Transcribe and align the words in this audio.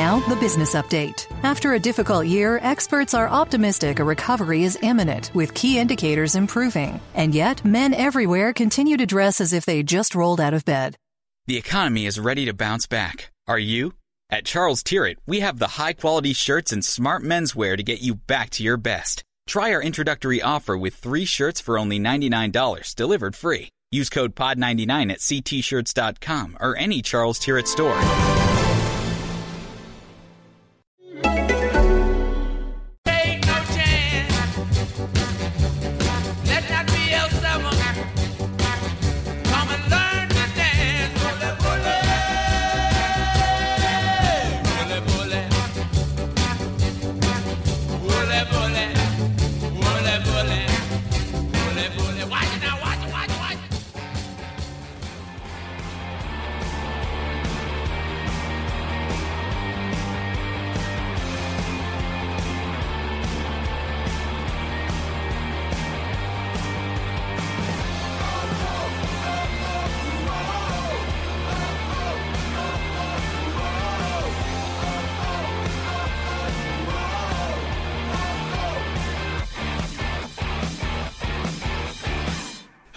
Now, 0.00 0.18
the 0.30 0.36
business 0.36 0.74
update. 0.74 1.26
After 1.42 1.74
a 1.74 1.78
difficult 1.78 2.24
year, 2.26 2.58
experts 2.62 3.12
are 3.12 3.28
optimistic 3.28 3.98
a 3.98 4.04
recovery 4.04 4.62
is 4.62 4.78
imminent, 4.80 5.30
with 5.34 5.52
key 5.52 5.78
indicators 5.78 6.36
improving. 6.36 6.98
And 7.14 7.34
yet, 7.34 7.62
men 7.66 7.92
everywhere 7.92 8.54
continue 8.54 8.96
to 8.96 9.04
dress 9.04 9.42
as 9.42 9.52
if 9.52 9.66
they 9.66 9.82
just 9.82 10.14
rolled 10.14 10.40
out 10.40 10.54
of 10.54 10.64
bed. 10.64 10.96
The 11.48 11.58
economy 11.58 12.06
is 12.06 12.18
ready 12.18 12.46
to 12.46 12.54
bounce 12.54 12.86
back. 12.86 13.30
Are 13.46 13.58
you? 13.58 13.92
At 14.30 14.46
Charles 14.46 14.82
Tyrwhitt, 14.82 15.18
we 15.26 15.40
have 15.40 15.58
the 15.58 15.74
high 15.78 15.92
quality 15.92 16.32
shirts 16.32 16.72
and 16.72 16.82
smart 16.82 17.22
menswear 17.22 17.76
to 17.76 17.82
get 17.82 18.00
you 18.00 18.14
back 18.14 18.48
to 18.50 18.62
your 18.62 18.78
best. 18.78 19.22
Try 19.46 19.74
our 19.74 19.82
introductory 19.82 20.40
offer 20.40 20.78
with 20.78 20.94
three 20.94 21.26
shirts 21.26 21.60
for 21.60 21.78
only 21.78 21.98
$99, 21.98 22.94
delivered 22.94 23.36
free. 23.36 23.68
Use 23.90 24.08
code 24.08 24.34
POD99 24.34 25.12
at 25.12 25.18
ctshirts.com 25.18 26.56
or 26.58 26.74
any 26.78 27.02
Charles 27.02 27.38
Tyrwhitt 27.38 27.66
store. 27.66 28.59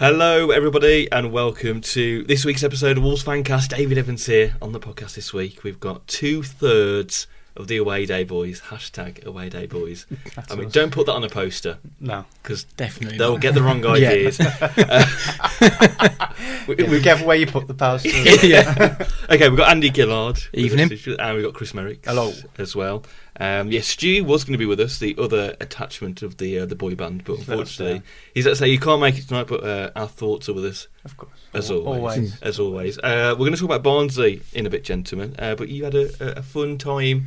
Hello, 0.04 0.50
everybody, 0.50 1.10
and 1.10 1.32
welcome 1.32 1.80
to 1.80 2.24
this 2.24 2.44
week's 2.44 2.62
episode 2.62 2.98
of 2.98 3.02
Wolves 3.02 3.24
Fancast. 3.24 3.74
David 3.74 3.96
Evans 3.96 4.26
here 4.26 4.54
on 4.60 4.72
the 4.72 4.78
podcast 4.78 5.14
this 5.14 5.32
week. 5.32 5.64
We've 5.64 5.80
got 5.80 6.06
two 6.06 6.42
thirds 6.42 7.26
of 7.56 7.68
the 7.68 7.78
Away 7.78 8.04
Day 8.04 8.22
Boys. 8.22 8.60
Hashtag 8.60 9.24
Away 9.24 9.48
Day 9.48 9.64
Boys. 9.64 10.04
I 10.50 10.56
mean, 10.56 10.68
don't 10.68 10.92
put 10.92 11.06
that 11.06 11.14
on 11.14 11.24
a 11.24 11.30
poster 11.30 11.78
No, 12.00 12.26
because 12.42 12.64
definitely. 12.64 13.16
they'll 13.16 13.32
not. 13.32 13.40
get 13.40 13.54
the 13.54 13.62
wrong 13.62 13.82
ideas. 13.86 14.38
we, 16.68 16.74
Be 16.74 16.82
we've 16.84 17.02
careful 17.02 17.26
where 17.26 17.38
you 17.38 17.46
put 17.46 17.66
the 17.66 17.72
poster. 17.72 18.10
yeah. 18.46 19.08
okay, 19.30 19.48
we've 19.48 19.56
got 19.56 19.70
Andy 19.70 19.90
Gillard. 19.90 20.34
with 20.52 20.54
Evening. 20.54 20.90
and 21.18 21.34
we've 21.36 21.46
got 21.46 21.54
Chris 21.54 21.72
Merrick. 21.72 22.04
Hello. 22.04 22.30
as 22.58 22.76
well. 22.76 23.04
Um, 23.40 23.72
yes, 23.72 23.88
Stu 23.88 24.24
was 24.24 24.44
going 24.44 24.52
to 24.52 24.58
be 24.58 24.66
with 24.66 24.78
us, 24.78 24.98
the 24.98 25.16
other 25.18 25.56
attachment 25.60 26.22
of 26.22 26.36
the 26.36 26.60
uh, 26.60 26.66
the 26.66 26.76
boy 26.76 26.94
band, 26.94 27.24
but 27.24 27.38
let 27.38 27.48
unfortunately, 27.48 27.98
down. 27.98 28.02
he's 28.32 28.46
at 28.46 28.56
say 28.56 28.68
you 28.68 28.78
can't 28.78 29.00
make 29.00 29.18
it 29.18 29.26
tonight. 29.26 29.48
But 29.48 29.64
uh, 29.64 29.90
our 29.96 30.06
thoughts 30.06 30.48
are 30.48 30.52
with 30.52 30.64
us 30.66 30.88
of 31.04 31.16
course. 31.16 31.32
as 31.52 31.70
always. 31.70 31.86
Always. 31.86 32.42
As 32.42 32.60
always, 32.60 32.98
uh, 32.98 33.30
we're 33.32 33.46
going 33.46 33.52
to 33.54 33.58
talk 33.58 33.70
about 33.70 33.82
Barnsley 33.82 34.40
in 34.52 34.66
a 34.66 34.70
bit, 34.70 34.84
gentlemen. 34.84 35.34
Uh, 35.38 35.56
but 35.56 35.68
you 35.68 35.84
had 35.84 35.94
a, 35.96 36.10
a, 36.20 36.38
a 36.38 36.42
fun 36.42 36.78
time. 36.78 37.26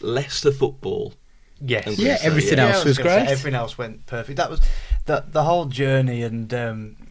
Leicester 0.00 0.52
football. 0.52 1.14
Yes. 1.60 1.98
Yeah, 1.98 2.06
gonna 2.06 2.18
say, 2.18 2.26
everything 2.26 2.58
yeah. 2.58 2.66
else 2.68 2.84
I 2.84 2.88
was 2.88 2.98
gonna 2.98 3.10
say, 3.10 3.16
great. 3.16 3.30
Everything 3.30 3.54
else 3.54 3.78
went 3.78 4.06
perfect. 4.06 4.36
That 4.36 4.50
was 4.50 4.60
the 5.06 5.24
the 5.26 5.44
whole 5.44 5.66
journey 5.66 6.22
and 6.22 6.52
um, 6.52 6.96
a 7.00 7.03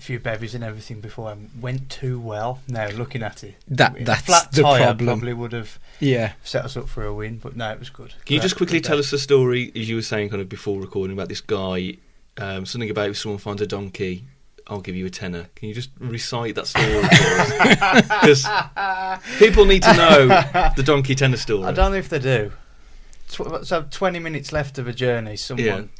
few 0.00 0.18
bevies 0.18 0.54
and 0.54 0.64
everything 0.64 1.00
before 1.00 1.30
I 1.30 1.36
went 1.60 1.90
too 1.90 2.18
well. 2.18 2.60
Now 2.68 2.88
looking 2.88 3.22
at 3.22 3.44
it, 3.44 3.54
That- 3.68 4.00
a 4.00 4.04
that's 4.04 4.22
flat 4.22 4.50
the 4.52 4.62
tyre 4.62 4.86
problem. 4.86 5.06
probably 5.06 5.32
would 5.34 5.52
have 5.52 5.78
Yeah. 6.00 6.32
set 6.44 6.64
us 6.64 6.76
up 6.76 6.88
for 6.88 7.04
a 7.04 7.12
win. 7.14 7.38
But 7.38 7.56
no, 7.56 7.70
it 7.70 7.78
was 7.78 7.90
good. 7.90 8.14
Can 8.24 8.34
you 8.34 8.40
just 8.40 8.56
quickly 8.56 8.80
tell 8.80 8.96
day. 8.96 9.00
us 9.00 9.10
the 9.10 9.18
story, 9.18 9.70
as 9.76 9.88
you 9.88 9.96
were 9.96 10.02
saying, 10.02 10.30
kind 10.30 10.40
of 10.42 10.48
before 10.48 10.80
recording, 10.80 11.16
about 11.16 11.28
this 11.28 11.40
guy? 11.40 11.96
Um, 12.38 12.64
something 12.66 12.88
about 12.90 13.10
if 13.10 13.18
someone 13.18 13.38
finds 13.38 13.60
a 13.60 13.66
donkey, 13.66 14.24
I'll 14.66 14.80
give 14.80 14.94
you 14.94 15.04
a 15.06 15.10
tenner. 15.10 15.46
Can 15.56 15.68
you 15.68 15.74
just 15.74 15.90
recite 15.98 16.54
that 16.54 16.66
story 16.68 17.02
Because 18.20 18.46
people 19.38 19.64
need 19.64 19.82
to 19.82 19.92
know 19.94 20.26
the 20.76 20.82
donkey 20.84 21.14
tenner 21.14 21.36
story. 21.36 21.64
I 21.66 21.72
don't 21.72 21.90
know 21.92 21.98
if 21.98 22.08
they 22.08 22.18
do. 22.20 22.52
Tw- 23.30 23.64
so 23.66 23.86
twenty 23.90 24.18
minutes 24.20 24.52
left 24.52 24.78
of 24.78 24.86
a 24.88 24.92
journey. 24.92 25.36
Someone 25.36 25.90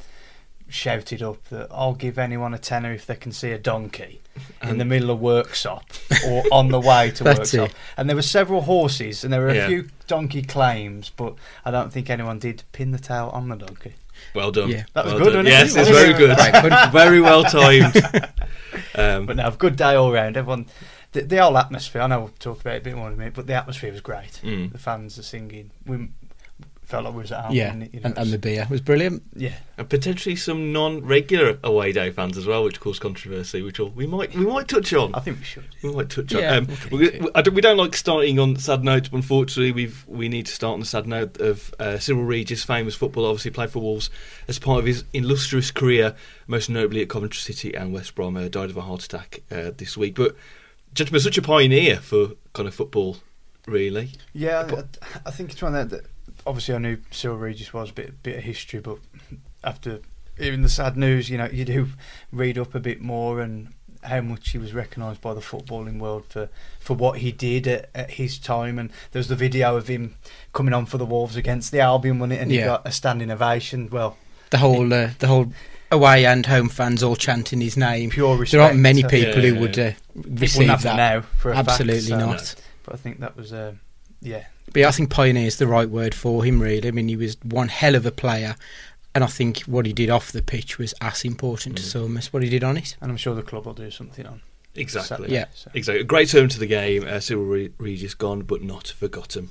shouted 0.73 1.23
up 1.23 1.43
that 1.49 1.69
I'll 1.71 1.95
give 1.95 2.19
anyone 2.19 2.55
a 2.55 2.59
tenner 2.59 2.93
if 2.93 3.07
they 3.07 3.15
can 3.17 3.33
see 3.33 3.51
a 3.53 3.59
donkey 3.59 4.21
in 4.63 4.79
the 4.79 4.85
middle 4.85 5.11
of 5.11 5.21
workshop 5.21 5.85
or 6.27 6.45
on 6.53 6.69
the 6.69 6.81
way 6.81 7.11
to 7.13 7.25
That's 7.25 7.53
workshop. 7.53 7.71
it. 7.71 7.75
And 7.97 8.09
there 8.09 8.17
were 8.17 8.23
several 8.23 8.63
horses, 8.63 9.25
and 9.25 9.33
there 9.33 9.41
were 9.41 9.49
a 9.49 9.55
Yeah. 9.55 9.67
few 9.69 9.89
donkey 10.07 10.43
claims, 10.43 11.11
but 11.17 11.35
I 11.65 11.71
don't 11.71 11.93
think 11.93 12.09
anyone 12.11 12.39
did 12.39 12.63
pin 12.73 12.91
the 12.93 12.99
tail 12.99 13.31
on 13.35 13.49
the 13.49 13.57
donkey. 13.57 13.95
Well 14.35 14.51
done. 14.53 14.69
Yeah. 14.71 14.85
That 14.95 15.05
was 15.07 15.15
Well 15.15 15.25
good, 15.25 15.33
done. 15.33 15.45
wasn't 15.45 15.49
it? 15.49 15.51
Yes, 15.51 15.77
it's 15.77 15.89
very 15.89 16.13
good. 16.13 16.37
good. 16.37 16.37
Quite 16.37 16.53
fun. 16.71 16.93
very 16.93 17.21
well 17.21 17.45
timed. 17.45 17.95
Um, 18.95 19.27
But 19.27 19.37
no, 19.37 19.51
good 19.53 19.77
day 19.77 19.95
all 19.95 20.13
round. 20.13 20.37
Everyone, 20.37 20.67
the, 21.13 21.23
the 21.23 21.37
whole 21.39 21.57
atmosphere. 21.57 22.03
I 22.03 22.07
know 22.07 22.21
we'll 22.21 22.29
talk 22.39 22.61
about 22.61 22.75
it 22.75 22.79
a 22.79 22.85
bit 22.85 22.97
more 22.97 23.09
in 23.09 23.15
a 23.15 23.17
minute, 23.17 23.35
but 23.35 23.47
the 23.47 23.55
atmosphere 23.55 23.91
was 23.93 24.01
great. 24.01 24.41
Mm. 24.45 24.73
The 24.73 24.79
fans 24.79 25.19
are 25.19 25.23
singing. 25.23 25.71
We 25.87 26.09
felt 26.91 27.05
like 27.05 27.15
we 27.15 27.21
was 27.23 27.33
at 27.33 27.45
home. 27.45 27.55
Yeah. 27.55 27.73
and, 27.73 27.83
you 27.95 28.01
know, 28.01 28.07
And, 28.07 28.19
and 28.19 28.31
the 28.33 28.39
beer 28.39 28.67
was 28.69 28.81
brilliant. 28.81 29.23
yeah. 29.35 29.55
and 29.79 29.89
potentially 29.89 30.37
some 30.37 30.73
non-regular 30.73 31.59
away 31.65 31.93
day 31.93 32.11
fans 32.11 32.37
as 32.37 32.47
well, 32.47 32.65
which 32.65 32.81
caused 32.81 33.01
controversy, 33.01 33.63
which 33.63 33.79
we'll- 33.79 33.91
we 33.91 34.07
might 34.07 34.35
we 34.35 34.45
might 34.45 34.69
touch 34.69 34.93
on. 34.93 35.15
I 35.15 35.21
think 35.21 35.39
we 35.39 35.45
should. 35.45 35.65
We 35.83 35.93
might 35.93 36.11
touch 36.11 36.33
Yeah, 36.33 36.57
on. 36.57 36.59
Um, 36.59 36.69
we'll 36.91 37.01
we, 37.01 37.21
we, 37.21 37.31
don't, 37.43 37.55
we 37.55 37.61
don't 37.63 37.77
like 37.77 37.97
starting 37.97 38.39
on 38.39 38.57
sad 38.57 38.85
notes, 38.85 39.09
but 39.09 39.17
unfortunately, 39.19 39.73
we've 39.73 40.05
we 40.09 40.29
need 40.29 40.47
to 40.47 40.53
start 40.53 40.75
on 40.75 40.81
the 40.81 40.87
sad 40.87 41.07
note 41.07 41.41
of 41.41 41.75
uh, 41.79 41.99
Cyril 41.99 42.25
Regis, 42.25 42.65
famous 42.65 42.95
footballer, 42.95 43.29
obviously 43.29 43.53
played 43.53 43.71
for 43.71 43.79
Wolves 43.81 44.11
as 44.49 44.59
part 44.59 44.81
of 44.81 44.87
his 44.87 45.05
illustrious 45.13 45.71
career, 45.71 46.15
most 46.47 46.69
notably 46.69 47.01
at 47.03 47.09
Coventry 47.09 47.41
City 47.41 47.75
and 47.75 47.93
West 47.95 48.15
Brom. 48.15 48.37
Uh, 48.37 48.49
died 48.49 48.71
of 48.71 48.77
a 48.77 48.83
heart 48.83 49.05
attack 49.05 49.41
uh, 49.51 49.71
this 49.77 49.97
week, 49.97 50.15
but 50.17 50.35
gentleman, 50.93 51.21
such 51.21 51.39
a 51.39 51.43
pioneer 51.43 51.97
for 51.99 52.33
kind 52.53 52.67
of 52.69 52.75
football, 52.75 53.17
really. 53.67 54.11
Yeah, 54.33 54.69
I, 54.69 55.29
I 55.29 55.31
think 55.31 55.53
it's 55.53 55.63
one 55.63 55.73
that, 55.75 55.91
that 55.91 56.05
obviously 56.47 56.75
I 56.75 56.79
knew 56.79 56.99
Cyril 57.11 57.37
Regis 57.39 57.73
was 57.73 57.91
a 57.91 57.93
bit 57.95 58.23
bit 58.23 58.37
of 58.39 58.45
history, 58.45 58.81
but 58.81 58.99
after 59.65 60.01
hearing 60.39 60.63
the 60.63 60.69
sad 60.69 60.97
news, 60.97 61.29
you 61.31 61.39
know, 61.39 61.49
you 61.53 61.65
do 61.65 61.89
read 62.33 62.59
up 62.59 62.75
a 62.75 62.81
bit 62.81 63.01
more 63.01 63.41
and 63.41 63.69
how 64.03 64.21
much 64.23 64.51
he 64.51 64.59
was 64.59 64.73
recognised 64.73 65.21
by 65.21 65.35
the 65.35 65.41
footballing 65.43 65.99
world 65.99 66.25
for, 66.31 66.49
for 66.79 66.95
what 66.95 67.19
he 67.19 67.31
did 67.31 67.69
at, 67.69 67.91
at 67.95 68.13
his 68.13 68.39
time. 68.39 68.79
And 68.79 68.89
there 69.13 69.21
was 69.21 69.29
the 69.29 69.37
video 69.37 69.77
of 69.77 69.89
him 69.89 70.15
coming 70.55 70.73
on 70.73 70.87
for 70.87 70.97
the 70.97 71.05
Wolves 71.05 71.37
against 71.37 71.71
the 71.71 71.81
Albion, 71.81 72.19
wasn't 72.19 72.33
it? 72.39 72.43
And 72.43 72.51
he 72.51 72.59
got 72.59 72.87
a 72.87 72.93
standing 72.93 73.31
ovation. 73.31 73.91
Well, 73.91 74.17
The 74.49 74.57
whole 74.59 74.91
uh, 74.95 75.11
the 75.19 75.27
whole 75.27 75.53
away 75.93 76.25
and 76.25 76.47
home 76.47 76.71
fans 76.71 77.03
all 77.03 77.17
chanting 77.17 77.61
his 77.61 77.77
name. 77.77 78.09
pure 78.09 78.37
respect. 78.39 78.53
There 78.53 78.63
aren't 78.63 78.79
many 78.79 79.05
uh, 79.05 79.09
people 79.11 79.43
Yeah, 79.45 79.51
who 79.51 79.61
would 79.61 79.79
uh, 79.79 79.93
receive 80.15 80.69
that. 80.83 80.97
now 80.97 81.21
for 81.21 81.51
a 81.51 81.57
fact, 81.57 81.69
Absolutely 81.69 82.01
so- 82.01 82.19
not. 82.19 82.55
But 82.85 82.95
I 82.95 82.97
think 82.97 83.21
that 83.21 83.37
was, 83.37 83.53
uh, 83.53 83.75
yeah, 84.23 84.47
But 84.73 84.81
yeah, 84.81 84.89
I 84.89 84.93
think 84.93 85.11
pioneer 85.11 85.47
is 85.47 85.57
the 85.57 85.67
right 85.67 85.89
word 85.89 86.15
for 86.15 86.45
him. 86.45 86.61
Really, 86.63 86.87
I 86.89 86.91
mean, 86.93 87.09
he 87.09 87.17
was 87.17 87.37
one 87.43 87.69
hell 87.69 87.95
of 87.95 88.07
a 88.07 88.13
player, 88.13 88.57
and 89.15 89.25
I 89.25 89.27
think 89.27 89.61
what 89.63 89.87
he 89.87 89.93
did 89.93 90.11
off 90.11 90.33
the 90.33 90.43
pitch 90.43 90.79
was 90.79 90.95
as 91.01 91.25
important 91.25 91.77
to 91.79 91.83
some 91.83 92.17
as 92.17 92.33
what 92.33 92.43
he 92.43 92.49
did 92.49 92.63
on 92.65 92.77
it. 92.77 92.97
and 93.01 93.11
I'm 93.11 93.17
sure 93.17 93.35
the 93.35 93.43
club 93.43 93.67
will 93.67 93.75
do 93.75 93.91
something 93.91 94.27
on. 94.27 94.43
Exactly. 94.77 95.09
Saturday, 95.09 95.33
Yeah. 95.35 95.47
so. 95.53 95.71
Exactly. 95.75 96.01
A 96.01 96.05
great 96.05 96.29
turn 96.29 96.49
to 96.49 96.59
the 96.61 96.67
game. 96.67 97.05
Uh, 97.05 97.19
Cyril 97.19 97.45
Re- 97.45 97.73
Regis 97.79 98.15
gone, 98.15 98.43
but 98.43 98.63
not 98.63 98.87
forgotten. 98.89 99.49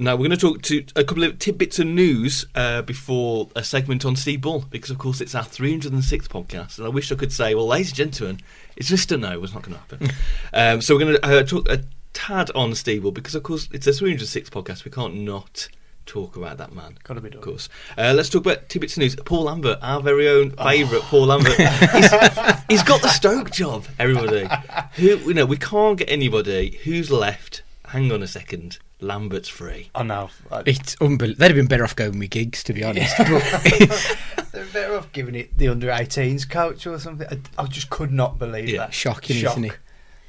Now 0.00 0.12
we're 0.14 0.28
going 0.28 0.30
to 0.30 0.36
talk 0.36 0.62
to 0.62 0.84
a 0.94 1.02
couple 1.02 1.24
of 1.24 1.40
tidbits 1.40 1.80
of 1.80 1.88
news 1.88 2.46
uh, 2.54 2.82
before 2.82 3.48
a 3.56 3.64
segment 3.64 4.04
on 4.04 4.14
Steve 4.14 4.42
Bull, 4.42 4.64
because 4.70 4.90
of 4.90 4.98
course 4.98 5.20
it's 5.20 5.34
our 5.34 5.42
306th 5.42 6.28
podcast, 6.28 6.78
and 6.78 6.86
I 6.86 6.88
wish 6.90 7.10
I 7.10 7.16
could 7.16 7.32
say, 7.32 7.56
well, 7.56 7.66
ladies 7.66 7.88
and 7.88 7.96
gentlemen, 7.96 8.40
it's 8.76 8.88
just 8.88 9.10
a 9.10 9.16
no. 9.16 9.42
It's 9.42 9.52
not 9.52 9.64
going 9.64 9.74
to 9.74 9.80
happen. 9.80 10.08
um, 10.54 10.80
so 10.82 10.94
we're 10.94 11.00
going 11.00 11.14
to 11.16 11.26
uh, 11.26 11.42
talk, 11.42 11.68
uh, 11.68 11.78
tad 12.12 12.50
on 12.54 12.70
Steeble 12.72 13.12
because, 13.14 13.34
of 13.34 13.42
course, 13.42 13.68
it's 13.72 13.86
a 13.86 13.92
306 13.92 14.50
podcast. 14.50 14.84
We 14.84 14.90
can't 14.90 15.16
not 15.16 15.68
talk 16.06 16.36
about 16.36 16.56
that 16.58 16.72
man. 16.74 16.96
Gotta 17.04 17.20
be 17.20 17.28
done. 17.30 17.38
Of 17.38 17.44
course. 17.44 17.68
Uh, 17.96 18.14
let's 18.16 18.28
talk 18.30 18.42
about 18.46 18.68
tidbits 18.68 18.94
of 18.96 19.00
news. 19.00 19.16
Paul 19.16 19.44
Lambert, 19.44 19.78
our 19.82 20.00
very 20.00 20.28
own 20.28 20.54
Oh. 20.58 20.64
favourite 20.64 21.02
Paul 21.04 21.26
Lambert. 21.26 21.52
he's, 21.58 22.10
he's 22.68 22.82
got 22.82 23.02
the 23.02 23.08
Stoke 23.12 23.50
job, 23.50 23.84
everybody. 23.98 24.48
Who, 24.94 25.06
you 25.18 25.34
know, 25.34 25.44
we 25.46 25.56
can't 25.58 25.98
get 25.98 26.08
anybody 26.10 26.78
who's 26.84 27.10
left. 27.10 27.62
Hang 27.86 28.10
on 28.12 28.22
a 28.22 28.26
second. 28.26 28.78
Lambert's 29.00 29.48
free. 29.48 29.90
I 29.94 30.02
know. 30.02 30.28
I, 30.50 30.62
It's 30.66 30.96
unbelievable. 31.00 31.38
They'd 31.38 31.46
have 31.48 31.56
been 31.56 31.66
better 31.68 31.84
off 31.84 31.94
going 31.94 32.18
with 32.18 32.30
gigs, 32.30 32.64
to 32.64 32.72
be 32.72 32.82
honest. 32.84 33.16
they're 34.52 34.64
better 34.72 34.96
off 34.96 35.12
giving 35.12 35.34
it 35.34 35.56
the 35.56 35.68
under 35.68 35.88
18s 35.88 36.48
coach 36.48 36.86
or 36.86 36.98
something. 36.98 37.26
I, 37.30 37.62
I 37.62 37.66
just 37.66 37.90
could 37.90 38.12
not 38.12 38.38
believe 38.38 38.68
Yeah. 38.68 38.78
that. 38.78 38.94
Shocking, 38.94 39.36
Shock. 39.36 39.52
isn't 39.52 39.64
it? 39.66 39.78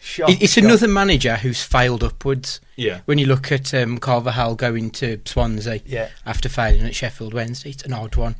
It's 0.01 0.57
another 0.57 0.87
manager 0.87 1.35
who's 1.37 1.61
failed 1.63 2.03
upwards. 2.03 2.61
Yeah. 2.75 3.01
When 3.05 3.17
you 3.17 3.25
look 3.25 3.51
at 3.51 3.73
um, 3.73 3.99
Carvalhal 3.99 4.55
going 4.57 4.91
to 4.91 5.19
Swansea 5.25 5.81
Yeah. 5.85 6.09
after 6.25 6.49
failing 6.49 6.83
at 6.85 6.95
Sheffield 6.95 7.33
Wednesday, 7.33 7.71
it's 7.71 7.83
an 7.83 7.93
odd 7.93 8.15
one. 8.15 8.35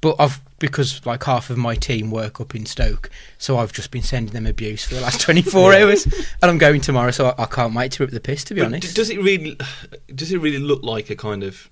But 0.00 0.16
I've 0.18 0.40
because 0.58 1.04
like 1.06 1.24
half 1.24 1.50
of 1.50 1.56
my 1.56 1.74
team 1.76 2.10
work 2.10 2.40
up 2.40 2.54
in 2.54 2.64
Stoke, 2.66 3.10
so 3.38 3.58
I've 3.58 3.72
just 3.72 3.90
been 3.90 4.02
sending 4.02 4.32
them 4.34 4.46
abuse 4.46 4.84
for 4.84 4.94
the 4.94 5.00
last 5.00 5.20
24 5.20 5.74
hours, 5.74 6.04
and 6.06 6.50
I'm 6.50 6.58
going 6.58 6.80
tomorrow, 6.80 7.10
so 7.10 7.28
I, 7.38 7.42
I 7.42 7.46
can't 7.46 7.74
wait 7.74 7.92
to 7.92 8.02
rip 8.02 8.10
the 8.10 8.20
piss. 8.20 8.44
To 8.44 8.54
be 8.54 8.60
But 8.60 8.66
honest, 8.66 8.94
does 8.96 9.08
it 9.10 9.18
really? 9.20 9.58
Does 10.14 10.30
it 10.32 10.38
really 10.38 10.58
look 10.58 10.82
like 10.82 11.10
a 11.10 11.16
kind 11.16 11.42
of? 11.42 11.70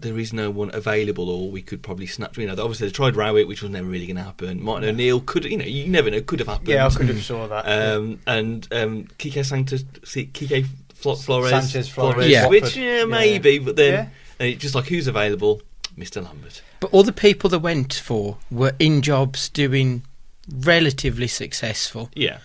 There 0.00 0.18
is 0.18 0.32
no 0.32 0.50
one 0.50 0.70
available, 0.74 1.28
or 1.30 1.50
we 1.50 1.62
could 1.62 1.82
probably 1.82 2.06
snatch. 2.06 2.36
You 2.38 2.46
know, 2.46 2.52
obviously 2.52 2.88
they 2.88 2.92
tried 2.92 3.16
Rowett, 3.16 3.46
which 3.48 3.62
was 3.62 3.70
never 3.70 3.86
really 3.88 4.06
going 4.06 4.16
to 4.16 4.22
happen. 4.22 4.62
Martin 4.62 4.88
O'Neill 4.88 5.20
could, 5.20 5.44
you 5.44 5.56
know, 5.56 5.64
you 5.64 5.88
never 5.88 6.10
know, 6.10 6.20
could 6.22 6.38
have 6.40 6.48
happened. 6.48 6.68
Yeah, 6.68 6.86
I 6.86 6.90
could 6.90 7.08
have 7.08 7.22
saw 7.22 7.46
that. 7.48 7.64
Um, 7.66 8.20
and 8.26 8.66
um, 8.72 9.08
Quique 9.18 9.44
Sanchez, 9.44 9.84
see, 10.04 10.26
Quique 10.26 10.66
Flo- 10.94 11.14
Flores, 11.16 11.50
Sanchez 11.50 11.88
Flores, 11.88 12.28
Yeah. 12.28 12.46
which 12.48 12.62
Watford. 12.62 12.80
yeah, 12.82 12.98
Yeah. 12.98 13.04
maybe, 13.04 13.58
but 13.58 13.76
then 13.76 13.92
Yeah. 13.92 14.08
and 14.40 14.48
it's 14.48 14.62
just 14.62 14.74
like 14.74 14.86
who's 14.86 15.06
available, 15.06 15.62
Mr. 15.96 16.24
Lambert. 16.24 16.62
But 16.80 16.92
all 16.92 17.02
the 17.02 17.12
people 17.12 17.50
that 17.50 17.58
went 17.60 17.92
for 17.94 18.38
were 18.50 18.72
in 18.78 19.02
jobs 19.02 19.48
doing 19.48 20.02
relatively 20.50 21.26
successful. 21.28 22.10
Yeah, 22.14 22.38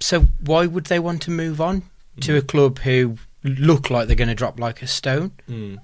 So 0.00 0.26
why 0.40 0.66
would 0.66 0.86
they 0.86 0.98
want 0.98 1.22
to 1.22 1.30
move 1.30 1.60
on 1.60 1.82
to 2.20 2.36
a 2.36 2.42
club 2.42 2.78
who 2.80 3.16
look 3.44 3.88
like 3.90 4.06
they're 4.08 4.16
going 4.16 4.28
to 4.28 4.34
drop 4.34 4.58
like 4.60 4.82
a 4.82 4.86
stone? 4.86 5.32
Mm. 5.48 5.78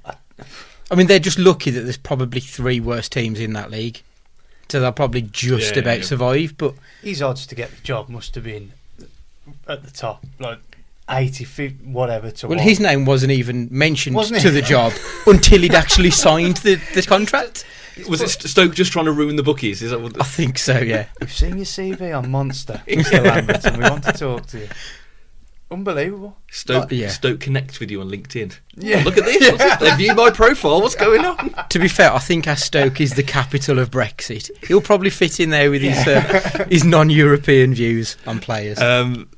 I 0.90 0.94
mean, 0.94 1.06
they're 1.06 1.18
just 1.18 1.38
lucky 1.38 1.70
that 1.70 1.80
there's 1.82 1.96
probably 1.96 2.40
three 2.40 2.80
worst 2.80 3.12
teams 3.12 3.40
in 3.40 3.52
that 3.54 3.70
league. 3.70 4.02
So 4.68 4.80
they'll 4.80 4.92
probably 4.92 5.22
just 5.22 5.74
Yeah, 5.76 5.82
about 5.82 5.98
yeah. 5.98 6.04
survive. 6.04 6.54
But 6.58 6.74
His 7.02 7.20
odds 7.22 7.46
to 7.46 7.54
get 7.54 7.70
the 7.70 7.82
job 7.82 8.08
must 8.08 8.34
have 8.34 8.44
been 8.44 8.72
at 9.68 9.82
the 9.84 9.90
top, 9.90 10.24
like 10.38 10.58
80, 11.10 11.44
50, 11.44 11.84
whatever 11.90 12.30
to 12.30 12.48
well, 12.48 12.56
one. 12.56 12.66
his 12.66 12.80
name 12.80 13.04
wasn't 13.04 13.32
even 13.32 13.68
mentioned 13.70 14.16
Wasn't 14.16 14.40
to 14.40 14.48
it? 14.48 14.52
the 14.52 14.62
job 14.62 14.92
until 15.26 15.60
he'd 15.60 15.74
actually 15.74 16.10
signed 16.10 16.58
the, 16.58 16.76
the 16.94 17.02
contract. 17.02 17.66
was 18.08 18.22
it 18.22 18.28
St- 18.30 18.48
Stoke 18.50 18.74
just 18.74 18.92
trying 18.92 19.04
to 19.06 19.12
ruin 19.12 19.36
the 19.36 19.42
bookies? 19.42 19.82
Is 19.82 19.90
that 19.90 20.00
what? 20.00 20.18
I 20.20 20.24
think 20.24 20.58
so. 20.58 20.78
Yeah. 20.78 21.06
We've 21.20 21.30
seen 21.32 21.56
your 21.56 21.66
CV 21.66 22.16
on 22.16 22.30
Monster, 22.30 22.80
Mr. 22.88 23.22
Lambert, 23.24 23.64
and 23.66 23.76
we 23.76 23.82
want 23.90 24.04
to 24.04 24.12
talk 24.12 24.46
to 24.48 24.60
you. 24.60 24.68
Unbelievable. 25.72 26.36
Stoke, 26.50 26.92
yeah. 26.92 27.08
Stoke 27.08 27.40
connects 27.40 27.80
with 27.80 27.90
you 27.90 28.02
on 28.02 28.10
LinkedIn. 28.10 28.56
Yeah. 28.76 28.98
Oh, 29.00 29.04
look 29.04 29.16
at 29.16 29.24
this. 29.24 29.50
What's 29.50 29.64
this? 29.80 29.90
They 29.90 29.96
view 29.96 30.14
my 30.14 30.30
profile. 30.30 30.82
What's 30.82 30.94
going 30.94 31.24
on? 31.24 31.54
To 31.70 31.78
be 31.78 31.88
fair, 31.88 32.12
I 32.12 32.18
think 32.18 32.46
our 32.46 32.56
Stoke 32.56 33.00
is 33.00 33.14
the 33.14 33.22
capital 33.22 33.78
of 33.78 33.90
Brexit. 33.90 34.50
He'll 34.66 34.82
probably 34.82 35.08
fit 35.08 35.40
in 35.40 35.48
there 35.48 35.70
with 35.70 35.80
his 35.80 36.06
uh, 36.06 36.66
his 36.68 36.84
non-European 36.84 37.72
views 37.72 38.18
on 38.26 38.40
players. 38.40 38.78
Um, 38.78 39.30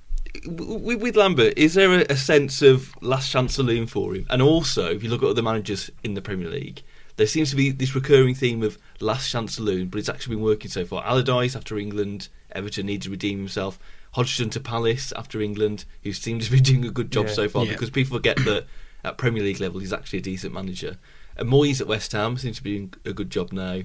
with, 0.44 1.00
with 1.00 1.16
Lambert, 1.16 1.54
is 1.56 1.74
there 1.74 1.92
a, 1.92 2.04
a 2.10 2.16
sense 2.16 2.60
of 2.60 2.92
last 3.02 3.30
chance 3.30 3.54
saloon 3.54 3.86
for 3.86 4.16
him? 4.16 4.26
And 4.30 4.42
also, 4.42 4.90
if 4.90 5.04
you 5.04 5.10
look 5.10 5.22
at 5.22 5.28
other 5.28 5.42
managers 5.42 5.90
in 6.02 6.14
the 6.14 6.22
Premier 6.22 6.48
League, 6.48 6.82
there 7.16 7.26
seems 7.26 7.50
to 7.50 7.56
be 7.56 7.70
this 7.70 7.94
recurring 7.94 8.34
theme 8.34 8.62
of 8.64 8.78
last 9.00 9.30
chance 9.30 9.54
saloon, 9.54 9.88
but 9.88 9.98
it's 9.98 10.08
actually 10.08 10.36
been 10.36 10.44
working 10.44 10.70
so 10.70 10.84
far. 10.84 11.04
Allardyce 11.04 11.54
after 11.54 11.78
England, 11.78 12.28
Everton 12.52 12.86
needs 12.86 13.06
to 13.06 13.10
redeem 13.10 13.38
himself. 13.38 13.78
Hodgson 14.14 14.48
to 14.50 14.60
Palace 14.60 15.12
after 15.16 15.40
England, 15.40 15.84
who 16.02 16.12
seems 16.12 16.46
to 16.46 16.52
be 16.52 16.60
doing 16.70 16.84
a 16.84 16.90
good 16.90 17.10
job 17.10 17.26
Yeah. 17.26 17.32
so 17.32 17.48
far 17.48 17.64
Yeah. 17.64 17.72
because 17.72 17.90
people 17.90 18.16
forget 18.16 18.36
that 18.44 18.66
at 19.04 19.18
Premier 19.18 19.42
League 19.42 19.60
level 19.60 19.80
he's 19.80 19.92
actually 19.92 20.20
a 20.20 20.22
decent 20.22 20.54
manager. 20.54 20.96
And 21.36 21.48
Moyes 21.48 21.80
at 21.80 21.86
West 21.88 22.12
Ham 22.12 22.36
seems 22.36 22.56
to 22.58 22.62
be 22.62 22.76
doing 22.76 22.94
a 23.04 23.12
good 23.12 23.28
job 23.30 23.52
now. 23.52 23.82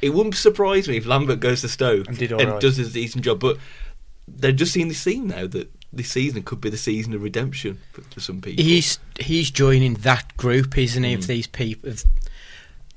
It 0.00 0.10
wouldn't 0.10 0.34
surprise 0.36 0.88
me 0.88 0.96
if 0.96 1.06
Lambert 1.06 1.40
goes 1.40 1.60
to 1.62 1.68
Stoke 1.68 2.06
And 2.08 2.16
did 2.18 2.32
and 2.32 2.50
right. 2.50 2.60
does 2.60 2.78
a 2.78 2.88
decent 2.88 3.24
job, 3.24 3.40
but 3.40 3.58
they're 4.28 4.52
just 4.52 4.72
seeing 4.72 4.88
the 4.88 4.94
scene 4.94 5.28
now 5.28 5.46
that 5.48 5.70
this 5.92 6.10
season 6.10 6.42
could 6.42 6.60
be 6.60 6.70
the 6.70 6.76
season 6.76 7.14
of 7.14 7.22
redemption 7.22 7.80
for, 7.92 8.02
for 8.02 8.20
some 8.20 8.40
people. 8.40 8.64
He's 8.64 8.98
he's 9.20 9.50
joining 9.50 9.94
that 9.94 10.36
group, 10.36 10.76
isn't 10.78 11.02
he? 11.02 11.14
Mm. 11.14 11.18
Of 11.18 11.26
these 11.26 11.46
people. 11.46 11.90
Of, 11.90 12.04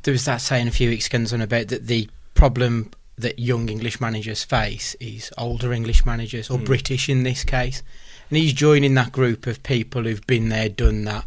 there 0.04 0.12
was 0.12 0.26
that 0.26 0.42
saying 0.42 0.68
a 0.68 0.72
few 0.72 0.90
weeks 0.90 1.08
ago 1.08 1.24
on 1.34 1.42
about 1.42 1.68
that 1.68 1.88
the 1.88 2.10
problem 2.34 2.92
that 3.18 3.40
young 3.40 3.68
English 3.70 4.00
managers 4.00 4.44
face 4.44 4.96
is 5.00 5.32
older 5.38 5.74
English 5.74 6.06
managers 6.06 6.50
or 6.50 6.60
Mm. 6.60 6.66
British 6.66 7.10
in 7.10 7.24
this 7.24 7.44
case, 7.44 7.82
and 8.30 8.38
he's 8.38 8.54
joining 8.54 8.94
that 8.96 9.12
group 9.12 9.48
of 9.48 9.64
people 9.64 10.04
who've 10.04 10.26
been 10.28 10.50
there, 10.50 10.70
done 10.70 11.04
that. 11.06 11.26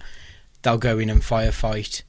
They'll 0.62 0.78
go 0.78 0.98
in 0.98 1.10
and 1.10 1.22
firefight, 1.22 2.02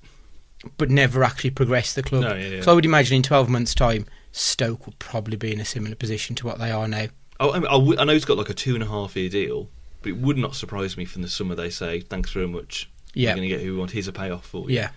but 0.78 0.90
never 0.90 1.24
actually 1.24 1.50
progress 1.52 1.94
the 1.94 2.04
club. 2.04 2.22
No, 2.22 2.36
yeah, 2.36 2.48
yeah. 2.48 2.62
So 2.62 2.72
I 2.72 2.76
would 2.76 2.86
imagine 2.86 3.16
in 3.18 3.24
twelve 3.24 3.50
months' 3.50 3.74
time, 3.74 4.06
Stoke 4.32 4.86
will 4.86 4.96
probably 5.00 5.38
be 5.38 5.52
in 5.54 5.60
a 5.60 5.66
similar 5.66 5.96
position 5.96 6.36
to 6.38 6.46
what 6.48 6.60
they 6.60 6.70
are 6.72 6.88
now. 6.88 7.08
Oh, 7.40 7.52
I, 7.54 7.60
mean, 7.60 7.68
I, 7.68 7.72
w- 7.72 7.98
I 7.98 8.04
know 8.04 8.14
he's 8.14 8.26
got 8.26 8.38
like 8.38 8.50
a 8.50 8.54
two 8.54 8.76
and 8.76 8.84
a 8.84 8.88
half 8.88 9.16
year 9.16 9.30
deal, 9.30 9.68
but 10.04 10.10
it 10.10 10.18
would 10.18 10.38
not 10.38 10.54
surprise 10.56 10.96
me 10.96 11.06
from 11.06 11.24
the 11.24 11.28
summer 11.28 11.56
they 11.56 11.72
say, 11.72 12.02
thanks 12.02 12.32
very 12.32 12.48
much. 12.48 12.88
Yeah. 13.16 13.32
We're 13.32 13.38
going 13.38 13.50
to 13.50 13.56
get 13.56 13.62
who 13.66 13.74
we 13.74 13.80
want. 13.80 13.92
Here's 13.92 14.08
a 14.08 14.14
payoff 14.14 14.46
for 14.46 14.70
you. 14.70 14.76
Yeah. 14.76 14.90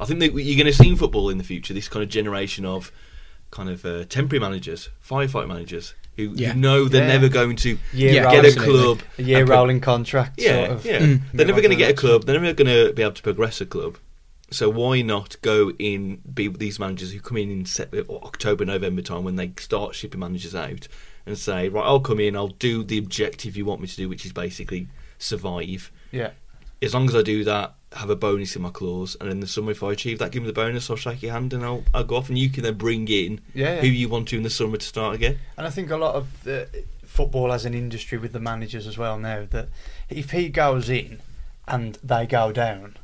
I 0.00 0.04
think 0.04 0.18
that 0.18 0.32
you're 0.34 0.56
going 0.62 0.66
to 0.66 0.76
see 0.76 0.88
in 0.88 0.96
football 0.96 1.28
in 1.30 1.38
the 1.38 1.44
future 1.44 1.72
this 1.72 1.88
kind 1.88 2.02
of 2.02 2.08
generation 2.08 2.64
of 2.64 2.90
kind 3.52 3.68
of 3.70 3.84
uh, 3.86 4.04
temporary 4.06 4.40
managers, 4.40 4.88
firefight 5.08 5.46
managers 5.46 5.94
who, 6.16 6.32
Yeah. 6.34 6.52
who 6.54 6.60
know 6.60 6.88
they're 6.88 7.02
Yeah. 7.06 7.12
never 7.12 7.28
going 7.28 7.54
to 7.56 7.78
Year 7.92 8.24
get 8.24 8.44
a 8.44 8.58
club. 8.58 9.00
A 9.18 9.22
year 9.22 9.46
pro- 9.46 9.56
rolling 9.58 9.80
contract. 9.80 10.40
Yeah, 10.40 10.66
sort 10.66 10.70
of. 10.78 10.84
yeah. 10.84 10.98
Mm. 10.98 11.20
They're 11.32 11.46
never 11.46 11.60
going 11.60 11.70
to 11.70 11.76
get 11.76 11.90
a 11.90 11.94
club. 11.94 12.24
They're 12.24 12.40
never 12.40 12.52
going 12.54 12.66
to 12.88 12.92
be 12.92 13.02
able 13.02 13.12
to 13.12 13.22
progress 13.22 13.60
a 13.60 13.66
club. 13.66 13.96
So 14.50 14.68
why 14.68 15.00
not 15.00 15.36
go 15.40 15.70
in 15.78 16.16
be 16.34 16.48
with 16.48 16.58
these 16.58 16.78
managers 16.78 17.12
who 17.12 17.20
come 17.20 17.38
in 17.38 17.50
in 17.50 17.66
October, 18.10 18.66
November 18.66 19.00
time 19.00 19.24
when 19.24 19.36
they 19.36 19.52
start 19.58 19.94
shipping 19.94 20.20
managers 20.20 20.54
out 20.54 20.88
and 21.24 21.38
say, 21.38 21.68
right, 21.70 21.84
I'll 21.86 22.00
come 22.00 22.20
in, 22.20 22.36
I'll 22.36 22.48
do 22.48 22.82
the 22.84 22.98
objective 22.98 23.56
you 23.56 23.64
want 23.64 23.80
me 23.80 23.86
to 23.86 23.96
do, 23.96 24.08
which 24.10 24.26
is 24.26 24.32
basically 24.32 24.88
survive. 25.18 25.90
Yeah. 26.10 26.30
As 26.82 26.92
long 26.92 27.08
as 27.08 27.14
I 27.14 27.22
do 27.22 27.44
that, 27.44 27.74
have 27.96 28.10
a 28.10 28.16
bonus 28.16 28.56
in 28.56 28.62
my 28.62 28.70
clause, 28.70 29.16
and 29.20 29.30
in 29.30 29.40
the 29.40 29.46
summer, 29.46 29.70
if 29.72 29.82
I 29.82 29.92
achieve 29.92 30.18
that, 30.18 30.32
give 30.32 30.42
me 30.42 30.46
the 30.46 30.52
bonus. 30.52 30.88
I'll 30.90 30.96
shake 30.96 31.22
your 31.22 31.32
hand 31.32 31.52
and 31.52 31.64
I'll 31.64 31.84
I'll 31.94 32.04
go 32.04 32.16
off, 32.16 32.28
and 32.28 32.38
you 32.38 32.48
can 32.50 32.62
then 32.62 32.74
bring 32.74 33.06
in 33.08 33.40
Yeah, 33.54 33.74
yeah. 33.74 33.80
who 33.80 33.86
you 33.88 34.08
want 34.08 34.28
to 34.28 34.36
in 34.36 34.42
the 34.42 34.50
summer 34.50 34.76
to 34.76 34.86
start 34.86 35.14
again. 35.14 35.38
And 35.56 35.66
I 35.66 35.70
think 35.70 35.90
a 35.90 35.96
lot 35.96 36.14
of 36.14 36.42
the 36.44 36.68
football 37.04 37.52
as 37.52 37.64
an 37.64 37.74
industry 37.74 38.16
with 38.18 38.32
the 38.32 38.40
managers 38.40 38.86
as 38.86 38.96
well 38.96 39.18
now 39.18 39.46
that 39.50 39.68
if 40.08 40.30
he 40.30 40.48
goes 40.48 40.88
in 40.88 41.20
and 41.68 41.98
they 42.02 42.26
go 42.26 42.50
down, 42.52 42.96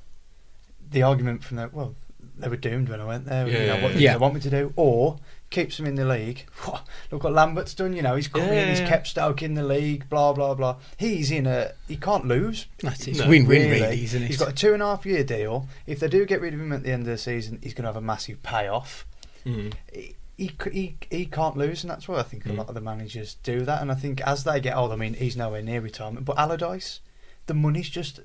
the 0.91 1.03
argument 1.03 1.45
from 1.45 1.59
that, 1.59 1.75
well, 1.75 1.95
they 2.39 2.49
were 2.49 2.57
doomed 2.57 2.89
when 2.89 3.01
I 3.01 3.05
went 3.05 3.27
there. 3.27 3.47
you 3.47 3.53
know, 3.53 3.65
Yeah. 3.65 3.83
what 3.83 3.93
did 3.93 4.01
Yeah. 4.01 4.13
they 4.13 4.19
want 4.19 4.35
me 4.35 4.41
to 4.41 4.51
do? 4.51 4.73
Or 4.77 5.19
keeps 5.51 5.77
them 5.77 5.87
in 5.87 5.95
the 5.95 6.05
league. 6.05 6.47
Look 7.11 7.25
what 7.25 7.33
Lambert's 7.33 7.75
done. 7.75 7.95
You 7.95 8.03
know, 8.03 8.17
he's 8.17 8.29
come 8.29 8.43
in, 8.43 8.69
he's 8.69 8.81
Yeah. 8.81 8.89
kept 8.89 9.07
Stoke 9.09 9.43
in 9.43 9.55
the 9.55 9.63
league. 9.65 10.09
Blah 10.09 10.33
blah 10.35 10.55
blah. 10.55 10.77
He's 10.97 11.31
in 11.31 11.47
a. 11.47 11.73
He 11.87 11.97
can't 11.97 12.27
lose. 12.27 12.67
That's 12.81 13.07
it. 13.09 13.19
No. 13.19 13.29
win-win, 13.29 13.71
really, 13.71 14.05
isn't 14.05 14.23
it? 14.23 14.27
He's 14.27 14.37
got 14.39 14.49
a 14.51 14.53
two 14.55 14.75
and 14.75 14.83
a 14.83 14.87
half 14.87 15.07
year 15.07 15.25
deal. 15.25 15.67
If 15.87 16.01
they 16.01 16.09
do 16.09 16.25
get 16.27 16.41
rid 16.41 16.55
of 16.55 16.61
him 16.61 16.73
at 16.73 16.83
the 16.83 16.93
end 16.93 17.03
of 17.03 17.09
the 17.09 17.19
season, 17.19 17.59
he's 17.63 17.75
going 17.75 17.85
to 17.85 17.89
have 17.89 17.97
a 17.97 18.01
massive 18.01 18.43
payoff. 18.43 19.07
Mm. 19.47 19.73
He, 19.93 20.15
he, 20.37 20.53
he, 20.71 20.97
he 21.11 21.27
can't 21.27 21.57
lose, 21.57 21.83
and 21.83 21.91
that's 21.91 22.07
why 22.07 22.19
I 22.19 22.23
think 22.23 22.47
a 22.47 22.51
Mm. 22.51 22.59
lot 22.59 22.69
of 22.69 22.75
the 22.75 22.81
managers 22.81 23.35
do 23.43 23.63
that. 23.63 23.83
And 23.83 23.91
I 23.91 23.95
think 23.95 24.21
as 24.21 24.45
they 24.45 24.61
get 24.61 24.77
older, 24.77 24.95
I 24.95 24.97
mean, 24.97 25.15
he's 25.15 25.37
nowhere 25.37 25.63
near 25.63 25.81
retirement, 25.81 26.25
but 26.27 26.39
Allardyce, 26.39 27.01
the 27.47 27.55
money's 27.55 27.89
just. 27.89 28.21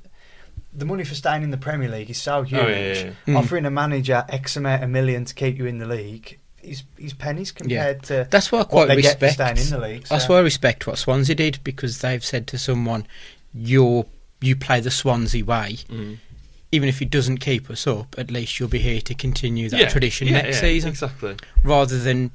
The 0.75 0.85
money 0.85 1.03
for 1.03 1.15
staying 1.15 1.41
in 1.41 1.49
the 1.49 1.57
Premier 1.57 1.89
League 1.89 2.11
is 2.11 2.21
so 2.21 2.43
huge. 2.43 2.59
Oh, 2.61 2.67
yeah, 2.67 2.77
yeah, 2.77 2.93
yeah. 2.93 3.11
Mm. 3.33 3.37
Offering 3.37 3.65
a 3.65 3.71
manager 3.71 4.23
X 4.29 4.55
amount 4.55 4.83
of 4.83 4.89
million 4.91 5.25
to 5.25 5.33
keep 5.33 5.57
you 5.57 5.65
in 5.65 5.79
the 5.79 5.87
league 5.87 6.39
is 6.63 6.83
is 6.97 7.13
pennies 7.13 7.51
compared 7.51 8.03
to 8.03 8.27
That's 8.29 8.51
why 8.51 8.61
I 8.61 8.63
quite 8.63 8.87
they 8.87 9.01
get 9.01 9.19
for 9.19 9.25
respect. 9.25 9.59
staying 9.59 9.67
in 9.73 9.79
the 9.81 9.87
league. 9.87 10.05
That's 10.07 10.27
why 10.29 10.37
I 10.37 10.41
respect 10.41 10.87
what 10.87 10.97
Swansea 10.97 11.35
did 11.35 11.59
because 11.63 11.99
they've 12.01 12.23
said 12.23 12.47
to 12.47 12.57
someone, 12.57 13.05
"You're 13.53 14.05
you 14.41 14.55
play 14.55 14.79
the 14.79 14.91
Swansea 14.91 15.43
way. 15.45 15.77
Mm. 15.89 16.17
Even 16.71 16.89
if 16.89 17.01
it 17.01 17.09
doesn't 17.11 17.37
keep 17.37 17.69
us 17.69 17.85
up, 17.85 18.15
at 18.17 18.31
least 18.31 18.59
you'll 18.59 18.67
be 18.69 18.79
here 18.79 18.99
to 19.01 19.13
continue 19.13 19.69
that 19.69 19.79
Yeah, 19.79 19.89
tradition 19.89 20.27
yeah, 20.27 20.41
next 20.41 20.55
yeah, 20.55 20.61
season." 20.61 20.89
Exactly. 20.89 21.35
Rather 21.63 21.97
than 21.99 22.31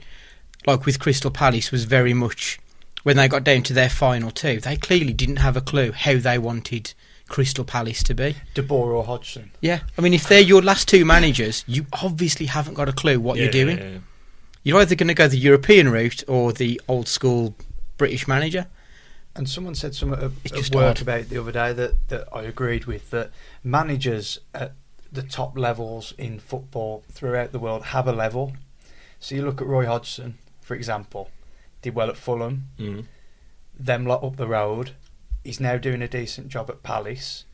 like 0.67 0.87
with 0.87 0.99
Crystal 1.01 1.31
Palace 1.31 1.71
was 1.73 1.85
very 1.85 2.15
much 2.15 2.59
when 3.03 3.17
they 3.17 3.29
got 3.29 3.45
down 3.45 3.63
to 3.63 3.73
their 3.73 3.89
final 3.91 4.31
two, 4.31 4.61
they 4.61 4.77
clearly 4.77 5.13
didn't 5.13 5.37
have 5.37 5.57
a 5.57 5.61
clue 5.61 5.93
how 5.93 6.17
they 6.19 6.39
wanted 6.39 6.93
Crystal 7.29 7.65
Palace 7.65 8.03
to 8.05 8.15
be. 8.15 8.37
De 8.55 8.63
Boer 8.63 8.93
or 8.93 9.05
Hodgson. 9.05 9.51
Yeah, 9.61 9.81
I 9.97 10.01
mean, 10.03 10.15
if 10.15 10.29
they're 10.29 10.41
your 10.41 10.63
last 10.63 10.89
two 10.89 11.05
managers, 11.05 11.65
you 11.67 11.87
obviously 12.03 12.47
haven't 12.47 12.75
got 12.75 12.89
a 12.89 12.93
clue 12.93 13.21
what 13.21 13.37
Yeah, 13.37 13.45
you're 13.45 13.53
doing. 13.53 13.79
yeah, 13.79 13.89
yeah. 13.91 13.99
You're 14.63 14.81
either 14.81 14.95
going 14.95 15.09
to 15.09 15.15
go 15.15 15.29
the 15.29 15.39
European 15.39 15.89
route 15.91 16.23
or 16.29 16.53
the 16.53 16.81
old 16.89 17.09
school 17.09 17.55
British 17.97 18.27
manager. 18.29 18.67
And 19.35 19.49
someone 19.49 19.75
said 19.75 19.95
something 19.95 20.21
at, 20.23 20.31
It's 20.45 20.69
at 20.71 20.75
work 20.75 20.97
odd. 20.99 21.03
about 21.03 21.29
the 21.29 21.41
other 21.41 21.53
day 21.53 21.73
that, 21.73 22.09
that 22.09 22.29
I 22.33 22.43
agreed 22.43 22.87
with 22.87 23.11
that 23.11 23.31
managers 23.63 24.41
at 24.55 24.73
the 25.13 25.23
top 25.23 25.57
levels 25.57 26.13
in 26.19 26.39
football 26.41 27.05
throughout 27.11 27.53
the 27.53 27.59
world 27.59 27.85
have 27.87 28.09
a 28.09 28.13
level. 28.13 28.55
So 29.21 29.35
you 29.35 29.43
look 29.45 29.61
at 29.61 29.67
Roy 29.67 29.87
Hodgson, 29.87 30.39
for 30.61 30.75
example, 30.75 31.31
did 31.83 31.95
well 31.95 32.11
at 32.11 32.17
Fulham, 32.17 32.69
Mm. 32.79 33.05
them 33.79 34.05
lot 34.07 34.23
up 34.25 34.37
the 34.37 34.49
road. 34.49 34.91
He's 35.45 35.61
now 35.61 35.77
doing 35.79 36.03
a 36.03 36.09
decent 36.09 36.49
job 36.49 36.69
at 36.69 36.83
Palace. 36.83 37.45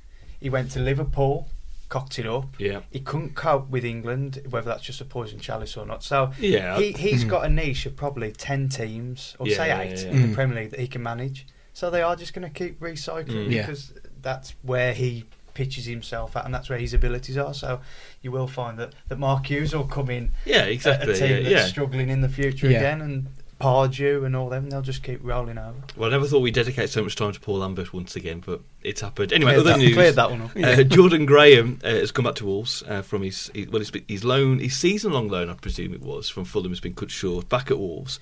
He 0.41 0.49
went 0.51 0.71
to 0.73 0.81
Liverpool, 0.81 1.49
cocked 1.89 2.19
it 2.19 2.27
up. 2.27 2.47
Yeah. 2.59 2.81
He 2.91 3.01
couldn't 3.01 3.35
cope 3.35 3.69
with 3.69 3.85
England, 3.85 4.43
whether 4.51 4.67
that's 4.71 4.83
just 4.83 5.01
a 5.01 5.05
poison 5.05 5.39
chalice 5.39 5.77
or 5.77 5.87
not. 5.87 6.03
So 6.03 6.33
Yeah. 6.39 6.79
he, 6.79 6.93
he's 6.93 7.25
got 7.25 7.45
a 7.45 7.49
niche 7.49 7.87
of 7.87 7.97
probably 7.97 8.33
10 8.33 8.69
teams, 8.69 9.37
or 9.39 9.47
Yeah, 9.47 9.57
say 9.57 9.67
yeah, 9.69 9.81
eight, 9.81 10.03
yeah. 10.03 10.11
in 10.11 10.23
the 10.23 10.29
Mm. 10.29 10.35
Premier 10.35 10.57
League 10.63 10.71
that 10.71 10.81
he 10.81 10.87
can 10.89 11.03
manage. 11.03 11.47
So 11.73 11.91
they 11.91 12.03
are 12.03 12.17
just 12.17 12.35
going 12.35 12.51
to 12.51 12.53
keep 12.53 12.81
recycling 12.81 13.49
Mm. 13.49 13.53
Yeah. 13.53 13.63
because 13.63 13.93
that's 14.23 14.55
where 14.63 14.95
he 14.95 15.25
pitches 15.55 15.85
himself 15.87 16.37
at 16.37 16.45
and 16.45 16.53
that's 16.55 16.69
where 16.69 16.79
his 16.79 16.95
abilities 16.95 17.37
are. 17.39 17.55
So 17.55 17.81
you 18.23 18.33
will 18.33 18.49
find 18.49 18.77
that, 18.79 18.93
that 19.09 19.19
Mark 19.19 19.47
Hughes 19.51 19.73
will 19.75 19.85
come 19.87 20.11
in 20.11 20.33
Yeah, 20.45 20.59
at 20.63 20.69
exactly. 20.69 21.13
a 21.13 21.17
team 21.17 21.29
Yeah, 21.31 21.37
that's 21.41 21.51
yeah. 21.51 21.67
struggling 21.67 22.09
in 22.09 22.23
the 22.23 22.29
future 22.29 22.69
Yeah. 22.69 22.79
again 22.79 23.01
and 23.01 23.27
Pardew 23.61 24.25
and 24.27 24.35
all 24.37 24.49
them, 24.49 24.69
they'll 24.71 24.83
just 24.83 25.03
keep 25.03 25.21
rolling 25.23 25.59
over. 25.59 25.75
Well, 25.97 26.09
I 26.09 26.13
never 26.13 26.27
thought 26.27 26.41
we'd 26.41 26.55
dedicate 26.55 26.91
so 26.91 27.03
much 27.03 27.17
time 27.17 27.33
to 27.33 27.41
Paul 27.41 27.59
Lambert 27.59 27.93
once 27.93 28.17
again, 28.17 28.43
but 28.45 28.61
it's 28.83 29.01
happened. 29.01 29.33
Anyway, 29.33 29.53
Cleared 29.53 29.67
other 29.67 29.79
that, 29.79 29.85
news. 29.85 29.95
cleared 29.95 30.15
that 30.17 30.31
one 30.31 30.43
up. 30.43 30.51
Uh, 30.57 30.83
Jordan 30.85 31.25
Graham 31.27 31.79
uh, 31.85 31.89
has 31.89 32.11
come 32.13 32.25
back 32.25 32.35
to 32.37 32.45
Wolves 32.47 32.83
uh, 32.89 33.03
from 33.03 33.23
his, 33.23 33.51
his 33.55 33.69
well, 33.69 33.79
his, 33.81 33.93
his 34.09 34.25
loan, 34.25 34.59
his 34.59 34.77
season-long 34.77 35.29
loan, 35.29 35.49
I 35.51 35.55
presume 35.55 35.95
it 35.95 36.03
was, 36.03 36.29
from 36.29 36.45
Fulham 36.45 36.71
has 36.73 36.81
been 36.81 36.95
cut 36.95 37.11
short. 37.11 37.49
Back 37.49 37.71
at 37.71 37.79
Wolves. 37.79 38.19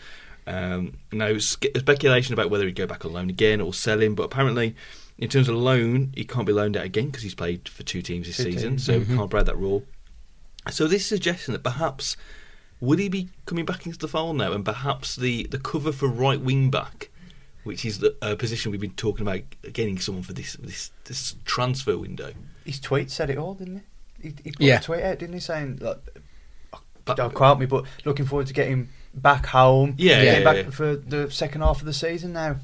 Um, 0.47 0.99
now, 1.13 1.39
sc- 1.39 1.67
speculation 1.79 2.35
about 2.35 2.51
whether 2.51 2.65
he'd 2.67 2.75
go 2.77 2.87
back 2.87 3.05
on 3.05 3.13
loan 3.13 3.31
again 3.31 3.61
or 3.61 3.73
sell 3.73 4.01
him, 4.03 4.15
but 4.15 4.25
apparently, 4.25 4.75
in 5.19 5.29
terms 5.29 5.49
of 5.49 5.55
loan, 5.55 6.13
he 6.17 6.25
can't 6.25 6.47
be 6.47 6.53
loaned 6.53 6.77
out 6.77 6.85
again 6.85 7.07
because 7.07 7.23
he's 7.23 7.35
played 7.35 7.69
for 7.69 7.85
two 7.85 8.03
teams 8.03 8.27
this 8.27 8.37
Two 8.39 8.45
season, 8.53 8.71
teams. 8.71 8.85
so 8.85 9.01
Mhm. 9.01 9.09
we 9.09 9.17
can't 9.17 9.31
break 9.31 9.47
that 9.47 9.57
rule. 9.59 9.85
So 10.71 10.87
this 10.89 11.07
suggestion 11.07 11.53
that 11.53 11.63
perhaps 11.63 12.17
would 12.83 12.99
he 12.99 13.09
be 13.09 13.29
coming 13.47 13.65
back 13.65 13.87
into 13.87 13.97
the 13.99 14.09
fold 14.09 14.37
now, 14.37 14.53
and 14.53 14.65
perhaps 14.65 15.15
the, 15.17 15.45
the 15.45 15.59
cover 15.59 15.93
for 15.93 16.09
right 16.09 16.41
wing 16.41 16.69
back, 16.69 17.11
which 17.65 17.85
is 17.85 18.01
the 18.01 18.17
uh, 18.21 18.35
position 18.35 18.73
we've 18.73 18.81
been 18.81 18.91
talking 18.91 19.27
about 19.27 19.41
getting 19.73 19.99
someone 19.99 20.25
for 20.25 20.33
this 20.33 20.55
this 20.55 20.91
this 21.05 21.37
transfer 21.45 21.97
window. 21.97 22.33
His 22.65 22.81
tweet 22.81 23.11
said 23.11 23.31
it 23.31 23.39
all, 23.39 23.55
didn't 23.55 23.85
he? 24.21 24.29
He, 24.29 24.35
he 24.45 24.51
put 24.51 24.61
Yeah. 24.61 24.79
a 24.79 24.83
tweet 24.83 25.03
out, 25.03 25.19
didn't 25.21 25.35
he, 25.35 25.41
saying, 25.41 25.79
like, 25.81 25.99
But- 27.05 27.17
don't 27.17 27.33
quote 27.35 27.59
me, 27.59 27.67
but 27.67 27.85
looking 28.05 28.27
forward 28.27 28.47
to 28.49 28.53
getting 28.53 28.89
back 29.15 29.47
home. 29.47 29.95
Yeah, 29.99 30.23
getting 30.23 30.43
yeah, 30.43 30.53
back 30.53 30.65
yeah. 30.67 30.71
for 30.71 30.97
the 30.97 31.31
second 31.31 31.61
half 31.63 31.79
of 31.81 31.87
the 31.87 31.93
season 31.93 32.33
now. 32.33 32.57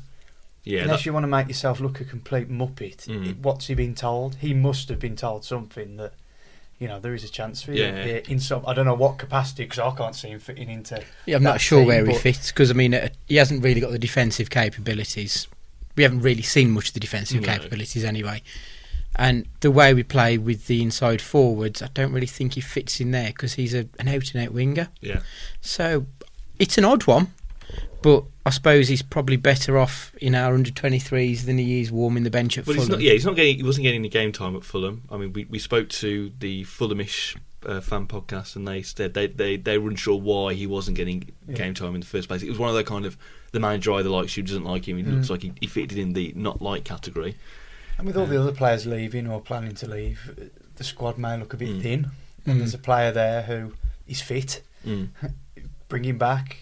Yeah, 0.64 0.82
Unless 0.82 1.00
that- 1.00 1.06
you 1.06 1.12
want 1.12 1.24
to 1.24 1.28
make 1.28 1.46
yourself 1.48 1.80
look 1.80 2.00
a 2.00 2.04
complete 2.04 2.50
muppet, 2.50 3.06
Mm. 3.06 3.38
what's 3.38 3.68
he 3.68 3.74
been 3.74 3.94
told? 3.94 4.34
He 4.36 4.52
must 4.52 4.88
have 4.88 4.98
been 4.98 5.16
told 5.16 5.44
something 5.44 5.96
that, 5.96 6.14
you 6.78 6.86
know, 6.88 7.00
there 7.00 7.14
is 7.14 7.24
a 7.24 7.28
chance 7.28 7.62
for 7.62 7.72
you 7.72 7.82
Yeah. 7.84 8.04
here 8.04 8.22
in 8.28 8.38
some. 8.40 8.64
I 8.66 8.72
don't 8.74 8.84
know 8.86 8.94
what 8.94 9.18
capacity 9.18 9.64
because 9.64 9.78
I 9.80 9.90
can't 9.96 10.14
see 10.14 10.28
him 10.28 10.38
fitting 10.38 10.68
into. 10.70 11.02
Yeah, 11.26 11.36
I'm 11.36 11.42
not 11.42 11.60
sure 11.60 11.80
team, 11.80 11.88
where 11.88 12.06
he 12.06 12.14
fits 12.14 12.52
because 12.52 12.70
I 12.70 12.74
mean 12.74 12.94
uh, 12.94 13.08
he 13.26 13.36
hasn't 13.36 13.62
really 13.64 13.80
got 13.80 13.90
the 13.90 13.98
defensive 13.98 14.48
capabilities. 14.50 15.48
We 15.96 16.04
haven't 16.04 16.20
really 16.20 16.42
seen 16.42 16.70
much 16.70 16.88
of 16.88 16.94
the 16.94 17.00
defensive 17.00 17.40
No. 17.40 17.46
capabilities 17.48 18.04
anyway. 18.04 18.42
And 19.16 19.46
the 19.60 19.70
way 19.72 19.94
we 19.94 20.04
play 20.04 20.38
with 20.38 20.68
the 20.68 20.80
inside 20.80 21.20
forwards, 21.20 21.82
I 21.82 21.88
don't 21.92 22.12
really 22.12 22.26
think 22.28 22.54
he 22.54 22.60
fits 22.60 23.00
in 23.00 23.10
there 23.10 23.28
because 23.28 23.54
he's 23.54 23.74
a, 23.74 23.88
an 23.98 24.06
out 24.06 24.32
and 24.32 24.44
out 24.46 24.52
winger. 24.54 24.88
yeah. 25.00 25.20
So 25.60 26.06
it's 26.60 26.78
an 26.78 26.84
odd 26.84 27.06
one, 27.08 27.32
but 28.02 28.24
I 28.46 28.50
suppose 28.50 28.88
he's 28.88 29.02
probably 29.02 29.36
better 29.36 29.76
off 29.78 30.14
in 30.20 30.34
our 30.34 30.54
under 30.54 30.70
23s 30.70 31.44
than 31.44 31.58
he 31.58 31.80
is 31.80 31.90
warming 31.92 32.22
the 32.24 32.30
bench 32.30 32.56
at 32.58 32.64
But 32.64 32.76
Fulham. 32.76 32.80
he's 32.80 32.88
not. 32.90 33.00
Yeah, 33.00 33.12
he's 33.12 33.24
not 33.26 33.36
getting. 33.36 33.56
He 33.56 33.62
wasn't 33.62 33.82
getting 33.84 34.00
any 34.00 34.08
game 34.08 34.32
time 34.32 34.54
at 34.56 34.64
Fulham. 34.64 35.02
I 35.10 35.16
mean, 35.16 35.32
we, 35.32 35.44
we 35.46 35.58
spoke 35.58 35.88
to 35.90 36.32
the 36.38 36.64
Fulhamish 36.64 37.36
uh, 37.66 37.80
fan 37.80 38.06
podcast, 38.06 38.54
and 38.56 38.66
they 38.68 38.82
said 38.82 39.14
they 39.14 39.26
they 39.26 39.56
they 39.56 39.78
were 39.78 39.90
unsure 39.90 40.18
why 40.20 40.54
he 40.54 40.66
wasn't 40.66 40.96
getting 40.96 41.30
Yeah. 41.48 41.56
game 41.56 41.74
time 41.74 41.94
in 41.94 42.00
the 42.00 42.06
first 42.06 42.28
place. 42.28 42.42
It 42.42 42.48
was 42.48 42.58
one 42.58 42.68
of 42.70 42.76
the 42.76 42.84
kind 42.84 43.04
of 43.04 43.16
the 43.52 43.60
manager 43.60 43.92
either 43.94 44.08
likes 44.10 44.36
you, 44.36 44.42
doesn't 44.42 44.64
like 44.64 44.86
him. 44.88 44.96
He 44.98 45.02
Mm. 45.02 45.14
looks 45.16 45.30
like 45.30 45.42
he, 45.42 45.52
he 45.60 45.66
fitted 45.66 45.98
in 45.98 46.12
the 46.12 46.32
not 46.36 46.62
like 46.62 46.84
category. 46.84 47.34
And 47.98 48.06
with 48.06 48.16
all 48.16 48.26
the 48.26 48.40
other 48.40 48.52
players 48.52 48.86
leaving 48.86 49.26
or 49.26 49.40
planning 49.40 49.74
to 49.74 49.88
leave, 49.88 50.20
uh, 50.40 50.44
the 50.76 50.84
squad 50.84 51.18
may 51.18 51.36
look 51.36 51.52
a 51.52 51.56
bit 51.56 51.70
Mm. 51.70 51.82
thin. 51.82 52.10
And 52.46 52.54
Mm. 52.56 52.58
there's 52.58 52.74
a 52.74 52.78
player 52.78 53.10
there 53.10 53.42
who 53.42 53.72
is 54.06 54.20
fit. 54.20 54.62
Mm. 54.86 55.08
Bring 55.88 56.04
him 56.04 56.16
back. 56.18 56.58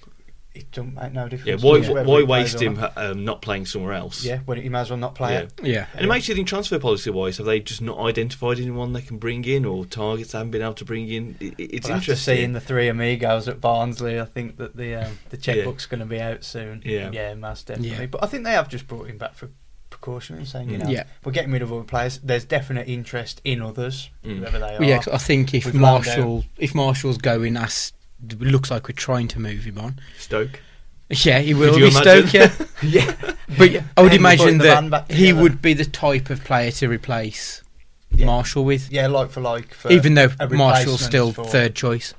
It 0.56 0.70
don't 0.72 0.94
make 0.94 1.12
no 1.12 1.28
difference. 1.28 1.62
Yeah, 1.62 1.68
why 1.70 1.78
us 1.80 1.88
whether 1.88 2.08
why 2.08 2.22
waste 2.22 2.60
him 2.62 2.74
not. 2.74 2.92
um, 2.96 3.24
not 3.24 3.42
playing 3.42 3.66
somewhere 3.66 3.92
else? 3.92 4.24
Yeah, 4.24 4.38
when 4.46 4.60
he 4.60 4.68
might 4.68 4.80
as 4.82 4.90
well 4.90 4.98
not 4.98 5.14
play 5.14 5.32
Yeah. 5.34 5.40
it. 5.40 5.52
yeah. 5.62 5.86
And 5.94 6.04
it 6.04 6.08
makes 6.08 6.28
you 6.28 6.34
think 6.34 6.48
transfer 6.48 6.78
policy 6.78 7.10
wise, 7.10 7.36
have 7.36 7.46
they 7.46 7.60
just 7.60 7.82
not 7.82 7.98
identified 7.98 8.58
anyone 8.58 8.92
they 8.92 9.02
can 9.02 9.18
bring 9.18 9.44
in 9.44 9.64
or 9.64 9.84
targets 9.84 10.32
they 10.32 10.38
haven't 10.38 10.50
been 10.52 10.62
able 10.62 10.74
to 10.74 10.84
bring 10.84 11.08
in? 11.08 11.36
It, 11.40 11.54
it- 11.58 11.70
it's 11.74 11.88
Well, 11.88 11.98
after 11.98 12.12
interesting. 12.12 12.36
seeing 12.36 12.52
the 12.52 12.60
three 12.60 12.88
amigos 12.88 13.48
at 13.48 13.60
Barnsley, 13.60 14.18
I 14.20 14.24
think 14.24 14.56
that 14.56 14.76
the 14.76 14.94
um, 14.94 15.18
the 15.30 15.36
checkbook's 15.44 15.86
going 15.86 16.00
to 16.00 16.06
be 16.06 16.20
out 16.20 16.42
soon. 16.44 16.82
Yeah. 16.84 17.10
yeah, 17.12 17.34
most 17.34 17.66
definitely. 17.66 17.96
Yeah. 17.98 18.06
But 18.06 18.24
I 18.24 18.26
think 18.26 18.44
they 18.44 18.52
have 18.52 18.68
just 18.68 18.86
brought 18.86 19.08
him 19.08 19.18
back 19.18 19.34
for 19.34 19.50
precaution 19.90 20.36
and 20.36 20.46
saying, 20.48 20.68
you 20.70 20.78
Mm. 20.78 20.84
know, 20.84 20.90
Yeah. 20.90 21.04
we're 21.24 21.32
getting 21.32 21.52
rid 21.52 21.62
of 21.62 21.72
other 21.72 21.84
players. 21.84 22.18
There's 22.22 22.44
definite 22.44 22.88
interest 22.88 23.40
in 23.44 23.62
others, 23.62 24.10
Mm. 24.24 24.38
whoever 24.38 24.58
they 24.58 24.74
are. 24.74 24.78
Well, 24.80 24.88
yeah, 24.88 24.96
'cause 24.98 25.08
I 25.14 25.18
think 25.18 25.54
if 25.54 25.64
We've 25.64 25.74
landed 25.74 26.06
Marshall, 26.08 26.44
if 26.58 26.74
Marshall's 26.74 27.18
going, 27.18 27.56
as 27.56 27.92
it 27.95 27.95
looks 28.38 28.70
like 28.70 28.88
we're 28.88 28.94
trying 28.94 29.28
to 29.28 29.40
move 29.40 29.64
him 29.64 29.78
on. 29.78 30.00
Stoke. 30.18 30.60
Yeah, 31.08 31.38
he 31.38 31.54
will 31.54 31.74
be 31.76 31.86
imagine? 31.88 32.26
Stoke. 32.28 32.32
Yeah, 32.32 32.52
yeah, 32.82 33.14
but 33.56 33.70
yeah, 33.70 33.84
I 33.96 34.02
would 34.02 34.12
imagine 34.14 34.44
putting 34.44 34.58
the 34.58 34.64
band 34.64 34.92
that 34.92 35.08
back 35.08 35.16
he 35.16 35.26
together. 35.26 35.42
would 35.42 35.62
be 35.62 35.72
the 35.74 35.84
type 35.84 36.30
of 36.30 36.42
player 36.42 36.70
to 36.72 36.88
replace 36.88 37.62
Yeah. 38.10 38.26
Marshall 38.26 38.64
with, 38.64 38.90
yeah, 38.90 39.06
like 39.06 39.30
for 39.30 39.40
like. 39.40 39.72
For 39.72 39.92
even 39.92 40.14
though 40.14 40.30
a 40.40 40.48
Marshall's 40.48 41.00
replacement 41.00 41.00
still 41.00 41.32
for- 41.32 41.44
third 41.44 41.74
choice. 41.76 42.12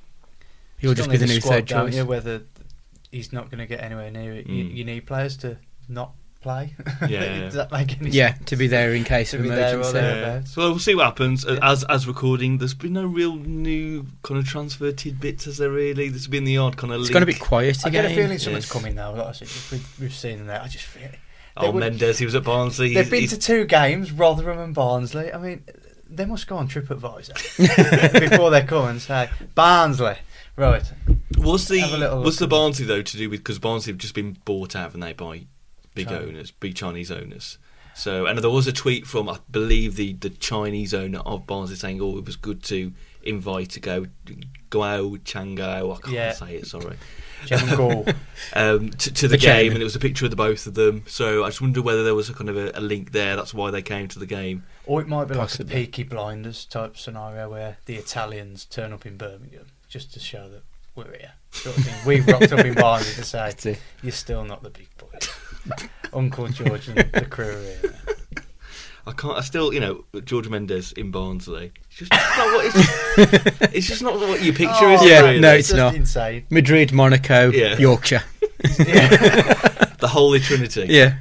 He'll 0.79 0.91
Still 0.93 1.05
just 1.05 1.09
be 1.09 1.17
the 1.17 1.25
need 1.25 1.31
a 1.31 1.33
new 1.35 1.41
squad, 1.41 1.51
third 1.53 1.65
don't 1.65 1.85
choice. 1.87 1.95
You, 1.95 2.05
whether 2.05 2.41
he's 3.11 3.33
not 3.33 3.49
going 3.49 3.57
to 3.59 3.65
get 3.65 3.81
anywhere 3.83 4.11
near 4.11 4.33
it, 4.33 4.47
you, 4.47 4.63
Mm. 4.63 4.75
you 4.75 4.83
need 4.85 5.05
players 5.07 5.35
to 5.37 5.57
not 5.89 6.11
play. 6.47 6.75
Yeah, 7.01 7.07
yeah. 7.09 7.39
Does 7.45 7.53
that 7.55 7.71
make 7.71 7.99
any 7.99 8.09
Yeah, 8.11 8.33
sense? 8.35 8.45
to 8.45 8.55
be 8.55 8.67
there 8.67 8.93
in 8.93 9.03
case 9.03 9.33
of 9.33 9.41
be 9.41 9.49
emergency. 9.49 9.97
Yeah. 9.97 10.43
So 10.45 10.61
we'll 10.61 10.79
see 10.79 10.95
what 10.95 11.05
happens. 11.05 11.45
Yeah. 11.47 11.59
As 11.61 11.83
as 11.85 12.07
recording, 12.07 12.57
there's 12.57 12.73
been 12.73 12.93
no 12.93 13.05
real 13.05 13.35
new 13.35 14.05
kind 14.23 14.39
of 14.39 14.47
transfer 14.47 14.91
tidbits, 14.91 15.45
has 15.45 15.57
there 15.57 15.69
really? 15.71 16.09
There's 16.09 16.27
been 16.27 16.45
the 16.45 16.57
odd 16.57 16.77
kind 16.77 16.93
of. 16.93 16.99
It's 17.01 17.09
link. 17.09 17.13
gone 17.13 17.23
a 17.23 17.25
bit 17.25 17.39
quiet 17.39 17.85
I 17.85 17.89
again. 17.89 18.03
get 18.03 18.11
a 18.11 18.15
feeling 18.15 18.37
someone's 18.39 18.65
Yes. 18.65 18.71
coming 18.71 18.95
now. 18.95 19.13
Like 19.15 19.27
I 19.27 19.31
said, 19.33 19.49
we've, 19.71 19.99
we've 19.99 20.13
seen 20.13 20.47
that. 20.47 20.61
I 20.63 20.67
just 20.67 20.85
feel 20.85 21.03
it. 21.03 21.19
Oh, 21.57 21.63
They 21.63 21.71
would- 21.71 21.79
Mendes, 21.81 22.19
he 22.19 22.25
was 22.25 22.35
at 22.35 22.43
Barnsley. 22.43 22.89
They've 22.93 22.97
he's- 23.05 23.09
been 23.09 23.19
he's- 23.21 23.31
to 23.31 23.39
two 23.39 23.65
games, 23.65 24.11
Rotherham 24.11 24.59
and 24.59 24.73
Barnsley. 24.75 25.33
I 25.33 25.37
mean, 25.39 25.63
they 26.09 26.25
must 26.25 26.47
go 26.47 26.55
on 26.57 26.67
TripAdvisor 26.69 28.19
before 28.29 28.51
they 28.51 28.61
come 28.63 28.87
and 28.89 29.01
say 29.01 29.29
Barnsley. 29.55 30.15
Right. 30.55 30.83
Was 31.37 31.67
the 31.67 31.79
Have 31.81 31.93
a 31.93 31.97
little 31.97 32.21
was 32.21 32.39
look 32.39 32.49
the 32.49 32.55
at 32.55 32.57
it. 32.57 32.59
Barnsley 32.59 32.85
though 32.85 33.01
to 33.03 33.17
do 33.17 33.29
with 33.29 33.41
because 33.41 33.59
Barnsley 33.59 33.91
have 33.93 33.99
just 33.99 34.15
been 34.15 34.37
bought 34.45 34.75
out 34.75 34.93
and 34.95 35.03
they 35.03 35.13
by 35.13 35.45
big 35.97 36.07
China. 36.07 36.25
owners, 36.25 36.51
big 36.51 36.75
Chinese 36.75 37.11
owners. 37.11 37.57
So 37.95 38.25
and 38.27 38.37
there 38.39 38.49
was 38.49 38.67
a 38.67 38.71
tweet 38.73 39.07
from 39.07 39.27
I 39.27 39.39
believe 39.51 39.95
the 39.95 40.13
the 40.13 40.29
Chinese 40.29 40.93
owner 40.93 41.19
of 41.19 41.45
Barnsley 41.47 41.75
saying, 41.75 41.99
"Oh, 42.01 42.17
it 42.17 42.25
was 42.25 42.35
good 42.35 42.63
to 42.65 42.93
invite 43.23 43.71
to 43.71 43.79
go 43.79 44.05
Guao 44.71 45.17
Changao. 45.23 45.95
I 45.97 46.01
can't 46.01 46.13
Yeah. 46.13 46.31
say 46.33 46.55
it. 46.57 46.67
Sorry." 46.67 46.95
Um, 48.53 48.89
to, 48.89 49.13
to 49.13 49.27
the, 49.27 49.33
The 49.33 49.37
game, 49.37 49.39
chairman. 49.39 49.73
and 49.73 49.81
it 49.81 49.83
was 49.83 49.95
a 49.95 49.99
picture 49.99 50.25
of 50.25 50.31
the 50.31 50.37
both 50.37 50.65
of 50.67 50.73
them. 50.73 51.03
So 51.07 51.43
I 51.43 51.49
just 51.49 51.61
wonder 51.61 51.81
whether 51.81 52.03
there 52.03 52.15
was 52.15 52.29
a 52.29 52.33
kind 52.33 52.49
of 52.49 52.57
a, 52.57 52.71
a 52.73 52.81
link 52.81 53.11
there. 53.11 53.35
That's 53.35 53.53
why 53.53 53.69
they 53.71 53.81
came 53.81 54.07
to 54.09 54.19
the 54.19 54.25
game. 54.25 54.63
or 54.85 55.01
it 55.01 55.07
might 55.07 55.25
be 55.27 55.35
Possibly. 55.35 55.65
like 55.75 55.83
a 55.83 55.85
Peaky 55.85 56.03
Blinders 56.03 56.65
type 56.65 56.97
scenario 56.97 57.49
where 57.49 57.77
the 57.85 57.95
Italians 57.95 58.65
turn 58.65 58.91
up 58.93 59.05
in 59.05 59.17
Birmingham 59.17 59.67
just 59.87 60.13
to 60.13 60.19
show 60.19 60.49
that 60.49 60.63
we're 60.95 61.11
here. 61.17 61.33
Sort 61.51 61.77
of 61.77 61.83
thing. 61.83 61.95
We've 62.07 62.27
rocked 62.27 62.51
up 62.51 62.65
in 62.65 62.73
Barnsley 62.73 63.13
to 63.15 63.23
say 63.23 63.77
you're 64.01 64.11
still 64.11 64.43
not 64.43 64.63
the 64.63 64.69
big 64.71 64.89
boys. 64.97 65.29
Uncle 66.13 66.47
George 66.47 66.87
and 66.87 66.97
the 67.11 67.25
crew 67.25 67.59
here. 67.81 67.93
I 69.05 69.11
can't. 69.13 69.37
I 69.37 69.41
still, 69.41 69.73
you 69.73 69.79
know, 69.79 70.03
George 70.25 70.49
Mendes 70.49 70.91
in 70.93 71.11
Barnsley. 71.11 71.71
It's 71.89 71.97
just 71.99 72.11
not 72.11 72.47
what. 72.53 72.65
It's 72.65 73.61
it's 73.75 73.87
just 73.87 74.01
not 74.01 74.15
what 74.19 74.41
you 74.41 74.51
picture, 74.51 74.85
Oh, 74.85 74.93
is? 74.95 75.05
Yeah, 75.05 75.21
really? 75.21 75.39
no, 75.39 75.53
it's 75.53 75.69
just 75.69 75.77
not. 75.77 75.95
insane. 75.95 76.45
Madrid, 76.49 76.91
Monaco, 76.91 77.49
Yeah. 77.51 77.77
Yorkshire. 77.77 78.23
the 78.61 80.07
Holy 80.09 80.39
Trinity. 80.39 80.87
Yeah. 80.89 81.15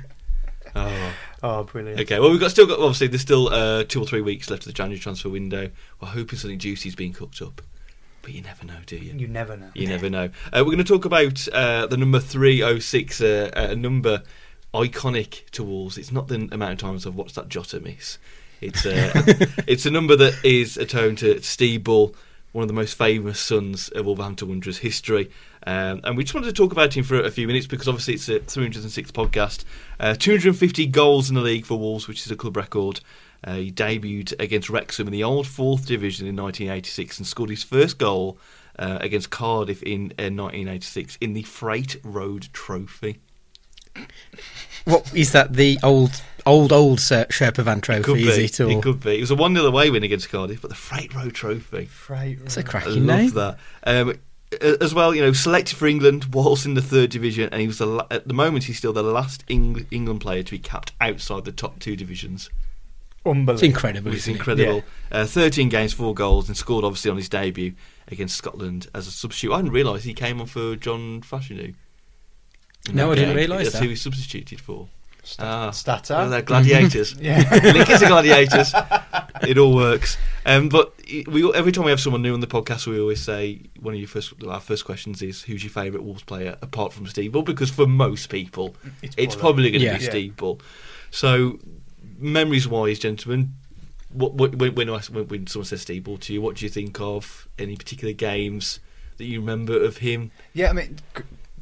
Oh. 0.75 1.13
Oh, 1.43 1.63
brilliant. 1.65 2.01
Okay. 2.01 2.19
Well, 2.19 2.31
we've 2.31 2.41
got 2.41 2.51
still 2.51 2.67
got 2.67 2.79
obviously 2.81 3.07
there's 3.09 3.21
still 3.23 3.49
uh, 3.49 3.85
two 3.85 4.01
or 4.03 4.07
three 4.07 4.23
weeks 4.23 4.51
left 4.51 4.63
of 4.63 4.67
the 4.67 4.73
January 4.73 4.99
transfer 4.99 5.29
window. 5.29 5.71
We're 6.01 6.09
hoping 6.09 6.39
something 6.39 6.59
juicy's 6.59 6.97
being 6.97 7.13
cooked 7.13 7.41
up, 7.43 7.61
but 8.27 8.35
you 8.35 8.43
never 8.43 8.67
know, 8.67 8.79
do 8.87 8.97
you? 8.97 9.15
You 9.17 9.29
never 9.29 9.57
know. 9.57 9.71
You 9.75 9.87
never 9.87 10.11
know. 10.11 10.31
Uh, 10.53 10.65
we're 10.65 10.65
going 10.65 10.79
to 10.79 10.85
talk 10.85 11.05
about 11.05 11.47
uh, 11.53 11.87
the 11.87 11.97
number 11.97 12.19
306, 12.19 13.21
uh, 13.21 13.51
a 13.55 13.77
number 13.77 14.25
iconic 14.75 15.49
to 15.51 15.63
Wolves. 15.63 15.97
It's 15.97 16.11
not 16.11 16.27
the 16.27 16.49
amount 16.51 16.73
of 16.73 16.79
times 16.79 17.07
I've 17.07 17.15
watched 17.15 17.37
that 17.37 17.49
Jota 17.49 17.79
miss. 17.79 18.19
It's 18.61 18.85
uh, 18.85 19.13
it's 19.69 19.87
a 19.87 19.93
number 19.93 20.17
that 20.17 20.45
is 20.45 20.77
attuned 20.77 21.19
to 21.19 21.41
Steve 21.41 21.85
Bull 21.85 22.17
one 22.57 22.63
of 22.63 22.69
the 22.69 22.75
most 22.75 22.97
famous 22.97 23.39
sons 23.39 23.91
of 23.91 24.07
Wolverhampton 24.07 24.49
Wanderers 24.49 24.79
history. 24.79 25.31
Um, 25.67 26.01
and 26.05 26.17
we 26.17 26.25
just 26.25 26.35
wanted 26.35 26.47
to 26.47 26.53
talk 26.55 26.73
about 26.73 26.97
him 26.97 27.05
for 27.05 27.21
a 27.21 27.31
few 27.31 27.47
minutes 27.47 27.67
because 27.67 27.87
obviously 27.87 28.15
it's 28.15 28.31
a 28.31 28.41
306th 28.41 29.13
podcast. 29.13 29.65
Uh, 30.01 30.15
250 30.15 30.87
goals 30.87 31.29
in 31.29 31.35
the 31.35 31.43
league 31.43 31.67
for 31.67 31.79
Wolves, 31.79 32.09
which 32.09 32.25
is 32.25 32.33
a 32.33 32.37
club 32.37 32.57
record. 32.57 33.01
Uh, 33.45 33.55
he 33.55 33.73
debuted 33.73 34.39
against 34.41 34.71
Wrexham 34.71 35.07
in 35.07 35.13
the 35.13 35.25
old 35.25 35.47
fourth 35.47 35.87
division 35.87 36.27
in 36.27 36.37
1986 36.37 37.19
and 37.19 37.27
scored 37.27 37.51
his 37.51 37.63
first 37.63 37.99
goal 37.99 38.39
uh, 38.79 38.99
against 39.01 39.31
Cardiff 39.31 39.83
in 39.83 40.13
uh, 40.19 40.31
1986 40.31 41.19
in 41.21 41.33
the 41.35 41.43
Freight 41.43 41.97
Rover 42.03 42.47
Trophy. 42.53 43.21
What 44.85 45.13
is 45.15 45.33
that? 45.33 45.55
The 45.55 45.79
old, 45.83 46.23
old, 46.45 46.73
old 46.73 47.01
Sir 47.01 47.25
Sherpa 47.27 47.65
Van 47.65 47.81
Trophy? 47.81 48.03
Could 48.03 48.19
is 48.19 48.39
it? 48.39 48.61
Or 48.61 48.71
It 48.71 48.83
could 48.83 49.01
be. 49.01 49.17
It 49.17 49.21
was 49.21 49.31
a 49.31 49.35
1 49.35 49.55
0 49.55 49.67
away 49.67 49.91
win 49.91 50.03
against 50.03 50.29
Cardiff, 50.29 50.61
but 50.61 50.69
the 50.69 50.77
Freight 50.77 51.15
Rover 51.15 51.31
Trophy. 51.31 51.87
Freight 51.87 52.39
it's 52.45 52.57
a 52.57 52.61
Road. 52.61 52.67
I 52.67 52.71
cracking 52.71 53.07
love 53.07 53.19
name. 53.19 53.31
that. 53.31 53.59
Um, 53.85 54.19
as 54.81 54.95
well, 54.95 55.15
you 55.15 55.23
know, 55.23 55.33
selected 55.33 55.77
for 55.77 55.87
England 55.87 56.27
whilst 56.33 56.67
in 56.67 56.75
the 56.75 56.83
third 56.83 57.11
division, 57.11 57.49
and 57.51 57.61
he 57.61 57.67
was 57.67 57.79
the, 57.79 58.07
at 58.11 58.29
the 58.29 58.35
moment 58.35 58.65
he's 58.65 58.79
still 58.79 58.93
the 58.93 59.03
last 59.03 59.45
Eng- 59.49 59.87
England 59.91 60.21
player 60.21 60.43
to 60.43 60.51
be 60.51 60.59
capped 60.59 60.93
outside 61.01 61.45
the 61.45 61.53
top 61.53 61.79
two 61.81 61.97
divisions. 61.97 62.49
Unbelievable. 63.27 63.55
It's 63.55 63.63
incredible. 63.63 64.11
Which 64.11 64.19
is 64.19 64.25
isn't 64.29 64.35
it? 64.35 64.39
incredible. 64.39 64.83
Uh, 65.11 65.27
13 65.27 65.69
games, 65.69 65.93
four 65.93 66.15
goals, 66.15 66.49
and 66.49 66.57
scored 66.57 66.85
obviously 66.85 67.11
on 67.11 67.17
his 67.17 67.29
debut 67.29 67.75
against 68.09 68.37
Scotland 68.37 68.89
as 68.95 69.07
a 69.07 69.11
substitute. 69.11 69.53
I 69.53 69.57
didn't 69.59 69.73
realise 69.73 70.05
he 70.05 70.15
came 70.15 70.41
on 70.41 70.47
for 70.47 70.77
John 70.77 71.21
Fashanu. 71.23 71.75
No, 72.93 73.11
I 73.11 73.15
didn't 73.17 73.31
Okay, 73.31 73.37
realise 73.39 73.65
That's 73.67 73.75
that. 73.81 73.83
who 73.83 73.89
he 73.91 73.97
substituted 73.97 74.61
for. 74.61 74.89
Ah, 75.41 75.71
Stats 75.73 76.15
oh, 76.17 76.29
they're 76.31 76.41
gladiators. 76.41 77.17
Yeah. 77.21 77.39
Link 77.75 77.91
is 77.91 77.99
to 77.99 78.07
gladiators. 78.07 78.73
it 79.43 79.59
all 79.59 79.75
works. 79.75 80.17
Um, 80.45 80.69
but 80.69 80.95
we 81.27 81.53
every 81.53 81.73
time 81.73 81.85
we 81.85 81.91
have 81.91 81.99
someone 82.01 82.23
new 82.23 82.33
on 82.33 82.39
the 82.39 82.47
podcast, 82.47 82.87
we 82.87 83.01
always 83.01 83.21
say 83.21 83.61
one 83.81 83.95
of 83.95 83.99
your 83.99 84.07
first 84.09 84.33
our 84.47 84.61
first 84.61 84.85
questions 84.85 85.21
is 85.23 85.43
who's 85.43 85.65
your 85.65 85.73
favourite 85.73 86.05
Wolves 86.05 86.23
player 86.23 86.57
apart 86.63 86.93
from 86.93 87.09
Steve 87.09 87.33
Bull? 87.33 87.43
Because 87.43 87.71
for 87.71 87.89
most 87.89 88.29
people, 88.29 88.77
It's 89.03 89.17
it's, 89.19 89.35
probably 89.35 89.73
going 89.73 89.81
to 89.81 89.87
Yeah. 89.87 89.99
be 89.99 90.05
Yeah. 90.05 90.11
Steve 90.11 90.37
Bull. 90.37 90.61
So, 91.11 91.59
memories 92.19 92.67
wise, 92.69 92.99
gentlemen, 92.99 93.55
what, 94.13 94.35
what, 94.35 94.55
when, 94.57 94.75
when, 94.75 94.89
when, 94.89 95.29
when 95.29 95.47
someone 95.47 95.67
says 95.67 95.83
Steve 95.83 96.05
Bull 96.05 96.19
to 96.19 96.33
you, 96.33 96.41
what 96.41 96.57
do 96.57 96.65
you 96.65 96.69
think 96.71 97.01
of 97.01 97.49
any 97.59 97.77
particular 97.77 98.13
games 98.15 98.81
that 99.19 99.25
you 99.25 99.41
remember 99.41 99.83
of 99.83 99.99
him? 99.99 100.31
Yeah, 100.55 100.71
I 100.71 100.73
mean, 100.73 100.99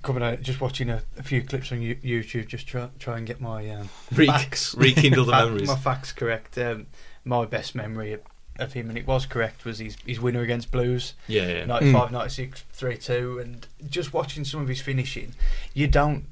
coming 0.02 0.22
out, 0.22 0.42
just 0.42 0.60
watching 0.60 0.90
a, 0.90 1.02
a 1.18 1.22
few 1.22 1.42
clips 1.42 1.72
on 1.72 1.80
you- 1.82 1.96
YouTube, 1.96 2.46
just 2.48 2.66
try, 2.66 2.88
try 2.98 3.16
and 3.18 3.26
get 3.26 3.40
my 3.40 3.68
um, 3.70 3.88
Re- 4.12 4.26
facts, 4.26 4.74
rekindle 4.76 5.24
the 5.24 5.32
fact- 5.32 5.46
memories. 5.46 5.68
My 5.68 5.76
facts 5.76 6.12
correct. 6.12 6.58
Um, 6.58 6.86
my 7.24 7.44
best 7.46 7.74
memory 7.74 8.12
of, 8.12 8.20
of 8.58 8.72
him, 8.74 8.88
and 8.90 8.98
it 8.98 9.06
was 9.06 9.24
correct, 9.26 9.64
was 9.64 9.78
his, 9.78 9.96
his 10.06 10.20
winner 10.20 10.42
against 10.42 10.70
Blues, 10.70 11.14
Yeah, 11.26 11.48
yeah. 11.48 11.64
95, 11.64 12.12
96, 12.12 12.64
3 12.72 12.96
2. 12.98 13.38
And 13.38 13.66
just 13.88 14.12
watching 14.12 14.44
some 14.44 14.60
of 14.60 14.68
his 14.68 14.80
finishing, 14.80 15.34
you 15.72 15.86
don't. 15.88 16.26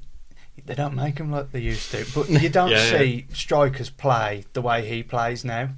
They 0.65 0.75
don't 0.75 0.95
make 0.95 1.17
him 1.19 1.31
like 1.31 1.51
they 1.51 1.59
used 1.59 1.91
to, 1.91 2.05
but 2.15 2.29
you 2.29 2.47
don't 2.49 2.69
Yeah, 2.71 2.83
yeah. 2.91 2.97
see 2.99 3.25
strikers 3.33 3.89
play 3.89 4.45
the 4.53 4.61
way 4.61 4.87
he 4.87 5.03
plays 5.03 5.43
now. 5.43 5.69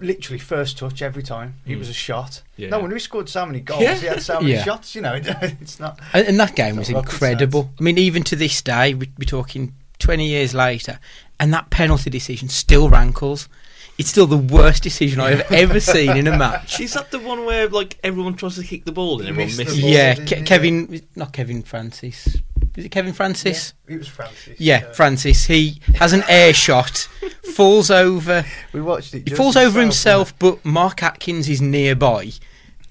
Literally 0.00 0.38
first 0.40 0.76
touch 0.78 1.00
every 1.02 1.22
time. 1.22 1.54
It 1.64 1.76
Mm. 1.76 1.78
was 1.78 1.88
a 1.88 1.92
shot. 1.94 2.42
Yeah. 2.56 2.70
No 2.70 2.80
wonder 2.80 2.96
he 2.96 3.00
scored 3.00 3.28
so 3.28 3.46
many 3.46 3.60
goals. 3.60 3.82
Yeah. 3.82 3.94
He 3.94 4.06
had 4.06 4.22
so 4.22 4.40
many 4.40 4.54
Yeah. 4.54 4.64
shots. 4.64 4.94
You 4.96 5.02
know, 5.02 5.14
it's 5.22 5.78
not. 5.78 6.00
And, 6.12 6.26
and 6.26 6.40
that 6.40 6.56
game 6.56 6.76
was 6.76 6.90
Not 6.90 7.04
rocket 7.04 7.12
incredible. 7.12 7.70
I 7.78 7.82
mean, 7.82 7.96
even 7.98 8.24
to 8.24 8.36
this 8.36 8.60
day, 8.60 8.94
we, 8.94 9.08
we're 9.18 9.24
talking 9.26 9.72
20 10.00 10.26
years 10.26 10.52
later, 10.54 10.98
and 11.38 11.54
that 11.54 11.70
penalty 11.70 12.10
decision 12.10 12.48
still 12.48 12.88
rankles. 12.90 13.48
It's 13.96 14.10
still 14.10 14.26
the 14.26 14.36
worst 14.36 14.82
decision 14.82 15.20
I've 15.20 15.42
ever 15.52 15.78
seen 15.78 16.16
in 16.16 16.26
a 16.26 16.36
match. 16.36 16.80
Is 16.80 16.94
that 16.94 17.12
the 17.12 17.20
one 17.20 17.44
where 17.46 17.68
like 17.68 17.96
everyone 18.02 18.34
tries 18.34 18.56
to 18.56 18.64
kick 18.64 18.84
the 18.84 18.92
ball 18.92 19.18
and 19.20 19.24
He 19.26 19.28
everyone 19.30 19.56
misses? 19.56 19.80
ball. 19.80 19.88
Yeah, 19.90 20.14
Ke- 20.16 20.44
Kevin, 20.44 21.00
not 21.14 21.32
Kevin 21.32 21.62
Francis. 21.62 22.36
Is 22.76 22.84
it 22.84 22.88
Kevin 22.90 23.12
Francis? 23.12 23.72
Yeah, 23.88 23.94
it 23.94 23.98
was 23.98 24.08
Francis. 24.08 24.60
Yeah, 24.60 24.84
Uh, 24.88 24.92
Francis. 24.92 25.44
He 25.46 25.80
has 25.96 26.12
an 26.12 26.24
air 26.28 26.52
shot, 26.52 27.08
falls 27.54 27.90
over. 27.90 28.44
We 28.72 28.80
watched 28.80 29.14
it. 29.14 29.28
He 29.28 29.34
falls 29.34 29.56
over 29.56 29.80
himself, 29.80 30.30
himself, 30.30 30.38
but 30.40 30.64
Mark 30.64 31.02
Atkins 31.02 31.48
is 31.48 31.60
nearby, 31.62 32.32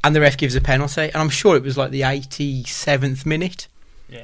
and 0.03 0.15
the 0.15 0.21
ref 0.21 0.37
gives 0.37 0.55
a 0.55 0.61
penalty. 0.61 1.01
And 1.03 1.15
I'm 1.17 1.29
sure 1.29 1.55
it 1.57 1.63
was 1.63 1.77
like 1.77 1.91
the 1.91 2.01
87th 2.01 3.25
minute. 3.25 3.67
Yeah. 4.09 4.23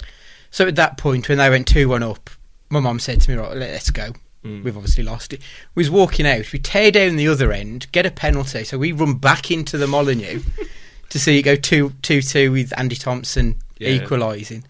So 0.52 0.68
at 0.68 0.76
that 0.78 0.98
point, 0.98 1.28
when 1.30 1.38
they 1.40 1.50
went 1.50 1.68
2 1.68 1.90
1 1.90 2.04
up, 2.04 2.30
my 2.70 2.80
mum 2.80 3.00
said 3.00 3.22
to 3.22 3.32
me, 3.32 3.38
Right, 3.38 3.56
let's 3.56 3.90
go. 3.90 4.14
Mm. 4.46 4.64
We've 4.64 4.78
obviously 4.78 5.04
lost 5.04 5.34
it. 5.34 5.42
We 5.76 5.82
was 5.82 5.90
walking 5.92 6.26
out. 6.26 6.52
We 6.54 6.60
tear 6.60 6.92
down 6.92 7.18
the 7.18 7.28
other 7.28 7.52
end, 7.52 7.92
get 7.92 8.06
a 8.06 8.12
wasn't 8.12 8.36
So 8.64 8.78
we 8.78 8.94
run 8.94 9.16
back 9.16 9.52
into 9.52 9.78
the 9.78 9.88
Molineux 9.88 10.42
to 11.10 11.20
see 11.20 11.38
it 11.38 11.42
go 11.44 11.56
2 11.58 11.94
2 12.02 12.22
2 12.22 12.52
with 12.52 12.72
Andy 12.80 12.96
Thompson 12.96 13.56
Yeah. 13.78 13.90
equalising. 13.90 14.64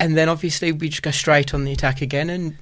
And 0.00 0.16
then 0.16 0.28
obviously 0.28 0.72
we 0.72 0.88
just 0.88 1.02
go 1.02 1.10
straight 1.12 1.52
on 1.54 1.64
the 1.64 1.72
attack 1.72 2.00
again 2.00 2.30
and 2.30 2.56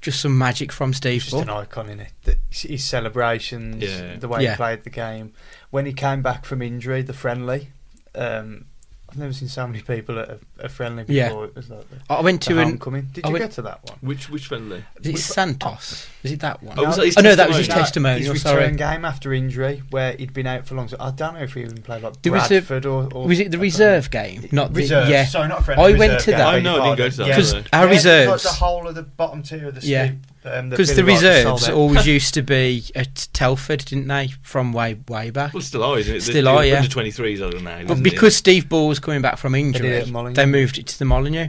just 0.00 0.20
some 0.20 0.36
magic 0.36 0.72
from 0.72 0.92
Steve 0.92 1.20
Just 1.20 1.30
Bull. 1.32 1.42
an 1.42 1.50
icon 1.50 1.88
in 1.90 2.00
it. 2.00 2.12
The- 2.24 2.38
His 2.50 2.82
celebrations, 2.84 3.82
Yeah. 3.82 4.16
the 4.16 4.28
way 4.28 4.42
Yeah. 4.42 4.50
he 4.52 4.56
played 4.56 4.84
the 4.84 4.90
game. 4.90 5.32
When 5.70 5.86
he 5.86 5.92
came 5.92 6.22
back 6.22 6.44
from 6.44 6.62
injury, 6.62 7.02
the 7.02 7.12
friendly. 7.12 7.70
Um, 8.14 8.64
I've 9.14 9.20
never 9.20 9.32
seen 9.32 9.46
so 9.48 9.64
many 9.68 9.80
people 9.80 10.18
at 10.18 10.28
a, 10.28 10.38
a 10.58 10.68
friendly 10.68 11.04
before. 11.04 11.44
It 11.44 11.54
was 11.54 11.70
like 11.70 11.88
the, 11.88 11.96
I 12.10 12.20
went 12.20 12.40
the 12.44 12.52
to 12.54 12.58
an. 12.60 12.68
homecoming. 12.70 13.08
Did 13.12 13.24
I 13.24 13.28
you 13.28 13.32
went- 13.34 13.44
get 13.44 13.52
to 13.52 13.62
that 13.62 13.80
one? 13.88 13.96
Which 14.00 14.28
which 14.28 14.46
friendly? 14.48 14.84
Is 15.02 15.06
it 15.14 15.18
Santos? 15.18 16.08
Is 16.24 16.32
it 16.32 16.40
that 16.40 16.60
one? 16.64 16.76
Oh, 16.78 16.84
was 16.86 16.96
that 16.96 17.06
his 17.06 17.16
Oh, 17.16 17.20
no, 17.20 17.36
that 17.36 17.46
was 17.46 17.58
his 17.58 17.68
testimonial? 17.68 17.84
testimonial. 17.84 18.32
His 18.34 18.44
oh, 18.44 18.48
Sorry. 18.50 18.62
return 18.62 18.76
game 18.76 19.04
after 19.04 19.32
injury, 19.32 19.82
where 19.90 20.16
he'd 20.16 20.32
been 20.32 20.48
out 20.48 20.66
for 20.66 20.74
long. 20.74 20.90
I 20.98 21.12
don't 21.12 21.34
know 21.34 21.40
if 21.42 21.52
he 21.54 21.60
even 21.60 21.80
played 21.82 22.02
like 22.02 22.20
There 22.22 22.32
was 22.32 22.46
a- 22.46 22.48
Bradford 22.48 22.86
or, 22.86 23.08
or 23.14 23.26
Was 23.28 23.38
it 23.38 23.52
the 23.52 23.58
reserve 23.58 24.10
game? 24.10 24.48
Not 24.50 24.72
the 24.72 24.80
reserve? 24.80 25.08
yeah. 25.08 25.24
Sorry, 25.26 25.46
not 25.48 25.60
a 25.60 25.62
friendly. 25.62 25.84
I 25.94 25.96
went 25.96 26.12
reserve 26.14 26.20
to 26.22 26.30
game, 26.32 26.38
that. 26.38 26.52
beg 26.52 26.66
Oh, 26.66 26.76
no, 26.76 26.82
I 26.82 26.84
didn't 26.86 26.98
go 26.98 27.08
to 27.10 27.16
that. 27.18 27.26
Yeah. 27.28 27.36
Because 27.36 27.52
Yeah. 27.54 27.62
our 27.72 27.80
Yeah, 27.80 27.84
it's 27.86 27.94
reserves, 28.04 28.44
like 28.44 28.52
the 28.52 28.58
whole 28.58 28.88
of 28.88 28.94
the 28.96 29.02
bottom 29.04 29.42
tier 29.44 29.68
of 29.68 29.80
the 29.80 29.86
Yeah. 29.86 30.12
Steep. 30.44 30.52
Um, 30.52 30.68
that 30.70 30.76
because 30.76 30.94
the 30.94 31.02
Billy 31.02 31.12
Wright 31.14 31.20
just 31.22 31.42
sold 31.42 31.54
reserves 31.60 31.68
out. 31.68 31.74
always 31.74 32.06
used 32.06 32.34
to 32.34 32.42
be 32.42 32.84
at 32.94 33.28
Telford, 33.32 33.84
didn't 33.84 34.08
they? 34.08 34.28
From 34.42 34.72
way 34.72 34.94
way 35.08 35.30
back. 35.30 35.54
Well, 35.54 35.62
still 35.62 35.82
are, 35.84 35.98
isn't 35.98 36.16
it? 36.16 36.22
Still 36.22 36.44
the, 36.44 36.50
are, 36.50 36.64
yeah. 36.64 36.76
Under 36.76 36.88
23s 36.88 37.40
are 37.40 37.60
now. 37.60 37.78
But 37.86 37.92
isn't 37.92 38.02
because 38.02 38.36
Steve 38.36 38.68
Bull 38.68 38.88
was 38.88 38.98
coming 38.98 39.22
back 39.22 39.38
from 39.38 39.54
injury, 39.54 39.88
it 39.88 40.02
at 40.02 40.08
Molineux. 40.10 40.34
they 40.34 40.46
moved 40.46 40.78
it 40.78 40.86
to 40.88 40.98
the 40.98 41.04
Molineux. 41.04 41.48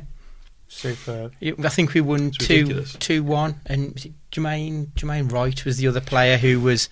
Superb. 0.67 1.34
I 1.41 1.69
think 1.69 1.93
we 1.93 2.01
won 2.01 2.27
It's 2.27 2.38
two 2.38 2.53
ridiculous. 2.63 2.95
two 2.99 3.23
one, 3.23 3.62
and 3.65 3.93
was 3.93 4.05
it 4.05 4.13
Jermaine 4.31 4.88
Jermaine 4.93 5.31
Wright 5.31 5.63
was 5.63 5.77
the 5.77 5.88
other 5.88 6.01
player 6.01 6.38
who 6.38 6.60
was 6.60 6.89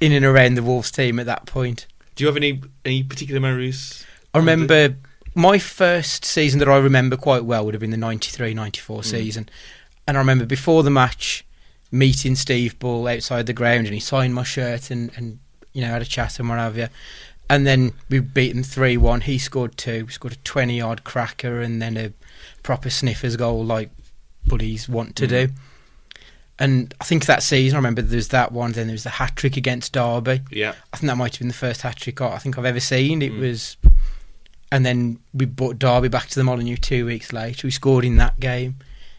in 0.00 0.12
and 0.12 0.24
around 0.24 0.54
the 0.54 0.62
Wolves 0.62 0.90
team 0.90 1.18
at 1.18 1.26
that 1.26 1.46
point. 1.46 1.86
Do 2.14 2.22
you 2.24 2.28
have 2.28 2.36
any 2.36 2.60
any 2.84 3.02
particular 3.02 3.40
memories? 3.40 4.04
I 4.34 4.38
remember 4.38 4.96
my 5.34 5.58
first 5.58 6.24
season 6.24 6.58
that 6.58 6.68
I 6.68 6.76
remember 6.78 7.16
quite 7.16 7.44
well 7.44 7.64
would 7.64 7.74
have 7.74 7.80
been 7.80 7.90
the 7.90 7.96
93 7.96 8.54
94 8.54 9.00
Mm. 9.00 9.04
season. 9.04 9.48
And 10.08 10.16
I 10.16 10.20
remember 10.20 10.44
before 10.46 10.82
the 10.82 10.90
match 10.90 11.44
meeting 11.92 12.34
Steve 12.34 12.76
Bull 12.80 13.06
outside 13.06 13.46
the 13.46 13.52
ground 13.52 13.86
and 13.86 13.94
he 13.94 14.00
signed 14.00 14.34
my 14.34 14.42
shirt 14.42 14.90
and, 14.90 15.10
and 15.16 15.38
you 15.74 15.82
know, 15.82 15.88
had 15.88 16.02
a 16.02 16.06
chat 16.06 16.40
and 16.40 16.48
what 16.48 16.58
have 16.58 16.76
you. 16.76 16.88
And 17.50 17.66
then 17.66 17.92
we 18.10 18.18
beat 18.20 18.54
them 18.54 18.62
3 18.64 18.96
1. 18.96 19.20
He 19.22 19.38
scored 19.38 19.76
two. 19.78 20.06
We 20.06 20.12
scored 20.12 20.32
a 20.34 20.38
20 20.44 20.76
yard 20.76 21.04
cracker 21.04 21.60
and 21.60 21.80
then 21.80 21.96
a 21.96 22.12
proper 22.62 22.90
sniffers 22.90 23.36
goal 23.36 23.64
like 23.64 23.90
buddies 24.46 24.88
want 24.88 25.14
to 25.16 25.26
Mm. 25.26 25.28
do. 25.28 25.48
And 26.58 26.92
I 27.00 27.04
think 27.04 27.26
that 27.26 27.42
season, 27.44 27.76
I 27.76 27.78
remember 27.78 28.02
there 28.02 28.16
was 28.16 28.28
that 28.28 28.50
one, 28.50 28.72
then 28.72 28.88
there 28.88 28.94
was 28.94 29.04
the 29.04 29.10
hat 29.10 29.36
trick 29.36 29.56
against 29.56 29.92
Derby. 29.92 30.40
Yeah. 30.50 30.74
I 30.92 30.96
think 30.96 31.06
that 31.08 31.16
might 31.16 31.34
have 31.34 31.38
been 31.38 31.48
the 31.48 31.54
first 31.54 31.82
hat 31.82 31.96
trick 31.96 32.20
I 32.20 32.30
I 32.34 32.38
think 32.38 32.58
I've 32.58 32.64
ever 32.64 32.80
seen. 32.80 33.22
It 33.22 33.32
Mm. 33.32 33.40
was, 33.40 33.76
and 34.72 34.84
then 34.84 35.20
we 35.32 35.44
brought 35.46 35.78
Derby 35.78 36.08
back 36.08 36.26
to 36.28 36.34
the 36.34 36.42
Molineux 36.44 36.76
two 36.76 37.06
weeks 37.06 37.32
later. 37.32 37.66
We 37.66 37.70
scored 37.70 38.04
in 38.04 38.16
that 38.16 38.40
game, 38.40 38.76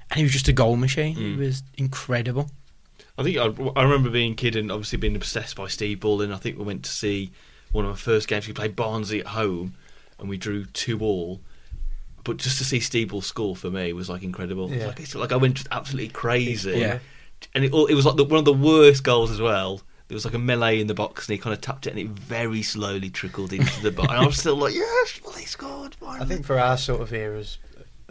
and 0.09 0.17
he 0.17 0.23
was 0.23 0.31
just 0.31 0.47
a 0.47 0.53
goal 0.53 0.75
machine. 0.75 1.15
Mm. 1.15 1.33
It 1.35 1.39
was 1.39 1.63
incredible. 1.77 2.49
I 3.17 3.23
think 3.23 3.37
I, 3.37 3.45
I 3.79 3.83
remember 3.83 4.09
being 4.09 4.31
a 4.31 4.35
kid 4.35 4.55
and 4.55 4.71
obviously 4.71 4.97
being 4.97 5.15
obsessed 5.15 5.55
by 5.55 5.67
Steve 5.67 5.99
Bull. 5.99 6.21
And 6.21 6.33
I 6.33 6.37
think 6.37 6.57
we 6.57 6.63
went 6.63 6.83
to 6.85 6.91
see 6.91 7.31
one 7.71 7.85
of 7.85 7.91
our 7.91 7.97
first 7.97 8.27
games. 8.27 8.47
We 8.47 8.53
played 8.53 8.75
Barnsley 8.75 9.19
at 9.19 9.27
home, 9.27 9.75
and 10.19 10.29
we 10.29 10.37
drew 10.37 10.65
two 10.65 10.99
all. 11.01 11.41
But 12.23 12.37
just 12.37 12.57
to 12.59 12.65
see 12.65 12.79
Steve 12.79 13.09
Bull 13.09 13.21
score 13.21 13.55
for 13.55 13.69
me 13.69 13.93
was 13.93 14.09
like 14.09 14.23
incredible. 14.23 14.71
Yeah. 14.71 14.87
Like, 14.87 14.99
it's 14.99 15.15
like 15.15 15.31
I 15.31 15.35
went 15.35 15.67
absolutely 15.71 16.09
crazy. 16.09 16.79
Yeah. 16.79 16.99
and 17.53 17.63
it, 17.65 17.73
it 17.73 17.93
was 17.95 18.05
like 18.05 18.15
the, 18.15 18.23
one 18.23 18.39
of 18.39 18.45
the 18.45 18.53
worst 18.53 19.03
goals 19.03 19.31
as 19.31 19.41
well. 19.41 19.81
There 20.07 20.15
was 20.15 20.25
like 20.25 20.33
a 20.33 20.39
melee 20.39 20.79
in 20.79 20.87
the 20.87 20.95
box, 20.95 21.27
and 21.27 21.33
he 21.33 21.39
kind 21.39 21.53
of 21.53 21.61
tapped 21.61 21.85
it, 21.85 21.91
and 21.91 21.99
it 21.99 22.07
very 22.07 22.63
slowly 22.63 23.11
trickled 23.11 23.53
into 23.53 23.81
the 23.81 23.91
box. 23.91 24.09
And 24.09 24.17
I 24.17 24.25
was 24.25 24.37
still 24.37 24.55
like, 24.55 24.73
"Yes, 24.73 25.19
well, 25.23 25.33
he 25.33 25.45
scored!" 25.45 25.97
I 26.01 26.25
think 26.25 26.45
for 26.45 26.57
our 26.57 26.77
sort 26.77 27.01
of 27.01 27.13
eras 27.13 27.59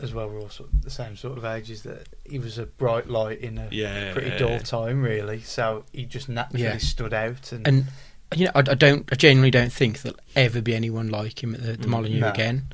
as 0.02 0.12
well, 0.14 0.28
we're 0.28 0.40
all 0.40 0.48
sort 0.48 0.72
of 0.72 0.82
the 0.82 0.90
same 0.90 1.16
sort 1.16 1.38
of 1.38 1.44
ages 1.44 1.82
that 1.82 2.08
he 2.24 2.38
was 2.38 2.58
a 2.58 2.66
bright 2.66 3.08
light 3.08 3.40
in 3.40 3.58
a 3.58 3.68
Yeah, 3.70 4.12
pretty 4.12 4.30
yeah, 4.30 4.38
dull 4.38 4.50
yeah. 4.50 4.58
time, 4.58 5.02
really. 5.02 5.40
So 5.42 5.84
he 5.92 6.04
just 6.04 6.28
naturally 6.28 6.64
Yeah. 6.64 6.78
stood 6.78 7.12
out. 7.14 7.52
And, 7.52 7.66
And 7.66 7.86
you 8.34 8.46
know, 8.46 8.52
I, 8.54 8.58
I 8.60 8.74
don't, 8.74 9.08
I 9.12 9.16
genuinely 9.16 9.50
don't 9.50 9.72
think 9.72 10.02
there'll 10.02 10.18
ever 10.36 10.60
be 10.60 10.74
anyone 10.74 11.08
like 11.08 11.42
him 11.42 11.54
at 11.54 11.62
the, 11.62 11.72
the 11.72 11.86
Mm. 11.86 11.90
Molineux 11.90 12.20
No. 12.20 12.30
again. 12.30 12.68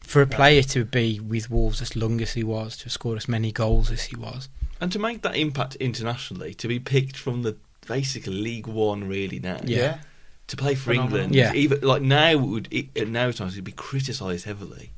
For 0.00 0.20
a 0.22 0.26
No. 0.26 0.36
player 0.36 0.62
to 0.62 0.84
be 0.84 1.20
with 1.20 1.50
Wolves 1.50 1.80
as 1.82 1.96
long 1.96 2.20
as 2.20 2.32
he 2.34 2.44
was, 2.44 2.76
to 2.78 2.90
score 2.90 3.16
as 3.16 3.28
many 3.28 3.52
goals 3.52 3.90
as 3.90 4.02
he 4.04 4.16
was, 4.16 4.48
and 4.80 4.90
to 4.92 4.98
make 4.98 5.22
that 5.22 5.36
impact 5.36 5.76
internationally, 5.76 6.52
to 6.54 6.68
be 6.68 6.78
picked 6.78 7.16
from 7.16 7.42
the 7.42 7.56
basically 7.86 8.34
League 8.34 8.66
One, 8.66 9.04
really 9.08 9.38
now. 9.38 9.60
yeah. 9.64 9.98
to 10.46 10.56
play 10.58 10.74
for 10.74 10.90
Phenomenal. 10.92 11.20
England. 11.20 11.34
Yeah. 11.34 11.54
Even 11.54 11.80
like 11.80 12.02
now 12.02 12.28
it 12.28 12.40
would 12.40 12.68
it, 12.70 12.94
at 12.98 13.08
now 13.08 13.30
times 13.30 13.54
it'd 13.54 13.64
be 13.64 13.72
criticised 13.72 14.44
heavily, 14.44 14.90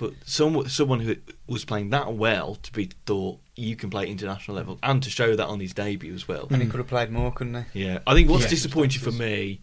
but 0.00 0.14
someone 0.24 0.66
someone 0.70 0.98
who 1.00 1.14
was 1.46 1.64
playing 1.66 1.90
that 1.90 2.14
well 2.14 2.54
to 2.62 2.72
be 2.72 2.88
thought 3.04 3.38
you 3.54 3.76
can 3.76 3.90
play 3.90 4.04
at 4.04 4.08
international 4.08 4.56
level 4.56 4.78
and 4.82 5.02
to 5.02 5.10
show 5.10 5.36
that 5.36 5.46
on 5.46 5.60
his 5.60 5.74
debut 5.74 6.14
as 6.14 6.26
well. 6.26 6.46
And 6.50 6.62
he 6.62 6.68
could 6.68 6.78
have 6.78 6.86
played 6.88 7.10
more, 7.10 7.30
couldn't 7.30 7.66
he? 7.72 7.84
Yeah, 7.84 7.98
I 8.06 8.14
think 8.14 8.30
what's 8.30 8.44
Yeah. 8.44 8.48
disappointing 8.50 9.02
for 9.02 9.12
me 9.12 9.60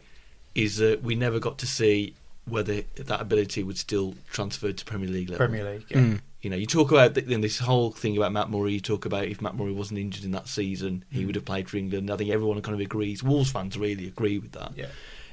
is 0.53 0.77
that 0.77 1.01
we 1.01 1.15
never 1.15 1.39
got 1.39 1.57
to 1.57 1.65
see 1.67 2.13
whether 2.45 2.81
that 2.95 3.19
ability 3.19 3.63
would 3.63 3.77
still 3.79 4.13
transfer 4.31 4.71
to 4.71 4.85
Premier 4.85 5.09
League 5.09 5.29
level. 5.29 5.47
Premier 5.47 5.69
League. 5.73 5.85
Yeah. 5.89 5.97
Mm. 5.97 6.21
You 6.43 6.49
know, 6.51 6.55
you 6.55 6.67
talk 6.67 6.91
about 6.91 7.15
th- 7.15 7.25
then 7.25 7.41
this 7.41 7.57
whole 7.57 7.91
thing 7.91 8.15
about 8.15 8.31
Matt 8.31 8.49
Murray. 8.51 8.73
You 8.73 8.79
talk 8.79 9.05
about 9.05 9.25
if 9.25 9.41
Matt 9.41 9.55
Murray 9.55 9.71
wasn't 9.73 9.99
injured 9.99 10.23
in 10.23 10.31
that 10.31 10.47
season, 10.47 11.03
he 11.11 11.25
would 11.25 11.33
have 11.35 11.45
played 11.45 11.67
for 11.67 11.77
England. 11.77 12.11
I 12.11 12.15
think 12.15 12.29
everyone 12.29 12.61
kind 12.61 12.75
of 12.75 12.79
agrees. 12.81 13.23
Wolves 13.23 13.49
fans 13.51 13.75
really 13.77 14.07
agree 14.07 14.37
with 14.37 14.51
that. 14.51 14.73
Yeah. 14.77 14.85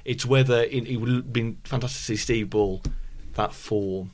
It's 0.06 0.24
whether 0.26 0.62
it, 0.62 0.88
it 0.88 0.96
would 0.96 1.10
have 1.10 1.32
been 1.32 1.58
fantastic 1.64 1.98
to 1.98 2.04
see 2.04 2.16
Steve 2.16 2.50
Bull 2.50 2.82
that 3.34 3.52
form 3.52 4.12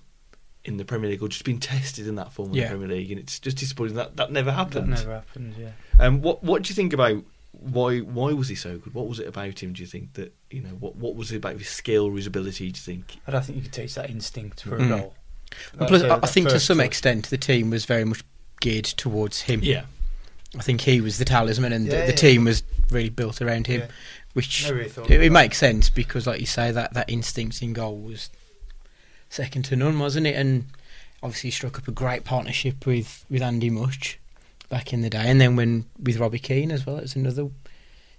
in 0.64 0.76
the 0.76 0.84
Premier 0.84 1.10
League 1.10 1.22
or 1.22 1.28
just 1.28 1.44
been 1.44 1.58
tested 1.60 2.06
in 2.06 2.16
that 2.16 2.32
form 2.32 2.50
in 2.50 2.56
Yeah. 2.56 2.64
the 2.64 2.76
Premier 2.78 2.96
League, 2.96 3.10
and 3.10 3.18
it's 3.20 3.38
just 3.40 3.56
disappointing 3.56 3.96
that 3.96 4.16
that 4.16 4.30
never 4.32 4.50
That 4.50 4.56
happened. 4.56 4.90
never 4.90 5.14
happened. 5.14 5.54
Yeah. 5.58 5.70
Um, 5.98 6.20
what 6.22 6.42
what 6.44 6.62
do 6.62 6.68
you 6.68 6.74
think 6.74 6.92
about 6.92 7.24
why 7.52 7.98
why 8.00 8.32
was 8.32 8.48
he 8.48 8.54
so 8.54 8.78
good? 8.78 8.94
What 8.94 9.08
was 9.08 9.18
it 9.20 9.26
about 9.26 9.62
him? 9.62 9.72
Do 9.72 9.82
you 9.82 9.86
think 9.88 10.12
that 10.14 10.34
you 10.50 10.60
know 10.62 10.70
what 10.78 10.96
what 10.96 11.16
was 11.16 11.32
it 11.32 11.36
about 11.36 11.56
his 11.58 11.68
skill 11.68 12.04
or 12.06 12.16
his 12.16 12.26
ability? 12.26 12.70
Do 12.70 12.78
you 12.78 12.82
think? 12.96 13.16
I 13.26 13.30
don't 13.32 13.44
think 13.44 13.56
you 13.56 13.62
could 13.62 13.72
teach 13.72 13.94
that 13.94 14.10
instinct 14.10 14.62
for 14.62 14.76
a 14.76 14.80
Mm. 14.80 14.88
goal. 14.88 15.14
And 15.78 15.88
plus, 15.88 16.02
That's, 16.02 16.12
uh, 16.12 16.16
I 16.16 16.20
I 16.22 16.26
think 16.26 16.48
to 16.50 16.60
some 16.60 16.78
touch. 16.78 16.86
extent 16.86 17.30
the 17.30 17.36
team 17.38 17.70
was 17.70 17.84
very 17.84 18.04
much 18.04 18.22
geared 18.60 18.84
towards 18.84 19.40
him. 19.42 19.60
Yeah, 19.64 19.84
I 20.56 20.62
think 20.62 20.82
he 20.82 21.00
was 21.00 21.18
the 21.18 21.24
talisman, 21.24 21.72
and 21.72 21.86
Yeah, 21.86 22.02
the, 22.06 22.10
yeah. 22.12 22.16
team 22.16 22.44
was 22.44 22.62
really 22.90 23.08
built 23.08 23.40
around 23.42 23.66
him, 23.66 23.80
Yeah. 23.80 23.86
which 24.34 24.68
really 24.70 24.86
it, 25.08 25.22
it 25.22 25.32
makes 25.32 25.58
sense 25.58 25.90
because, 25.90 26.26
like 26.26 26.38
you 26.40 26.46
say, 26.46 26.70
that 26.70 26.92
that 26.94 27.10
instinct 27.10 27.62
in 27.62 27.72
goal 27.72 27.98
was 27.98 28.30
second 29.30 29.62
to 29.64 29.76
none, 29.76 29.98
wasn't 29.98 30.26
it? 30.26 30.36
And 30.36 30.66
obviously, 31.22 31.50
struck 31.50 31.78
up 31.78 31.88
a 31.88 31.92
great 31.92 32.24
partnership 32.24 32.84
with 32.86 33.24
with 33.30 33.40
Andy 33.40 33.70
Mutch 33.70 34.18
back 34.68 34.92
in 34.92 35.00
the 35.00 35.08
day, 35.10 35.24
and 35.26 35.40
then 35.40 35.56
when 35.56 35.86
with 35.98 36.18
Robbie 36.18 36.38
Keane 36.38 36.70
as 36.70 36.84
well, 36.86 36.96
it 36.98 37.02
was 37.02 37.16
another 37.16 37.48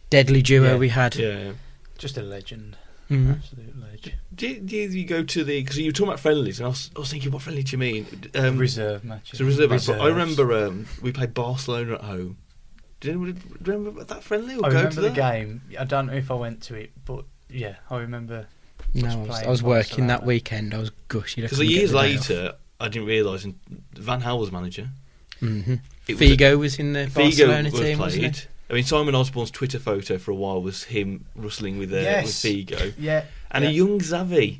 deadly 0.10 0.42
duo 0.42 0.72
Yeah. 0.72 0.78
we 0.78 0.90
had. 0.90 1.16
yeah. 1.16 1.52
Just 1.98 2.18
a 2.18 2.22
legend. 2.24 2.78
Mhm. 3.10 3.38
Absolute 3.38 3.80
legend. 3.80 4.16
Did, 4.34 4.66
did 4.68 4.94
you 4.94 5.06
go 5.06 5.22
to 5.24 5.44
the 5.44 5.62
because 5.62 5.78
you 5.78 5.86
were 5.88 5.92
talking 5.92 6.08
about 6.08 6.20
friendlies 6.22 6.60
and 6.60 6.66
I 6.66 6.70
was, 6.70 6.90
I 6.96 7.00
was 7.00 7.12
thinking 7.12 7.32
what 7.32 7.42
friendly 7.42 7.62
do 7.64 7.72
you 7.74 7.78
mean? 7.78 8.08
Um, 8.36 8.58
reserve 8.58 9.04
matches. 9.04 9.38
So 9.40 9.46
reserve. 9.46 9.70
match, 9.70 9.86
But 9.88 10.00
I 10.02 10.08
remember 10.08 10.54
um, 10.66 10.88
we 11.02 11.12
played 11.12 11.34
Barcelona 11.34 11.96
at 11.96 12.02
home. 12.02 12.38
Did 13.02 13.10
anyone 13.12 13.42
remember 13.62 14.04
that 14.06 14.24
friendly 14.24 14.56
or 14.56 14.66
I 14.66 14.70
go 14.70 14.76
remember 14.78 14.96
to 14.96 15.02
the 15.02 15.10
that? 15.10 15.16
game. 15.16 15.62
I 15.80 15.84
don't 15.84 16.08
know 16.08 16.14
if 16.14 16.32
I 16.32 16.36
went 16.36 16.62
to 16.64 16.76
it, 16.76 16.92
but 17.06 17.26
yeah, 17.50 17.76
I 17.90 17.98
remember. 17.98 18.48
No, 18.94 19.10
I 19.10 19.16
was, 19.16 19.44
I 19.44 19.50
was 19.50 19.64
working 19.64 20.08
that 20.08 20.26
weekend. 20.26 20.74
I 20.74 20.78
was 20.80 20.92
gushy. 21.08 21.42
Because 21.42 21.60
years 21.62 21.94
later, 21.94 22.54
I 22.80 22.88
didn't 22.90 23.08
realise, 23.08 23.46
Van 23.94 24.22
Gaal 24.22 24.40
was 24.40 24.52
manager. 24.52 24.90
hmm 25.40 25.76
It 26.08 26.20
was- 26.20 26.30
Figo 26.30 26.60
was 26.60 26.78
in 26.80 26.94
the 26.94 27.10
Barcelona 27.14 27.70
Figo 27.70 27.72
was 27.72 27.82
team, 27.82 28.00
wasn't 28.00 28.22
played. 28.24 28.36
he? 28.36 28.48
I 28.70 28.74
mean, 28.74 28.84
Simon 28.84 29.16
Osborne's 29.16 29.52
Twitter 29.52 29.80
photo 29.80 30.18
for 30.18 30.32
a 30.32 30.36
while 30.36 30.62
was 30.62 30.84
him 30.84 31.26
rustling 31.36 31.78
with 31.78 31.92
uh, 31.94 31.98
Yes. 31.98 32.44
with 32.44 32.54
Figo, 32.68 32.94
Yeah. 33.00 33.26
and 33.52 33.64
yeah. 33.64 33.70
a 33.70 33.74
young 33.74 34.00
Xavi 34.00 34.60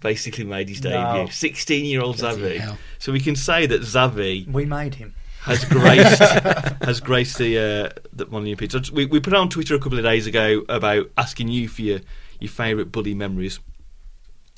basically 0.00 0.44
made 0.44 0.68
his 0.68 0.80
debut. 0.80 1.30
Sixteen-year-old 1.32 2.18
Bloody 2.18 2.42
Xavi. 2.42 2.56
hell. 2.58 2.78
So 2.98 3.12
we 3.12 3.20
can 3.20 3.36
say 3.36 3.66
that 3.66 3.80
Xavi 3.82 4.46
We 4.50 4.64
made 4.64 4.96
him. 4.96 5.14
Has 5.46 5.64
graced 5.64 6.18
has 6.82 7.00
graced 7.00 7.38
the 7.38 7.58
uh, 7.58 8.00
the 8.12 8.26
Monument 8.26 8.58
Pizza. 8.58 8.82
We 8.92 9.06
we 9.06 9.20
put 9.20 9.32
it 9.32 9.38
on 9.38 9.48
Twitter 9.48 9.74
a 9.74 9.78
couple 9.78 9.98
of 9.98 10.04
days 10.04 10.26
ago 10.26 10.64
about 10.68 11.10
asking 11.16 11.48
you 11.48 11.68
for 11.68 11.82
your 11.82 12.00
your 12.40 12.50
favourite 12.50 12.90
bully 12.92 13.14
memories. 13.14 13.60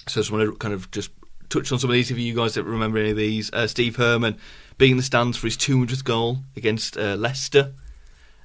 So 0.09 0.21
I 0.21 0.23
just 0.23 0.33
want 0.33 0.51
to 0.51 0.57
kind 0.57 0.73
of 0.73 0.91
just 0.91 1.11
touch 1.51 1.71
on 1.71 1.79
some 1.79 1.91
of 1.91 1.95
these 1.95 2.11
if 2.11 2.19
you 2.19 2.35
guys 2.35 2.55
don't 2.55 2.67
remember 2.67 2.99
any 2.99 3.11
of 3.11 3.17
these. 3.17 3.53
Uh, 3.53 3.67
Steve 3.67 3.97
Herman 3.97 4.39
being 4.79 4.93
in 4.93 4.97
the 4.97 5.03
stands 5.03 5.37
for 5.37 5.47
his 5.47 5.57
200th 5.57 6.05
goal 6.05 6.39
against 6.57 6.97
uh, 6.97 7.15
Leicester. 7.17 7.75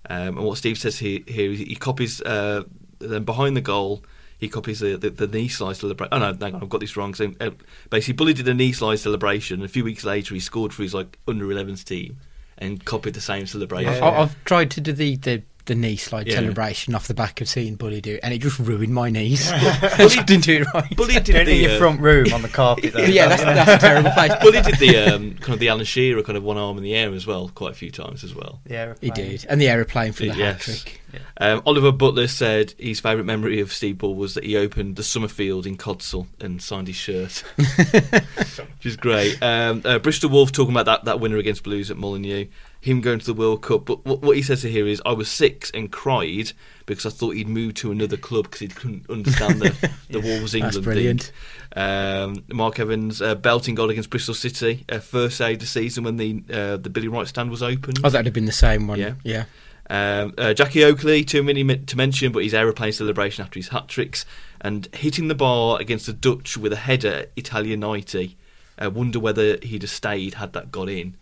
Um, 0.10 0.38
and 0.38 0.46
what 0.46 0.58
Steve 0.58 0.78
says 0.78 1.00
here, 1.00 1.22
here 1.28 1.52
is 1.52 1.60
he 1.60 1.76
copies 1.76 2.22
uh, 2.22 2.64
then 3.00 3.24
behind 3.24 3.56
the 3.56 3.62
goal. 3.62 4.04
He 4.38 4.50
copies 4.50 4.82
the, 4.82 4.98
the, 4.98 5.10
the 5.10 5.28
knee 5.28 5.48
slide 5.48 5.78
celebration. 5.78 6.14
Oh 6.14 6.20
no, 6.20 6.34
hang 6.34 6.56
on, 6.56 6.64
I've 6.64 6.70
got 6.70 6.82
this 6.82 6.98
wrong. 6.98 7.14
So, 7.14 7.34
uh, 7.40 7.52
basically, 7.90 8.16
Bully 8.16 8.34
did 8.34 8.48
a 8.50 8.54
knee 8.54 8.74
slide 8.74 8.98
celebration. 8.98 9.62
and 9.62 9.66
A 9.66 9.70
few 9.70 9.86
weeks 9.86 10.04
later, 10.04 10.34
he 10.34 10.42
scored 10.42 10.74
for 10.74 10.84
his 10.84 10.94
like 10.94 11.18
under 11.26 11.46
11s 11.46 11.86
team 11.86 12.18
and 12.58 12.84
copied 12.86 13.14
the 13.14 13.22
same 13.22 13.46
celebration. 13.48 13.94
Yeah. 13.94 14.06
I, 14.06 14.22
I've 14.22 14.44
tried 14.46 14.72
to 14.72 14.82
do 14.82 14.94
the, 14.94 15.16
the, 15.18 15.44
the 15.66 15.76
knee 15.76 15.96
slide 15.96 16.28
Yeah. 16.28 16.36
celebration 16.36 16.94
off 16.94 17.08
the 17.08 17.14
back 17.14 17.40
of 17.42 17.48
seeing 17.48 17.76
Bully 17.76 18.02
do 18.02 18.16
it, 18.16 18.20
and 18.24 18.34
it 18.34 18.40
just 18.40 18.60
ruined 18.60 18.94
my 18.94 19.10
knees. 19.10 19.50
I 19.52 19.96
just 19.98 20.26
didn't 20.26 20.44
do 20.44 20.62
it 20.62 20.68
right. 20.74 20.96
Bully 20.96 21.14
Do 21.16 21.20
did 21.34 21.36
it 21.36 21.48
in 21.48 21.62
your 21.62 21.72
uh, 21.72 21.78
front 21.78 22.02
room 22.02 22.34
on 22.34 22.42
the 22.42 22.50
carpet. 22.50 22.94
Though. 22.94 23.00
yeah, 23.04 23.28
that's, 23.28 23.44
that's 23.44 23.84
a 23.84 23.86
terrible 23.88 24.12
place. 24.14 24.32
Bully 24.42 24.62
did 24.62 24.76
the 24.80 24.98
um, 24.98 25.34
kind 25.36 25.54
of 25.54 25.60
the 25.60 25.70
Alan 25.70 25.86
Shearer 25.86 26.22
kind 26.24 26.38
of 26.38 26.44
one 26.44 26.58
arm 26.58 26.78
in 26.78 26.84
the 26.84 26.94
air 26.96 27.14
as 27.14 27.26
well, 27.26 27.50
quite 27.56 27.72
a 27.72 27.76
few 27.76 27.92
times 27.92 28.24
as 28.24 28.36
well. 28.36 28.60
Yeah, 28.70 28.96
He 29.02 29.10
did, 29.12 29.46
and 29.50 29.60
the 29.62 29.70
aeroplane 29.70 30.12
for 30.12 30.24
the 30.24 30.36
Yes. 30.36 30.38
hat 30.38 30.60
trick. 30.62 31.00
Um, 31.38 31.62
Oliver 31.66 31.92
Butler 31.92 32.28
said 32.28 32.74
his 32.78 33.00
favourite 33.00 33.26
memory 33.26 33.60
of 33.60 33.74
Steve 33.74 33.98
Bull 33.98 34.16
was 34.16 34.34
that 34.36 34.44
he 34.44 34.56
opened 34.58 34.96
the 34.96 35.04
Somerfield 35.04 35.66
in 35.66 35.78
Codsall 35.78 36.28
and 36.40 36.62
signed 36.62 36.88
his 36.88 36.96
shirt, 36.96 37.44
which 37.56 38.86
is 38.86 38.98
great. 38.98 39.38
Um, 39.42 39.82
uh, 39.86 40.00
Bristol 40.00 40.30
Wolf 40.30 40.52
talking 40.52 40.74
about 40.74 40.86
that, 40.86 41.06
that 41.06 41.20
winner 41.20 41.38
against 41.38 41.64
Blues 41.64 41.90
at 41.92 41.98
Molineux, 41.98 42.48
him 42.82 43.02
going 43.02 43.20
to 43.20 43.26
the 43.26 43.34
World 43.34 43.62
Cup. 43.62 43.86
But 43.86 44.06
what, 44.06 44.22
what 44.22 44.36
he 44.36 44.44
says 44.44 44.62
to 44.62 44.70
here 44.70 44.88
is, 44.88 45.02
I 45.06 45.14
was 45.14 45.30
six 45.30 45.72
and 45.72 45.92
cried 45.92 46.52
because 46.86 47.06
I 47.06 47.10
thought 47.10 47.32
he'd 47.32 47.48
moved 47.48 47.78
to 47.78 47.92
another 47.92 48.18
club 48.18 48.46
because 48.46 48.60
he 48.60 48.68
couldn't 48.68 49.10
understand 49.10 49.62
the, 49.62 49.90
the 50.10 50.20
Wolves 50.20 50.54
England 50.54 50.76
thing. 50.76 50.84
brilliant. 50.84 51.32
Um, 51.76 52.44
Mark 52.52 52.80
Evans 52.80 53.22
uh, 53.22 53.36
belting 53.36 53.76
goal 53.76 53.90
against 53.90 54.10
Bristol 54.10 54.36
City, 54.36 54.86
uh, 54.90 55.00
first 55.00 55.42
aid 55.42 55.56
of 55.56 55.60
the 55.62 55.66
season 55.66 56.04
when 56.04 56.18
the 56.18 56.44
uh, 56.52 56.78
the 56.78 56.90
Billy 56.90 57.08
Wright 57.08 57.28
stand 57.28 57.50
was 57.50 57.64
opened. 57.64 58.00
Oh, 58.04 58.10
that'd 58.10 58.26
have 58.26 58.34
been 58.34 58.46
the 58.46 58.52
same 58.52 58.88
one. 58.88 59.00
Yeah. 59.00 59.14
Yeah. 59.24 59.46
Um, 59.90 60.34
uh, 60.38 60.54
Jackie 60.54 60.84
Oakley, 60.84 61.24
too 61.26 61.44
many 61.44 61.64
mi- 61.64 61.78
to 61.78 61.98
mention, 61.98 62.32
but 62.32 62.44
his 62.44 62.54
aeroplane 62.54 62.94
celebration 62.94 63.44
after 63.44 63.60
his 63.60 63.68
hat 63.70 63.88
tricks 63.90 64.26
and 64.62 64.88
hitting 64.96 65.28
the 65.28 65.36
bar 65.36 65.80
against 65.82 66.06
the 66.06 66.14
Dutch 66.14 66.58
with 66.58 66.72
a 66.74 66.78
header 66.78 67.26
Italia 67.36 67.76
90. 67.76 68.38
I 68.78 68.88
wonder 68.88 69.20
whether 69.20 69.58
he'd 69.62 69.82
have 69.84 69.92
stayed 69.92 70.36
had 70.36 70.54
that 70.54 70.72
got 70.72 70.90
in. 70.90 71.16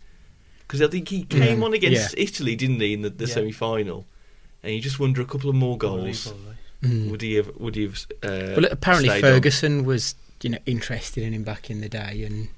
Because 0.60 0.80
I 0.80 0.86
think 0.86 1.08
he 1.08 1.24
came 1.24 1.58
Mm, 1.60 1.64
on 1.64 1.74
against 1.74 2.14
Italy, 2.16 2.56
didn't 2.56 2.80
he, 2.80 2.94
in 2.94 3.02
the, 3.02 3.10
the 3.10 3.26
Yeah. 3.26 3.34
semi 3.34 3.52
final? 3.52 4.06
And 4.62 4.72
you 4.74 4.80
just 4.80 4.98
wonder 5.00 5.20
a 5.20 5.26
couple 5.26 5.50
of 5.50 5.56
more 5.56 5.76
goals. 5.76 6.28
Unbelievable. 6.28 6.54
Mm. 6.82 7.10
Would 7.10 7.22
he 7.22 7.34
have? 7.34 7.50
Would 7.58 7.74
he 7.76 7.82
have? 7.82 8.06
Uh, 8.22 8.54
Well, 8.56 8.64
apparently 8.70 9.08
stayed 9.10 9.24
on? 9.24 9.32
Ferguson 9.32 9.84
was, 9.84 10.14
you 10.42 10.50
know, 10.50 10.58
interested 10.66 11.22
in 11.24 11.32
him 11.34 11.42
back 11.44 11.68
in 11.70 11.80
the 11.80 11.88
day, 11.88 12.22
and 12.24 12.48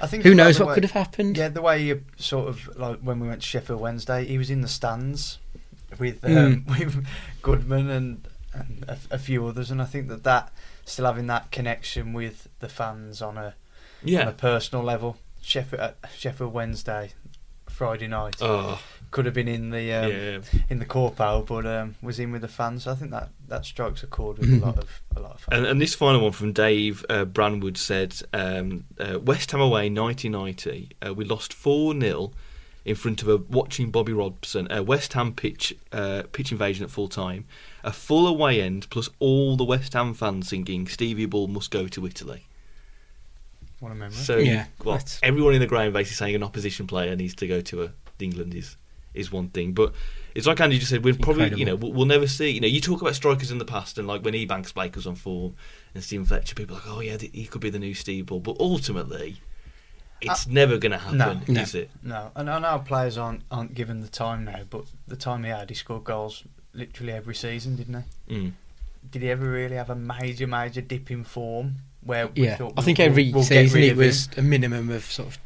I 0.00 0.06
think 0.06 0.22
who 0.22 0.34
knows 0.34 0.58
what 0.58 0.68
way- 0.68 0.74
could 0.74 0.84
have 0.84 0.92
happened. 0.92 1.36
Yeah, 1.36 1.48
the 1.48 1.62
way 1.62 1.82
you 1.82 2.04
sort 2.16 2.48
of 2.48 2.76
like 2.76 2.98
when 3.00 3.20
we 3.20 3.28
went 3.28 3.42
to 3.42 3.46
Sheffield 3.48 3.80
Wednesday, 3.80 4.24
he 4.24 4.38
was 4.38 4.50
in 4.50 4.60
the 4.60 4.68
stands 4.68 5.38
with 5.98 6.24
um, 6.24 6.64
Mm. 6.64 6.78
with 6.78 7.06
Goodman 7.42 7.90
and, 7.90 8.28
and 8.52 8.84
a, 8.88 8.98
a 9.14 9.18
few 9.18 9.46
others, 9.46 9.70
and 9.70 9.80
I 9.82 9.84
think 9.86 10.08
that 10.08 10.24
that 10.24 10.52
still 10.84 11.06
having 11.06 11.26
that 11.28 11.50
connection 11.50 12.12
with 12.12 12.48
the 12.60 12.68
fans 12.68 13.20
on 13.22 13.36
a 13.36 13.46
on 13.46 13.54
Yeah. 14.04 14.28
a 14.28 14.32
personal 14.32 14.84
level. 14.84 15.16
Sheffield 15.42 15.80
uh, 15.80 15.92
Sheffield 16.16 16.52
Wednesday, 16.52 17.12
Friday 17.68 18.06
night 18.06 18.36
Oh, 18.40 18.80
could 19.10 19.24
have 19.24 19.34
been 19.34 19.48
in 19.48 19.70
the 19.70 19.92
um, 19.92 20.10
yeah. 20.10 20.38
in 20.68 20.78
the 20.78 20.84
Corpo, 20.84 21.42
but 21.42 21.66
um, 21.66 21.94
was 22.02 22.18
in 22.18 22.32
with 22.32 22.42
the 22.42 22.48
fans. 22.48 22.84
So 22.84 22.92
I 22.92 22.94
think 22.94 23.10
that 23.10 23.30
that 23.48 23.64
strikes 23.64 24.02
a 24.02 24.06
chord 24.06 24.38
with 24.38 24.52
a 24.52 24.64
lot 24.64 24.78
of 24.78 25.02
a 25.16 25.20
lot 25.20 25.32
of 25.32 25.40
fans. 25.40 25.58
And, 25.58 25.66
and 25.66 25.80
this 25.80 25.94
final 25.94 26.20
one 26.20 26.32
from 26.32 26.52
Dave 26.52 27.04
uh, 27.08 27.24
Branwood 27.24 27.76
said 27.76 28.20
um, 28.32 28.84
uh, 28.98 29.18
West 29.18 29.50
Ham 29.52 29.60
away 29.60 29.90
1990. 29.90 30.90
Uh, 31.06 31.14
we 31.14 31.24
lost 31.24 31.52
4 31.52 31.98
0 31.98 32.32
in 32.84 32.94
front 32.94 33.22
of 33.22 33.28
a 33.28 33.36
watching 33.36 33.90
Bobby 33.90 34.12
Robson, 34.12 34.66
a 34.70 34.82
West 34.82 35.12
Ham 35.14 35.32
pitch 35.32 35.74
uh, 35.92 36.22
pitch 36.32 36.52
invasion 36.52 36.84
at 36.84 36.90
full 36.90 37.08
time, 37.08 37.44
a 37.84 37.92
full 37.92 38.26
away 38.26 38.60
end, 38.60 38.88
plus 38.90 39.08
all 39.18 39.56
the 39.56 39.64
West 39.64 39.92
Ham 39.94 40.14
fans 40.14 40.48
singing 40.48 40.86
Stevie 40.86 41.26
Bull 41.26 41.48
must 41.48 41.70
go 41.70 41.86
to 41.88 42.06
Italy. 42.06 42.44
what 43.80 43.92
a 43.92 43.94
memory. 43.94 44.14
So, 44.14 44.38
Yeah, 44.38 44.66
well, 44.84 45.00
everyone 45.22 45.54
in 45.54 45.60
the 45.60 45.66
ground 45.66 45.92
basically 45.92 46.16
saying 46.16 46.34
an 46.34 46.42
opposition 46.42 46.86
player 46.86 47.14
needs 47.16 47.34
to 47.36 47.46
go 47.46 47.60
to 47.62 47.84
a, 47.84 47.90
England 48.20 48.54
is 48.54 48.76
is 49.18 49.30
one 49.32 49.48
thing, 49.48 49.72
but 49.72 49.92
it's 50.34 50.46
like 50.46 50.60
Andy 50.60 50.78
just 50.78 50.90
said. 50.90 51.04
We'll 51.04 51.16
probably, 51.16 51.52
you 51.58 51.64
know, 51.64 51.76
we'll, 51.76 51.92
we'll 51.92 52.06
never 52.06 52.26
see. 52.26 52.50
You 52.50 52.60
know, 52.60 52.68
you 52.68 52.80
talk 52.80 53.00
about 53.02 53.14
strikers 53.14 53.50
in 53.50 53.58
the 53.58 53.64
past, 53.64 53.98
and 53.98 54.06
like 54.06 54.22
when 54.24 54.34
Ebanks 54.34 54.72
Blake 54.72 54.94
was 54.96 55.06
on 55.06 55.14
form, 55.16 55.54
and 55.94 56.02
Steven 56.04 56.24
Fletcher, 56.26 56.54
people 56.54 56.76
are 56.76 56.80
like, 56.80 56.88
oh 56.88 57.00
yeah, 57.00 57.16
he 57.18 57.46
could 57.46 57.60
be 57.60 57.70
the 57.70 57.78
new 57.78 57.94
Steve 57.94 58.26
Bull, 58.26 58.40
but 58.40 58.56
ultimately, 58.60 59.40
it's 60.20 60.46
never 60.46 60.78
going 60.78 60.92
to 60.92 60.98
happen, 60.98 61.18
no. 61.18 61.40
No. 61.48 61.60
is 61.62 61.74
it? 61.74 61.90
No, 62.02 62.30
and 62.34 62.48
I 62.50 62.58
know 62.58 62.78
players 62.84 63.16
aren't 63.18 63.42
aren't 63.50 63.74
given 63.74 64.00
the 64.00 64.08
time 64.08 64.44
now, 64.44 64.60
but 64.68 64.84
the 65.06 65.16
time 65.16 65.44
he 65.44 65.50
had, 65.50 65.68
he 65.70 65.74
scored 65.74 66.04
goals 66.04 66.44
literally 66.74 67.12
every 67.12 67.34
season, 67.34 67.76
didn't 67.76 68.04
he? 68.28 68.34
Mm. 68.34 68.52
Did 69.10 69.22
he 69.22 69.30
ever 69.30 69.48
really 69.48 69.76
have 69.76 69.90
a 69.90 69.94
major, 69.94 70.46
major 70.46 70.80
dip 70.80 71.10
in 71.10 71.24
form 71.24 71.76
where 72.02 72.26
we 72.28 72.44
Yeah, 72.44 72.56
thought 72.56 72.74
I 72.76 72.82
think 72.82 72.98
we'll- 72.98 73.06
every 73.08 73.32
we'll 73.32 73.42
season 73.42 73.80
it 73.82 73.92
of 73.92 73.98
him? 74.00 74.06
was 74.06 74.28
a 74.36 74.42
minimum 74.42 74.90
of 74.90 75.04
sort 75.04 75.28
of 75.28 75.38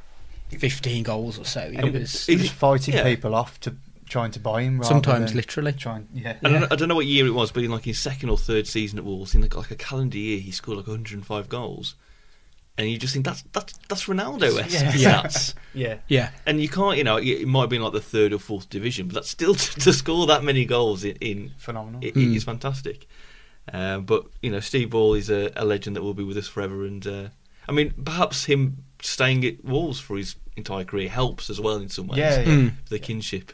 fifteen 0.58 1.02
goals 1.02 1.38
or 1.38 1.44
so. 1.44 1.60
It 1.60 1.84
he 1.84 1.90
was 1.90 2.26
he 2.26 2.36
was 2.36 2.50
fighting 2.50 2.94
yeah. 2.94 3.04
people 3.04 3.34
off 3.34 3.58
to 3.60 3.74
trying 4.08 4.30
to 4.32 4.40
buy 4.40 4.62
him. 4.62 4.82
Sometimes 4.82 5.30
than 5.30 5.36
literally. 5.36 5.72
Trying, 5.72 6.06
yeah. 6.12 6.36
I 6.44 6.48
don't, 6.50 6.60
know, 6.60 6.66
I 6.70 6.76
don't 6.76 6.88
know 6.88 6.94
what 6.94 7.06
year 7.06 7.26
it 7.26 7.30
was, 7.30 7.50
but 7.50 7.64
in 7.64 7.70
like 7.70 7.84
his 7.84 7.98
second 7.98 8.28
or 8.28 8.36
third 8.36 8.66
season 8.66 8.98
at 8.98 9.04
Wolves, 9.06 9.34
in 9.34 9.40
like, 9.40 9.56
like 9.56 9.70
a 9.70 9.76
calendar 9.76 10.18
year, 10.18 10.38
he 10.38 10.50
scored 10.50 10.76
like 10.76 10.86
105 10.86 11.48
goals, 11.48 11.94
and 12.76 12.90
you 12.90 12.98
just 12.98 13.12
think 13.14 13.24
that's 13.24 13.42
that's 13.52 13.78
that's 13.88 14.04
Ronaldo 14.04 14.54
Yeah. 14.70 14.92
Yeah. 14.94 15.22
stats. 15.22 15.54
yeah. 15.74 15.96
Yeah. 16.08 16.30
And 16.46 16.60
you 16.60 16.68
can't, 16.68 16.98
you 16.98 17.04
know, 17.04 17.16
it 17.16 17.24
it 17.26 17.48
might 17.48 17.62
have 17.62 17.70
been 17.70 17.82
like 17.82 17.92
the 17.94 18.00
third 18.02 18.32
or 18.34 18.38
fourth 18.38 18.68
division, 18.68 19.06
but 19.08 19.14
that's 19.14 19.30
still 19.30 19.54
to, 19.56 19.80
to 19.80 19.92
score 19.92 20.26
that 20.26 20.44
many 20.44 20.64
goals 20.66 21.04
in, 21.04 21.16
in 21.20 21.52
Phenomenal. 21.56 22.00
it, 22.04 22.14
Mm. 22.14 22.32
it 22.32 22.36
is 22.36 22.44
fantastic. 22.44 23.06
Uh, 23.72 23.98
but 23.98 24.26
you 24.42 24.50
know, 24.50 24.60
Steve 24.60 24.90
Bull 24.90 25.14
is 25.14 25.30
a, 25.30 25.50
a 25.56 25.64
legend 25.64 25.96
that 25.96 26.02
will 26.02 26.14
be 26.14 26.24
with 26.24 26.36
us 26.36 26.48
forever, 26.48 26.84
and 26.84 27.06
uh, 27.06 27.28
I 27.68 27.72
mean, 27.72 27.94
perhaps 28.04 28.44
him 28.46 28.84
staying 29.02 29.44
at 29.44 29.64
Wolves 29.64 30.00
for 30.00 30.16
his 30.16 30.36
entire 30.56 30.84
career 30.84 31.08
helps 31.08 31.50
as 31.50 31.60
well 31.60 31.76
in 31.76 31.88
some 31.88 32.06
ways. 32.08 32.18
Yeah, 32.18 32.40
yeah. 32.40 32.44
Mm. 32.46 32.72
the 32.88 32.98
kinship. 32.98 33.52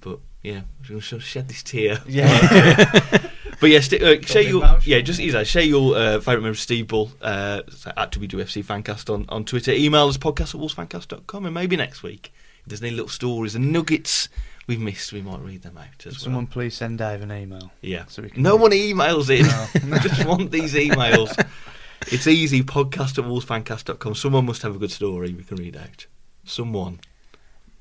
But 0.00 0.18
yeah, 0.42 0.58
I'm 0.82 0.88
going 0.88 1.00
to 1.00 1.20
shed 1.20 1.48
this 1.48 1.62
tear. 1.62 2.00
Yeah. 2.06 3.20
But 3.60 3.70
yeah, 3.70 3.80
st- 3.80 4.02
uh, 4.02 4.20
share 4.20 4.42
your 4.42 4.62
emotional. 4.64 4.82
yeah, 4.84 5.00
just 5.00 5.20
you 5.20 5.32
know, 5.32 5.44
share 5.44 5.62
your 5.62 5.96
uh, 5.96 6.18
favourite 6.18 6.36
member 6.42 6.48
of 6.50 6.58
Steve 6.58 6.88
Bull 6.88 7.10
uh, 7.22 7.62
at 7.96 8.10
WWFC 8.10 8.62
Fancast 8.64 9.08
on, 9.14 9.24
on 9.30 9.44
Twitter. 9.44 9.70
Email 9.72 10.08
us 10.08 10.18
podcast 10.18 10.54
at 10.54 10.60
wolvesfancast.com 10.60 11.46
and 11.46 11.54
maybe 11.54 11.76
next 11.76 12.02
week 12.02 12.32
if 12.62 12.66
there's 12.66 12.82
any 12.82 12.90
little 12.90 13.08
stories 13.08 13.54
and 13.54 13.72
nuggets 13.72 14.28
we've 14.66 14.80
missed, 14.80 15.12
we 15.12 15.22
might 15.22 15.40
read 15.40 15.62
them 15.62 15.78
out 15.78 16.04
as 16.04 16.18
Someone 16.20 16.44
well. 16.44 16.52
please 16.52 16.74
send 16.74 16.98
Dave 16.98 17.22
an 17.22 17.30
email. 17.32 17.70
Yeah, 17.80 18.04
so 18.08 18.22
we 18.22 18.28
can 18.30 18.42
no 18.42 18.54
read- 18.54 18.60
one 18.62 18.70
emails 18.72 19.30
in. 19.30 19.46
No. 19.88 19.96
I 19.96 19.98
just 20.00 20.26
want 20.26 20.50
these 20.50 20.74
emails. 20.74 21.32
it's 22.08 22.26
easy. 22.26 22.62
Podcast 22.62 23.18
at 23.18 23.24
wolvesfancast.com. 23.24 24.14
Someone 24.14 24.46
must 24.46 24.62
have 24.62 24.76
a 24.76 24.78
good 24.78 24.90
story 24.90 25.32
we 25.32 25.42
can 25.44 25.56
read 25.56 25.76
out. 25.76 26.06
Someone, 26.44 27.00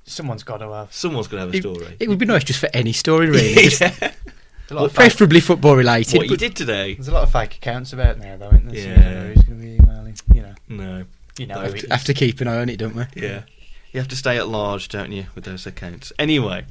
Someone's 0.06 0.44
got 0.44 0.58
to 0.58 0.70
have. 0.72 0.94
someone's 0.94 1.28
going 1.28 1.42
to 1.42 1.46
have 1.48 1.56
a 1.56 1.74
story. 1.76 1.96
it 2.00 2.10
would 2.10 2.20
be 2.20 2.26
nice 2.26 2.44
just 2.44 2.60
for 2.60 2.70
any 2.74 2.92
story, 2.94 3.28
really. 3.30 3.54
Just 3.70 3.82
yeah. 3.82 3.90
There's 4.00 4.72
a 4.72 4.76
lot 4.76 4.86
of 4.86 4.94
preferably 4.94 5.40
football 5.42 5.76
related. 5.76 6.18
What 6.18 6.30
you 6.30 6.38
did 6.38 6.56
today? 6.56 6.94
there's 6.96 7.08
a 7.10 7.14
lot 7.14 7.24
of 7.24 7.32
fake 7.32 7.56
accounts 7.56 7.92
about 7.94 8.18
now, 8.18 8.38
though, 8.38 8.48
isn't 8.50 8.68
there? 8.70 8.76
Yeah. 8.78 9.10
you 9.10 9.16
know, 9.16 9.34
who's 9.34 9.44
going 9.44 9.60
to 9.60 9.66
be 9.66 9.74
emailing? 9.76 10.16
You 10.34 10.42
know, 10.42 10.54
No. 10.70 11.06
you 11.38 11.48
know. 11.48 11.56
No, 11.56 11.62
have 11.62 11.76
to- 11.76 11.88
have 11.90 12.04
to 12.06 12.14
keep 12.14 12.40
an 12.42 12.48
eye 12.48 12.58
on 12.62 12.70
it, 12.70 12.78
don't 12.78 12.96
we? 12.96 13.04
Yeah. 13.16 13.44
You 13.92 14.00
have 14.00 14.08
to 14.10 14.16
stay 14.16 14.38
at 14.38 14.48
large, 14.48 14.88
don't 14.90 15.12
you, 15.12 15.26
with 15.36 15.44
those 15.44 15.66
accounts? 15.68 16.12
Anyway, 16.18 16.66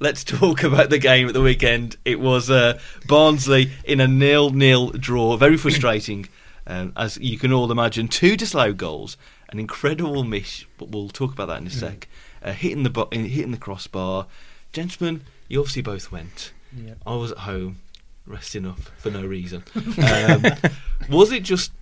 let's 0.00 0.22
talk 0.24 0.62
about 0.64 0.90
the 0.90 0.98
game 0.98 1.28
at 1.28 1.34
the 1.34 1.40
weekend. 1.40 1.96
It 2.04 2.20
was 2.20 2.50
uh, 2.50 2.78
Barnsley 3.06 3.70
in 3.84 4.00
a 4.00 4.08
nil-nil 4.08 4.90
draw. 4.90 5.36
Very 5.36 5.56
frustrating, 5.56 6.28
um, 6.68 6.92
as 6.96 7.16
you 7.18 7.38
can 7.38 7.52
all 7.52 7.72
imagine. 7.72 8.06
Two 8.06 8.36
disallowed 8.36 8.76
goals, 8.76 9.16
an 9.48 9.58
incredible 9.58 10.22
miss, 10.22 10.64
but 10.76 10.90
we'll 10.90 11.08
talk 11.08 11.32
about 11.32 11.48
that 11.48 11.60
in 11.60 11.66
a 11.66 11.70
sec. 11.70 12.06
Uh, 12.42 12.52
hitting 12.52 12.84
the 12.84 12.90
bo- 12.90 13.08
hitting 13.10 13.50
the 13.50 13.56
crossbar. 13.56 14.26
Gentlemen, 14.72 15.22
you 15.48 15.58
obviously 15.58 15.82
both 15.82 16.12
went. 16.12 16.52
Yeah. 16.76 16.94
I 17.06 17.14
was 17.16 17.32
at 17.32 17.38
home, 17.38 17.80
resting 18.26 18.66
up 18.66 18.78
for 18.98 19.10
no 19.10 19.24
reason. 19.24 19.64
Um, 19.74 20.44
was 21.10 21.32
it 21.32 21.42
just? 21.42 21.72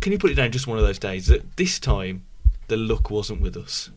Can 0.00 0.12
you 0.12 0.18
put 0.18 0.30
it 0.30 0.34
down? 0.34 0.50
Just 0.50 0.66
one 0.66 0.78
of 0.78 0.84
those 0.84 0.98
days 0.98 1.26
that 1.26 1.56
this 1.56 1.78
time 1.78 2.24
the 2.68 2.76
luck 2.76 3.10
wasn't 3.10 3.40
with 3.40 3.56
us. 3.56 3.90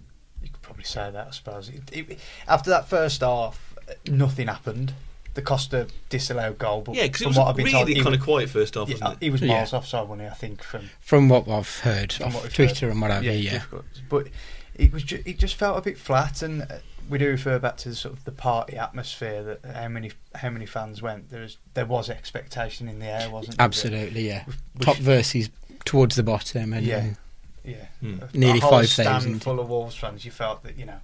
You 0.43 0.49
could 0.49 0.61
probably 0.61 0.83
say 0.83 1.09
that, 1.09 1.27
I 1.27 1.31
suppose. 1.31 1.69
It, 1.69 2.09
it, 2.09 2.19
after 2.47 2.69
that 2.69 2.87
first 2.87 3.21
half, 3.21 3.73
uh, 3.89 3.93
nothing 4.07 4.47
happened. 4.47 4.93
The 5.35 5.41
Costa 5.41 5.87
disallowed 6.09 6.57
goal, 6.57 6.81
but 6.81 6.95
Yeah, 6.95 7.03
because 7.03 7.21
it 7.21 7.23
from 7.25 7.29
was 7.31 7.37
what 7.37 7.47
I've 7.49 7.55
been 7.57 7.65
really 7.65 7.73
told, 7.77 7.87
he 7.89 7.95
kind 7.95 8.05
was- 8.07 8.15
of 8.19 8.23
quiet 8.23 8.49
first 8.49 8.75
half, 8.75 8.87
yeah, 8.89 8.93
wasn't 8.95 9.13
it? 9.13 9.17
he 9.25 9.29
was 9.29 9.41
Yeah. 9.41 9.47
miles 9.49 9.73
offside, 9.73 10.07
wasn't 10.07 10.21
he? 10.21 10.27
I 10.27 10.33
think 10.33 10.63
from 10.63 10.89
From 11.01 11.29
what 11.29 11.47
I've 11.47 11.79
heard 11.79 12.13
from 12.13 12.27
off 12.27 12.33
what 12.35 12.43
we've 12.43 12.53
Twitter 12.53 12.85
heard. 12.87 12.91
and 12.93 13.01
whatever, 13.01 13.25
yeah. 13.31 13.51
difficult. 13.51 13.85
But 14.09 14.27
it 14.75 14.91
was 14.93 15.03
ju- 15.03 15.21
it 15.25 15.37
just 15.37 15.55
felt 15.55 15.77
a 15.77 15.81
bit 15.81 15.97
flat, 15.97 16.41
and 16.41 16.61
uh, 16.63 16.65
we 17.09 17.17
do 17.17 17.29
refer 17.29 17.59
back 17.59 17.77
to 17.77 17.89
the 17.89 17.95
sort 17.95 18.13
of 18.15 18.23
the 18.23 18.31
party 18.31 18.77
atmosphere 18.77 19.43
that 19.43 19.75
how 19.75 19.87
many 19.89 20.11
how 20.35 20.49
many 20.49 20.65
fans 20.65 21.01
went. 21.01 21.29
There 21.29 21.41
was 21.41 21.57
there 21.73 21.85
was 21.85 22.09
expectation 22.09 22.87
in 22.87 22.99
the 22.99 23.05
air, 23.07 23.29
wasn't 23.29 23.57
there? 23.57 23.65
Absolutely, 23.65 24.27
yeah. 24.27 24.45
We 24.47 24.85
Top 24.85 24.95
should- 24.95 25.03
versus 25.05 25.49
towards 25.83 26.15
the 26.15 26.23
bottom, 26.23 26.71
and 26.73 26.85
Yeah. 26.85 26.97
um, 26.99 27.17
Yeah, 27.65 27.87
Hmm. 27.99 28.19
Nearly 28.33 28.59
a 28.59 28.61
whole 28.61 28.71
5,000. 28.83 29.39
full 29.41 29.59
of 29.59 29.67
Wolves 29.69 29.95
fans. 29.95 30.23
You 30.23 30.29
felt 30.31 30.61
that 30.63 30.77
you 30.77 30.85
know 30.85 30.99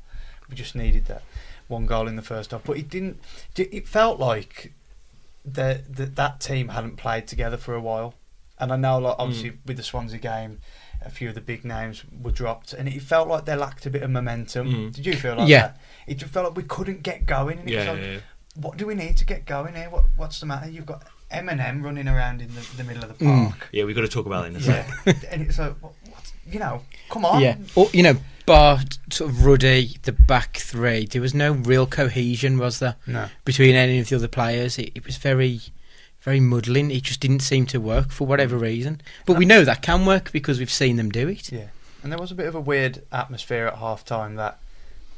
we 0.49 0.55
just 0.55 0.75
needed 0.75 1.05
that 1.07 1.23
one 1.71 1.85
goal 1.87 2.07
in 2.07 2.15
the 2.15 2.21
first 2.21 2.51
half, 2.51 2.63
but 2.63 2.77
it 2.77 2.89
didn't. 2.89 3.19
It 3.57 3.87
felt 3.87 4.19
like 4.19 4.73
that 5.45 5.95
that 5.95 6.15
that 6.15 6.39
team 6.39 6.67
hadn't 6.69 6.97
played 6.97 7.27
together 7.27 7.57
for 7.57 7.73
a 7.73 7.81
while, 7.81 8.13
and 8.59 8.71
I 8.71 8.75
know 8.75 8.99
like 8.99 9.15
obviously 9.17 9.53
with 9.65 9.77
the 9.77 9.83
Swansea 9.83 10.19
game. 10.19 10.59
A 11.03 11.09
few 11.09 11.29
of 11.29 11.33
the 11.33 11.41
big 11.41 11.65
names 11.65 12.03
were 12.21 12.29
dropped, 12.29 12.73
and 12.73 12.87
it 12.87 13.01
felt 13.01 13.27
like 13.27 13.45
they 13.45 13.55
lacked 13.55 13.87
a 13.87 13.89
bit 13.89 14.03
of 14.03 14.11
momentum. 14.11 14.71
Mm. 14.71 14.93
Did 14.93 15.03
you 15.07 15.15
feel 15.15 15.33
like 15.35 15.49
Yeah. 15.49 15.61
that? 15.69 15.81
It 16.05 16.17
just 16.19 16.31
felt 16.31 16.45
like 16.45 16.55
we 16.55 16.61
couldn't 16.61 17.01
get 17.01 17.25
going. 17.25 17.57
And 17.57 17.67
it 17.67 17.75
was 17.75 17.85
Yeah, 17.85 17.91
like, 17.93 18.01
yeah, 18.03 18.11
yeah. 18.11 18.19
What 18.57 18.77
do 18.77 18.85
we 18.85 18.93
need 18.93 19.17
to 19.17 19.25
get 19.25 19.45
going 19.47 19.73
here? 19.73 19.89
What, 19.89 20.03
what's 20.15 20.39
the 20.39 20.45
matter? 20.45 20.69
You've 20.69 20.85
got 20.85 21.01
Eminem 21.33 21.81
running 21.83 22.07
around 22.07 22.39
in 22.43 22.53
the, 22.53 22.61
the 22.77 22.83
middle 22.83 23.03
of 23.03 23.17
the 23.17 23.25
Mm. 23.25 23.49
park. 23.49 23.69
Yeah, 23.71 23.85
we've 23.85 23.95
got 23.95 24.03
to 24.03 24.07
talk 24.09 24.27
about 24.27 24.45
it 24.45 24.49
in 24.49 24.55
a 24.57 24.59
Yeah, 24.59 24.85
sec. 25.05 25.23
and 25.31 25.41
it's 25.41 25.57
like, 25.57 25.73
what, 25.81 25.93
what, 26.11 26.31
you 26.45 26.59
know, 26.59 26.83
come 27.09 27.25
on. 27.25 27.41
yeah. 27.41 27.55
Or, 27.73 27.89
you 27.93 28.03
know, 28.03 28.15
bar 28.45 28.79
sort 29.11 29.29
of 29.31 29.45
Ruddy, 29.45 29.97
the 30.03 30.11
back 30.11 30.57
three. 30.57 31.05
There 31.05 31.21
was 31.21 31.33
no 31.33 31.51
real 31.53 31.85
cohesion, 31.87 32.57
was 32.57 32.79
there, 32.79 32.95
No. 33.07 33.29
between 33.45 33.75
any 33.75 33.99
of 33.99 34.09
the 34.09 34.15
other 34.15 34.27
players? 34.27 34.77
It, 34.77 34.91
it 34.95 35.05
was 35.05 35.17
very, 35.17 35.61
very 36.21 36.39
muddling. 36.39 36.91
It 36.91 37.03
just 37.03 37.19
didn't 37.19 37.41
seem 37.41 37.65
to 37.67 37.79
work 37.79 38.11
for 38.11 38.27
whatever 38.27 38.57
reason. 38.57 39.01
But 39.25 39.37
we 39.37 39.45
know 39.45 39.63
that 39.63 39.81
can 39.81 40.05
work 40.05 40.31
because 40.31 40.59
we've 40.59 40.71
seen 40.71 40.95
them 40.97 41.09
do 41.09 41.27
it. 41.27 41.51
Yeah. 41.51 41.67
And 42.03 42.11
there 42.11 42.19
was 42.19 42.31
a 42.31 42.35
bit 42.35 42.47
of 42.47 42.55
a 42.55 42.59
weird 42.59 43.03
atmosphere 43.11 43.67
at 43.67 43.75
half 43.75 44.03
time 44.05 44.35
that, 44.35 44.59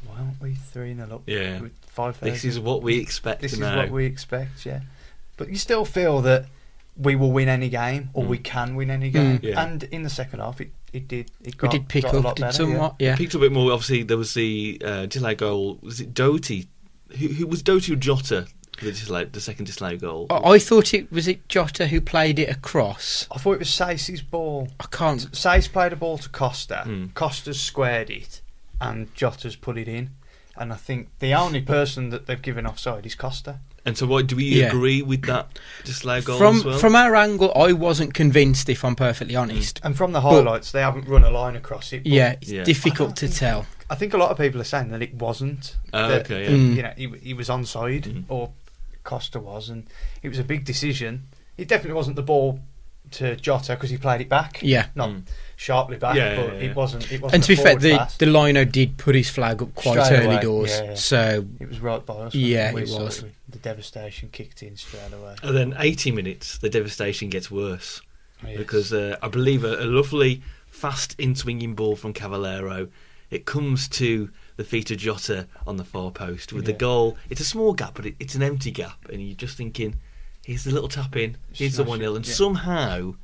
why 0.05 0.17
aren't 0.17 0.41
we 0.41 0.55
3 0.55 0.93
0 0.95 1.07
up? 1.15 1.21
Yeah. 1.25 1.61
With 1.61 1.73
5,000? 1.87 2.29
This 2.33 2.43
is 2.43 2.59
what 2.59 2.81
we 2.83 2.97
expect 2.99 3.41
This 3.41 3.53
is 3.53 3.59
what 3.61 3.89
we 3.89 4.05
expect, 4.05 4.65
yeah. 4.65 4.81
But 5.37 5.49
you 5.49 5.55
still 5.55 5.85
feel 5.85 6.21
that 6.21 6.45
we 6.97 7.15
will 7.15 7.31
win 7.31 7.47
any 7.49 7.69
game 7.69 8.09
or 8.13 8.23
Mm. 8.25 8.27
we 8.27 8.37
can 8.37 8.75
win 8.75 8.91
any 8.91 9.09
game. 9.09 9.39
Yeah. 9.41 9.63
And 9.63 9.83
in 9.83 10.03
the 10.03 10.09
second 10.09 10.39
half, 10.41 10.59
it, 10.61 10.71
it 10.93 11.07
did. 11.07 11.31
It 11.41 11.55
We 11.61 11.67
got, 11.67 11.71
did 11.71 11.89
pick 11.89 12.03
got 12.03 12.13
a 12.13 12.17
up 12.19 12.23
lot 12.23 12.35
did 12.35 12.41
better, 12.43 12.53
somewhat, 12.53 12.95
yeah. 12.99 13.15
Picked 13.15 13.35
up 13.35 13.41
a 13.41 13.45
bit 13.45 13.51
more. 13.51 13.71
Obviously, 13.71 14.03
there 14.03 14.17
was 14.17 14.33
the 14.33 14.81
uh, 14.85 15.05
disallowed 15.07 15.39
goal. 15.39 15.79
Was 15.81 15.99
it 15.99 16.13
Doherty? 16.13 16.67
Who, 17.17 17.27
who 17.27 17.47
was 17.47 17.61
Doherty 17.61 17.93
or 17.93 17.97
Jota? 17.97 18.47
The, 18.81 18.91
disallowed, 18.91 19.33
the 19.33 19.41
second 19.41 19.65
disallowed 19.65 20.01
goal. 20.01 20.27
I, 20.29 20.53
I 20.53 20.59
thought 20.59 20.93
it 20.93 21.11
was 21.11 21.27
it 21.27 21.47
Jota 21.47 21.87
who 21.87 22.01
played 22.01 22.39
it 22.39 22.49
across. 22.49 23.27
I 23.31 23.37
thought 23.37 23.53
it 23.53 23.59
was 23.59 23.69
Sace's 23.69 24.21
ball. 24.21 24.67
I 24.79 24.85
can't. 24.89 25.31
Sace 25.31 25.71
played 25.71 25.93
a 25.93 25.95
ball 25.95 26.17
to 26.17 26.29
Costa. 26.29 26.83
Mm. 26.85 27.13
Costa's 27.13 27.61
squared 27.61 28.09
it, 28.09 28.41
and 28.81 29.13
Jota's 29.13 29.55
put 29.55 29.77
it 29.77 29.87
in. 29.87 30.11
And 30.55 30.73
I 30.73 30.75
think 30.75 31.09
the 31.19 31.33
only 31.33 31.61
person 31.61 32.09
that 32.09 32.25
they've 32.25 32.41
given 32.41 32.65
offside 32.65 33.05
is 33.05 33.15
Costa. 33.15 33.59
And 33.85 33.97
so, 33.97 34.05
what 34.07 34.27
do 34.27 34.35
we 34.37 34.45
Yeah. 34.45 34.67
agree 34.67 35.01
with 35.01 35.23
that 35.23 35.59
disallowed 35.83 36.23
goal 36.23 36.37
From 36.37 36.55
as 36.57 36.63
well? 36.65 36.77
from 36.79 36.95
our 36.95 37.15
angle, 37.15 37.51
I 37.55 37.73
wasn't 37.73 38.13
convinced. 38.13 38.69
If 38.69 38.85
I'm 38.85 38.95
perfectly 38.95 39.35
honest, 39.35 39.81
And 39.83 39.97
from 39.97 40.13
the 40.13 40.21
highlights, 40.21 40.71
they 40.71 40.79
haven't 40.81 41.07
run 41.07 41.23
a 41.23 41.29
line 41.29 41.55
across 41.57 41.91
it. 41.91 42.03
but 42.03 42.11
yeah, 42.11 42.35
it's 42.41 42.49
Yeah. 42.51 42.63
difficult 42.63 43.15
to 43.17 43.27
don't 43.27 43.35
tell. 43.35 43.65
I 43.89 43.95
think 43.95 44.13
a 44.13 44.17
lot 44.17 44.31
of 44.31 44.37
people 44.37 44.61
are 44.61 44.63
saying 44.65 44.89
that 44.91 45.01
it 45.01 45.13
wasn't. 45.15 45.75
Oh, 45.93 46.07
that, 46.07 46.21
okay, 46.25 46.43
yeah. 46.43 46.49
Mm. 46.49 46.75
You 46.75 46.81
know, 46.83 46.93
he, 46.95 47.13
he 47.21 47.33
was 47.33 47.49
onside, 47.49 48.03
Mm. 48.05 48.23
or 48.29 48.51
Costa 49.03 49.39
was, 49.41 49.67
and 49.69 49.85
it 50.21 50.29
was 50.29 50.39
a 50.39 50.43
big 50.45 50.63
decision. 50.63 51.23
It 51.57 51.67
definitely 51.67 51.95
wasn't 51.95 52.15
the 52.15 52.23
ball 52.23 52.61
to 53.13 53.35
Jota 53.35 53.73
because 53.75 53.89
he 53.89 53.97
played 53.97 54.21
it 54.21 54.29
back. 54.29 54.59
Yeah. 54.61 54.87
Not 54.95 55.09
Mm. 55.09 55.23
sharply 55.55 55.97
back, 55.97 56.15
Yeah, 56.15 56.35
but 56.35 56.45
yeah, 56.47 56.53
yeah. 56.61 56.69
it 56.69 56.75
wasn't. 56.75 57.11
It 57.11 57.21
wasn't 57.21 57.35
And 57.35 57.43
to 57.43 57.53
a 57.53 57.55
be 57.55 57.61
fair, 57.63 57.75
the 57.75 57.97
pass. 57.97 58.17
the 58.17 58.25
lino 58.25 58.65
did 58.65 58.97
put 58.97 59.15
his 59.15 59.29
flag 59.29 59.61
up 59.61 59.73
quite 59.75 60.03
Straight 60.03 60.17
early 60.19 60.25
away, 60.35 60.41
doors, 60.41 60.71
yeah, 60.71 60.83
yeah. 60.83 60.95
so 60.95 61.45
It 61.59 61.69
was 61.69 61.79
right 61.79 62.05
by 62.05 62.13
us. 62.15 62.35
Yeah, 62.35 62.69
it 62.69 62.73
We 62.75 62.81
was. 62.81 62.91
saw 62.91 63.05
it. 63.07 63.25
The 63.49 63.59
devastation 63.59 64.29
kicked 64.31 64.61
in 64.63 64.75
straight 64.77 65.13
away. 65.13 65.35
And 65.43 65.55
then 65.55 65.75
80 65.77 66.11
minutes, 66.11 66.57
the 66.57 66.69
devastation 66.69 67.29
gets 67.29 67.49
worse. 67.51 68.01
Yes. 68.45 68.57
because 68.57 68.91
uh, 68.91 69.15
I 69.21 69.29
believe 69.29 69.63
a, 69.63 69.75
a 69.81 69.85
lovely 69.85 70.41
fast 70.67 71.15
in 71.17 71.33
swinging 71.33 71.75
ball 71.75 71.95
from 71.95 72.11
Cavaleiro. 72.11 72.89
It 73.31 73.45
comes 73.45 73.87
to 73.89 74.29
the 74.57 74.65
feet 74.65 74.91
of 74.91 74.97
Jota 74.97 75.47
on 75.65 75.77
the 75.77 75.85
far 75.85 76.11
post 76.11 76.51
with 76.51 76.65
the 76.65 76.73
goal. 76.73 77.15
It's 77.29 77.39
a 77.39 77.45
small 77.45 77.73
gap, 77.73 77.93
but 77.95 78.05
it, 78.05 78.15
it's 78.19 78.35
an 78.35 78.43
empty 78.43 78.69
gap, 78.69 79.07
and 79.09 79.25
you're 79.25 79.37
just 79.37 79.55
thinking, 79.55 79.95
here's 80.45 80.63
the 80.63 80.71
little 80.71 80.89
tap 80.89 81.15
in, 81.15 81.37
here's 81.53 81.77
the 81.77 81.83
one 81.83 81.99
it, 81.99 82.03
0 82.03 82.15
and 82.15 82.27
yeah. 82.27 82.33
somehow 82.33 83.15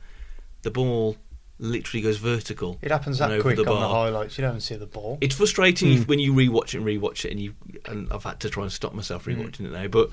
the 0.61 0.71
ball 0.71 1.17
literally 1.61 2.01
goes 2.01 2.17
vertical. 2.17 2.77
it 2.81 2.89
happens 2.91 3.17
that 3.19 3.41
quick 3.41 3.57
the 3.57 3.69
on 3.69 3.81
the 3.81 3.87
highlights. 3.89 4.37
You 4.37 4.43
don't 4.43 4.61
see 4.61 4.75
the 4.75 4.85
ball. 4.87 5.17
It's 5.21 5.35
frustrating 5.35 5.89
Hmm. 5.93 6.01
if, 6.01 6.07
when 6.07 6.19
you 6.19 6.33
rewatch 6.33 6.73
it 6.73 6.75
and 6.75 6.85
rewatch 6.85 7.25
it, 7.25 7.31
and 7.31 7.39
you 7.39 7.53
and 7.85 8.11
I've 8.11 8.23
had 8.23 8.39
to 8.41 8.49
try 8.49 8.63
and 8.63 8.71
stop 8.71 8.93
myself 8.93 9.25
Hmm. 9.25 9.31
rewatching 9.31 9.65
it 9.65 9.71
now. 9.71 9.87
But 9.87 10.09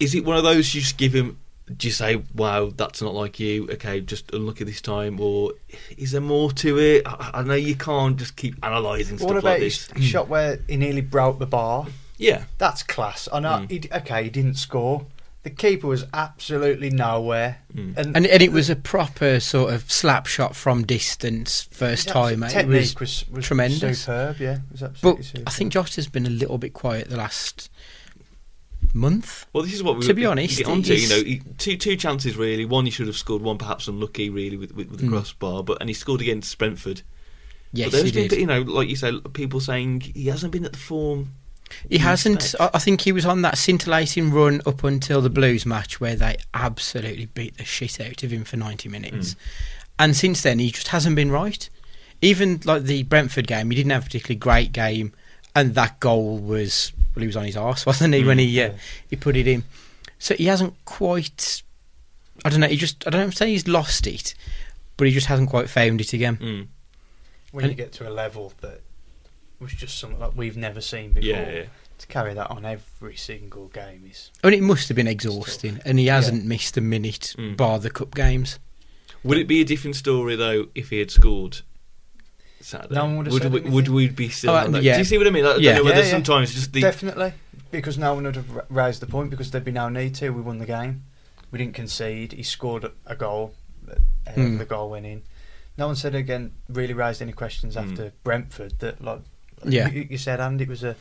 is 0.00 0.14
it 0.14 0.24
one 0.24 0.36
of 0.36 0.42
those 0.42 0.74
you 0.74 0.80
just 0.80 0.96
give 0.96 1.12
him? 1.14 1.38
Do 1.74 1.86
you 1.86 1.92
say, 1.92 2.20
"Wow, 2.34 2.72
that's 2.76 3.00
not 3.00 3.14
like 3.14 3.38
you"? 3.40 3.68
Okay, 3.70 4.00
just 4.00 4.30
unlucky 4.34 4.64
this 4.64 4.80
time, 4.82 5.18
or 5.20 5.52
is 5.96 6.10
there 6.10 6.20
more 6.20 6.50
to 6.52 6.78
it? 6.78 7.02
I, 7.06 7.30
I 7.34 7.42
know 7.42 7.54
you 7.54 7.74
can't 7.76 8.16
just 8.18 8.36
keep 8.36 8.56
analysing 8.62 9.16
stuff 9.18 9.28
what 9.28 9.36
about 9.38 9.44
like 9.54 9.62
his 9.62 9.86
this. 9.88 10.04
shot 10.04 10.28
where 10.28 10.58
he 10.68 10.76
nearly 10.76 11.00
broke 11.00 11.38
the 11.38 11.46
bar? 11.46 11.86
Yeah, 12.18 12.44
That's 12.58 12.82
class. 12.82 13.28
I 13.32 13.40
know. 13.40 13.48
Mm. 13.66 13.70
He, 13.70 13.88
okay, 13.92 14.24
he 14.24 14.30
didn't 14.30 14.54
score, 14.56 15.06
The 15.44 15.50
keeper 15.50 15.86
was 15.86 16.04
absolutely 16.12 16.90
nowhere, 16.90 17.58
Mm. 17.74 17.96
and, 17.98 18.16
And, 18.16 18.26
and 18.26 18.42
it 18.42 18.50
was 18.50 18.68
a 18.70 18.76
proper 18.76 19.38
sort 19.40 19.72
of 19.74 19.90
slap 19.92 20.26
shot 20.26 20.56
from 20.56 20.84
distance 20.84 21.68
first 21.70 22.04
his 22.06 22.12
time. 22.12 22.42
eh? 22.42 22.46
It 22.46 22.50
Technique 22.52 22.98
was, 23.00 23.24
was, 23.24 23.24
was 23.30 23.44
tremendous. 23.46 24.00
superb. 24.00 24.38
Yeah, 24.40 24.54
it 24.54 24.80
was 24.80 25.00
but 25.02 25.22
superb. 25.22 25.44
I 25.46 25.50
think 25.50 25.72
Josh 25.72 25.96
has 25.96 26.08
been 26.08 26.24
a 26.26 26.30
little 26.30 26.56
bit 26.58 26.72
quiet 26.72 27.10
the 27.10 27.16
last 27.18 27.70
month. 28.92 29.46
Well, 29.52 29.64
this 29.64 29.74
is 29.74 29.82
what 29.82 29.96
we 29.96 30.02
To 30.02 30.08
were- 30.08 30.14
be 30.14 30.26
honest, 30.26 30.58
get 30.58 30.66
onto. 30.66 30.94
You 30.94 31.08
know, 31.08 31.40
two 31.58 31.76
two 31.76 31.96
chances 31.96 32.36
really. 32.36 32.64
One 32.64 32.84
he 32.84 32.90
should 32.90 33.06
have 33.06 33.16
scored. 33.16 33.42
One 33.42 33.58
perhaps 33.58 33.88
unlucky 33.88 34.30
really 34.30 34.56
with 34.56 34.72
with, 34.74 34.88
with 34.90 35.00
the 35.00 35.06
Mm. 35.06 35.10
crossbar. 35.10 35.62
But 35.62 35.78
and 35.80 35.90
he 35.90 35.94
scored 35.94 36.20
against 36.20 36.56
Brentford. 36.58 37.02
Yes, 37.72 37.86
but 37.88 37.92
there's 37.98 38.04
he 38.14 38.20
been, 38.20 38.28
did. 38.28 38.38
you 38.38 38.46
know, 38.46 38.62
like 38.62 38.88
you 38.88 38.96
say, 38.96 39.18
people 39.32 39.58
saying 39.60 40.00
he 40.14 40.26
hasn't 40.28 40.52
been 40.52 40.64
at 40.64 40.72
the 40.72 40.78
form. 40.78 41.32
He 41.88 41.98
hasn't. 41.98 42.36
expect. 42.36 42.74
I 42.74 42.76
I 42.76 42.78
think 42.78 43.02
he 43.02 43.12
was 43.12 43.26
on 43.26 43.42
that 43.42 43.58
scintillating 43.58 44.30
run 44.30 44.60
up 44.66 44.84
until 44.84 45.20
the 45.20 45.30
Blues 45.30 45.64
match 45.66 46.00
where 46.00 46.16
they 46.16 46.36
absolutely 46.52 47.26
beat 47.26 47.56
the 47.56 47.64
shit 47.64 48.00
out 48.00 48.22
of 48.22 48.30
him 48.30 48.44
for 48.44 48.56
90 48.56 48.88
minutes. 48.88 49.34
Mm. 49.34 49.36
And 49.98 50.16
since 50.16 50.42
then, 50.42 50.58
he 50.58 50.70
just 50.70 50.88
hasn't 50.88 51.16
been 51.16 51.30
right. 51.30 51.68
Even 52.20 52.60
like 52.64 52.84
the 52.84 53.02
Brentford 53.04 53.46
game, 53.46 53.70
he 53.70 53.76
didn't 53.76 53.92
have 53.92 54.02
a 54.02 54.06
particularly 54.06 54.38
great 54.38 54.72
game, 54.72 55.12
and 55.54 55.74
that 55.74 56.00
goal 56.00 56.38
was 56.38 56.92
well, 57.14 57.20
he 57.20 57.26
was 57.26 57.36
on 57.36 57.44
his 57.44 57.56
arse, 57.56 57.86
wasn't 57.86 58.14
he, 58.14 58.24
when 58.24 58.38
he 58.38 58.60
uh, 58.60 58.68
yeah. 58.68 58.74
he 59.08 59.16
put 59.16 59.36
it 59.36 59.46
in. 59.46 59.64
So 60.18 60.34
he 60.34 60.46
hasn't 60.46 60.74
quite. 60.84 61.62
I 62.44 62.50
don't 62.50 62.60
know. 62.60 62.68
He 62.68 62.76
just. 62.76 63.06
I 63.06 63.10
don't 63.10 63.32
say 63.32 63.50
he's 63.50 63.68
lost 63.68 64.06
it, 64.06 64.34
but 64.96 65.06
he 65.06 65.12
just 65.12 65.26
hasn't 65.26 65.50
quite 65.50 65.68
found 65.68 66.00
it 66.00 66.12
again. 66.12 66.36
Mm. 66.36 66.66
when 67.52 67.64
and- 67.64 67.72
you 67.72 67.76
get 67.76 67.92
to 67.94 68.08
a 68.08 68.10
level 68.10 68.52
that 68.60 68.80
was 69.64 69.72
just 69.72 69.98
something 69.98 70.20
like 70.20 70.32
we've 70.36 70.56
never 70.56 70.80
seen 70.80 71.12
before, 71.12 71.28
Yeah, 71.28 71.50
yeah. 71.50 71.62
to 71.98 72.06
carry 72.06 72.34
that 72.34 72.50
on 72.50 72.64
every 72.64 73.16
single 73.16 73.68
game 73.68 74.04
is 74.10 74.30
I 74.42 74.50
mean, 74.50 74.58
it 74.60 74.62
must 74.62 74.88
have 74.88 74.94
been 74.96 75.06
exhausting, 75.08 75.80
and 75.84 75.98
he 75.98 76.06
hasn't 76.06 76.44
missed 76.44 76.76
a 76.76 76.80
minute, 76.80 77.34
Mm. 77.38 77.56
bar 77.56 77.78
the 77.78 77.90
cup 77.90 78.14
games. 78.14 78.58
Would 79.24 79.38
it 79.38 79.48
be 79.48 79.60
a 79.60 79.64
different 79.64 79.96
story 79.96 80.36
though 80.36 80.68
if 80.74 80.90
he 80.90 80.98
had 80.98 81.10
scored? 81.10 81.62
Saturday? 82.60 82.94
No 82.94 83.04
one 83.04 83.16
would 83.18 83.26
have 83.26 83.32
would 83.34 83.42
said 83.42 83.52
we, 83.52 83.60
would 83.70 83.88
we 83.88 84.08
be 84.08 84.28
still? 84.28 84.50
Oh, 84.50 84.56
on 84.56 84.72
that? 84.72 84.82
yeah. 84.82 84.94
Do 84.94 84.98
you 85.00 85.04
see 85.04 85.18
what 85.18 85.26
I 85.26 85.30
mean? 85.30 85.44
Like, 85.44 85.56
I 85.56 85.58
Yeah. 85.58 85.74
don't 85.74 85.78
know 85.78 85.84
whether 85.90 86.00
Yeah, 86.00 86.04
yeah. 86.06 86.10
sometimes 86.10 86.54
just 86.54 86.72
the 86.72 86.80
definitely 86.80 87.32
because 87.70 87.98
no 87.98 88.14
one 88.14 88.24
would 88.24 88.36
have 88.36 88.50
ra- 88.50 88.62
raised 88.70 89.00
the 89.00 89.06
point 89.06 89.30
because 89.30 89.50
there'd 89.50 89.64
be 89.64 89.72
no 89.72 89.88
need 89.88 90.14
to. 90.16 90.30
We 90.30 90.40
won 90.40 90.58
the 90.58 90.66
game. 90.66 91.04
We 91.50 91.58
didn't 91.58 91.74
concede. 91.74 92.32
He 92.32 92.42
scored 92.42 92.84
a- 92.84 92.92
a 93.06 93.16
goal. 93.16 93.54
uh, 93.90 94.30
Hmm. 94.32 94.56
The 94.56 94.64
goal 94.64 94.88
went 94.90 95.04
in. 95.04 95.22
No 95.76 95.88
one 95.88 95.96
said 95.96 96.14
again. 96.14 96.52
Really 96.70 96.94
raised 96.94 97.20
any 97.20 97.32
questions 97.32 97.74
Hmm. 97.74 97.80
after 97.90 98.12
Brentford 98.24 98.78
that 98.78 99.04
like 99.04 99.20
Yeah. 99.64 99.88
you, 99.90 100.06
you 100.10 100.18
said, 100.18 100.40
and 100.40 100.60
it 100.60 100.68
was 100.68 100.82
a. 100.84 100.96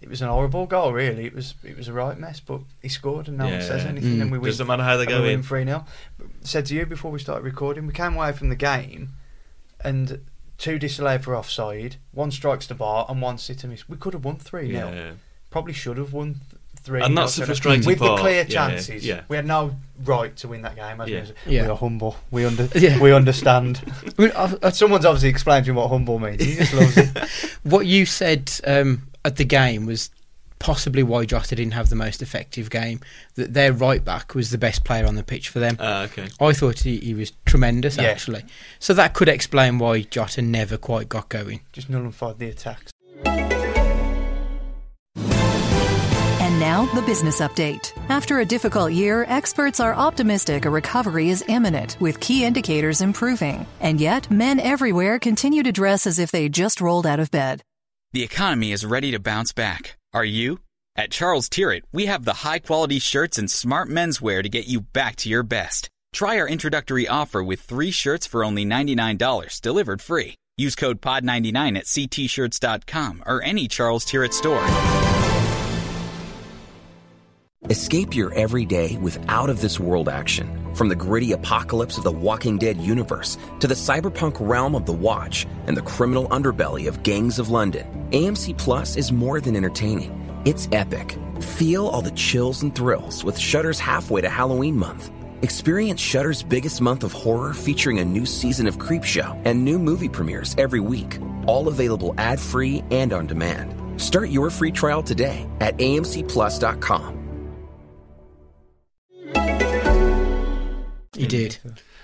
It 0.00 0.08
was 0.08 0.22
an 0.22 0.28
horrible 0.28 0.66
goal, 0.66 0.92
really. 0.92 1.26
It 1.26 1.34
was 1.34 1.54
it 1.64 1.76
was 1.76 1.88
a 1.88 1.92
right 1.92 2.16
mess, 2.16 2.38
but 2.38 2.60
he 2.80 2.88
scored 2.88 3.26
and 3.26 3.36
no 3.36 3.46
one 3.46 3.54
Yeah. 3.54 3.60
says 3.62 3.84
anything, 3.84 4.18
Mm. 4.18 4.22
and 4.22 4.30
we 4.32 4.38
win. 4.38 4.48
doesn't 4.50 4.66
matter 4.68 4.84
how 4.84 4.96
they 4.96 5.06
go 5.06 5.18
in. 5.18 5.22
win 5.24 5.42
three 5.42 5.64
0 5.64 5.84
Said 6.42 6.66
to 6.66 6.74
you 6.76 6.86
before 6.86 7.10
we 7.10 7.18
started 7.18 7.42
recording, 7.44 7.84
we 7.86 7.92
came 7.92 8.14
away 8.14 8.30
from 8.32 8.48
the 8.48 8.54
game, 8.54 9.14
and 9.80 10.20
two 10.56 10.78
disallowed 10.78 11.24
for 11.24 11.34
offside, 11.36 11.96
one 12.12 12.30
strikes 12.30 12.68
the 12.68 12.74
bar, 12.76 13.06
and 13.08 13.20
one 13.20 13.38
sit 13.38 13.64
and 13.64 13.72
miss. 13.72 13.88
We 13.88 13.96
could 13.96 14.12
have 14.12 14.24
won 14.24 14.36
three 14.36 14.70
0 14.70 14.92
Yeah. 14.92 15.10
Probably 15.50 15.72
should 15.72 15.98
have 15.98 16.12
won 16.12 16.34
th- 16.34 16.57
three. 16.88 17.02
And 17.02 17.16
that's 17.16 17.34
the 17.36 17.44
0. 17.44 17.46
frustrating 17.46 17.86
with 17.86 17.98
part. 17.98 18.16
the 18.16 18.22
clear 18.22 18.34
Yeah, 18.36 18.42
yeah, 18.48 18.68
chances. 18.70 19.06
yeah. 19.06 19.20
We 19.28 19.36
had 19.36 19.46
no 19.46 19.76
right 20.04 20.34
to 20.36 20.48
win 20.48 20.62
that 20.62 20.74
game. 20.76 21.00
as 21.00 21.08
Yeah. 21.08 21.24
we- 21.46 21.52
Yeah. 21.54 21.62
We 21.64 21.68
are 21.68 21.76
humble. 21.76 22.16
We 22.30 22.44
under 22.44 22.68
Yeah. 22.74 22.98
we 23.00 23.12
understand. 23.12 23.80
I 24.18 24.22
mean, 24.22 24.32
I, 24.36 24.54
I, 24.62 24.70
Someone's 24.70 25.04
obviously 25.04 25.28
explained 25.28 25.66
to 25.66 25.70
him 25.72 25.76
what 25.76 25.88
humble 25.88 26.18
means. 26.18 26.42
He 26.42 26.56
just 26.56 26.72
loves 26.74 26.96
it. 26.96 27.18
what 27.62 27.86
you 27.86 28.06
said 28.06 28.50
um, 28.66 29.08
at 29.24 29.36
the 29.36 29.44
game 29.44 29.86
was 29.86 30.10
possibly 30.60 31.04
why 31.04 31.24
Jota 31.24 31.54
didn't 31.54 31.74
have 31.74 31.88
the 31.88 31.94
most 31.94 32.20
effective 32.20 32.68
game. 32.70 32.98
That 33.36 33.54
their 33.54 33.72
right 33.72 34.04
back 34.04 34.34
was 34.34 34.50
the 34.50 34.58
best 34.58 34.82
player 34.84 35.06
on 35.06 35.14
the 35.14 35.22
pitch 35.22 35.50
for 35.50 35.60
them. 35.60 35.76
Ah, 35.78 36.02
okay. 36.04 36.28
I 36.40 36.52
thought 36.52 36.80
he, 36.80 36.98
he 36.98 37.14
was 37.14 37.32
tremendous 37.46 37.96
Yeah. 37.96 38.04
actually. 38.04 38.44
So 38.80 38.92
that 38.94 39.14
could 39.14 39.28
explain 39.28 39.78
why 39.78 40.00
Jota 40.02 40.42
never 40.42 40.76
quite 40.76 41.08
got 41.08 41.28
going. 41.28 41.60
Just 41.72 41.88
nullified 41.88 42.38
the 42.40 42.48
attacks. 42.48 42.90
Now, 46.78 46.84
the 46.94 47.02
business 47.02 47.40
update. 47.40 47.92
After 48.08 48.38
a 48.38 48.44
difficult 48.44 48.92
year, 48.92 49.24
experts 49.28 49.80
are 49.80 49.94
optimistic 49.94 50.64
a 50.64 50.70
recovery 50.70 51.28
is 51.28 51.44
imminent, 51.48 51.96
with 51.98 52.20
key 52.20 52.44
indicators 52.44 53.00
improving. 53.00 53.66
And 53.80 54.00
yet, 54.00 54.30
men 54.30 54.60
everywhere 54.60 55.18
continue 55.18 55.64
to 55.64 55.72
dress 55.72 56.06
as 56.06 56.20
if 56.20 56.30
they 56.30 56.48
just 56.48 56.80
rolled 56.80 57.04
out 57.04 57.18
of 57.18 57.32
bed. 57.32 57.62
The 58.12 58.22
economy 58.22 58.70
is 58.70 58.86
ready 58.86 59.10
to 59.10 59.18
bounce 59.18 59.52
back. 59.52 59.96
Are 60.14 60.24
you? 60.24 60.60
At 60.94 61.10
Charles 61.10 61.48
Tyrwhitt, 61.48 61.82
we 61.92 62.06
have 62.06 62.24
the 62.24 62.44
high 62.44 62.60
quality 62.60 63.00
shirts 63.00 63.38
and 63.38 63.50
smart 63.50 63.88
menswear 63.88 64.40
to 64.40 64.48
get 64.48 64.68
you 64.68 64.82
back 64.82 65.16
to 65.16 65.28
your 65.28 65.42
best. 65.42 65.88
Try 66.12 66.38
our 66.38 66.46
introductory 66.46 67.08
offer 67.08 67.42
with 67.42 67.60
three 67.60 67.90
shirts 67.90 68.24
for 68.24 68.44
only 68.44 68.64
$99, 68.64 69.60
delivered 69.62 70.00
free. 70.00 70.36
Use 70.56 70.76
code 70.76 71.00
POD99 71.00 71.76
at 71.76 71.86
ctshirts.com 71.86 73.24
or 73.26 73.42
any 73.42 73.66
Charles 73.66 74.04
Tyrwhitt 74.06 74.32
store. 74.32 75.17
Escape 77.64 78.14
your 78.14 78.32
everyday 78.34 78.96
with 78.98 79.18
out 79.28 79.50
of 79.50 79.60
this 79.60 79.80
world 79.80 80.08
action. 80.08 80.48
From 80.76 80.88
the 80.88 80.94
gritty 80.94 81.32
apocalypse 81.32 81.98
of 81.98 82.04
the 82.04 82.12
Walking 82.12 82.56
Dead 82.56 82.80
universe 82.80 83.36
to 83.58 83.66
the 83.66 83.74
cyberpunk 83.74 84.36
realm 84.38 84.76
of 84.76 84.86
The 84.86 84.92
Watch 84.92 85.44
and 85.66 85.76
the 85.76 85.82
criminal 85.82 86.28
underbelly 86.28 86.86
of 86.86 87.02
Gangs 87.02 87.40
of 87.40 87.50
London, 87.50 87.84
AMC 88.12 88.56
Plus 88.58 88.96
is 88.96 89.10
more 89.10 89.40
than 89.40 89.56
entertaining. 89.56 90.14
It's 90.44 90.68
epic. 90.70 91.18
Feel 91.40 91.88
all 91.88 92.00
the 92.00 92.12
chills 92.12 92.62
and 92.62 92.72
thrills 92.72 93.24
with 93.24 93.36
Shudder's 93.36 93.80
halfway 93.80 94.20
to 94.20 94.30
Halloween 94.30 94.76
month. 94.76 95.10
Experience 95.42 96.00
Shudder's 96.00 96.44
biggest 96.44 96.80
month 96.80 97.02
of 97.02 97.12
horror 97.12 97.54
featuring 97.54 97.98
a 97.98 98.04
new 98.04 98.24
season 98.24 98.68
of 98.68 98.78
Creepshow 98.78 99.36
and 99.44 99.64
new 99.64 99.80
movie 99.80 100.08
premieres 100.08 100.54
every 100.58 100.80
week, 100.80 101.18
all 101.46 101.66
available 101.66 102.14
ad-free 102.18 102.84
and 102.92 103.12
on 103.12 103.26
demand. 103.26 104.00
Start 104.00 104.30
your 104.30 104.48
free 104.48 104.70
trial 104.70 105.02
today 105.02 105.44
at 105.60 105.76
amcplus.com. 105.78 107.27
He 111.16 111.26
did. 111.26 111.58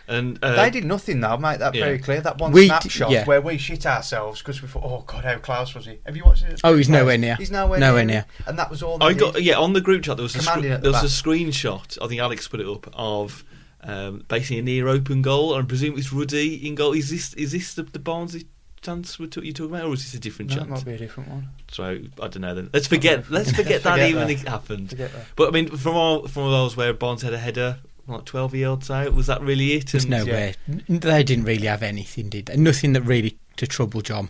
And 0.06 0.38
uh, 0.42 0.56
they 0.56 0.68
did 0.70 0.84
nothing 0.84 1.20
though, 1.20 1.36
make 1.38 1.60
That 1.60 1.74
yeah. 1.74 1.84
very 1.84 1.98
clear. 1.98 2.20
That 2.20 2.36
one 2.38 2.52
We 2.52 2.62
d- 2.62 2.66
snapshot 2.68 3.10
yeah. 3.10 3.24
where 3.24 3.40
we 3.40 3.56
shit 3.56 3.86
ourselves 3.86 4.40
because 4.42 4.60
we 4.60 4.68
thought, 4.68 4.82
oh 4.84 5.02
god, 5.06 5.24
how 5.24 5.38
close 5.38 5.74
was 5.74 5.86
he? 5.86 5.98
Have 6.04 6.14
you 6.16 6.24
watched 6.24 6.44
it? 6.44 6.60
Oh, 6.62 6.76
he's 6.76 6.88
Close. 6.88 6.98
nowhere 7.00 7.16
near. 7.16 7.36
He's 7.36 7.50
nowhere, 7.50 7.78
Nowhere 7.80 8.04
near. 8.04 8.14
near. 8.16 8.46
And 8.46 8.58
that 8.58 8.68
was 8.70 8.82
all. 8.82 8.98
They 8.98 9.06
I 9.06 9.12
got 9.14 9.42
yeah 9.42 9.56
on 9.56 9.72
the 9.72 9.80
group 9.80 10.02
chat. 10.02 10.16
There 10.18 10.22
was 10.24 10.34
a 10.36 10.40
scre- 10.42 10.50
Commanding 10.50 10.72
at 10.72 10.82
there 10.82 10.92
the 10.92 11.00
was 11.02 11.20
a 11.20 11.22
screenshot. 11.22 11.96
I 12.02 12.06
think 12.08 12.20
Alex 12.20 12.46
put 12.48 12.60
it 12.60 12.66
up 12.68 12.86
of 12.92 13.44
um, 13.82 14.24
basically 14.28 14.58
a 14.58 14.62
near 14.62 14.88
open 14.88 15.22
goal, 15.22 15.54
and 15.54 15.64
I 15.64 15.66
presume 15.66 15.96
it's 15.96 16.12
Ruddy 16.12 16.66
in 16.68 16.74
goal. 16.74 16.92
Is 16.92 17.08
this 17.08 17.32
is 17.34 17.52
this 17.52 17.72
the, 17.72 17.84
the 17.84 17.98
Barnsley 17.98 18.44
chance 18.84 19.18
we're 19.18 19.26
t- 19.26 19.44
you 19.44 19.52
talking 19.52 19.74
about, 19.74 19.86
or 19.88 19.94
is 19.94 20.02
this 20.04 20.14
a 20.14 20.20
different 20.20 20.50
No, 20.50 20.56
it 20.56 20.58
chance? 20.60 20.70
might 20.70 20.84
be 20.84 20.92
a 20.94 20.98
different 20.98 21.28
one. 21.30 21.48
So 21.70 21.84
I 21.84 22.28
don't 22.28 22.40
know. 22.40 22.54
Then 22.54 22.70
let's 22.72 22.86
forget. 22.86 23.30
Let's 23.30 23.50
forget 23.52 23.82
that 23.82 23.92
Forget 23.94 24.10
even 24.10 24.28
that. 24.28 24.48
happened. 24.48 24.90
Forget 24.90 25.12
that. 25.12 25.26
But 25.36 25.48
I 25.48 25.50
mean, 25.52 25.68
from 25.76 25.96
all 25.96 26.26
from 26.28 26.44
all 26.44 26.50
those 26.50 26.76
where 26.76 26.92
Barnes 26.92 27.22
had 27.22 27.32
a 27.32 27.38
header 27.38 27.78
like 28.06 28.24
twelve 28.24 28.54
yards 28.54 28.90
out, 28.90 29.14
was 29.14 29.26
that 29.28 29.40
really 29.40 29.72
it? 29.72 29.88
There's 29.88 30.04
And- 30.04 30.10
nowhere. 30.10 30.54
N- 30.68 30.84
They 30.88 31.22
didn't 31.24 31.44
really 31.44 31.66
have 31.66 31.82
anything, 31.82 32.28
did 32.28 32.46
they? 32.46 32.56
Nothing 32.56 32.92
that 32.92 33.02
really 33.02 33.38
to 33.56 33.66
trouble 33.66 34.00
John. 34.02 34.28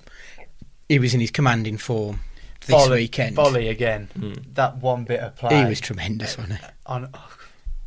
He 0.88 0.98
was 0.98 1.14
in 1.14 1.20
his 1.20 1.30
commanding 1.30 1.78
form 1.78 2.20
this 2.66 2.74
Boly, 2.76 2.90
weekend. 2.90 3.36
Boly 3.36 3.68
again. 3.70 4.08
Hmm. 4.14 4.32
That 4.54 4.76
one 4.78 5.04
bit 5.04 5.20
of 5.20 5.34
play. 5.36 5.62
He 5.62 5.64
was 5.68 5.80
tremendous, 5.80 6.36
wasn't 6.38 6.58
he? 6.60 6.64
on. 6.86 7.08
oh, 7.14 7.30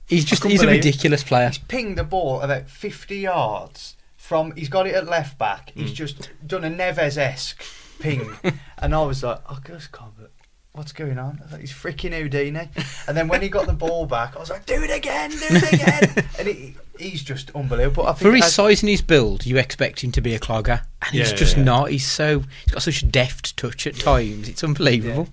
He's 0.07 0.23
just 0.23 0.41
he's 0.45 0.61
a 0.61 0.65
believe 0.65 0.75
it. 0.83 0.85
ridiculous 0.87 1.23
player. 1.23 1.47
He's 1.49 1.57
pinged 1.57 1.97
the 1.97 2.03
ball 2.05 2.39
about 2.41 2.69
50 2.69 3.17
yards 3.17 3.96
from. 4.27 4.51
He's 4.55 4.69
got 4.69 4.87
it 4.87 4.95
at 4.95 5.07
left 5.07 5.37
back. 5.37 5.71
Hmm. 5.71 5.81
He's 5.81 5.93
just 5.93 6.29
done 6.45 6.63
a 6.63 6.69
Neves 6.69 7.17
esque 7.17 7.63
ping, 7.99 8.29
and 8.77 8.93
I 8.95 9.01
was 9.03 9.23
like, 9.23 9.39
oh, 9.49 9.59
just 9.65 9.91
can't. 9.91 10.11
But 10.19 10.31
what's 10.73 10.91
going 10.91 11.17
on? 11.17 11.39
I 11.41 11.43
was 11.43 11.51
like, 11.53 11.61
he's 11.61 11.71
freaking 11.73 12.11
Houdini. 12.13 12.69
And 13.07 13.17
then 13.17 13.27
when 13.27 13.41
he 13.41 13.49
got 13.49 13.65
the 13.65 13.73
ball 13.73 14.05
back, 14.05 14.35
I 14.35 14.39
was 14.39 14.49
like, 14.49 14.65
do 14.67 14.81
it 14.83 14.91
again, 14.95 15.31
do 15.31 15.37
it 15.49 15.73
again. 15.73 16.25
and 16.39 16.47
he, 16.47 16.75
he's 16.99 17.23
just 17.23 17.49
unbelievable. 17.55 18.03
But 18.03 18.09
I 18.09 18.13
think 18.13 18.21
For 18.29 18.35
his 18.35 18.45
as- 18.45 18.53
size 18.53 18.83
and 18.83 18.89
his 18.89 19.01
build, 19.01 19.45
you 19.45 19.57
expect 19.57 20.03
him 20.03 20.11
to 20.11 20.21
be 20.21 20.35
a 20.35 20.39
clogger, 20.39 20.83
and 21.01 21.11
he's 21.15 21.31
Yeah, 21.31 21.35
just 21.37 21.57
yeah. 21.57 21.63
not. 21.63 21.89
He's 21.89 22.05
so 22.07 22.39
he's 22.65 22.73
got 22.73 22.83
such 22.83 23.01
a 23.01 23.05
deft 23.07 23.57
touch 23.57 23.87
at 23.87 23.95
times. 23.95 24.47
It's 24.49 24.61
yeah, 24.61 24.67
unbelievable. 24.69 25.29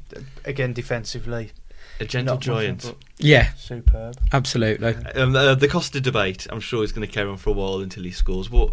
again 0.47 0.73
defensively, 0.73 1.53
a 2.01 2.05
gentle 2.05 2.35
not 2.35 2.39
much, 2.39 2.45
giant. 2.45 2.83
but 2.83 2.97
Yeah, 3.19 3.53
superb. 3.55 4.17
absolutely. 4.33 4.95
Um, 5.15 5.35
uh, 5.37 5.55
the 5.55 5.69
Costa 5.69 6.01
debate, 6.01 6.47
I'm 6.51 6.61
sure, 6.61 6.83
is 6.85 6.93
going 6.93 7.07
to 7.07 7.13
carry 7.13 7.29
on 7.31 7.37
for 7.37 7.51
a 7.51 7.53
while 7.53 7.81
until 7.81 8.03
he 8.05 8.11
scores. 8.11 8.51
What 8.51 8.73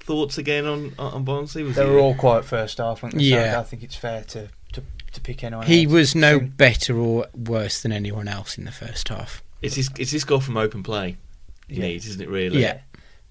thoughts 0.00 0.38
again 0.38 0.66
on 0.66 0.94
on 0.98 1.24
Barnsley? 1.24 1.62
Was 1.62 1.76
They 1.76 1.84
he- 1.84 1.90
were 1.90 1.98
all 1.98 2.14
quiet 2.14 2.44
first 2.44 2.78
half, 2.78 3.02
weren't 3.02 3.14
they? 3.16 3.30
So 3.30 3.36
Yeah. 3.36 3.60
I 3.60 3.62
think 3.62 3.82
it's 3.82 3.96
fair 3.96 4.22
to, 4.24 4.48
to, 4.72 4.82
to 5.12 5.20
pick 5.20 5.42
anyone 5.44 5.66
He 5.66 5.84
else. 5.84 5.92
was 5.92 6.14
no 6.14 6.38
Soon- 6.38 6.48
better 6.50 6.98
or 6.98 7.26
worse 7.34 7.82
than 7.82 7.92
anyone 7.92 8.28
else 8.28 8.56
in 8.58 8.64
the 8.64 8.72
first 8.72 9.08
half. 9.08 9.42
It's 9.62 9.74
his, 9.76 9.90
it's 9.98 10.10
his 10.12 10.24
goal 10.24 10.40
from 10.40 10.56
open 10.56 10.82
play. 10.82 11.16
He 11.68 11.76
Yeah. 11.76 11.82
needs, 11.82 12.06
isn't 12.06 12.20
it? 12.22 12.28
Really. 12.28 12.60
Yeah. 12.62 12.80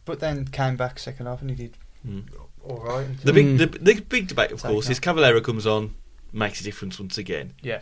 But 0.05 0.19
then 0.19 0.45
came 0.45 0.75
back 0.75 0.99
second 0.99 1.25
half 1.27 1.41
and 1.41 1.49
he 1.49 1.55
did 1.55 1.77
Mm. 2.07 2.23
all 2.63 2.77
right. 2.77 3.07
The 3.23 3.33
big 3.33 3.45
Mm. 3.45 3.57
the, 3.57 3.65
the 3.65 4.01
big 4.01 4.27
debate, 4.27 4.51
of 4.51 4.61
Take 4.61 4.71
course, 4.71 4.89
is 4.89 4.99
that. 4.99 5.03
Cavaleiro 5.03 5.41
comes 5.41 5.65
on, 5.65 5.95
makes 6.33 6.61
a 6.61 6.63
difference 6.63 6.99
once 6.99 7.17
again. 7.17 7.53
yeah. 7.61 7.81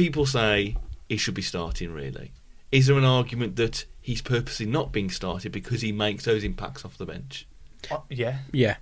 People 0.00 0.24
say 0.26 0.76
he 1.08 1.16
should 1.16 1.34
be 1.34 1.42
starting. 1.42 1.92
Really, 1.92 2.32
is 2.72 2.86
there 2.86 2.96
an 2.96 3.04
argument 3.04 3.56
that 3.56 3.84
he's 4.00 4.22
purposely 4.22 4.66
not 4.66 4.92
being 4.92 5.10
started 5.10 5.52
because 5.52 5.82
he 5.82 5.92
makes 5.92 6.24
those 6.24 6.42
impacts 6.44 6.84
off 6.84 6.96
the 6.96 7.06
bench? 7.06 7.46
Uh, 7.90 7.98
yeah, 8.08 8.38
Yeah. 8.52 8.76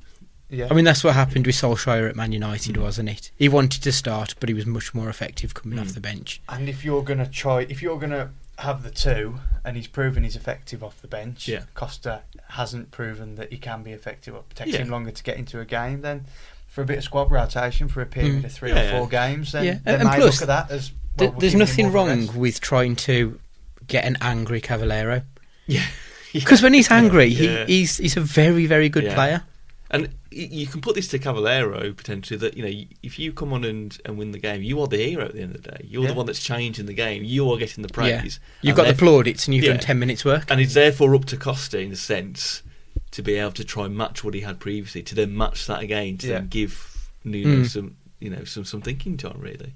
yeah. 0.49 0.69
I 0.71 0.75
mean, 0.75 0.85
that's 0.85 1.03
what 1.03 1.15
happened 1.15 1.47
with 1.47 1.57
Solskjaer 1.57 2.09
at 2.09 2.17
Man 2.17 2.33
United, 2.33 2.77
Mm. 2.77 2.83
wasn't 2.83 3.09
it? 3.09 3.31
He 3.37 3.49
wanted 3.49 3.83
to 3.83 3.93
start, 3.93 4.35
but 4.41 4.49
he 4.49 4.55
was 4.55 4.67
much 4.67 4.95
more 4.95 5.09
effective 5.09 5.55
coming 5.55 5.79
Mm. 5.79 5.83
off 5.83 5.89
the 5.95 6.01
bench. 6.01 6.41
And 6.49 6.69
if 6.69 6.85
you're 6.85 7.03
going 7.03 7.19
to 7.19 7.27
try, 7.27 7.63
if 7.63 7.83
you're 7.83 7.99
going 7.99 8.11
to 8.13 8.31
have 8.59 8.83
the 8.83 8.91
two, 8.91 9.41
and 9.65 9.77
he's 9.77 9.87
proven 9.87 10.23
he's 10.25 10.37
effective 10.37 10.83
off 10.85 11.01
the 11.01 11.09
bench, 11.09 11.47
Yeah. 11.49 11.63
Costa 11.75 12.23
hasn't 12.51 12.91
proven 12.91 13.35
that 13.37 13.51
he 13.53 13.59
can 13.59 13.83
be 13.83 13.93
effective. 13.93 14.35
It 14.35 14.43
takes 14.55 14.71
Yeah. 14.73 14.79
him 14.79 14.89
longer 14.91 15.11
to 15.11 15.23
get 15.23 15.37
into 15.37 15.59
a 15.61 15.65
game. 15.65 16.01
Then, 16.03 16.27
for 16.69 16.83
a 16.83 16.85
bit 16.85 16.99
of 16.99 17.05
squad 17.05 17.31
rotation 17.31 17.89
for 17.89 18.03
a 18.03 18.07
period 18.07 18.43
Mm. 18.43 18.45
of 18.45 18.53
three 18.53 18.71
Yeah. 18.71 18.83
or 18.89 18.99
four 18.99 19.09
games, 19.09 19.53
then 19.53 19.65
Yeah, 19.65 19.79
they 19.85 19.95
and 19.95 20.05
may 20.05 20.17
plus, 20.17 20.41
look 20.41 20.43
at 20.43 20.69
that 20.69 20.71
as. 20.71 20.93
Th- 21.19 21.31
Well, 21.31 21.33
we're 21.37 21.41
There's 21.41 21.55
nothing 21.55 21.91
more 21.91 22.03
of 22.03 22.09
a 22.09 22.15
wrong 22.27 22.37
with 22.39 22.61
trying 22.61 22.97
to 22.97 23.39
get 23.87 24.05
an 24.05 24.17
angry 24.21 24.61
Cavaleiro. 24.61 25.23
Yeah. 25.67 25.85
Because 26.33 26.63
when 26.63 26.73
he's 26.75 26.91
angry, 26.91 27.27
Yeah. 27.27 27.67
he, 27.67 27.81
he's 27.81 27.97
he's 27.99 28.17
a 28.17 28.21
very 28.23 28.65
very 28.67 28.89
good 28.89 29.05
Yeah. 29.05 29.15
player. 29.15 29.43
And 29.91 30.11
you 30.31 30.67
can 30.67 30.81
put 30.83 30.95
this 30.95 31.09
to 31.09 31.19
Cavaleiro 31.19 31.93
potentially 31.95 32.39
that 32.39 32.57
you 32.57 32.63
know 32.63 32.85
if 33.03 33.19
you 33.19 33.33
come 33.33 33.53
on 33.53 33.65
and, 33.65 33.97
and 34.05 34.17
win 34.19 34.33
the 34.33 34.39
game, 34.39 34.63
you 34.63 34.81
are 34.81 34.87
the 34.87 34.97
hero 34.99 35.25
at 35.27 35.35
the 35.35 35.41
end 35.43 35.57
of 35.57 35.63
the 35.63 35.71
day. 35.73 35.81
You're 35.85 36.03
Yeah. 36.03 36.09
the 36.09 36.15
one 36.15 36.27
that's 36.27 36.43
changing 36.43 36.87
the 36.87 36.95
game. 36.95 37.23
You 37.25 37.51
are 37.53 37.57
getting 37.59 37.83
the 37.83 37.89
Yeah. 37.91 38.21
praise. 38.21 38.41
You've 38.63 38.77
got 38.77 38.87
the 38.87 38.95
plaudits 38.95 39.47
and 39.47 39.55
you've 39.55 39.65
Yeah. 39.65 39.73
done 39.73 39.81
ten 39.81 39.99
minutes 39.99 40.25
work. 40.25 40.51
and 40.51 40.61
it's 40.61 40.75
therefore 40.75 41.15
up 41.15 41.25
to 41.27 41.37
Costa 41.37 41.79
in 41.81 41.93
a 41.93 41.97
sense 41.97 42.63
to 43.11 43.23
be 43.23 43.35
able 43.35 43.53
to 43.53 43.65
try 43.65 43.87
and 43.87 43.97
match 43.97 44.23
what 44.23 44.35
he 44.35 44.41
had 44.43 44.61
previously, 44.61 45.03
to 45.03 45.15
then 45.15 45.35
match 45.37 45.67
that 45.67 45.83
again, 45.83 46.19
to 46.19 46.27
Yeah. 46.29 46.35
then 46.41 46.49
give 46.49 47.09
Nuno 47.25 47.63
Mm. 47.65 47.69
some 47.69 47.97
you 48.21 48.31
know 48.31 48.45
some 48.45 48.65
some 48.65 48.81
thinking 48.83 49.17
time 49.17 49.37
really. 49.39 49.73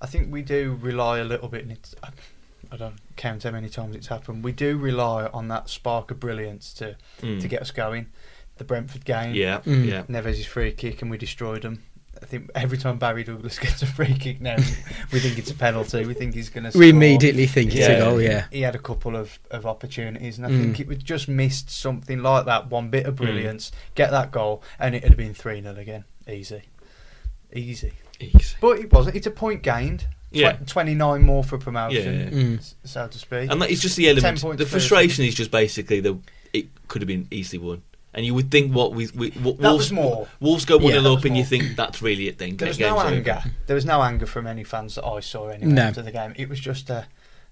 I 0.00 0.06
think 0.06 0.32
we 0.32 0.42
do 0.42 0.78
rely 0.80 1.18
a 1.18 1.24
little 1.24 1.48
bit, 1.48 1.62
and 1.62 1.72
it's, 1.72 1.94
I- 2.02 2.10
I 2.70 2.76
don't 2.76 2.96
count 3.16 3.44
how 3.44 3.50
many 3.52 3.68
times 3.68 3.96
it's 3.96 4.08
happened. 4.08 4.44
We 4.44 4.52
do 4.52 4.76
rely 4.76 5.26
on 5.26 5.48
that 5.48 5.68
spark 5.70 6.10
of 6.10 6.20
brilliance 6.20 6.72
to, 6.74 6.96
Mm. 7.22 7.40
to 7.40 7.48
get 7.48 7.62
us 7.62 7.70
going. 7.70 8.06
The 8.58 8.64
Brentford 8.64 9.04
game, 9.04 9.34
Yeah, 9.34 9.60
Mm. 9.60 9.86
yeah. 9.86 10.02
Neves' 10.08 10.44
free 10.44 10.72
kick, 10.72 11.00
and 11.00 11.10
we 11.10 11.16
destroyed 11.16 11.62
them. 11.62 11.82
I 12.20 12.26
think 12.26 12.50
every 12.56 12.76
time 12.76 12.98
Barry 12.98 13.22
Douglas 13.24 13.58
gets 13.66 13.80
a 13.82 13.86
free 13.86 14.12
kick 14.18 14.40
now, 14.40 14.56
we 15.12 15.20
think 15.20 15.38
it's 15.38 15.50
a 15.52 15.54
penalty. 15.54 16.04
We 16.04 16.14
think 16.14 16.34
he's 16.34 16.50
going 16.50 16.68
to. 16.70 16.76
We 16.76 16.88
immediately 16.90 17.46
think 17.46 17.70
it's 17.74 17.88
Yeah. 17.88 17.94
a 17.94 18.00
goal. 18.00 18.20
Yeah. 18.20 18.46
He 18.50 18.62
had 18.62 18.74
a 18.74 18.78
couple 18.80 19.14
of, 19.16 19.38
of 19.52 19.64
opportunities, 19.64 20.36
and 20.36 20.46
I 20.46 20.50
Mm. 20.50 20.60
think 20.60 20.80
it 20.80 20.88
would 20.88 21.04
just 21.04 21.28
missed 21.28 21.70
something 21.70 22.20
like 22.22 22.44
that 22.46 22.68
one 22.70 22.90
bit 22.90 23.06
of 23.06 23.14
Mm. 23.14 23.18
brilliance, 23.18 23.70
get 23.94 24.10
that 24.10 24.30
goal, 24.32 24.62
and 24.80 24.94
it 24.96 25.04
would 25.04 25.10
have 25.12 25.16
been 25.18 25.32
3 25.34 25.62
0 25.62 25.76
again. 25.76 26.04
Easy. 26.28 26.62
Easy. 27.52 27.92
Easy. 28.20 28.56
But 28.60 28.78
it 28.80 28.92
wasn't. 28.92 29.16
It's 29.16 29.26
a 29.26 29.30
point 29.30 29.62
gained. 29.62 30.00
Tw- 30.00 30.06
Yeah. 30.36 30.52
29 30.66 31.22
more 31.22 31.42
for 31.42 31.56
promotion, 31.56 32.14
Yeah. 32.20 32.26
Mm. 32.58 32.74
so 32.84 33.06
to 33.08 33.18
speak. 33.18 33.50
And 33.50 33.62
that 33.62 33.70
is 33.70 33.80
just 33.80 33.96
the 33.96 34.04
10 34.04 34.10
element. 34.18 34.40
points 34.42 34.58
The 34.58 34.64
first. 34.66 34.88
frustration 34.88 35.24
is 35.24 35.34
just 35.34 35.50
basically 35.50 36.00
that 36.00 36.18
it 36.52 36.66
could 36.88 37.00
have 37.00 37.06
been 37.06 37.26
easily 37.30 37.58
won. 37.58 37.82
And 38.12 38.26
you 38.26 38.34
would 38.34 38.50
think 38.50 38.74
what 38.74 38.92
we, 38.94 39.06
we 39.14 39.30
what 39.30 39.58
That 39.58 39.68
Wolves, 39.68 39.84
was 39.86 39.92
more. 39.92 40.28
Wolves 40.40 40.64
go 40.64 40.76
one 40.76 40.86
Yeah, 40.86 41.00
0 41.00 41.02
that 41.02 41.08
up, 41.10 41.14
was 41.16 41.24
and 41.26 41.36
you 41.36 41.42
more. 41.44 41.48
think 41.48 41.76
that's 41.76 42.02
really 42.02 42.28
it. 42.28 42.38
Then 42.38 42.56
There 42.56 42.68
was 42.68 42.76
Game's 42.76 42.90
no 42.90 42.98
over. 43.00 43.08
anger. 43.14 43.42
There 43.66 43.74
was 43.74 43.84
no 43.86 44.02
anger 44.02 44.26
from 44.26 44.46
any 44.46 44.64
fans 44.64 44.96
that 44.96 45.04
I 45.06 45.20
saw 45.20 45.48
anyway 45.48 45.72
No. 45.72 45.82
after 45.82 46.02
the 46.02 46.10
game. 46.12 46.34
It 46.36 46.48
was 46.48 46.58
just 46.60 46.90
a 46.90 47.06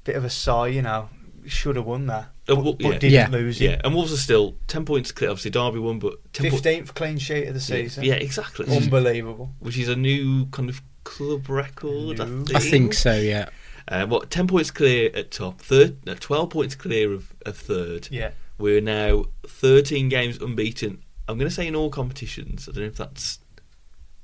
bit 0.05 0.17
of 0.17 0.25
a 0.25 0.31
sigh, 0.31 0.67
you 0.69 0.83
know. 0.83 1.09
Should 1.47 1.77
have 1.77 1.87
won 1.87 2.07
that, 2.09 2.29
Uh, 2.49 2.55
but, 2.55 2.65
well, 2.65 2.73
but 2.75 2.83
yeah. 2.83 2.99
didn't 2.99 3.13
Yeah. 3.13 3.29
lose 3.29 3.61
it. 3.61 3.65
Yeah, 3.65 3.81
and 3.85 3.95
Wolves 3.95 4.13
are 4.13 4.17
still 4.17 4.55
ten 4.69 4.85
points 4.85 5.11
clear. 5.13 5.31
Obviously, 5.31 5.51
Derby 5.51 5.79
won, 5.81 5.99
but 5.99 6.15
10 6.33 6.51
po- 6.51 6.57
Fifteenth 6.57 6.95
clean 6.95 7.19
sheet 7.19 7.49
of 7.49 7.55
the 7.55 7.61
season. 7.61 8.05
Yeah, 8.05 8.15
exactly. 8.15 8.67
unbelievable. 8.75 9.53
Which 9.59 9.77
is 9.79 9.89
a 9.89 9.97
new 9.97 10.47
kind 10.47 10.69
of 10.71 10.81
club 11.05 11.49
record. 11.49 12.21
I 12.21 12.25
think. 12.27 12.55
I 12.55 12.59
think 12.61 12.95
so. 12.95 13.15
Yeah. 13.17 13.49
Uh, 13.89 14.05
what 14.07 14.31
ten 14.31 14.47
points 14.49 14.71
clear 14.71 15.11
at 15.15 15.31
top, 15.31 15.61
third, 15.61 16.05
no, 16.07 16.15
twelve 16.15 16.51
points 16.51 16.75
clear 16.75 17.13
of, 17.13 17.33
of 17.45 17.57
third. 17.57 18.09
Yeah, 18.11 18.31
We're 18.59 18.81
now 18.81 19.27
thirteen 19.47 20.09
games 20.09 20.39
unbeaten. 20.41 21.03
I'm 21.29 21.39
going 21.39 21.49
to 21.49 21.55
say 21.55 21.67
in 21.67 21.75
all 21.77 21.91
competitions. 21.91 22.69
I 22.69 22.73
don't 22.73 22.83
know 22.83 22.89
if 22.89 22.97
that's. 22.97 23.39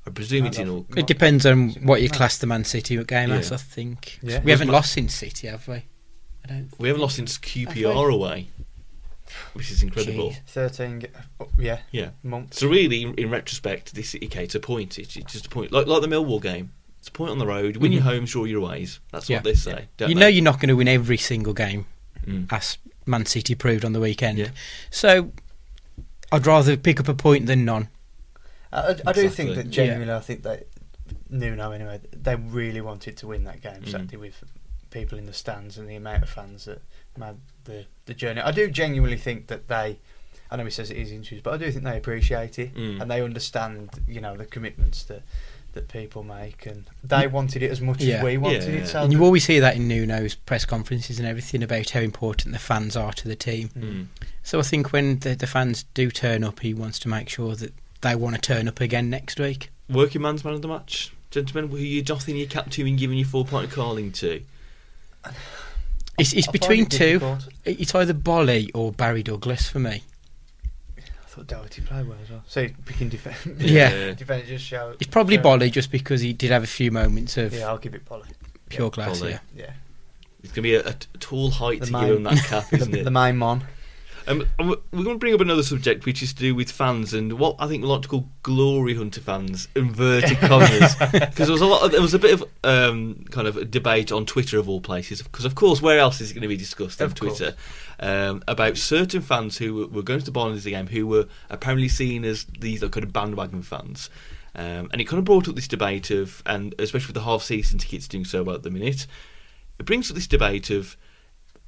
I 0.07 0.11
presume 0.11 0.43
No, 0.43 0.49
it's 0.49 0.59
in 0.59 0.69
all. 0.69 0.87
It 0.97 1.07
depends 1.07 1.47
on 1.47 1.71
what 1.85 2.03
you 2.03 2.09
class 2.09 2.39
the 2.39 2.47
Man 2.49 2.65
City 2.65 2.97
game 3.05 3.29
Yeah. 3.31 3.37
as. 3.37 3.53
I 3.53 3.57
think. 3.57 4.19
Yeah. 4.23 4.41
We 4.43 4.51
haven't 4.51 4.69
lost 4.69 4.97
in 4.99 5.09
City, 5.09 5.47
have 5.47 5.67
we? 5.69 5.85
I 6.45 6.49
don't. 6.49 6.71
We 6.79 6.89
haven't 6.89 7.01
lost 7.03 7.17
since 7.17 7.39
QPR 7.39 8.13
away, 8.13 8.49
which 9.55 9.71
is 9.71 9.83
incredible. 9.83 10.31
Jeez. 10.31 10.41
thirteen. 10.47 11.07
oh, 11.41 11.49
yeah, 11.59 11.81
Yeah. 11.91 12.11
months. 12.23 12.59
So 12.61 12.69
really, 12.69 13.03
in, 13.03 13.15
in 13.15 13.31
retrospect, 13.31 13.95
this 13.95 14.15
okay, 14.15 14.45
it's 14.45 14.55
a 14.55 14.61
point. 14.61 14.99
It's, 14.99 15.17
it's 15.17 15.33
just 15.33 15.47
a 15.47 15.49
point, 15.51 15.73
like 15.73 15.87
like 15.87 16.03
the 16.03 16.09
Millwall 16.09 16.43
game. 16.43 16.73
It's 16.99 17.09
a 17.09 17.13
point 17.13 17.31
on 17.33 17.39
the 17.39 17.47
road. 17.47 17.77
Win 17.79 17.91
your 17.93 18.03
Mhm. 18.03 18.07
homes, 18.07 18.31
draw 18.33 18.45
your 18.45 18.61
aways. 18.61 19.01
That's 19.11 19.29
Yeah. 19.29 19.39
what 19.39 19.45
they 19.45 19.55
say. 19.55 19.89
Don't 19.97 20.09
you 20.09 20.15
they? 20.15 20.21
know 20.21 20.27
you're 20.29 20.45
not 20.45 20.61
going 20.61 20.69
to 20.69 20.77
win 20.77 20.87
every 20.89 21.17
single 21.19 21.53
game, 21.53 21.87
Mm. 22.27 22.53
as 22.53 22.79
Man 23.07 23.27
City 23.27 23.57
proved 23.57 23.85
on 23.85 23.93
the 23.93 23.99
weekend. 24.01 24.39
Yeah. 24.39 24.51
So 24.91 25.33
I'd 26.31 26.47
rather 26.47 26.77
pick 26.77 27.01
up 27.01 27.09
a 27.09 27.15
point 27.15 27.47
than 27.47 27.65
none. 27.65 27.89
I, 28.73 28.79
I- 28.93 28.97
I 29.09 29.13
do 29.13 29.29
think 29.29 29.57
that 29.57 29.69
genuinely, 29.71 30.15
I 30.15 30.21
think 30.21 30.45
that 30.45 30.69
Nuno 31.29 31.73
anyway. 31.73 32.01
They 32.13 32.37
really 32.37 32.81
wanted 32.81 33.17
to 33.19 33.27
win 33.27 33.45
that 33.45 33.61
game 33.63 33.83
Mm. 33.83 33.91
Saturday 33.91 34.17
with 34.17 34.43
people 34.93 35.19
in 35.19 35.27
the 35.27 35.33
stands 35.33 35.77
and 35.79 35.89
the 35.89 35.97
amount 35.97 36.23
of 36.23 36.29
fans 36.29 36.67
that 36.67 36.81
made 37.19 37.35
the 37.65 37.87
the 38.07 38.15
journey. 38.15 38.41
I 38.41 38.53
do 38.53 38.71
genuinely 38.71 39.17
think 39.19 39.49
that 39.49 39.67
they. 39.69 39.99
I 40.51 40.57
know 40.57 40.65
he 40.65 40.71
says 40.71 40.91
it 40.91 40.99
is 40.99 41.11
injuries, 41.11 41.41
but 41.43 41.55
I 41.55 41.57
do 41.57 41.71
think 41.73 41.83
they 41.85 41.97
appreciate 41.97 42.59
it 42.59 42.75
Mm. 42.75 43.01
and 43.01 43.11
they 43.11 43.23
understand, 43.23 43.89
you 44.07 44.21
know, 44.21 44.37
the 44.37 44.45
commitments 44.47 45.03
that 45.05 45.23
that 45.73 45.89
people 45.89 46.23
make, 46.23 46.67
and 46.67 46.85
they 47.03 47.27
wanted 47.27 47.63
it 47.63 47.71
as 47.71 47.81
much 47.81 48.03
Yeah. 48.03 48.17
as 48.17 48.25
we 48.25 48.37
wanted 48.37 48.63
Yeah. 48.65 48.81
it. 48.81 48.87
So 48.89 49.03
And 49.03 49.11
you 49.11 49.25
always 49.25 49.47
hear 49.47 49.63
that 49.63 49.75
in 49.77 49.89
Nuno's 49.89 50.35
press 50.35 50.67
conferences 50.67 51.19
and 51.19 51.27
everything 51.27 51.63
about 51.63 51.89
how 51.89 52.01
important 52.01 52.53
the 52.53 52.59
fans 52.59 52.95
are 52.95 53.15
to 53.15 53.27
the 53.27 53.35
team. 53.35 53.71
Mm. 53.71 54.07
So 54.43 54.59
I 54.59 54.63
think 54.63 54.93
when 54.93 55.21
the, 55.21 55.35
the 55.35 55.47
fans 55.47 55.87
do 55.95 56.11
turn 56.11 56.45
up, 56.45 56.61
he 56.61 56.75
wants 56.75 56.99
to 57.01 57.09
make 57.09 57.31
sure 57.31 57.55
that 57.57 57.73
they 58.03 58.15
want 58.15 58.35
to 58.35 58.41
turn 58.43 58.69
up 58.69 58.81
again 58.83 59.09
next 59.09 59.41
week. 59.41 59.71
Working 59.89 60.21
man's 60.21 60.45
man 60.45 60.53
of 60.53 60.61
the 60.61 60.69
match, 60.69 61.11
gentlemen. 61.31 61.71
Who 61.71 61.79
you 61.79 62.03
doffing 62.03 62.37
your 62.37 62.49
cap 62.49 62.71
to 62.73 62.87
and 62.87 62.99
giving 62.99 63.17
your 63.17 63.27
four 63.27 63.47
point 63.47 63.71
calling 63.71 64.13
to? 64.13 64.43
It's, 66.19 66.33
it's 66.35 66.47
between 66.49 66.83
it 66.85 66.91
two. 66.91 67.37
It's 67.65 67.95
either 67.95 68.15
Boly 68.15 68.71
or 68.75 68.93
Barry 68.93 69.23
Douglas 69.23 69.69
for 69.69 69.79
me. 69.79 70.03
I 70.99 71.03
thought 71.35 71.47
Doherty 71.47 71.81
played 71.83 72.07
well 72.07 72.19
as 72.23 72.31
well. 72.31 72.43
So 72.47 72.69
picking 72.85 73.09
defence. 73.09 73.39
Yeah. 73.59 74.13
defence 74.13 74.47
just 74.49 74.65
show. 74.65 74.95
It's 75.01 75.09
probably 75.11 75.37
show- 75.37 75.43
Boly 75.43 75.73
just 75.73 75.91
because 75.91 76.21
he 76.21 76.33
did 76.35 76.51
have 76.51 76.63
a 76.63 76.67
few 76.67 76.91
moments 76.91 77.37
of 77.39 77.55
Yeah, 77.55 77.69
I'll 77.69 77.79
give 77.79 77.95
it 77.95 78.05
Boly. 78.05 78.27
pure 78.69 78.91
class. 78.91 79.21
Boly. 79.21 79.31
Yeah. 79.31 79.39
Yeah, 79.57 79.71
It's 80.43 80.53
going 80.53 80.55
to 80.57 80.63
be 80.63 80.75
a 80.75 80.93
tall 81.19 81.51
height 81.51 81.81
The 81.81 81.87
to 81.87 81.93
main- 81.93 82.07
give 82.09 82.17
him 82.19 82.23
that 82.25 82.45
cap, 82.45 82.65
the, 82.71 82.77
isn't 82.77 82.95
it? 82.95 83.05
the 83.05 83.11
main 83.11 83.39
mon. 83.39 83.65
Um, 84.27 84.47
we're 84.59 84.77
going 85.05 85.17
to 85.17 85.19
bring 85.19 85.35
up 85.35 85.41
another 85.41 85.63
subject, 85.63 86.07
which 86.07 86.23
is 86.23 86.33
to 86.35 86.41
do 86.41 86.55
with 86.55 86.71
fans 86.71 87.15
and 87.15 87.35
what 87.35 87.57
I 87.59 87.67
think 87.67 87.83
we 87.83 87.89
like 87.89 88.03
to 88.03 88.09
call 88.09 88.29
glory 88.43 88.95
hunter 88.95 89.21
fans, 89.21 89.69
inverted 89.75 90.39
commas. 90.39 90.95
Because 91.13 91.47
there 91.49 91.53
was 91.53 91.61
a 91.61 91.67
lot, 91.67 91.85
of, 91.85 91.93
there 91.93 92.01
was 92.01 92.15
a 92.15 92.19
bit 92.19 92.35
of 92.35 92.45
um, 92.65 93.25
kind 93.31 93.47
of 93.47 93.57
a 93.57 93.65
debate 93.65 94.13
on 94.13 94.27
Twitter 94.27 94.59
of 94.59 94.69
all 94.69 94.81
places. 94.81 95.23
Because 95.23 95.45
of 95.45 95.55
course, 95.55 95.83
where 95.83 95.99
else 95.99 96.21
is 96.21 96.31
it 96.31 96.35
going 96.35 96.43
to 96.43 96.49
be 96.49 96.57
discussed 96.57 96.99
than 96.99 97.09
course. 97.13 97.39
Twitter? 97.39 97.57
Um, 98.01 98.43
about 98.49 98.77
certain 98.77 99.21
fans 99.21 99.59
who 99.59 99.87
were, 99.89 100.03
going 100.03 100.19
to 100.19 100.25
the 100.25 100.33
Barnsley 100.33 100.73
game 100.73 100.87
who 100.87 101.07
were 101.07 101.27
apparently 101.51 101.89
seen 101.89 102.25
as 102.25 102.45
these 102.59 102.81
kind 102.81 103.05
of 103.05 103.13
bandwagon 103.13 103.63
fans. 103.63 104.11
Um, 104.55 104.91
and 104.93 105.01
it 105.01 105.05
kind 105.05 105.19
of 105.19 105.25
brought 105.25 105.49
up 105.49 105.55
this 105.55 105.69
debate 105.69 106.11
of, 106.11 106.43
and 106.47 106.75
especially 106.79 107.09
with 107.09 107.15
the 107.15 107.23
half 107.23 107.43
season 107.43 107.79
tickets 107.79 108.09
doing 108.09 108.25
so 108.25 108.43
well 108.43 108.57
at 108.57 108.63
the 108.63 108.71
minute, 108.71 109.07
it 109.79 109.87
brings 109.87 110.11
up 110.11 110.15
this 110.15 110.27
debate 110.27 110.71
of 110.71 110.97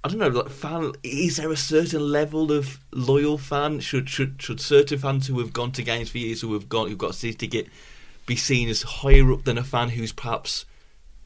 I 0.04 0.08
don't 0.08 0.18
know, 0.18 0.28
like 0.28 0.50
fan. 0.50 0.92
Is 1.02 1.38
there 1.38 1.50
a 1.50 1.56
certain 1.56 2.12
level 2.12 2.52
of 2.52 2.78
loyal 2.92 3.38
fan? 3.38 3.80
Should 3.80 4.10
should 4.10 4.40
should 4.40 4.60
certain 4.60 4.98
fans 4.98 5.26
who 5.26 5.38
have 5.38 5.54
gone 5.54 5.72
to 5.72 5.82
games 5.82 6.10
for 6.10 6.18
years, 6.18 6.42
who 6.42 6.52
have 6.52 6.68
gone, 6.68 6.88
who've 6.88 6.98
got 6.98 7.10
a 7.10 7.14
season 7.14 7.38
ticket, 7.38 7.68
be 8.26 8.36
seen 8.36 8.68
as 8.68 8.82
higher 8.82 9.32
up 9.32 9.44
than 9.44 9.56
a 9.56 9.64
fan 9.64 9.88
who's 9.88 10.12
perhaps 10.12 10.66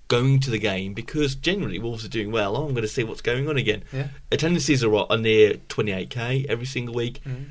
going 0.06 0.38
to 0.40 0.50
the 0.50 0.60
game? 0.60 0.94
Because 0.94 1.34
generally, 1.34 1.80
Wolves 1.80 2.04
are 2.04 2.08
doing 2.08 2.30
well. 2.30 2.56
Oh, 2.56 2.66
I'm 2.66 2.72
going 2.72 2.82
to 2.82 2.88
see 2.88 3.02
what's 3.02 3.20
going 3.20 3.48
on 3.48 3.56
again. 3.56 3.82
Yeah. 3.92 4.08
Attendances 4.30 4.84
are 4.84 4.90
what 4.90 5.10
are 5.10 5.18
near 5.18 5.54
28k 5.54 6.46
every 6.46 6.66
single 6.66 6.94
week. 6.94 7.20
Mm. 7.24 7.46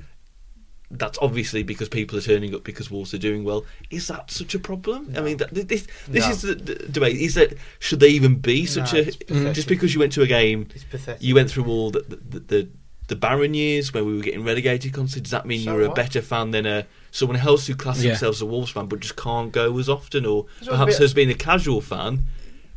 That's 0.90 1.18
obviously 1.22 1.64
because 1.64 1.90
people 1.90 2.18
are 2.18 2.22
turning 2.22 2.56
up 2.56 2.64
because 2.64 2.90
Wolves 2.90 3.14
are 3.14 3.18
doing 3.18 3.44
well. 3.44 3.66
Is 3.90 4.08
that 4.08 4.32
such 4.32 4.56
a 4.56 4.60
problem? 4.60 5.14
I 5.18 5.22
mean, 5.22 5.38
that, 5.38 5.54
this 5.54 5.86
this 6.08 6.26
No. 6.26 6.30
is 6.32 6.42
the, 6.44 6.56
the 6.56 6.76
debate. 6.76 7.18
Is 7.18 7.34
that 7.36 7.54
should 7.80 8.00
they 8.00 8.08
even 8.10 8.36
be 8.40 8.66
such 8.66 8.94
No, 8.94 9.00
a 9.02 9.54
just 9.54 9.68
because 9.68 9.94
you 9.94 10.00
went 10.00 10.14
to 10.14 10.22
a 10.22 10.28
game? 10.28 10.68
It's 10.74 10.86
pathetic. 10.86 11.22
You 11.22 11.36
went 11.36 11.52
through 11.52 11.66
all 11.66 11.92
the 11.92 12.00
the, 12.08 12.40
the 12.40 12.70
the 13.10 13.16
barren 13.18 13.54
years 13.54 13.94
where 13.94 14.04
we 14.06 14.16
were 14.16 14.22
getting 14.24 14.44
relegated 14.46 14.94
constantly. 14.94 15.24
Does 15.24 15.32
that 15.32 15.46
mean 15.46 15.62
So 15.66 15.74
you're 15.74 15.90
a 15.90 15.94
better 15.94 16.22
fan 16.22 16.52
than 16.52 16.66
a 16.66 16.86
someone 17.12 17.38
else 17.38 17.68
who 17.68 17.76
classes 17.76 18.06
Yeah. 18.06 18.12
themselves 18.12 18.38
as 18.38 18.42
a 18.44 18.46
Wolves 18.46 18.72
fan 18.72 18.86
but 18.88 19.02
just 19.02 19.18
can't 19.18 19.52
go 19.52 19.78
as 19.80 19.90
often, 19.90 20.26
or 20.26 20.46
There's 20.60 20.70
perhaps 20.70 20.94
bit- 20.96 21.02
has 21.02 21.14
been 21.14 21.30
a 21.30 21.34
casual 21.36 21.82
fan, 21.82 22.26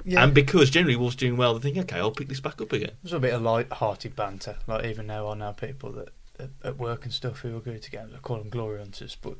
Yeah. 0.04 0.22
and 0.24 0.34
because 0.34 0.68
generally 0.70 0.96
Wolves 0.96 1.14
doing 1.16 1.36
well, 1.36 1.54
they 1.58 1.60
think, 1.72 1.78
okay, 1.84 1.98
I'll 2.00 2.10
pick 2.10 2.28
this 2.28 2.40
back 2.40 2.60
up 2.60 2.72
again. 2.72 2.92
There's 3.02 3.12
a 3.12 3.20
bit 3.20 3.34
of 3.34 3.42
light-hearted 3.42 4.14
banter. 4.16 4.56
Like 4.66 4.84
even 4.86 5.06
now, 5.06 5.28
I 5.30 5.34
know 5.34 5.52
people 5.52 5.92
that 5.92 6.08
at, 6.40 6.50
at 6.64 6.76
work 6.78 7.04
and 7.04 7.12
stuff 7.12 7.38
who 7.40 7.56
are 7.56 7.60
good 7.60 7.80
to 7.82 7.90
games. 7.90 8.12
I 8.14 8.18
call 8.18 8.38
them 8.38 8.48
glory 8.48 8.78
hunters, 8.78 9.16
but 9.20 9.34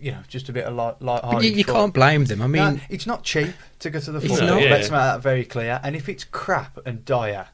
you 0.00 0.12
know, 0.12 0.18
just 0.28 0.48
a 0.48 0.52
bit 0.52 0.64
of 0.64 0.74
light, 0.74 0.96
But 1.00 1.06
light-hearted. 1.06 1.44
you, 1.50 1.56
you 1.58 1.64
fun. 1.64 1.74
can't 1.74 1.94
blame 1.94 2.24
them. 2.24 2.42
I 2.42 2.46
mean, 2.46 2.74
no, 2.76 2.80
it's 2.88 3.06
not 3.06 3.22
cheap 3.22 3.50
to 3.80 3.90
go 3.90 4.00
to 4.00 4.12
the 4.12 4.18
It's 4.18 4.26
football. 4.28 4.58
Yeah. 4.60 4.70
Let's 4.70 4.90
make 4.90 4.98
that 5.00 5.20
very 5.20 5.44
clear. 5.44 5.80
And 5.82 5.94
if 5.96 6.08
it's 6.08 6.24
crap 6.24 6.78
and 6.86 7.04
dire, 7.04 7.48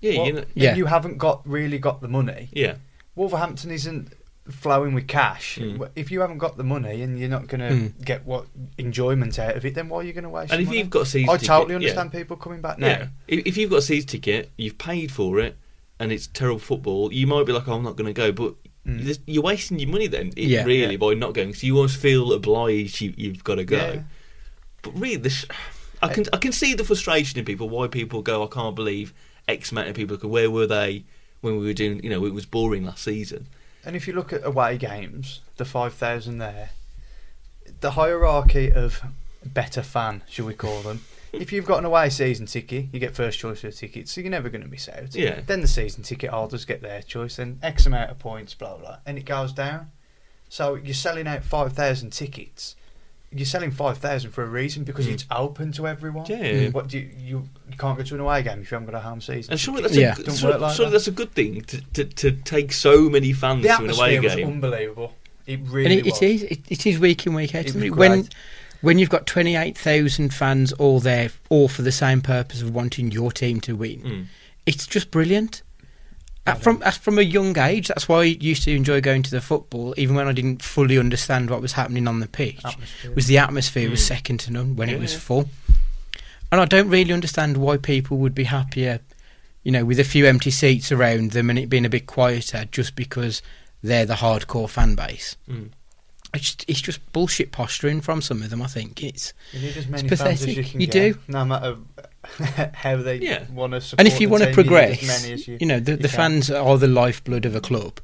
Yeah, 0.00 0.18
Well, 0.18 0.26
you 0.28 0.44
Yeah. 0.54 0.74
you 0.76 0.86
haven't 0.86 1.18
got 1.18 1.46
really 1.48 1.78
got 1.78 2.00
the 2.00 2.08
money. 2.08 2.48
yeah. 2.52 2.74
Wolverhampton 3.16 3.70
isn't 3.72 4.12
flowing 4.48 4.94
with 4.94 5.06
cash. 5.08 5.58
Mm. 5.60 5.88
If 5.96 6.10
you 6.10 6.20
haven't 6.20 6.38
got 6.38 6.56
the 6.56 6.64
money 6.64 7.02
and 7.02 7.18
you're 7.18 7.28
not 7.28 7.48
going 7.48 7.60
to 7.60 7.74
Mm. 7.90 8.04
get 8.04 8.24
what 8.24 8.46
enjoyment 8.78 9.38
out 9.38 9.56
of 9.56 9.64
it, 9.66 9.74
then 9.74 9.88
why 9.88 9.98
are 9.98 10.02
you 10.04 10.12
going 10.12 10.24
to 10.24 10.30
waste? 10.30 10.52
And 10.52 10.62
if 10.62 10.68
money? 10.68 10.78
you've 10.78 10.88
got 10.90 11.02
a 11.02 11.06
season 11.06 11.28
I 11.28 11.32
ticket, 11.34 11.46
totally 11.48 11.72
yeah. 11.72 11.76
understand 11.76 12.12
people 12.12 12.36
coming 12.36 12.60
back 12.62 12.78
now. 12.78 12.86
Yeah. 12.86 13.06
If, 13.26 13.46
if 13.46 13.56
you've 13.56 13.70
got 13.70 13.78
a 13.78 13.82
season 13.82 14.08
ticket, 14.08 14.50
you've 14.56 14.78
paid 14.78 15.10
for 15.12 15.38
it, 15.40 15.56
and 16.00 16.12
it's 16.12 16.26
terrible 16.28 16.58
football, 16.60 17.12
you 17.12 17.26
might 17.26 17.46
be 17.46 17.52
like, 17.52 17.66
oh, 17.68 17.74
I'm 17.74 17.82
not 17.82 17.96
going 17.96 18.06
to 18.06 18.12
go. 18.12 18.32
But 18.32 18.54
Mm. 18.86 19.18
you're 19.26 19.42
wasting 19.42 19.78
your 19.78 19.90
money 19.90 20.06
then, 20.06 20.28
it- 20.34 20.48
Yeah. 20.48 20.64
really, 20.64 20.92
Yeah. 20.92 20.96
by 20.96 21.12
not 21.12 21.34
going. 21.34 21.52
So 21.52 21.66
you 21.66 21.76
always 21.76 21.94
feel 21.94 22.32
obliged 22.32 23.02
you, 23.02 23.12
you've 23.18 23.44
got 23.44 23.56
to 23.56 23.64
go. 23.64 23.76
Yeah. 23.76 24.02
But 24.80 24.98
really, 24.98 25.16
this, 25.16 25.44
I 26.00 26.08
can 26.08 26.24
I 26.32 26.38
can 26.38 26.52
see 26.52 26.72
the 26.74 26.84
frustration 26.84 27.38
in 27.38 27.44
people. 27.44 27.68
Why 27.68 27.88
people 27.88 28.22
go, 28.22 28.42
I 28.42 28.46
can't 28.46 28.74
believe 28.74 29.12
X 29.46 29.72
amount 29.72 29.88
of 29.88 29.94
people. 29.96 30.16
Go, 30.16 30.28
Where 30.28 30.50
were 30.50 30.66
they 30.66 31.04
when 31.42 31.58
we 31.58 31.66
were 31.66 31.74
doing? 31.74 32.02
You 32.02 32.08
know, 32.10 32.24
it 32.24 32.32
was 32.32 32.46
boring 32.46 32.84
last 32.86 33.02
season. 33.04 33.46
And 33.84 33.94
if 33.94 34.06
you 34.06 34.14
look 34.14 34.32
at 34.32 34.44
away 34.46 34.78
games, 34.78 35.40
the 35.56 35.64
5,000 35.66 36.38
there, 36.38 36.70
the 37.80 37.90
hierarchy 37.92 38.72
of 38.72 39.02
better 39.44 39.82
fan, 39.82 40.22
shall 40.28 40.46
we 40.46 40.54
call 40.54 40.80
them, 40.82 41.04
if 41.32 41.52
you've 41.52 41.66
got 41.66 41.78
an 41.78 41.84
away 41.84 42.10
season 42.10 42.46
ticket, 42.46 42.86
you 42.92 43.00
get 43.00 43.14
first 43.14 43.38
choice 43.38 43.62
of 43.64 43.70
the 43.72 43.76
ticket, 43.76 44.08
so 44.08 44.20
you're 44.20 44.30
never 44.30 44.48
going 44.48 44.62
to 44.62 44.68
miss 44.68 44.88
out. 44.88 45.14
Yeah. 45.14 45.40
Then 45.46 45.60
the 45.60 45.68
season 45.68 46.02
ticket 46.02 46.30
holders 46.30 46.64
get 46.64 46.82
their 46.82 47.02
choice, 47.02 47.36
then 47.36 47.58
X 47.62 47.86
amount 47.86 48.10
of 48.10 48.18
points, 48.18 48.54
blah, 48.54 48.76
blah, 48.76 48.98
and 49.06 49.18
it 49.18 49.24
goes 49.24 49.52
down. 49.52 49.90
So 50.48 50.74
you're 50.76 50.94
selling 50.94 51.26
out 51.26 51.44
5,000 51.44 52.10
tickets. 52.10 52.74
You're 53.30 53.44
selling 53.44 53.70
5,000 53.70 54.30
for 54.30 54.42
a 54.42 54.46
reason 54.46 54.84
because 54.84 55.06
Mm. 55.06 55.12
it's 55.12 55.26
open 55.30 55.70
to 55.72 55.86
everyone. 55.86 56.24
Yeah. 56.26 56.70
What 56.70 56.88
do 56.88 56.98
you, 56.98 57.10
you, 57.18 57.48
you 57.70 57.76
can't 57.76 57.98
go 57.98 58.02
to 58.02 58.14
an 58.14 58.20
away 58.22 58.42
game 58.42 58.62
if 58.62 58.70
you 58.70 58.74
haven't 58.76 58.90
got 58.90 58.96
a 58.96 59.02
home 59.02 59.20
season. 59.20 59.52
And 59.52 59.60
surely 59.60 59.82
that's 59.82 59.94
Yeah. 59.94 60.12
a, 60.14 60.16
good- 60.16 60.34
surely, 60.34 60.56
like 60.58 60.74
surely 60.74 60.90
that. 60.90 60.92
that's 60.94 61.08
a 61.08 61.10
good 61.10 61.32
thing 61.32 61.60
to, 61.60 61.80
to, 61.92 62.04
to 62.04 62.30
take 62.32 62.72
so 62.72 63.10
many 63.10 63.34
fans 63.34 63.62
the 63.64 63.68
to 63.68 63.74
an 63.74 63.90
away 63.90 64.16
atmosphere 64.16 64.22
was 64.22 64.34
game. 64.36 64.46
unbelievable. 64.46 65.14
It 65.46 65.58
and 65.60 65.70
really 65.70 65.98
it, 65.98 66.04
was. 66.06 66.22
it 66.22 66.30
is 66.30 66.42
it, 66.44 66.60
it 66.70 66.86
is 66.86 66.98
week 66.98 67.26
in 67.26 67.34
week 67.34 67.54
out. 67.54 67.60
It 67.66 67.66
isn't 67.68 67.80
was 67.82 67.86
it? 67.88 67.94
When 67.96 68.10
great. 68.22 68.34
When 68.80 68.98
you've 68.98 69.10
got 69.10 69.26
twenty 69.26 69.56
eight 69.56 69.76
thousand 69.76 70.32
fans 70.34 70.72
all 70.74 71.00
there, 71.00 71.30
all 71.48 71.68
for 71.68 71.82
the 71.82 71.92
same 71.92 72.20
purpose 72.20 72.62
of 72.62 72.74
wanting 72.74 73.10
your 73.10 73.32
team 73.32 73.60
to 73.62 73.74
win, 73.76 74.00
Mm. 74.02 74.26
it's 74.66 74.86
just 74.86 75.10
brilliant. 75.10 75.62
Uh, 76.46 76.54
from 76.54 76.82
uh, 76.82 76.90
from 76.90 77.18
a 77.18 77.22
young 77.22 77.58
age, 77.58 77.88
that's 77.88 78.08
why 78.08 78.20
I 78.20 78.24
used 78.24 78.62
to 78.62 78.74
enjoy 78.74 79.00
going 79.02 79.22
to 79.24 79.30
the 79.30 79.40
football, 79.42 79.92
even 79.98 80.16
when 80.16 80.26
I 80.28 80.32
didn't 80.32 80.62
fully 80.62 80.96
understand 80.96 81.50
what 81.50 81.60
was 81.60 81.72
happening 81.72 82.08
on 82.08 82.20
the 82.20 82.26
pitch. 82.28 82.64
Atmosphere. 82.64 83.12
Was 83.14 83.26
the 83.26 83.36
atmosphere 83.38 83.90
was 83.90 84.00
Mm. 84.00 84.06
second 84.06 84.40
to 84.40 84.52
none 84.52 84.74
when 84.76 84.88
it 84.88 84.98
was 84.98 85.14
full, 85.14 85.50
and 86.50 86.60
I 86.60 86.64
don't 86.64 86.88
really 86.88 87.12
understand 87.12 87.58
why 87.58 87.76
people 87.76 88.16
would 88.18 88.34
be 88.34 88.44
happier, 88.44 89.00
you 89.62 89.72
know, 89.72 89.84
with 89.84 90.00
a 90.00 90.04
few 90.04 90.24
empty 90.24 90.50
seats 90.50 90.90
around 90.90 91.32
them 91.32 91.50
and 91.50 91.58
it 91.58 91.68
being 91.68 91.84
a 91.84 91.90
bit 91.90 92.06
quieter, 92.06 92.64
just 92.72 92.96
because 92.96 93.42
they're 93.82 94.06
the 94.06 94.14
hardcore 94.14 94.70
fan 94.70 94.94
base. 94.94 95.36
Mm. 95.50 95.70
It's 96.34 96.44
just, 96.44 96.64
it's 96.68 96.80
just 96.80 97.12
bullshit 97.12 97.52
posturing 97.52 98.00
from 98.00 98.20
some 98.20 98.42
of 98.42 98.50
them. 98.50 98.60
I 98.62 98.66
think 98.66 99.02
it's 99.02 99.32
You 99.52 99.60
need 99.60 99.76
as 99.76 99.86
many 99.88 100.06
It's 100.08 100.20
fans 100.22 100.42
as 100.42 100.46
you 100.48 100.54
pathetic. 100.56 100.70
can 100.72 100.80
You 100.82 100.86
get, 100.86 101.14
do. 101.14 101.18
no 101.28 101.44
matter 101.44 101.76
how 102.74 102.96
they 102.96 103.16
Yeah. 103.16 103.44
want 103.50 103.72
to 103.72 103.80
support. 103.80 104.00
and 104.00 104.08
if 104.08 104.20
you 104.20 104.28
want 104.28 104.42
to 104.42 104.50
as 104.50 104.54
progress, 104.54 105.06
many 105.06 105.32
as 105.34 105.48
you, 105.48 105.56
you, 105.60 105.66
know 105.66 105.80
the, 105.80 105.92
you 105.92 105.96
the 105.96 106.08
fans 106.08 106.50
are 106.50 106.76
the 106.78 106.86
lifeblood 106.88 107.46
of 107.46 107.54
a 107.56 107.60
club. 107.60 108.00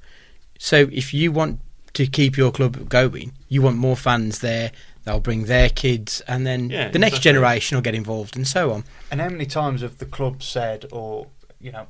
So 0.59 0.89
if 0.93 1.12
you 1.12 1.33
want 1.33 1.61
to 1.95 2.07
keep 2.07 2.37
your 2.37 2.51
club 2.51 2.89
going, 2.89 3.33
you 3.49 3.62
want 3.62 3.77
more 3.77 3.97
fans 3.97 4.39
there. 4.41 4.72
They'll 5.05 5.20
bring 5.20 5.45
their 5.45 5.68
kids, 5.68 6.22
and 6.27 6.47
then 6.47 6.70
Yeah, 6.70 6.89
the 6.89 6.99
next 6.99 7.16
exactly. 7.16 7.33
generation 7.33 7.77
will 7.77 7.83
get 7.83 7.95
involved, 7.95 8.37
and 8.37 8.49
so 8.49 8.72
on. 8.72 8.85
And 9.11 9.20
how 9.20 9.29
many 9.29 9.45
times 9.45 9.83
have 9.83 9.99
the 9.99 10.07
club 10.07 10.43
said 10.43 10.87
or 10.91 11.27
you 11.61 11.70
know 11.72 11.87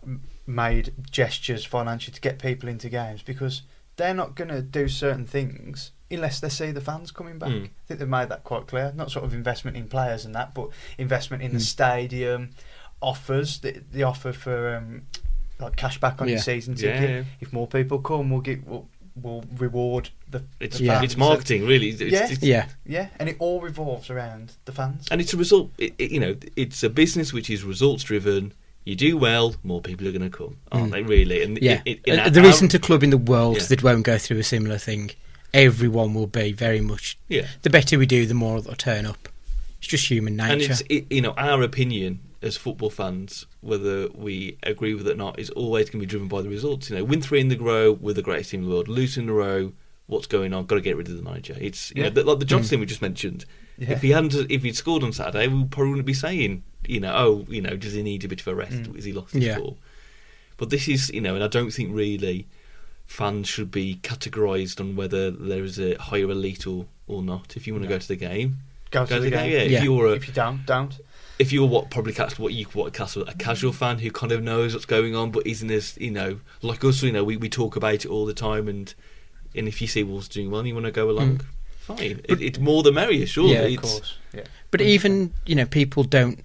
made 0.48 0.92
gestures 1.10 1.64
financially 1.64 2.12
to 2.14 2.20
get 2.20 2.40
people 2.40 2.68
into 2.68 2.88
games 2.88 3.22
because 3.22 3.62
they're 3.96 4.14
not 4.14 4.34
going 4.34 4.48
to 4.48 4.60
do 4.60 4.88
certain 4.88 5.26
things 5.26 5.92
unless 6.14 6.40
they 6.40 6.48
see 6.48 6.70
the 6.70 6.80
fans 6.80 7.10
coming 7.10 7.38
back. 7.38 7.50
Mm. 7.50 7.64
I 7.66 7.70
think 7.86 8.00
they've 8.00 8.08
made 8.08 8.28
that 8.30 8.44
quite 8.44 8.66
clear. 8.66 8.92
Not 8.94 9.10
sort 9.10 9.24
of 9.24 9.34
investment 9.34 9.76
in 9.76 9.88
players 9.88 10.24
and 10.24 10.34
that, 10.34 10.54
but 10.54 10.68
investment 10.98 11.42
in 11.42 11.52
the 11.52 11.58
Mm. 11.58 11.62
stadium, 11.62 12.50
offers 13.02 13.58
the, 13.60 13.82
the 13.92 14.02
offer 14.02 14.32
for 14.32 14.76
um, 14.76 15.02
like 15.58 15.76
cash 15.76 15.98
back 16.00 16.20
on 16.20 16.28
Yeah. 16.28 16.34
your 16.34 16.42
season 16.42 16.74
ticket. 16.74 17.10
yeah. 17.10 17.24
If 17.40 17.52
more 17.52 17.66
people 17.66 17.98
come, 17.98 18.30
we'll 18.30 18.40
get 18.40 18.66
we'll, 18.66 18.88
we'll 19.20 19.44
reward 19.58 20.10
the, 20.30 20.42
It's 20.60 20.78
the 20.78 20.84
Yeah. 20.84 20.94
fans. 20.94 21.04
it's 21.04 21.16
marketing, 21.16 21.66
really. 21.66 21.90
It's, 21.90 22.00
Yeah. 22.00 22.24
it's- 22.24 22.42
Yeah, 22.42 22.66
Yeah, 22.86 23.08
and 23.18 23.28
it 23.28 23.36
all 23.38 23.60
revolves 23.60 24.10
around 24.10 24.52
the 24.64 24.72
fans. 24.72 25.06
and 25.10 25.20
it's 25.20 25.34
a 25.34 25.36
result. 25.36 25.70
It, 25.78 25.94
it- 25.98 26.10
you 26.10 26.20
know, 26.20 26.36
it's 26.56 26.82
a 26.82 26.88
business 26.90 27.32
which 27.32 27.50
is 27.50 27.62
results 27.62 28.02
driven. 28.04 28.52
You 28.84 28.96
do 28.96 29.16
well, 29.16 29.54
more 29.62 29.80
people 29.80 30.06
are 30.08 30.12
going 30.12 30.30
to 30.30 30.36
come, 30.36 30.58
aren't 30.70 30.88
Mm. 30.88 30.92
they? 30.92 31.02
Really? 31.02 31.42
And 31.42 31.58
yeah. 31.62 31.80
it, 31.86 32.00
it, 32.04 32.18
Uh, 32.18 32.26
in 32.26 32.32
there 32.34 32.42
our- 32.42 32.48
isn't 32.50 32.74
a 32.74 32.78
club 32.78 33.02
in 33.02 33.10
the 33.10 33.16
world 33.16 33.56
Yeah. 33.58 33.64
that 33.68 33.82
won't 33.82 34.02
go 34.04 34.18
through 34.18 34.38
a 34.38 34.42
similar 34.42 34.76
thing. 34.78 35.10
Everyone 35.54 36.14
will 36.14 36.26
be 36.26 36.52
very 36.52 36.80
much. 36.80 37.16
Yeah, 37.28 37.46
The 37.62 37.70
better 37.70 37.98
we 37.98 38.06
do, 38.06 38.26
the 38.26 38.34
more 38.34 38.60
they'll 38.60 38.74
turn 38.74 39.06
up. 39.06 39.28
It's 39.78 39.86
just 39.88 40.10
human 40.10 40.36
nature. 40.36 40.52
and 40.52 40.62
it's 40.62 40.80
it, 40.90 41.06
you 41.10 41.20
know 41.20 41.32
our 41.38 41.62
opinion 41.62 42.20
as 42.42 42.56
football 42.56 42.90
fans, 42.90 43.46
whether 43.62 44.08
we 44.08 44.58
agree 44.64 44.94
with 44.94 45.06
it 45.06 45.12
or 45.12 45.16
not, 45.16 45.38
is 45.38 45.48
always 45.50 45.86
going 45.86 46.00
to 46.00 46.06
be 46.06 46.10
driven 46.10 46.28
by 46.28 46.42
the 46.42 46.48
results. 46.48 46.90
You 46.90 46.96
know, 46.96 47.04
win 47.04 47.22
three 47.22 47.40
in 47.40 47.48
the 47.48 47.56
row, 47.56 47.92
we're 47.92 48.12
the 48.14 48.20
greatest 48.22 48.50
team 48.50 48.60
in 48.64 48.68
the 48.68 48.74
world. 48.74 48.88
Lose 48.88 49.16
in 49.16 49.28
a 49.28 49.32
row, 49.32 49.72
what's 50.06 50.26
going 50.26 50.52
on? 50.52 50.66
Got 50.66 50.74
to 50.76 50.80
get 50.82 50.96
rid 50.96 51.08
of 51.08 51.16
the 51.16 51.22
manager. 51.22 51.56
It's 51.58 51.90
you 51.94 52.02
Yeah. 52.02 52.08
know, 52.08 52.14
the, 52.16 52.24
like 52.24 52.38
the 52.40 52.44
Mm. 52.44 52.48
Johnson 52.48 52.80
we 52.80 52.86
just 52.86 53.00
mentioned. 53.00 53.44
Yeah. 53.78 53.92
If 53.92 54.02
he 54.02 54.10
hadn't, 54.10 54.34
if 54.50 54.62
he'd 54.62 54.76
scored 54.76 55.02
on 55.04 55.12
Saturday, 55.12 55.48
we 55.48 55.64
probably 55.64 55.90
wouldn't 55.90 56.06
be 56.06 56.14
saying, 56.14 56.62
you 56.86 57.00
know, 57.00 57.14
oh, 57.14 57.46
you 57.48 57.60
know, 57.62 57.76
does 57.76 57.92
he 57.94 58.02
need 58.02 58.24
a 58.24 58.28
bit 58.28 58.40
of 58.40 58.48
a 58.48 58.54
rest? 58.54 58.74
Mm. 58.82 58.96
Is 58.96 59.04
he 59.04 59.12
lost 59.12 59.32
his 59.32 59.44
Yeah. 59.44 59.58
ball? 59.58 59.78
But 60.58 60.70
this 60.70 60.86
is, 60.88 61.10
you 61.10 61.20
know, 61.20 61.34
and 61.34 61.42
I 61.44 61.48
don't 61.48 61.70
think 61.72 61.90
really 61.94 62.46
fans 63.06 63.48
should 63.48 63.70
be 63.70 63.96
categorised 64.02 64.80
on 64.80 64.96
whether 64.96 65.30
there 65.30 65.62
is 65.64 65.78
a 65.78 65.94
higher 65.96 66.30
elite 66.30 66.66
or, 66.66 66.86
or 67.06 67.22
not. 67.22 67.56
If 67.56 67.66
you 67.66 67.74
want 67.74 67.84
to 67.84 67.88
No. 67.88 67.94
go 67.96 67.98
to 67.98 68.08
the 68.08 68.16
game, 68.16 68.58
Go 68.90 69.04
to 69.06 69.18
the 69.20 69.30
game. 69.30 69.50
Yeah, 69.50 69.62
Yeah. 69.62 69.78
if 69.78 69.84
you're 69.84 70.06
a, 70.06 70.12
If 70.12 70.28
you 70.28 70.34
don't, 70.34 70.64
don't. 70.66 70.96
if 71.40 71.52
you're 71.52 71.66
what 71.66 71.90
probably 71.90 72.12
class 72.12 72.38
what 72.38 72.52
you 72.52 72.64
what 72.74 72.92
class 72.94 73.16
a 73.16 73.24
casual 73.38 73.72
fan 73.72 73.98
who 73.98 74.08
kind 74.12 74.30
of 74.30 74.40
knows 74.42 74.72
what's 74.72 74.86
going 74.86 75.16
on 75.16 75.32
but 75.32 75.44
isn't 75.46 75.68
as 75.70 75.96
you 76.00 76.12
know 76.12 76.38
like 76.62 76.84
us 76.84 77.02
you 77.02 77.10
know 77.10 77.24
we, 77.24 77.36
we 77.36 77.48
talk 77.48 77.74
about 77.74 77.94
it 77.94 78.06
all 78.06 78.24
the 78.24 78.32
time 78.32 78.68
and 78.68 78.94
and 79.56 79.66
if 79.66 79.82
you 79.82 79.88
see 79.88 80.04
Wolves 80.04 80.28
doing 80.28 80.48
well 80.48 80.60
and 80.60 80.68
you 80.68 80.74
want 80.74 80.86
to 80.86 80.92
go 80.92 81.10
along 81.10 81.40
fine 81.80 82.20
it, 82.28 82.40
it's 82.40 82.60
more 82.60 82.84
the 82.84 82.92
merrier 82.92 83.26
surely 83.26 83.54
Yeah, 83.54 83.58
of 83.62 83.66
Of 83.66 83.72
It's- 83.72 83.92
course. 83.92 84.18
Yeah. 84.32 84.44
But 84.70 84.80
even 84.80 85.32
you 85.44 85.56
know, 85.56 85.66
people 85.66 86.04
don't. 86.04 86.38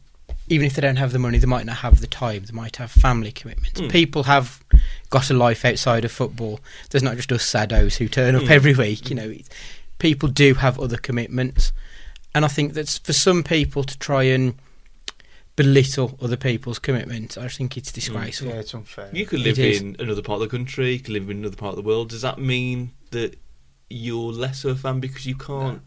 Even 0.51 0.65
if 0.65 0.73
they 0.73 0.81
don't 0.81 0.95
have 0.95 1.11
the 1.11 1.19
money, 1.19 1.37
they 1.37 1.45
might 1.45 1.67
not 1.67 1.77
have 1.77 2.01
the 2.01 2.07
time. 2.07 2.43
They 2.45 2.53
might 2.55 2.77
have 2.77 2.89
family 2.89 3.31
commitments. 3.31 3.79
Mm. 3.79 3.91
People 3.91 4.23
have 4.23 4.63
got 5.09 5.29
a 5.29 5.33
life 5.33 5.65
outside 5.65 6.05
of 6.05 6.11
football. 6.11 6.59
There's 6.89 7.03
not 7.03 7.15
just 7.15 7.31
us 7.31 7.43
saddos 7.43 7.97
who 7.97 8.07
turn 8.07 8.35
up 8.35 8.43
Mm. 8.43 8.49
every 8.49 8.73
week. 8.75 9.09
You 9.09 9.15
know, 9.15 9.35
people 9.99 10.29
do 10.29 10.53
have 10.55 10.79
other 10.79 10.97
commitments, 10.97 11.71
and 12.35 12.45
I 12.45 12.47
think 12.47 12.73
that's 12.73 12.97
for 12.97 13.13
some 13.13 13.43
people 13.43 13.83
to 13.83 13.97
try 13.99 14.23
and 14.23 14.55
belittle 15.55 16.17
other 16.21 16.37
people's 16.37 16.79
commitments. 16.79 17.37
I 17.37 17.47
think 17.49 17.75
it's 17.75 17.91
disgraceful. 17.91 18.47
Yeah, 18.49 18.55
it's 18.55 18.73
unfair. 18.73 19.09
you 19.11 19.25
could 19.25 19.41
live 19.41 19.59
in 19.59 19.95
another 19.99 20.21
part 20.21 20.41
of 20.41 20.49
the 20.49 20.57
country 20.57 20.93
you 20.93 20.99
could 20.99 21.09
live 21.13 21.29
in 21.29 21.39
another 21.39 21.57
part 21.57 21.71
of 21.71 21.75
the 21.75 21.81
world 21.87 22.09
does 22.09 22.21
that 22.21 22.39
mean 22.39 22.91
that 23.11 23.37
you're 23.89 24.31
less 24.31 24.63
of 24.63 24.77
a 24.77 24.79
fan 24.79 24.99
because 25.01 25.25
you 25.25 25.35
can't 25.35 25.81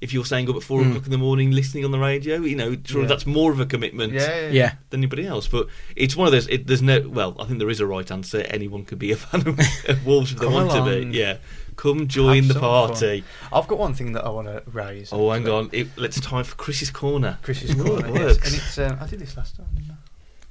if 0.00 0.12
you're 0.12 0.24
staying 0.24 0.48
up 0.50 0.56
at 0.56 0.62
four 0.62 0.82
Mm. 0.82 0.90
o'clock 0.90 1.04
in 1.06 1.10
the 1.10 1.18
morning 1.18 1.50
listening 1.52 1.84
on 1.84 1.90
the 1.90 1.98
radio 1.98 2.40
you 2.42 2.54
know 2.56 2.76
sure 2.84 3.02
Yeah. 3.02 3.08
that's 3.08 3.26
more 3.26 3.50
of 3.52 3.60
a 3.60 3.66
commitment 3.66 4.12
yeah, 4.12 4.40
yeah. 4.42 4.48
Yeah, 4.50 4.72
than 4.90 5.00
anybody 5.00 5.26
else. 5.26 5.48
But 5.48 5.68
it's 5.94 6.14
one 6.16 6.26
of 6.26 6.32
those. 6.32 6.46
It, 6.48 6.66
there's 6.66 6.82
no. 6.82 7.08
Well, 7.08 7.34
I 7.38 7.44
think 7.46 7.58
there 7.58 7.70
is 7.70 7.80
a 7.80 7.86
right 7.86 8.08
answer. 8.10 8.40
Anyone 8.50 8.84
could 8.84 8.98
be 8.98 9.10
a 9.12 9.16
fan 9.26 9.40
of, 9.48 9.58
of 9.88 10.06
Wolves 10.06 10.32
if 10.32 10.38
they 10.38 10.44
Come 10.46 10.54
want 10.54 10.70
to 10.72 10.84
be. 11.10 11.16
Yeah, 11.16 11.38
come 11.76 12.06
join 12.08 12.36
Have 12.44 12.48
the 12.48 12.52
some 12.54 12.60
party. 12.62 13.24
I've 13.52 13.66
got 13.68 13.78
one 13.78 13.94
thing 13.94 14.12
that 14.12 14.24
I 14.24 14.28
want 14.30 14.48
to 14.48 14.62
raise. 14.70 15.12
Oh, 15.12 15.30
hang 15.30 15.48
on. 15.48 15.70
It, 15.72 15.88
let's 15.96 16.20
time 16.20 16.44
for 16.44 16.56
Chris's 16.56 16.90
corner. 16.90 17.38
Chris's 17.42 17.74
corner. 17.74 18.06
it 18.06 18.12
works. 18.12 18.46
And 18.46 18.54
it's 18.54 18.78
um, 18.78 18.98
I 19.00 19.06
did 19.06 19.20
this 19.20 19.36
last 19.36 19.56
time. 19.56 19.66
Didn't 19.74 19.90
I? 19.92 19.94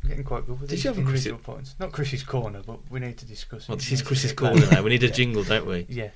I'm 0.03 0.09
getting 0.09 0.23
quite 0.23 0.45
good 0.45 0.59
with 0.61 0.69
Did 0.69 0.77
these 0.77 0.83
you 0.85 0.89
have 0.93 0.99
a 0.99 1.03
Chris- 1.03 1.27
points. 1.43 1.75
Not 1.79 1.91
Chris's 1.91 2.21
corner, 2.23 2.61
but 2.65 2.79
we 2.91 2.99
need 2.99 3.17
to 3.17 3.25
discuss. 3.25 3.67
Well, 3.67 3.77
this 3.77 3.91
is 3.91 4.01
Chris's 4.03 4.33
corner 4.33 4.67
now. 4.71 4.83
We 4.83 4.89
need 4.91 5.03
a 5.03 5.07
Yeah. 5.07 5.11
jingle, 5.13 5.43
don't 5.43 5.65
we? 5.65 5.85
Yeah. 5.89 6.09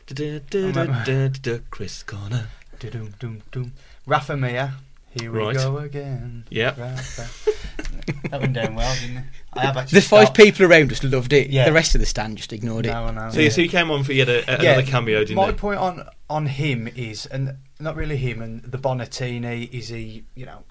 Chris 1.71 2.03
corner. 2.03 2.47
Dum 2.79 3.13
dum 3.19 3.41
dum. 3.51 3.73
Rafa 4.05 4.35
Mir. 4.37 4.73
Here 5.19 5.31
we 5.31 5.39
Right. 5.39 5.55
go 5.55 5.77
again. 5.79 6.45
Yep. 6.51 6.77
Rafa. 6.77 7.51
that 8.29 8.39
went 8.41 8.53
down 8.53 8.75
well, 8.75 8.95
didn't 9.01 9.17
it? 9.17 9.23
I 9.53 9.61
have 9.65 9.75
actually 9.77 9.99
the 10.01 10.05
five 10.05 10.25
stopped. 10.27 10.37
people 10.37 10.65
around 10.67 10.91
us 10.91 11.03
loved 11.03 11.33
it. 11.33 11.49
Yeah. 11.49 11.65
The 11.65 11.73
rest 11.73 11.95
of 11.95 11.99
the 12.01 12.05
stand 12.05 12.37
just 12.37 12.53
ignored 12.53 12.85
it. 12.85 12.89
No, 12.91 13.05
I 13.05 13.11
know. 13.11 13.29
So, 13.31 13.39
yeah. 13.39 13.49
so 13.49 13.61
you 13.61 13.69
came 13.69 13.89
on 13.89 14.03
for 14.03 14.13
yet 14.13 14.29
a, 14.29 14.49
a, 14.51 14.57
another 14.59 14.83
cameo, 14.83 15.19
didn't 15.21 15.35
my 15.35 15.47
you? 15.47 15.53
point 15.53 15.79
on 15.79 16.07
on 16.29 16.45
him 16.45 16.87
is, 16.95 17.25
and 17.25 17.57
not 17.79 17.95
really 17.95 18.17
him, 18.17 18.41
and 18.41 18.61
the 18.63 18.77
Bonatini. 18.77 19.71
Is 19.73 19.87
he, 19.89 20.25
you 20.35 20.45
know, 20.45 20.63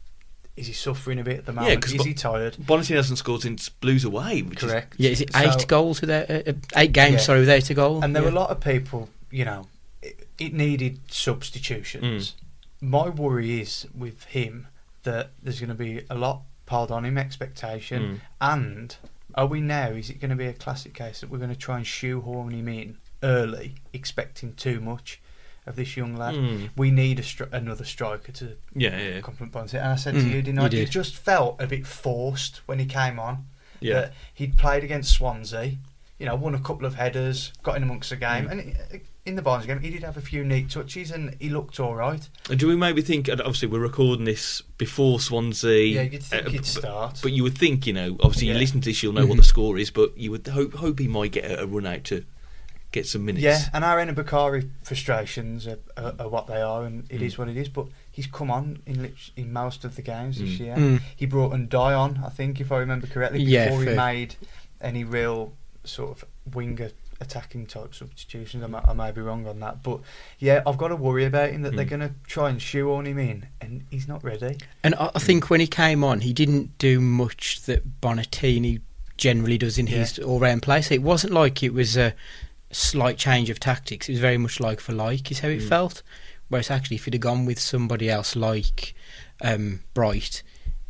is 0.57 0.69
he 0.69 0.73
suffering 0.73 1.19
a 1.19 1.25
bit 1.25 1.39
at 1.39 1.47
the 1.47 1.53
moment? 1.53 1.83
'cause 1.83 1.93
is 1.95 1.99
Bo- 1.99 2.05
he 2.05 2.15
tired? 2.15 2.55
Bonatini 2.61 2.95
hasn't 2.97 3.19
scored 3.19 3.43
since 3.43 3.69
Blues 3.69 4.05
away, 4.05 4.43
which 4.43 4.61
Correct. 4.61 4.95
Yeah, 4.99 5.11
is 5.11 5.21
it 5.21 5.31
eight 5.35 5.61
So- 5.61 5.67
goals 5.67 6.01
without 6.01 6.31
uh, 6.31 6.43
uh, 6.47 6.53
eight 6.77 6.93
games? 6.93 7.15
Yeah. 7.15 7.19
Sorry, 7.19 7.41
without 7.41 7.69
a 7.69 7.75
goal. 7.75 8.05
And 8.05 8.15
there 8.15 8.23
Yeah. 8.23 8.29
were 8.29 8.37
a 8.37 8.39
lot 8.41 8.51
of 8.51 8.61
people, 8.61 9.09
you 9.33 9.45
know, 9.45 9.67
it, 10.03 10.29
it 10.39 10.53
needed 10.55 11.01
substitutions. 11.11 12.35
Mm. 12.83 12.89
My 12.89 13.09
worry 13.09 13.61
is 13.61 13.87
with 13.97 14.25
him 14.25 14.69
that 15.03 15.31
there's 15.43 15.61
going 15.61 15.69
to 15.69 15.75
be 15.75 16.03
a 16.11 16.15
lot 16.15 16.43
piled 16.67 16.91
on 16.91 17.05
him, 17.05 17.17
expectation, 17.19 18.03
Mm. 18.03 18.21
and 18.41 18.97
Are 19.35 19.47
we 19.47 19.61
now? 19.61 19.89
Is 19.91 20.11
it 20.11 20.21
going 20.21 20.31
to 20.31 20.37
be 20.37 20.47
a 20.47 20.53
classic 20.55 20.95
case 20.95 21.21
that 21.21 21.31
we're 21.31 21.39
going 21.39 21.51
to 21.51 21.57
try 21.57 21.77
and 21.77 21.87
shoehorn 21.87 22.51
him 22.53 22.67
in 22.67 22.97
early, 23.23 23.75
expecting 23.93 24.55
too 24.55 24.81
much 24.81 25.21
of 25.67 25.77
this 25.77 25.97
young 25.97 26.17
lad? 26.17 26.35
Hmm. 26.35 26.67
We 26.77 26.91
need 26.91 27.19
a 27.21 27.23
stri- 27.23 27.53
another 27.53 27.85
striker 27.85 28.33
to 28.33 28.57
Yeah, 28.75 28.97
yeah, 28.99 29.09
yeah. 29.15 29.21
complement 29.21 29.53
Bonzi. 29.53 29.75
And 29.75 29.89
I 29.93 29.97
said 29.97 30.15
Mm, 30.15 30.23
to 30.23 30.29
you, 30.29 30.43
didn't 30.43 30.59
I? 30.61 30.69
you 30.71 30.83
It 30.83 30.91
just 30.91 31.15
felt 31.15 31.61
a 31.61 31.67
bit 31.67 31.87
forced 31.87 32.63
when 32.67 32.79
he 32.79 32.87
came 32.87 33.21
on. 33.21 33.47
Yeah. 33.81 33.95
That 33.95 34.15
he'd 34.35 34.57
played 34.57 34.83
against 34.83 35.13
Swansea, 35.13 35.77
you 36.19 36.27
know, 36.27 36.35
won 36.35 36.55
a 36.55 36.59
couple 36.61 36.87
of 36.87 36.95
headers, 36.95 37.53
got 37.63 37.77
in 37.77 37.83
amongst 37.85 38.11
the 38.11 38.17
game, 38.17 38.47
Mm. 38.47 38.51
and 38.51 38.77
i- 38.95 39.01
in 39.29 39.37
the 39.37 39.43
Barnes 39.43 39.67
game, 39.67 39.79
he 39.81 39.91
did 39.91 40.03
have 40.03 40.17
a 40.17 40.21
few 40.23 40.43
neat 40.43 40.71
touches, 40.71 41.11
and 41.11 41.37
he 41.39 41.51
looked 41.51 41.79
all 41.79 41.95
right. 41.95 42.27
And 42.51 42.59
do 42.59 42.67
we 42.67 42.75
maybe 42.77 43.03
think? 43.03 43.29
Obviously, 43.29 43.69
we're 43.69 43.79
recording 43.79 44.25
this 44.25 44.63
before 44.79 45.21
Swansea. 45.21 45.85
Yeah, 45.85 46.03
you'd 46.03 46.23
think 46.23 46.47
uh, 46.47 46.51
he'd 46.51 46.57
but- 46.59 46.67
start. 46.67 47.21
But 47.23 47.33
you 47.33 47.43
would 47.43 47.57
think, 47.59 47.87
you 47.87 47.93
know, 47.93 48.17
obviously, 48.21 48.49
you 48.49 48.55
listen 48.55 48.81
to 48.81 48.89
this, 48.89 49.03
you'll 49.03 49.13
know 49.13 49.27
what 49.27 49.35
Mhm. 49.35 49.43
the 49.43 49.45
score 49.45 49.79
is. 49.79 49.91
But 49.91 50.17
you 50.17 50.31
would 50.31 50.47
hope 50.47 50.75
hope 50.75 50.99
he 50.99 51.07
might 51.09 51.33
get 51.33 51.45
a, 51.45 51.63
a 51.63 51.67
run 51.67 51.87
out 51.87 52.05
to 52.05 52.25
get 52.91 53.07
some 53.07 53.27
minutes. 53.27 53.45
Yeah, 53.45 53.61
and 53.75 53.85
our 53.85 53.99
Enobakhare 53.99 54.67
frustrations 54.83 55.67
are, 55.67 55.79
are, 55.99 56.15
are 56.21 56.29
what 56.29 56.47
they 56.47 56.61
are, 56.63 56.85
and 56.85 57.05
it 57.11 57.21
is 57.21 57.35
Mm. 57.35 57.39
what 57.39 57.49
it 57.51 57.57
is. 57.59 57.69
But 57.69 57.87
he's 58.11 58.27
come 58.27 58.51
on 58.51 58.81
in 58.87 59.13
in 59.37 59.53
most 59.53 59.85
of 59.85 59.95
the 59.97 60.03
games 60.03 60.39
this 60.39 60.55
Mm. 60.57 60.59
year. 60.59 60.75
Mm. 60.77 61.01
He 61.15 61.27
brought 61.27 61.53
and 61.53 61.69
Die 61.69 61.93
on, 61.95 62.23
I 62.25 62.31
think, 62.31 62.61
if 62.63 62.73
I 62.73 62.79
remember 62.79 63.07
correctly, 63.07 63.43
Yeah, 63.43 63.69
before 63.69 63.85
he 63.85 63.95
made 63.95 64.37
any 64.81 65.05
real 65.05 65.53
sort 65.85 66.11
of 66.23 66.25
winger 66.55 66.91
attacking 67.21 67.67
type 67.67 67.95
substitutions. 67.95 68.63
I 68.63 68.67
might, 68.69 68.87
I 68.87 68.93
may 68.93 69.11
be 69.11 69.21
wrong 69.21 69.47
on 69.47 69.61
that, 69.61 69.83
but 69.83 70.01
yeah, 70.39 70.63
I've 70.67 70.79
got 70.79 70.89
to 70.89 70.97
worry 70.97 71.25
about 71.25 71.51
him 71.51 71.63
that 71.63 71.75
they're 71.75 71.85
Mm. 71.85 71.89
going 71.91 72.01
to 72.01 72.13
try 72.27 72.49
and 72.51 72.61
shoehorn 72.63 73.07
him 73.07 73.19
in, 73.19 73.47
and 73.61 73.85
he's 73.91 74.07
not 74.07 74.23
ready. 74.23 74.57
And 74.85 74.95
I, 74.95 75.11
I 75.15 75.19
think 75.19 75.51
when 75.51 75.61
he 75.61 75.67
came 75.67 76.05
on, 76.05 76.21
he 76.21 76.33
didn't 76.33 76.79
do 76.79 77.01
much 77.01 77.63
that 77.63 78.01
Bonatini 78.01 78.81
generally 79.17 79.59
does 79.59 79.79
in 79.79 79.89
his 79.89 80.19
all-round 80.21 80.63
play. 80.63 80.81
So 80.83 80.95
it 80.95 81.03
wasn't 81.03 81.33
like 81.33 81.63
it 81.63 81.75
was 81.75 81.97
a 81.97 82.15
slight 82.71 83.19
change 83.19 83.51
of 83.51 83.59
tactics. 83.59 84.09
It 84.09 84.13
was 84.13 84.21
very 84.21 84.39
much 84.39 84.61
like 84.61 84.79
for 84.79 84.93
like, 84.93 85.31
is 85.33 85.41
how 85.41 85.49
it 85.49 85.61
Mm. 85.61 85.69
felt. 85.69 86.03
Whereas 86.49 86.71
actually, 86.71 86.97
if 86.97 87.05
he'd 87.05 87.15
have 87.15 87.21
gone 87.21 87.45
with 87.45 87.59
somebody 87.59 88.09
else 88.09 88.37
like 88.37 88.95
um, 89.41 89.81
Bright, 89.93 90.43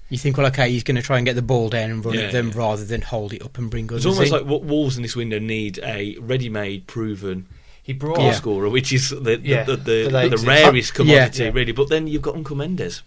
you 0.08 0.18
think, 0.18 0.36
well, 0.36 0.46
okay, 0.46 0.70
he's 0.70 0.82
going 0.84 0.96
to 0.96 1.02
try 1.02 1.16
and 1.18 1.26
get 1.26 1.34
the 1.36 1.42
ball 1.42 1.68
down 1.68 1.90
and 1.90 2.04
run 2.04 2.14
Yeah, 2.14 2.22
at 2.22 2.32
them 2.32 2.48
yeah. 2.48 2.58
rather 2.58 2.84
than 2.84 3.02
hold 3.02 3.32
it 3.34 3.42
up 3.42 3.58
and 3.58 3.70
bring 3.70 3.88
It's 3.92 4.06
almost 4.06 4.32
in. 4.32 4.38
like 4.38 4.44
what 4.46 4.62
Wolves 4.64 4.96
in 4.96 5.02
this 5.02 5.14
window 5.16 5.38
need 5.38 5.78
a 5.82 6.16
ready-made, 6.20 6.86
proven 6.86 7.46
He 7.82 7.92
brought 7.92 8.16
goal 8.16 8.26
Yeah. 8.26 8.32
scorer, 8.32 8.68
which 8.68 8.92
is 8.92 9.10
the 9.10 9.16
the, 9.20 9.40
Yeah, 9.42 9.64
the, 9.64 9.76
but 9.76 9.84
the, 9.84 10.08
they 10.10 10.28
the 10.28 10.36
rarest 10.38 10.94
commodity, 10.94 11.44
Yeah. 11.44 11.50
really. 11.52 11.72
But 11.72 11.88
then 11.88 12.06
you've 12.06 12.22
got 12.22 12.34
Uncle 12.36 12.56
Mendes. 12.56 13.02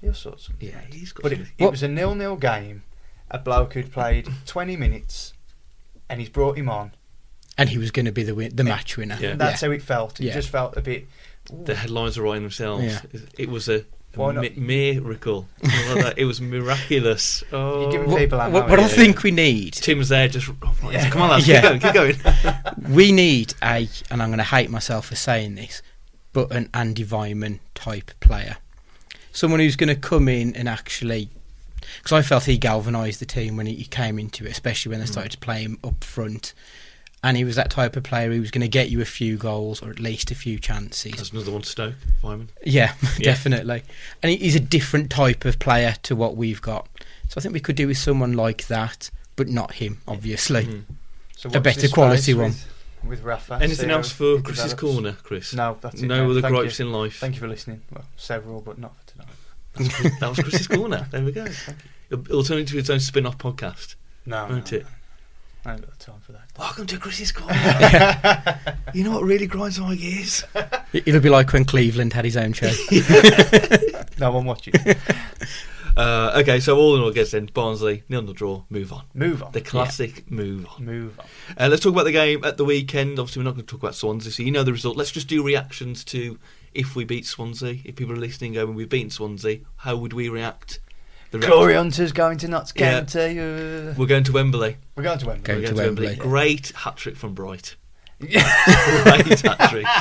He'll 0.00 0.14
sort 0.14 0.46
Yeah, 0.60 0.80
he's 0.90 1.12
got. 1.12 1.22
But 1.24 1.32
it, 1.32 1.40
it 1.58 1.70
was 1.70 1.82
a 1.82 1.88
nil-nil 1.88 2.36
game. 2.36 2.82
A 3.30 3.38
bloke 3.38 3.74
who'd 3.74 3.92
played 3.92 4.26
20 4.46 4.76
minutes, 4.76 5.34
and 6.08 6.20
he's 6.20 6.28
brought 6.30 6.56
him 6.58 6.68
on. 6.68 6.92
and 7.58 7.68
he 7.68 7.76
was 7.78 7.90
going 7.90 8.06
to 8.06 8.12
be 8.12 8.22
the 8.22 8.34
win- 8.34 8.56
the 8.56 8.64
match 8.64 8.96
winner. 8.96 9.18
Yeah. 9.20 9.34
That's 9.34 9.60
how 9.60 9.70
it 9.70 9.82
felt. 9.82 10.18
It 10.20 10.24
Yeah. 10.26 10.32
just 10.34 10.48
felt 10.48 10.76
a 10.76 10.80
bit. 10.80 11.06
ooh. 11.52 11.62
the 11.64 11.74
headlines 11.74 12.16
are 12.18 12.22
writing 12.22 12.42
themselves. 12.42 12.84
Yeah. 12.84 13.00
It 13.38 13.48
was 13.50 13.68
a, 13.68 13.84
Why 14.14 14.30
a 14.30 14.32
not? 14.32 14.56
mi- 14.56 14.94
miracle. 14.94 15.46
Like. 15.62 16.14
It 16.16 16.24
was 16.24 16.40
miraculous. 16.40 17.44
Oh. 17.52 17.80
You're 17.82 17.92
giving 17.92 18.08
oh. 18.08 18.12
What, 18.12 18.18
people 18.18 18.40
ammo, 18.40 18.60
what, 18.60 18.70
what 18.70 18.80
I 18.80 18.88
think 18.88 19.22
we 19.22 19.30
need, 19.30 19.74
Tim's 19.74 20.08
there, 20.08 20.26
just 20.28 20.48
oh, 20.48 20.74
right, 20.82 20.92
Yeah. 20.92 21.10
come 21.10 21.22
on, 21.22 21.30
lads, 21.30 21.46
Yeah. 21.48 21.78
keep 21.78 21.92
going, 21.94 22.14
keep 22.14 22.24
going. 22.42 22.64
we 22.88 23.12
need 23.12 23.54
a, 23.62 23.88
and 24.10 24.22
I'm 24.22 24.28
going 24.28 24.38
to 24.38 24.44
hate 24.44 24.70
myself 24.70 25.06
for 25.06 25.16
saying 25.16 25.54
this, 25.54 25.80
but 26.32 26.50
an 26.50 26.70
Andy 26.74 27.04
Weimann 27.04 27.60
type 27.74 28.10
player. 28.20 28.56
Someone 29.32 29.60
who's 29.60 29.76
going 29.76 29.94
to 29.94 30.00
come 30.00 30.28
in 30.28 30.56
and 30.56 30.68
actually. 30.68 31.30
Because 31.98 32.12
I 32.12 32.22
felt 32.22 32.44
he 32.44 32.56
galvanised 32.56 33.20
the 33.20 33.26
team 33.26 33.56
when 33.56 33.66
he, 33.66 33.74
he 33.74 33.84
came 33.84 34.18
into 34.18 34.44
it, 34.44 34.50
especially 34.50 34.90
when 34.90 35.00
they 35.00 35.06
mm. 35.06 35.12
started 35.12 35.32
to 35.32 35.38
play 35.38 35.62
him 35.62 35.78
up 35.82 36.04
front. 36.04 36.52
And 37.22 37.36
he 37.36 37.44
was 37.44 37.56
that 37.56 37.70
type 37.70 37.96
of 37.96 38.02
player 38.02 38.32
who 38.32 38.40
was 38.40 38.50
going 38.50 38.62
to 38.62 38.68
get 38.68 38.88
you 38.88 39.02
a 39.02 39.04
few 39.04 39.36
goals 39.36 39.82
or 39.82 39.90
at 39.90 39.98
least 40.00 40.30
a 40.30 40.34
few 40.34 40.58
chances. 40.58 41.12
That's 41.12 41.30
another 41.32 41.52
one 41.52 41.62
Stoke, 41.64 41.94
Weimann. 42.22 42.48
Yeah, 42.64 42.94
Yeah. 43.18 43.24
definitely. 43.24 43.82
And 44.22 44.32
he's 44.32 44.54
a 44.56 44.60
different 44.60 45.10
type 45.10 45.44
of 45.44 45.58
player 45.58 45.96
to 46.04 46.16
what 46.16 46.36
we've 46.36 46.62
got. 46.62 46.88
So 47.28 47.34
I 47.36 47.40
think 47.42 47.52
we 47.52 47.60
could 47.60 47.76
do 47.76 47.86
with 47.86 47.98
someone 47.98 48.32
like 48.32 48.66
that, 48.68 49.10
but 49.36 49.48
not 49.48 49.74
him, 49.74 49.98
obviously. 50.08 50.64
Mhm. 50.64 50.82
So 51.36 51.50
a 51.52 51.60
better 51.60 51.88
quality 51.88 52.22
space 52.22 52.34
one. 52.36 52.50
With, 52.50 52.66
with 53.04 53.22
Rafa. 53.22 53.54
Anything 53.62 53.88
see 53.88 53.92
else 53.92 54.10
for 54.10 54.40
Chris's 54.40 54.72
develops. 54.72 54.80
corner, 54.96 55.16
Chris? 55.22 55.52
No, 55.54 55.76
that's 55.80 56.02
it. 56.02 56.06
No 56.06 56.24
now. 56.24 56.30
other 56.30 56.40
Thank 56.40 56.54
gripes 56.54 56.78
you. 56.78 56.86
in 56.86 56.92
life. 56.92 57.18
Thank 57.18 57.34
you 57.34 57.40
for 57.40 57.48
listening. 57.48 57.82
Well, 57.92 58.04
several, 58.16 58.60
but 58.62 58.78
not 58.78 58.94
for 58.98 59.06
tonight. 59.12 60.16
that 60.20 60.28
was 60.28 60.38
Chris's 60.38 60.66
corner. 60.66 61.06
There 61.10 61.22
we 61.22 61.32
go. 61.32 61.44
It'll, 62.10 62.24
it'll 62.24 62.42
turn 62.44 62.58
into 62.58 62.76
its 62.76 62.90
own 62.90 62.98
spin-off 62.98 63.38
podcast, 63.38 63.94
No, 64.26 64.46
won't 64.48 64.72
no, 64.72 64.78
it? 64.78 64.82
no. 64.84 64.88
I 65.64 65.72
ain't 65.72 65.82
got 65.82 65.98
the 65.98 66.04
time 66.04 66.20
for 66.20 66.32
that. 66.32 66.42
Welcome 66.58 66.86
to 66.86 66.96
Chris's 66.98 67.32
corner. 67.32 67.54
you 68.94 69.04
know 69.04 69.10
what 69.12 69.24
really 69.24 69.46
grinds 69.46 69.78
my 69.78 69.94
gears? 69.94 70.44
It- 70.92 71.06
It'll 71.06 71.20
be 71.20 71.28
like 71.30 71.52
when 71.52 71.64
Cleveland 71.64 72.12
had 72.14 72.24
his 72.24 72.36
own 72.36 72.52
show. 72.52 72.70
No 74.18 74.32
one 74.32 74.44
watching. 74.44 74.74
Uh, 75.96 76.32
okay, 76.40 76.58
so 76.60 76.76
all 76.76 76.96
in 76.96 77.02
all, 77.02 77.10
gets 77.12 77.32
in 77.34 77.46
Barnsley 77.46 78.02
nil 78.08 78.22
nil 78.22 78.32
draw. 78.32 78.62
Move 78.70 78.92
on. 78.92 79.04
Move 79.14 79.42
on. 79.42 79.52
The 79.52 79.60
classic 79.60 80.28
move 80.30 80.66
on. 80.66 80.84
Move 80.84 81.18
on. 81.20 81.26
Uh, 81.58 81.68
let's 81.68 81.82
talk 81.82 81.92
about 81.92 82.04
the 82.04 82.12
game 82.12 82.42
at 82.44 82.56
the 82.56 82.64
weekend. 82.64 83.18
Obviously, 83.18 83.40
we're 83.40 83.44
not 83.44 83.54
going 83.54 83.66
to 83.66 83.70
talk 83.70 83.80
about 83.82 83.94
Swansea, 83.94 84.32
so 84.32 84.42
you 84.42 84.50
know 84.50 84.62
the 84.64 84.72
result. 84.72 84.96
Let's 84.96 85.10
just 85.12 85.28
do 85.28 85.42
reactions 85.44 86.02
to 86.04 86.38
if 86.74 86.96
we 86.96 87.04
beat 87.04 87.26
Swansea. 87.26 87.76
If 87.84 87.96
people 87.96 88.14
are 88.14 88.18
listening, 88.18 88.54
going, 88.54 88.74
we've 88.74 88.88
beaten 88.88 89.10
Swansea, 89.10 89.58
how 89.76 89.96
would 89.96 90.12
we 90.12 90.28
react? 90.28 90.80
The 91.30 91.38
Glory 91.38 91.74
Hunters 91.74 92.12
going 92.12 92.38
to 92.38 92.48
Notts 92.48 92.72
Yeah. 92.74 93.00
County. 93.04 93.38
uh, 93.38 93.94
We're 93.96 94.06
going 94.06 94.24
to 94.24 94.32
Wembley. 94.32 94.76
We're 94.96 95.02
going 95.04 95.18
to 95.18 95.26
Wembley. 95.26 95.42
Going 95.44 95.58
We're 95.60 95.66
going 95.72 95.76
to 95.76 95.82
going 95.82 95.96
Wembley. 95.96 96.16
Great 96.16 96.68
hat 96.74 96.96
trick 96.96 97.16
from 97.16 97.34
Bright. 97.34 97.76
Great 98.20 99.40
hat 99.40 99.70
trick. 99.70 99.86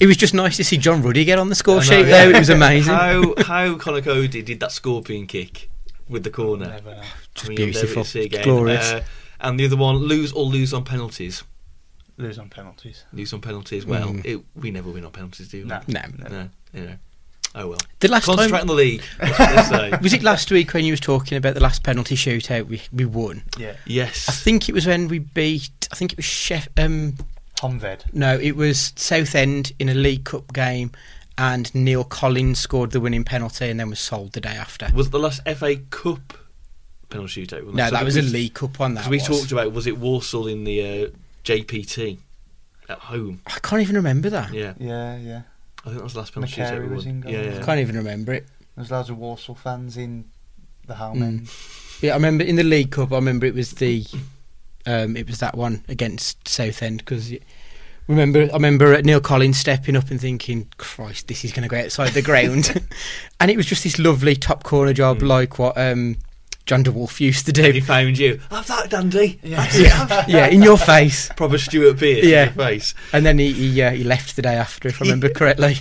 It 0.00 0.06
was 0.06 0.16
just 0.16 0.34
nice 0.34 0.56
to 0.56 0.64
see 0.64 0.76
John 0.78 1.02
Ruddy 1.02 1.24
get 1.24 1.38
on 1.38 1.48
the 1.48 1.54
score 1.54 1.76
I 1.76 1.78
know, 1.78 1.82
sheet 1.82 1.98
yeah. 1.98 2.04
there. 2.04 2.30
It 2.30 2.38
was 2.38 2.48
amazing. 2.48 2.94
How 2.94 3.34
how 3.38 3.76
Conor 3.76 4.00
Coady 4.02 4.40
did 4.40 4.60
that 4.60 4.70
scorpion 4.72 5.26
kick 5.26 5.68
with 6.08 6.22
the 6.22 6.30
corner. 6.30 6.80
Just 7.34 7.46
I 7.46 7.48
mean, 7.48 7.56
beautiful. 7.56 8.04
see 8.04 8.22
again. 8.24 8.44
Glorious. 8.44 8.92
Uh, 8.92 9.04
and 9.40 9.58
the 9.58 9.66
other 9.66 9.76
one, 9.76 9.96
lose 9.96 10.32
or 10.32 10.44
lose 10.44 10.72
on 10.72 10.84
penalties. 10.84 11.42
Lose 12.16 12.38
on 12.38 12.48
penalties. 12.48 13.04
Lose 13.12 13.32
on 13.32 13.40
penalties. 13.40 13.84
Well, 13.84 14.08
Mm. 14.10 14.24
it, 14.24 14.40
we 14.54 14.70
never 14.70 14.90
win 14.90 15.04
on 15.04 15.10
penalties, 15.10 15.48
do 15.48 15.62
we? 15.62 15.64
No. 15.64 15.80
No. 15.88 16.02
No. 16.30 16.48
You 16.72 16.80
know. 16.86 16.96
Oh 17.54 17.68
well. 17.68 17.78
The 18.00 18.08
last 18.08 18.24
Concentrate 18.24 18.58
time 18.58 18.60
on 18.62 18.66
the 18.66 18.74
league. 18.74 19.02
That's 19.18 19.38
what 19.38 19.70
they 19.70 19.90
say. 19.90 19.98
was 20.02 20.12
it 20.12 20.22
last 20.22 20.50
week 20.50 20.74
when 20.74 20.84
you 20.84 20.92
was 20.92 21.00
talking 21.00 21.38
about 21.38 21.54
the 21.54 21.60
last 21.60 21.82
penalty 21.84 22.16
shootout 22.16 22.66
we 22.66 22.82
we 22.92 23.04
won? 23.04 23.44
Yeah. 23.58 23.76
Yes. 23.86 24.28
I 24.28 24.32
think 24.32 24.68
it 24.68 24.74
was 24.74 24.86
when 24.86 25.08
we 25.08 25.20
beat. 25.20 25.88
I 25.92 25.94
think 25.94 26.12
it 26.12 26.16
was 26.18 26.24
Chef. 26.24 26.68
Um, 26.76 27.14
Honved. 27.60 28.12
no, 28.12 28.36
it 28.38 28.56
was 28.56 28.92
Southend 28.96 29.72
in 29.78 29.88
a 29.88 29.94
League 29.94 30.24
Cup 30.24 30.52
game, 30.52 30.90
and 31.38 31.72
Neil 31.74 32.02
Collins 32.04 32.58
scored 32.58 32.90
the 32.90 33.00
winning 33.00 33.24
penalty 33.24 33.70
and 33.70 33.78
then 33.78 33.88
was 33.88 34.00
sold 34.00 34.32
the 34.32 34.40
day 34.40 34.50
after. 34.56 34.88
Was 34.94 35.06
it 35.06 35.10
the 35.10 35.20
last 35.20 35.40
FA 35.56 35.76
Cup 35.90 36.34
penalty 37.08 37.46
shootout? 37.46 37.72
No, 37.72 37.88
that 37.90 38.04
was 38.04 38.16
a 38.16 38.22
League 38.22 38.54
Cup 38.54 38.78
one. 38.80 38.94
That 38.94 39.06
we 39.06 39.18
was. 39.18 39.26
talked 39.26 39.52
about 39.52 39.72
was 39.72 39.86
it 39.86 39.96
Walsall 39.98 40.48
in 40.48 40.64
the 40.64 41.04
uh, 41.04 41.08
JPT 41.44 42.18
at 42.88 42.98
home? 42.98 43.40
I 43.46 43.58
can't 43.60 43.80
even 43.80 43.94
remember 43.94 44.28
that. 44.30 44.52
Yeah, 44.52 44.74
Yeah, 44.78 45.16
yeah. 45.18 45.42
I 45.84 45.88
think 45.88 45.96
that 45.98 46.04
was 46.04 46.12
the 46.14 46.20
last 46.20 46.32
penalty 46.34 46.60
shootout 46.60 46.72
McCarey 46.78 46.88
we 46.88 46.94
was 46.94 47.04
won. 47.06 47.14
in 47.14 47.20
goal. 47.20 47.32
Yeah, 47.32 47.38
I 47.40 47.42
yeah. 47.44 47.64
can't 47.64 47.80
even 47.80 47.96
remember 47.96 48.32
it. 48.32 48.46
There's 48.76 48.90
loads 48.90 49.10
of 49.10 49.18
Walsall 49.18 49.54
fans 49.54 49.96
in 49.96 50.24
the 50.86 50.94
home 50.94 51.18
Mm. 51.20 51.22
end. 51.22 51.50
Yeah, 52.00 52.12
I 52.12 52.14
remember 52.16 52.44
in 52.44 52.56
the 52.56 52.64
League 52.64 52.90
Cup. 52.90 53.12
I 53.12 53.16
remember 53.16 53.46
it 53.46 53.54
was 53.54 53.72
the, 53.72 54.04
um, 54.86 55.16
it 55.16 55.26
was 55.26 55.38
that 55.40 55.56
one 55.56 55.84
against 55.88 56.46
Southend 56.48 56.98
because. 56.98 57.32
Remember, 58.06 58.42
I 58.42 58.52
remember 58.54 59.00
Neil 59.00 59.18
Collins 59.20 59.56
stepping 59.58 59.96
up 59.96 60.10
and 60.10 60.20
thinking, 60.20 60.68
"Christ, 60.76 61.26
this 61.28 61.42
is 61.42 61.52
going 61.52 61.62
to 61.62 61.70
go 61.74 61.80
outside 61.82 62.10
the 62.10 62.20
ground," 62.20 62.84
and 63.40 63.50
it 63.50 63.56
was 63.56 63.64
just 63.64 63.82
this 63.82 63.98
lovely 63.98 64.36
top 64.36 64.62
corner 64.62 64.92
job, 64.92 65.20
Mm. 65.20 65.28
like 65.28 65.58
what 65.58 65.78
um, 65.78 66.16
John 66.66 66.82
DeWolf 66.82 67.20
used 67.20 67.44
to 67.46 67.52
do. 67.52 67.70
He 67.72 67.80
found 67.80 68.16
you. 68.18 68.40
Have 68.50 68.66
that, 68.68 68.88
Dandy. 68.90 69.38
Yeah. 69.42 69.68
yeah, 69.74 70.24
yeah, 70.28 70.46
in 70.46 70.62
your 70.62 70.78
face. 70.78 71.28
Proper 71.36 71.58
Stuart 71.58 71.98
Pearce 71.98 72.24
Yeah. 72.24 72.48
in 72.48 72.54
your 72.56 72.66
face. 72.66 72.94
And 73.12 73.26
then 73.26 73.38
he 73.38 73.52
he, 73.52 73.82
uh, 73.82 73.90
he 73.90 74.02
left 74.04 74.36
the 74.36 74.42
day 74.42 74.54
after, 74.54 74.88
if 74.88 75.00
I 75.02 75.04
remember 75.04 75.28
correctly. 75.34 75.78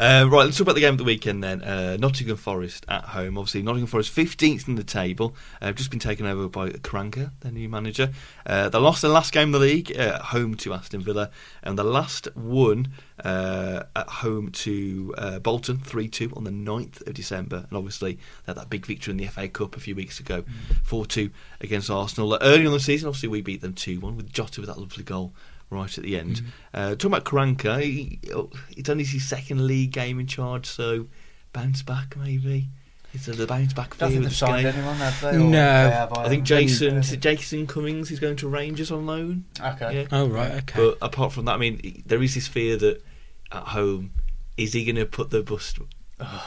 Uh, 0.00 0.26
right, 0.30 0.44
let's 0.44 0.56
talk 0.56 0.64
about 0.64 0.76
the 0.76 0.80
game 0.80 0.94
of 0.94 0.98
the 0.98 1.04
weekend 1.04 1.44
then. 1.44 1.62
Uh, 1.62 1.94
Nottingham 2.00 2.38
Forest 2.38 2.86
at 2.88 3.04
home. 3.04 3.36
Obviously, 3.36 3.60
Nottingham 3.60 3.86
Forest 3.86 4.16
15th 4.16 4.66
in 4.66 4.76
the 4.76 4.82
table. 4.82 5.36
Uh, 5.60 5.72
just 5.72 5.90
been 5.90 6.00
taken 6.00 6.24
over 6.24 6.48
by 6.48 6.70
Karanka, 6.70 7.32
their 7.40 7.52
new 7.52 7.68
manager. 7.68 8.10
Uh, 8.46 8.70
they 8.70 8.78
lost 8.78 9.02
their 9.02 9.10
last 9.10 9.30
game 9.30 9.54
of 9.54 9.60
the 9.60 9.66
league 9.66 9.92
uh, 9.94 10.14
at 10.14 10.20
home 10.22 10.54
to 10.54 10.72
Aston 10.72 11.02
Villa, 11.02 11.28
and 11.62 11.78
the 11.78 11.84
last 11.84 12.34
won 12.34 12.88
uh, 13.22 13.82
at 13.94 14.08
home 14.08 14.50
to 14.52 15.14
uh, 15.18 15.38
Bolton 15.38 15.76
3 15.76 16.08
2 16.08 16.32
on 16.34 16.44
the 16.44 16.50
9th 16.50 17.06
of 17.06 17.12
December. 17.12 17.66
And 17.68 17.76
obviously, 17.76 18.14
they 18.14 18.52
had 18.52 18.56
that 18.56 18.70
big 18.70 18.86
victory 18.86 19.10
in 19.10 19.18
the 19.18 19.26
FA 19.26 19.48
Cup 19.48 19.76
a 19.76 19.80
few 19.80 19.94
weeks 19.94 20.18
ago 20.18 20.44
4 20.82 21.04
2 21.04 21.28
against 21.60 21.90
Arsenal. 21.90 22.38
Early 22.40 22.64
on 22.64 22.72
the 22.72 22.80
season, 22.80 23.08
obviously, 23.08 23.28
we 23.28 23.42
beat 23.42 23.60
them 23.60 23.74
2 23.74 24.00
1 24.00 24.16
with 24.16 24.32
Jota 24.32 24.62
with 24.62 24.68
that 24.68 24.78
lovely 24.78 25.04
goal 25.04 25.34
right 25.70 25.96
at 25.98 26.04
the 26.04 26.16
end. 26.18 26.42
Uh, 26.74 26.90
talking 26.90 27.12
about 27.12 27.24
Karanka, 27.24 27.80
he, 27.82 28.18
oh, 28.34 28.50
it's 28.76 28.88
only 28.88 29.04
his 29.04 29.26
second 29.28 29.66
league 29.66 29.92
game 29.92 30.20
in 30.20 30.26
charge, 30.26 30.66
so 30.66 31.06
bounce 31.52 31.82
back 31.82 32.16
maybe. 32.16 32.68
Is 33.12 33.26
there 33.26 33.34
the 33.34 33.46
bounce 33.46 33.72
back 33.72 33.86
I 33.86 33.94
for 33.94 33.98
don't 34.00 34.10
you 34.10 34.14
think 34.20 34.24
with 34.24 34.24
they've 34.24 34.30
this 34.30 34.38
signed 34.38 34.62
game? 34.66 34.74
anyone, 34.76 34.96
have 34.96 35.20
they? 35.20 35.36
No. 35.36 35.50
They 35.50 35.90
have, 35.90 36.12
I 36.12 36.28
think. 36.28 36.44
Jason 36.44 36.96
is 36.98 37.12
it 37.12 37.20
Jason 37.20 37.66
Cummings 37.66 38.10
is 38.12 38.20
going 38.20 38.36
to 38.36 38.48
Rangers 38.48 38.92
on 38.92 39.06
loan. 39.06 39.46
Okay. 39.60 40.02
Yeah. 40.02 40.06
Oh 40.12 40.28
right, 40.28 40.52
okay. 40.52 40.74
But 40.76 40.98
apart 41.02 41.32
from 41.32 41.46
that, 41.46 41.54
I 41.54 41.56
mean, 41.56 42.02
there 42.06 42.22
is 42.22 42.34
this 42.36 42.46
fear 42.46 42.76
that 42.76 43.02
at 43.50 43.62
home, 43.64 44.12
is 44.56 44.72
he 44.74 44.84
going 44.84 44.94
to 44.96 45.06
put 45.06 45.30
the 45.30 45.42
bus? 45.42 45.74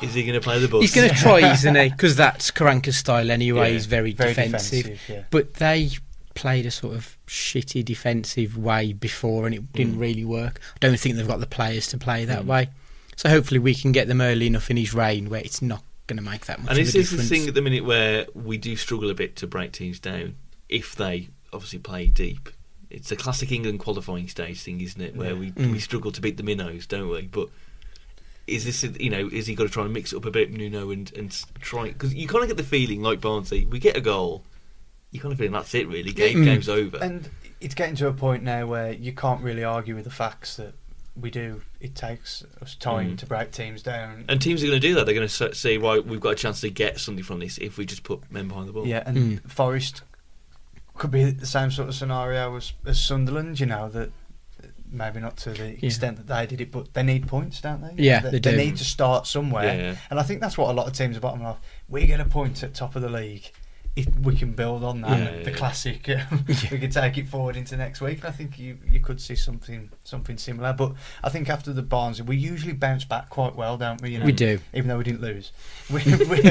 Is 0.02 0.14
he 0.14 0.24
going 0.24 0.36
to 0.36 0.42
play 0.42 0.60
the 0.60 0.68
bus? 0.70 0.82
He's 0.82 0.96
going 0.96 1.10
to 1.10 1.16
try, 1.16 1.52
isn't 1.52 1.76
he? 1.76 1.90
Because 1.90 2.16
that's 2.16 2.50
Karanka's 2.52 2.96
style 2.96 3.30
anyway. 3.30 3.68
Yeah. 3.70 3.74
He's 3.74 3.86
very, 3.88 4.14
Very 4.14 4.30
defensive. 4.30 4.84
defensive, 4.84 5.10
yeah. 5.10 5.24
But 5.32 5.56
they 5.56 5.90
played 6.34 6.66
a 6.66 6.72
sort 6.72 6.96
of 6.96 7.18
shitty 7.28 7.84
defensive 7.86 8.58
way 8.58 8.94
before, 8.94 9.46
and 9.46 9.54
it 9.56 9.62
Mm. 9.62 9.74
didn't 9.74 10.00
really 10.00 10.26
work. 10.26 10.60
I 10.76 10.78
don't 10.80 11.00
think 11.00 11.16
they've 11.16 11.28
got 11.28 11.40
the 11.40 11.46
players 11.48 11.88
to 11.88 11.98
play 11.98 12.26
that 12.26 12.46
way. 12.46 12.70
So 13.16 13.30
hopefully 13.30 13.60
we 13.60 13.76
can 13.76 13.92
get 13.92 14.08
them 14.08 14.22
early 14.22 14.48
enough 14.48 14.72
in 14.72 14.78
his 14.78 14.94
reign 14.94 15.30
where 15.30 15.42
it's 15.42 15.62
not 15.62 15.84
going 16.08 16.18
to 16.18 16.24
make 16.24 16.46
that 16.48 16.60
much 16.62 16.70
And 16.72 16.80
this 16.80 16.96
is 16.96 17.12
the 17.12 17.24
thing 17.24 17.48
at 17.48 17.54
the 17.54 17.62
minute 17.62 17.86
where 17.86 18.26
we 18.34 18.58
do 18.58 18.76
struggle 18.76 19.10
a 19.10 19.14
bit 19.14 19.36
to 19.38 19.48
break 19.48 19.72
teams 19.72 20.00
down 20.00 20.36
if 20.68 20.96
they 20.96 21.30
obviously 21.54 21.80
play 21.80 22.08
deep. 22.08 22.50
It's 22.90 23.12
a 23.12 23.16
classic 23.16 23.52
England 23.52 23.80
qualifying 23.80 24.28
stage 24.28 24.62
thing, 24.62 24.82
isn't 24.82 25.02
it? 25.02 25.16
Where 25.16 25.36
we 25.36 25.52
Mm. 25.52 25.72
we 25.72 25.80
struggle 25.80 26.12
to 26.12 26.22
beat 26.22 26.38
the 26.38 26.44
minnows, 26.44 26.86
don't 26.88 27.10
we? 27.10 27.22
But 27.24 27.50
is 28.46 28.66
this 28.66 28.84
you 29.00 29.10
know 29.10 29.30
is 29.32 29.48
he 29.48 29.56
got 29.56 29.64
to 29.64 29.70
try 29.70 29.84
and 29.86 29.94
mix 29.94 30.12
it 30.14 30.18
up 30.18 30.26
a 30.26 30.32
bit, 30.32 30.52
Nuno, 30.52 30.92
and 30.92 31.12
and 31.16 31.32
try 31.62 31.88
because 31.88 32.14
you 32.14 32.28
kind 32.28 32.44
of 32.44 32.50
get 32.50 32.58
the 32.58 32.64
feeling 32.64 33.02
like 33.02 33.22
Barnsley, 33.22 33.66
we 33.66 33.80
get 33.80 33.96
a 33.96 34.02
goal, 34.02 34.44
you 35.14 35.22
kind 35.22 35.32
of 35.32 35.38
feeling 35.38 35.53
that's 35.53 35.74
it 35.74 35.88
really, 35.88 36.11
game 36.11 36.39
Mm. 36.39 36.43
game's 36.45 36.68
over. 36.68 36.97
And 36.97 37.30
it's 37.61 37.76
getting 37.76 37.95
to 37.95 38.07
a 38.07 38.14
point 38.14 38.43
now 38.43 38.66
where 38.68 38.91
you 38.91 39.14
can't 39.14 39.41
really 39.41 39.64
argue 39.64 39.95
with 39.95 40.03
the 40.03 40.11
facts 40.11 40.57
that 40.57 40.74
we 41.16 41.30
do. 41.32 41.61
It 41.80 41.93
takes 41.95 42.43
us 42.61 42.76
time 42.76 43.11
Mm. 43.11 43.18
to 43.20 43.26
break 43.28 43.51
teams 43.51 43.82
down. 43.84 44.26
And 44.28 44.41
teams 44.41 44.64
are 44.64 44.68
going 44.68 44.82
to 44.82 44.86
do 44.88 44.95
that. 44.95 45.05
They're 45.05 45.16
going 45.16 45.28
to 45.28 45.53
say, 45.55 45.78
right, 45.78 46.03
we've 46.05 46.20
got 46.20 46.30
a 46.32 46.36
chance 46.36 46.59
to 46.61 46.70
get 46.70 46.99
something 46.99 47.24
from 47.24 47.39
this 47.39 47.57
if 47.59 47.78
we 47.78 47.86
just 47.86 48.03
put 48.03 48.30
men 48.32 48.47
behind 48.47 48.68
the 48.68 48.74
ball. 48.74 48.88
Yeah, 48.88 49.03
and 49.05 49.39
Forest 49.49 50.01
could 50.95 51.11
be 51.11 51.24
the 51.32 51.45
same 51.45 51.72
sort 51.72 51.88
of 51.89 51.95
scenario 51.95 52.55
as, 52.55 52.74
as 52.86 52.99
Sunderland. 52.99 53.59
You 53.59 53.68
know 53.68 53.89
that 53.89 54.11
maybe 54.91 55.20
not 55.20 55.38
to 55.38 55.51
the 55.51 55.70
Yeah. 55.70 55.86
extent 55.88 56.18
that 56.18 56.28
they 56.28 56.45
did 56.45 56.61
it, 56.61 56.72
but 56.72 56.93
they 56.93 57.01
need 57.03 57.28
points, 57.28 57.61
don't 57.61 57.82
they? 57.82 58.03
Yeah, 58.03 58.20
they, 58.22 58.32
they 58.32 58.39
do. 58.39 58.55
need 58.57 58.78
to 58.78 58.84
start 58.86 59.26
somewhere, 59.28 59.66
Yeah, 59.66 59.82
yeah. 59.91 59.95
and 60.11 60.20
I 60.20 60.24
think 60.24 60.39
that's 60.41 60.55
what 60.57 60.70
a 60.70 60.74
lot 60.74 60.86
of 60.88 60.93
teams 60.93 61.18
are 61.18 61.20
bottom 61.20 61.43
of. 61.45 61.57
We 61.89 62.05
get 62.05 62.20
a 62.20 62.26
point 62.26 62.61
at 62.64 62.74
top 62.76 62.95
of 62.95 63.01
the 63.01 63.09
league. 63.09 63.51
If 63.96 64.08
we 64.22 64.36
can 64.36 64.54
build 64.54 64.84
on 64.84 65.02
that, 65.02 65.20
Yeah, 65.38 65.44
the 65.44 65.52
yeah. 65.52 65.56
classic, 65.58 66.10
um, 66.32 66.46
we 66.48 66.80
could 66.80 66.91
take 66.91 67.16
it 67.20 67.28
forward 67.28 67.56
into 67.56 67.78
next 67.78 68.02
week. 68.02 68.18
And 68.22 68.28
I 68.28 68.32
think 68.32 68.58
you 68.58 68.80
you 68.89 69.00
could 69.00 69.22
see 69.22 69.36
something 69.36 69.91
something 70.04 70.36
similar. 70.38 70.74
But 70.74 70.94
I 71.24 71.30
think 71.30 71.48
after 71.48 71.72
the 71.74 71.84
Barnes, 71.84 72.20
we 72.20 72.36
usually 72.36 72.74
bounce 72.74 73.06
back 73.06 73.30
quite 73.30 73.56
well, 73.56 73.78
don't 73.78 74.02
we? 74.02 74.10
You 74.10 74.20
know, 74.20 74.26
We 74.26 74.32
do. 74.32 74.58
even 74.74 74.88
though 74.88 74.98
we 74.98 75.04
didn't 75.04 75.22
lose. 75.22 75.52
We 75.91 76.02
we, 76.26 76.41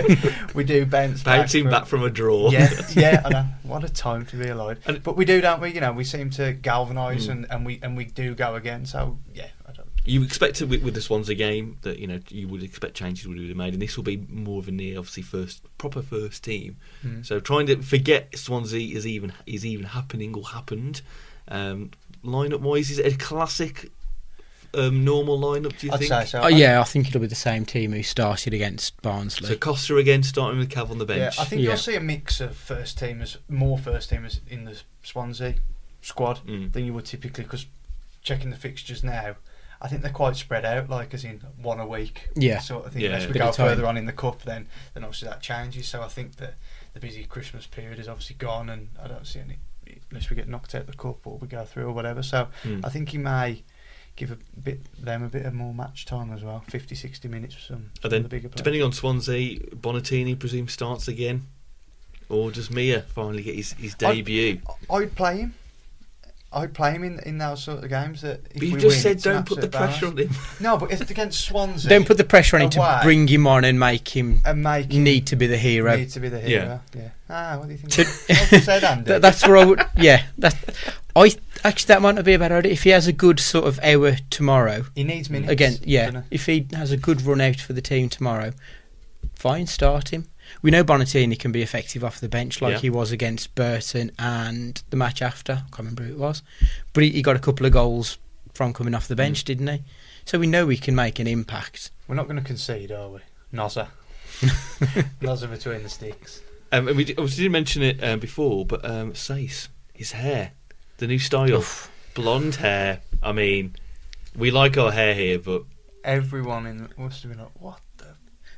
we 0.55 0.63
do 0.65 0.87
bounce 0.87 1.25
back. 1.25 1.41
Bouncing 1.41 1.65
from- 1.65 1.71
back 1.73 1.87
from 1.87 2.03
a 2.05 2.11
draw. 2.11 2.51
yeah, 2.51 2.71
yeah, 2.95 3.23
I 3.25 3.29
know. 3.31 3.47
What 3.65 3.83
a 3.83 3.89
time 3.89 4.25
to 4.27 4.37
be 4.37 4.49
alive. 4.49 4.79
And- 4.87 5.03
but 5.03 5.17
we 5.17 5.25
do, 5.25 5.41
don't 5.41 5.61
we? 5.61 5.71
You 5.73 5.81
know, 5.81 5.93
we 5.93 6.05
seem 6.05 6.31
to 6.31 6.53
galvanise 6.53 7.27
Mm. 7.27 7.31
and, 7.33 7.47
and 7.51 7.67
we 7.67 7.81
and 7.83 7.97
we 7.97 8.05
do 8.05 8.35
go 8.37 8.55
again. 8.55 8.87
So 8.87 9.19
yeah, 9.35 9.45
I 9.45 9.47
don't. 9.49 9.62
You 10.05 10.23
expected 10.25 10.69
with, 10.69 10.83
with 10.83 10.95
the 10.95 11.01
Swansea 11.01 11.37
game 11.37 11.79
that 11.83 11.99
you 11.99 12.07
know 12.09 12.19
you 12.29 12.49
would 12.49 12.63
expect 12.63 12.95
changes 12.95 13.29
would 13.29 13.37
be 13.37 13.55
made, 13.55 13.73
and 13.73 13.81
this 13.83 13.97
will 13.97 14.05
be 14.05 14.17
more 14.29 14.59
of 14.59 14.67
a 14.69 14.73
near 14.73 14.99
obviously 14.99 15.23
first 15.23 15.63
proper 15.79 16.03
first 16.03 16.43
team. 16.43 16.77
Mm. 17.05 17.25
So 17.25 17.39
trying 17.39 17.67
to 17.67 17.81
forget 17.83 18.37
Swansea 18.37 18.97
is 18.97 19.07
even 19.07 19.33
is 19.47 19.65
even 19.65 19.87
happening 19.87 20.35
or 20.37 20.45
happened. 20.49 21.03
Um, 21.49 21.91
lineup 22.25 22.61
wise, 22.61 22.91
is 22.91 22.99
it 22.99 23.15
a 23.15 23.17
classic 23.17 23.91
um, 24.75 25.05
normal 25.05 25.39
lineup? 25.39 25.77
Do 25.79 25.87
you 25.87 25.93
I'd 25.93 25.99
think? 26.01 26.09
say 26.09 26.25
so. 26.25 26.41
Oh, 26.41 26.49
yeah, 26.49 26.81
I 26.81 26.85
think 26.85 27.07
it'll 27.09 27.21
be 27.21 27.27
the 27.27 27.35
same 27.35 27.65
team 27.65 27.93
who 27.93 28.03
started 28.03 28.55
against 28.55 29.01
Barnsley. 29.03 29.49
So 29.49 29.57
Costa 29.57 29.97
again, 29.99 30.23
starting 30.25 30.59
with 30.59 30.71
Cav 30.71 30.91
on 30.91 30.99
the 30.99 31.05
Yeah, 31.07 31.19
bench. 31.27 31.39
I 31.39 31.45
think 31.45 31.63
Yeah. 31.63 31.69
you'll 31.71 31.77
see 31.79 31.95
a 31.95 32.01
mix 32.01 32.41
of 32.41 32.57
first 32.57 32.99
teamers, 32.99 33.37
more 33.49 33.79
first 33.79 34.11
teamers 34.11 34.41
in 34.49 34.65
the 34.65 34.81
Swansea 35.03 35.57
squad 36.01 36.41
Mm. 36.47 36.73
than 36.73 36.87
you 36.87 36.93
would 36.95 37.05
typically. 37.05 37.45
Because 37.45 37.67
checking 38.23 38.51
the 38.51 38.57
fixtures 38.57 39.05
now, 39.05 39.37
I 39.85 39.89
think 39.89 40.03
they're 40.03 40.13
quite 40.13 40.37
spread 40.37 40.65
out, 40.65 40.89
like 40.89 41.13
as 41.13 41.25
in 41.25 41.41
one 41.61 41.81
a 41.81 41.87
week. 41.87 42.29
Yeah. 42.37 42.61
sort 42.61 42.87
of 42.87 42.93
thing. 42.93 43.03
Yeah, 43.03 43.11
As 43.11 43.27
we 43.27 43.33
go 43.35 43.51
further 43.53 43.85
on 43.85 43.97
in 43.97 44.07
the 44.07 44.13
cup, 44.13 44.43
then 44.43 44.69
then 44.95 45.03
obviously 45.05 45.29
that 45.29 45.43
changes. 45.43 45.89
So 45.89 46.01
I 46.03 46.09
think 46.09 46.37
that 46.37 46.55
the 46.95 47.01
busy 47.01 47.25
Christmas 47.25 47.67
period 47.67 47.99
is 47.99 48.09
obviously 48.09 48.37
gone, 48.37 48.71
and 48.71 48.89
I 49.03 49.09
don't 49.09 49.27
see 49.27 49.41
any 49.41 49.59
unless 50.11 50.31
we 50.31 50.37
get 50.37 50.49
knocked 50.49 50.75
out 50.75 50.87
the 50.87 50.93
cup 50.95 51.27
or 51.27 51.37
we 51.39 51.49
go 51.49 51.65
through 51.65 51.87
or 51.89 51.93
whatever. 51.93 52.23
So 52.23 52.47
Mm. 52.63 52.85
I 52.85 52.89
think 52.91 53.09
he 53.11 53.19
may 53.19 53.63
give 54.15 54.31
a 54.31 54.39
bit 54.63 54.81
them 55.03 55.23
a 55.25 55.29
bit 55.29 55.45
of 55.47 55.53
more 55.55 55.75
match 55.75 56.05
time 56.07 56.33
as 56.33 56.43
well 56.45 56.63
50 56.69 56.95
60 56.95 57.29
minutes 57.29 57.55
for 57.55 57.61
some, 57.63 57.77
some 57.77 57.91
and 58.05 58.13
then 58.13 58.23
the 58.23 58.29
bigger 58.29 58.49
players. 58.51 58.59
depending 58.59 58.83
on 58.83 58.93
Swansea, 58.93 59.59
Bonatini 59.75 60.39
presume 60.39 60.69
starts 60.69 61.09
again, 61.09 61.47
or 62.29 62.51
does 62.51 62.71
Mir 62.71 63.03
finally 63.09 63.43
get 63.43 63.55
his, 63.57 63.73
his 63.73 63.95
I- 64.03 64.15
debut? 64.15 64.61
I'd 64.91 65.15
play 65.17 65.39
him. 65.39 65.55
I'd 66.55 66.75
play 66.75 66.93
him 66.93 67.03
in, 67.05 67.19
in 67.21 67.39
those 67.39 67.63
sort 67.63 67.83
of 67.83 67.89
games. 67.89 68.21
That 68.23 68.41
if 68.51 68.55
But 68.55 68.63
you 68.63 68.75
we 68.75 68.81
just 68.81 68.97
win, 68.97 69.01
said 69.03 69.13
it's 69.17 69.27
an 69.27 69.35
don't 69.35 69.47
put 69.47 69.61
the 69.61 69.67
absolute 69.67 69.87
pressure 69.89 70.07
on 70.07 70.15
bonus. 70.17 70.37
him. 70.37 70.57
No, 70.65 70.77
but 70.77 70.93
it's 70.93 71.11
against 71.11 71.41
Swansea. 71.47 71.89
Don't 71.89 72.07
put 72.07 72.17
the 72.19 72.25
pressure 72.25 72.57
on 72.57 72.63
him 72.63 72.71
to 72.71 73.01
bring 73.03 73.27
him 73.27 73.47
on 73.47 73.65
and 73.65 73.79
make 73.81 74.09
him 74.09 74.41
and 74.45 74.63
make 74.63 74.93
him 74.93 75.03
need 75.03 75.27
to 75.29 75.37
be 75.37 75.47
the 75.47 75.57
hero. 75.57 75.97
need 75.97 76.11
to 76.11 76.21
be 76.21 76.29
the 76.29 76.41
hero. 76.41 76.81
Yeah. 76.95 77.09
Ah, 77.31 77.57
what 77.59 77.67
do 77.69 77.73
you 77.73 77.79
think? 77.79 77.93
To- 77.93 78.61
said, 78.61 78.85
Andy? 78.85 79.05
That, 79.05 79.23
that's 79.23 79.47
where 79.47 79.57
I 79.57 79.65
would. 79.65 79.83
Yeah, 79.97 80.25
that. 80.39 80.55
I 81.17 81.35
actually 81.65 81.89
that 81.89 82.03
might 82.03 82.15
not 82.15 82.25
be 82.25 82.35
a 82.35 82.39
bad 82.39 82.53
idea 82.53 82.73
if 82.73 82.83
he 82.85 82.91
has 82.91 83.07
a 83.07 83.13
good 83.13 83.39
sort 83.41 83.67
of 83.67 83.79
hour 83.83 84.17
tomorrow. 84.31 84.85
he 84.95 85.05
needs 85.05 85.29
minutes 85.31 85.51
Again, 85.53 85.77
yeah. 85.85 86.23
If 86.31 86.47
he 86.47 86.67
has 86.73 86.91
a 86.91 86.97
good 86.97 87.23
run 87.23 87.41
out 87.41 87.57
for 87.61 87.73
the 87.75 87.83
team 87.83 88.09
tomorrow, 88.09 88.53
fine, 89.35 89.67
start 89.67 90.11
him. 90.11 90.27
We 90.61 90.71
know 90.71 90.85
Bonatini 90.85 91.39
can 91.39 91.53
be 91.53 91.63
effective 91.63 92.05
off 92.05 92.21
the 92.21 92.29
bench, 92.29 92.61
like 92.61 92.73
Yeah. 92.73 92.79
he 92.81 92.91
was 92.91 93.11
against 93.13 93.55
Burton 93.55 94.13
and 94.19 94.83
the 94.91 94.97
match 94.97 95.23
after. 95.23 95.53
I 95.53 95.57
can't 95.57 95.79
remember 95.79 96.03
who 96.05 96.13
it 96.13 96.19
was, 96.19 96.43
but 96.93 97.05
he, 97.05 97.11
he 97.11 97.23
got 97.23 97.37
a 97.37 97.41
couple 97.41 97.65
of 97.67 97.73
goals 97.73 98.19
from 98.55 98.73
coming 98.73 98.95
off 98.95 99.09
the 99.09 99.17
bench, 99.17 99.45
didn't 99.45 99.67
he? 99.69 99.83
So 100.25 100.39
we 100.39 100.47
know 100.47 100.67
we 100.67 100.77
can 100.77 100.95
make 100.95 101.19
an 101.19 101.27
impact. 101.27 101.91
We're 102.07 102.15
not 102.17 102.27
going 102.29 102.37
to 102.37 102.45
concede, 102.45 102.93
are 102.93 103.09
we? 103.09 103.21
Nozza. 103.53 103.89
Nozza 105.21 105.51
between 105.51 105.83
the 105.83 105.89
sticks. 105.89 106.43
Um, 106.71 106.89
and 106.89 106.97
we 106.97 107.05
obviously 107.11 107.45
didn't 107.45 107.53
mention 107.53 107.83
it 107.83 108.03
um, 108.03 108.19
before, 108.19 108.65
but 108.65 108.85
um, 108.85 109.13
Sace, 109.13 109.69
his 109.93 110.13
hair, 110.13 110.53
the 110.99 111.07
new 111.07 111.19
style, 111.19 111.65
blonde 112.15 112.55
hair. 112.57 113.01
I 113.23 113.33
mean, 113.33 113.77
we 114.37 114.51
like 114.51 114.77
our 114.79 114.91
hair 114.93 115.15
here, 115.15 115.39
but 115.39 115.63
Everyone 116.05 116.67
in 116.67 116.89
must 116.97 117.23
have 117.23 117.31
been 117.31 117.41
like, 117.41 117.61
what 117.61 117.79
the? 117.92 117.92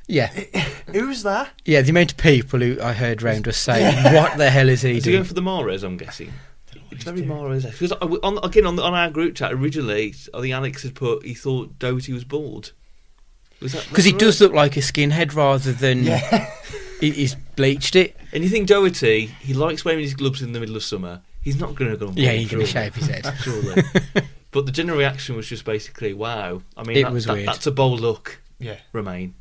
Yeah, 0.07 0.27
Who's 0.91 1.23
that? 1.23 1.49
yeah. 1.65 1.81
The 1.81 1.89
amount 1.89 2.11
of 2.11 2.17
people 2.17 2.59
who 2.59 2.77
I 2.81 2.93
heard 2.93 3.21
round 3.23 3.47
us 3.47 3.57
saying, 3.57 3.95
"What 4.13 4.37
the 4.37 4.49
hell 4.51 4.69
is 4.69 4.81
he 4.83 4.91
is 4.91 4.95
he 4.97 5.11
doing?" 5.11 5.15
going 5.17 5.27
for 5.27 5.33
the 5.33 5.41
Mares? 5.41 5.83
I'm 5.83 5.97
guessing. 5.97 6.31
It's 6.91 7.03
very 7.03 7.17
doing. 7.23 7.29
Mares 7.29 7.65
because 7.65 7.91
on, 7.91 8.39
again 8.43 8.65
on, 8.67 8.75
the, 8.75 8.83
on 8.83 8.93
our 8.93 9.09
group 9.09 9.35
chat 9.35 9.51
originally, 9.51 10.13
I 10.33 10.41
think 10.41 10.53
Alex 10.53 10.83
had 10.83 10.93
put 10.95 11.25
he 11.25 11.33
thought 11.33 11.79
Doherty 11.79 12.13
was 12.13 12.23
bald. 12.23 12.71
Was 13.61 13.71
that 13.73 13.87
Because 13.89 14.05
he 14.05 14.11
right? 14.11 14.19
does 14.19 14.39
look 14.41 14.53
like 14.53 14.77
a 14.77 14.81
skinhead 14.81 15.33
rather 15.35 15.71
than 15.71 16.03
Yeah. 16.03 16.51
he, 16.99 17.09
he's 17.11 17.33
bleached 17.55 17.95
it. 17.95 18.15
And 18.31 18.43
you 18.43 18.49
think 18.49 18.67
Doherty, 18.67 19.25
he 19.39 19.53
likes 19.53 19.83
wearing 19.85 20.01
his 20.03 20.13
gloves 20.13 20.41
in 20.41 20.51
the 20.51 20.59
middle 20.59 20.75
of 20.75 20.83
summer. 20.83 21.21
He's 21.41 21.59
not 21.59 21.73
going 21.75 21.89
to 21.91 21.97
go. 21.97 22.11
Yeah, 22.15 22.31
he's 22.33 22.51
going 22.51 22.63
to 22.65 22.71
shave 22.71 22.93
his 22.95 23.07
head. 23.07 23.25
surely. 23.41 23.81
but 24.51 24.65
the 24.65 24.71
general 24.71 24.97
reaction 24.99 25.35
was 25.35 25.47
just 25.47 25.63
basically, 25.65 26.13
"Wow!" 26.13 26.61
I 26.77 26.83
mean, 26.83 26.97
It 26.97 27.03
that- 27.03 27.11
was 27.13 27.25
that- 27.25 27.33
weird. 27.33 27.47
That's 27.47 27.65
a 27.65 27.71
bold 27.71 28.01
look, 28.01 28.39
yeah. 28.59 28.77
Remain. 28.93 29.33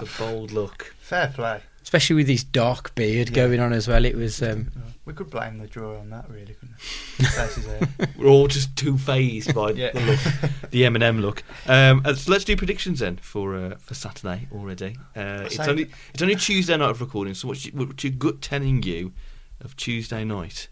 It's 0.00 0.18
a 0.18 0.22
bold 0.22 0.52
look. 0.52 0.94
Fair 1.00 1.28
play. 1.34 1.60
Especially 1.82 2.16
with 2.16 2.28
his 2.28 2.44
dark 2.44 2.94
beard 2.94 3.30
Yeah. 3.30 3.34
going 3.34 3.60
on 3.60 3.72
as 3.72 3.88
well. 3.88 4.04
It 4.04 4.14
was. 4.14 4.42
Um, 4.42 4.70
We 5.06 5.14
could 5.14 5.30
blame 5.30 5.56
the 5.58 5.66
drawer 5.66 5.96
on 5.96 6.10
that, 6.10 6.28
really, 6.28 6.52
couldn't 6.54 6.76
we? 7.18 7.24
That's 7.36 7.54
his 7.54 7.64
hair. 7.64 7.80
We're 8.18 8.26
all 8.28 8.46
just 8.46 8.76
too 8.76 8.98
phased 8.98 9.54
by 9.54 9.70
Yeah. 9.70 9.92
the 9.92 10.00
look, 10.02 10.70
the 10.70 10.82
Eminem 10.82 11.20
look. 11.22 11.42
Um, 11.66 12.02
uh, 12.04 12.14
so 12.14 12.30
let's 12.30 12.44
do 12.44 12.56
predictions 12.56 12.98
then 13.00 13.16
for 13.16 13.56
uh, 13.56 13.76
for 13.78 13.94
Saturday 13.94 14.48
already. 14.52 14.96
Uh, 15.16 15.44
it's 15.46 15.58
only 15.60 15.90
it's 16.12 16.22
only 16.22 16.36
Tuesday 16.36 16.76
night 16.76 16.90
of 16.90 17.00
recording. 17.00 17.32
So 17.34 17.48
what's 17.48 17.64
your, 17.64 17.86
what's 17.86 18.04
your 18.04 18.12
gut 18.12 18.42
telling 18.42 18.82
you 18.82 19.12
of 19.62 19.74
Tuesday 19.76 20.24
night? 20.24 20.68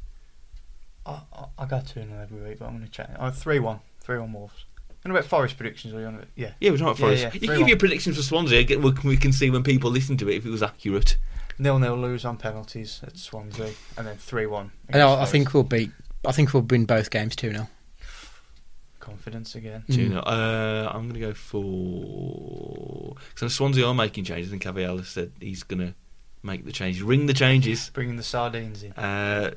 I, 1.07 1.22
I, 1.33 1.45
I 1.61 1.66
go 1.66 1.81
2 1.81 2.03
0 2.03 2.09
every 2.20 2.43
week, 2.47 2.59
but 2.59 2.66
I'm 2.66 2.72
going 2.74 2.85
to 2.85 2.91
check. 2.91 3.11
Oh, 3.18 3.31
3 3.31 3.59
1. 3.61 3.81
3 4.01 4.18
1 4.18 4.33
Wolves. 4.35 4.64
And 5.07 5.12
about 5.16 5.24
Forest 5.28 5.57
predictions, 5.57 5.94
are 5.94 6.00
you 6.00 6.07
on 6.07 6.16
it? 6.16 6.28
Yeah. 6.34 6.50
Yeah, 6.59 6.72
we're 6.72 6.78
not 6.78 6.98
Forest. 6.98 7.22
yeah, 7.22 7.30
you 7.32 7.38
can 7.46 7.59
give 7.59 7.68
your 7.68 7.76
predictions 7.76 8.16
for 8.16 8.22
Swansea. 8.24 8.64
Get, 8.64 8.80
we 8.80 8.90
can- 8.90 9.09
we 9.09 9.16
can 9.16 9.32
see 9.32 9.50
when 9.50 9.62
people 9.62 9.88
listen 9.88 10.16
to 10.16 10.28
it 10.28 10.34
if 10.34 10.44
it 10.44 10.50
was 10.50 10.64
accurate. 10.64 11.16
Nil 11.61 11.78
nil 11.78 11.96
lose 11.96 12.24
on 12.24 12.36
penalties 12.36 13.00
at 13.07 13.16
Swansea, 13.16 13.70
and 13.96 14.04
then 14.04 14.16
3 14.16 14.46
1. 14.46 14.72
and 14.88 15.00
I, 15.00 15.22
I 15.22 15.24
think 15.26 15.54
we'll 15.54 15.62
beat. 15.62 15.92
I 16.26 16.32
think 16.32 16.52
we'll 16.52 16.64
win 16.64 16.86
both 16.86 17.11
games 17.12 17.36
two 17.36 17.52
0 17.52 17.68
Confidence 18.98 19.54
again. 19.54 19.84
Mm. 19.88 19.94
Tuna. 19.94 20.18
Uh, 20.22 20.90
I'm 20.92 21.02
going 21.02 21.14
to 21.14 21.20
go 21.20 21.34
for 21.34 23.14
because 23.32 23.54
Swansea 23.54 23.86
are 23.86 23.94
making 23.94 24.24
changes, 24.24 24.50
and 24.50 24.61
Carvalhal 24.61 25.04
said 25.07 25.30
he's 25.40 25.62
going 25.62 25.86
to 25.86 25.94
make 26.42 26.64
the 26.64 26.72
changes, 26.72 27.00
ring 27.04 27.26
the 27.26 27.32
changes. 27.32 27.90
Bringing 27.90 28.16
the 28.16 28.24
sardines 28.24 28.82
in. 28.82 28.92
Uh, 28.94 29.52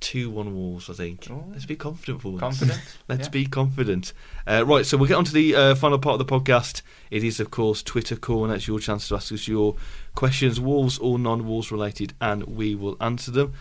two 0.00 0.30
one 0.30 0.54
Wolves. 0.54 0.88
I 0.88 0.92
think. 0.94 1.26
Oh. 1.30 1.44
Let's 1.50 1.66
be 1.66 1.76
confident, 1.76 2.24
Wolves. 2.24 2.40
Confident. 2.40 2.80
Let's 3.08 3.26
Yeah. 3.26 3.30
be 3.30 3.46
confident. 3.46 4.12
Uh, 4.46 4.64
right, 4.66 4.84
so 4.86 4.96
we'll 4.96 5.08
get 5.08 5.16
on 5.16 5.24
to 5.24 5.32
the 5.32 5.54
uh, 5.54 5.74
final 5.74 5.98
part 5.98 6.20
of 6.20 6.26
the 6.26 6.32
podcast. 6.40 6.82
It 7.10 7.24
is, 7.24 7.40
of 7.40 7.50
course, 7.50 7.82
Twitter 7.82 8.16
Corner. 8.16 8.54
It's 8.54 8.66
your 8.68 8.78
chance 8.80 9.08
to 9.08 9.14
ask 9.16 9.32
us 9.32 9.48
your 9.48 9.76
questions, 10.14 10.60
Wolves 10.60 10.98
or 10.98 11.18
non-Wolves 11.18 11.70
related, 11.72 12.14
and 12.20 12.44
we 12.44 12.74
will 12.74 12.96
answer 13.00 13.30
them. 13.30 13.52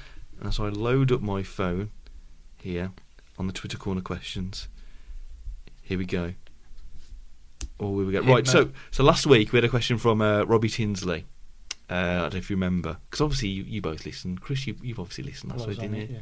And 0.42 0.54
so 0.54 0.66
I 0.66 0.70
load 0.70 1.12
up 1.12 1.22
my 1.22 1.44
phone 1.44 1.92
here 2.58 2.92
on 3.40 3.48
the 3.48 3.54
Twitter 3.54 3.78
Corner 3.78 4.02
questions. 4.02 4.68
Here 5.82 5.98
we 5.98 6.06
go. 6.06 6.34
Oh, 7.80 7.92
we. 7.92 8.12
Hit 8.14 8.24
Right, 8.26 8.46
so 8.48 8.72
so 8.92 9.04
last 9.04 9.26
week 9.28 9.52
we 9.52 9.58
had 9.58 9.64
a 9.64 9.70
question 9.70 9.98
from 9.98 10.22
uh, 10.22 10.44
Robbie 10.44 10.70
Tinsley. 10.70 11.26
Uh, 11.90 11.94
I 11.94 12.20
don't 12.22 12.34
know 12.34 12.40
if 12.40 12.50
you 12.50 12.56
remember, 12.56 12.98
because 13.10 13.22
obviously 13.22 13.50
you, 13.50 13.64
you 13.64 13.82
both 13.82 14.06
listened. 14.06 14.42
Chris, 14.42 14.68
you, 14.68 14.76
you've 14.82 15.00
obviously 15.00 15.24
listened 15.24 15.54
last 15.54 15.68
week, 15.68 15.80
didn't 15.80 15.96
it, 15.96 16.10
you? 16.10 16.16
yeah. 16.16 16.22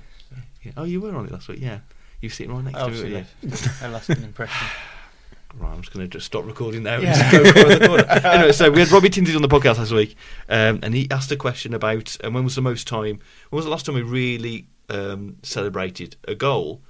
Yeah. 0.63 0.71
Oh, 0.77 0.83
you 0.83 1.01
were 1.01 1.15
on 1.15 1.25
it 1.25 1.31
last 1.31 1.47
week. 1.47 1.59
Yeah, 1.61 1.79
you 2.21 2.27
were 2.27 2.33
sitting 2.33 2.53
right 2.53 2.63
next 2.63 2.77
to 2.77 2.79
me. 2.79 2.85
Obviously, 2.85 3.13
weren't 3.13 3.27
you? 3.41 3.49
yes. 3.49 3.81
a 3.81 3.89
lasting 3.89 4.23
impression. 4.23 4.67
Right, 5.57 5.71
I'm 5.71 5.81
just 5.81 5.93
going 5.93 6.05
to 6.05 6.11
just 6.11 6.25
stop 6.25 6.45
recording 6.45 6.83
now. 6.83 6.99
Yeah. 6.99 7.13
And 7.13 7.45
just 7.45 7.53
go 7.79 7.97
the 7.97 8.33
anyway, 8.33 8.51
so 8.51 8.69
we 8.69 8.81
had 8.81 8.91
Robbie 8.91 9.09
Tinsley 9.09 9.37
on 9.37 9.41
the 9.41 9.47
podcast 9.47 9.77
last 9.77 9.93
week, 9.93 10.17
um, 10.49 10.81
and 10.83 10.93
he 10.93 11.09
asked 11.09 11.31
a 11.31 11.37
question 11.37 11.73
about 11.73 12.17
and 12.21 12.35
when 12.35 12.43
was 12.43 12.55
the 12.55 12.61
most 12.61 12.89
time, 12.89 13.21
when 13.51 13.57
was 13.57 13.63
the 13.63 13.71
last 13.71 13.85
time 13.85 13.95
we 13.95 14.01
really 14.01 14.67
um, 14.89 15.37
celebrated 15.43 16.17
a 16.27 16.35
goal? 16.35 16.81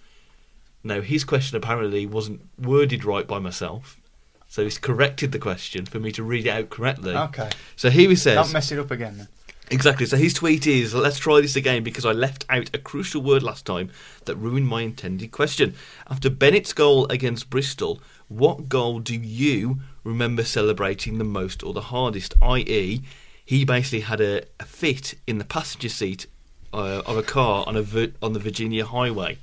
Now, 0.83 1.01
his 1.01 1.23
question 1.23 1.57
apparently 1.57 2.07
wasn't 2.07 2.41
worded 2.59 3.05
right 3.05 3.27
by 3.27 3.37
myself, 3.37 4.01
so 4.55 4.63
he's 4.63 4.77
corrected 4.77 5.33
the 5.33 5.37
question 5.37 5.85
for 5.85 5.99
me 5.99 6.13
to 6.13 6.23
read 6.23 6.45
it 6.45 6.49
out 6.49 6.69
correctly. 6.69 7.13
Okay. 7.13 7.49
So 7.75 7.89
here 7.89 8.09
he 8.09 8.15
says, 8.15 8.37
Don't 8.37 8.53
mess 8.53 8.71
it 8.71 8.79
up 8.79 8.89
again 8.89 9.17
then. 9.17 9.27
Exactly. 9.69 10.05
So 10.05 10.15
his 10.15 10.33
tweet 10.33 10.65
is, 10.65 10.95
"Let's 10.95 11.19
try 11.19 11.41
this 11.41 11.57
again 11.57 11.83
because 11.83 12.05
I 12.05 12.13
left 12.13 12.45
out 12.49 12.69
a 12.73 12.77
crucial 12.77 13.21
word 13.21 13.43
last 13.43 13.65
time 13.65 13.89
that 14.23 14.37
ruined 14.37 14.69
my 14.69 14.83
intended 14.83 15.31
question. 15.31 15.75
After 16.09 16.29
Bennett's 16.29 16.71
goal 16.71 17.05
against 17.07 17.49
Bristol, 17.49 17.99
what 18.29 18.69
goal 18.69 19.01
do 19.01 19.15
you 19.15 19.81
remember 20.05 20.45
celebrating 20.45 21.17
the 21.17 21.25
most 21.25 21.61
or 21.61 21.73
the 21.73 21.91
hardest? 21.91 22.33
I.e., 22.41 23.01
he 23.43 23.65
basically 23.65 24.01
had 24.01 24.21
a, 24.21 24.43
a 24.61 24.63
fit 24.63 25.15
in 25.27 25.37
the 25.37 25.43
passenger 25.43 25.89
seat 25.89 26.27
uh, 26.73 27.01
of 27.05 27.17
a 27.17 27.23
car 27.23 27.65
on 27.67 27.75
a 27.75 27.83
on 28.21 28.31
the 28.31 28.39
Virginia 28.39 28.85
highway. 28.85 29.37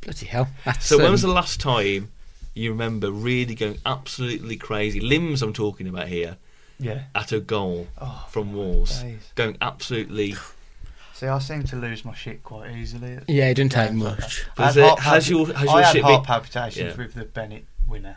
Bloody 0.00 0.26
hell. 0.26 0.48
That's, 0.64 0.84
So 0.84 0.98
when 0.98 1.12
was 1.12 1.22
the 1.22 1.28
um, 1.28 1.34
last 1.34 1.60
time 1.60 2.10
you 2.54 2.70
remember 2.70 3.10
really 3.10 3.54
going 3.54 3.78
absolutely 3.86 4.56
crazy? 4.56 5.00
Limbs, 5.00 5.42
I'm 5.42 5.52
talking 5.52 5.88
about 5.88 6.08
here." 6.08 6.36
Yeah. 6.78 7.04
At 7.14 7.32
a 7.32 7.40
goal 7.40 7.88
Oh, 7.98 8.26
from 8.30 8.54
Walls, 8.54 9.00
days. 9.02 9.32
going 9.34 9.56
absolutely 9.60 10.34
See, 11.12 11.26
I 11.26 11.38
seem 11.38 11.62
to 11.64 11.76
lose 11.76 12.02
my 12.06 12.14
shit 12.14 12.42
quite 12.42 12.74
easily. 12.74 13.18
Yeah, 13.28 13.50
it 13.50 13.54
didn't 13.54 13.72
take 13.72 13.92
much. 13.92 14.46
I 14.56 14.64
Has 14.66 14.74
had 14.76 14.84
it- 14.84 14.88
heart 14.88 15.00
has 15.00 15.28
your- 15.28 15.46
has 15.52 15.56
I 15.56 15.62
your 15.74 15.82
had 15.82 15.92
shit 15.92 16.02
heart 16.02 16.22
been- 16.22 16.26
palpitations 16.26 16.96
Yeah. 16.96 17.04
with 17.04 17.12
the 17.14 17.24
Bennett 17.26 17.66
winner. 17.86 18.16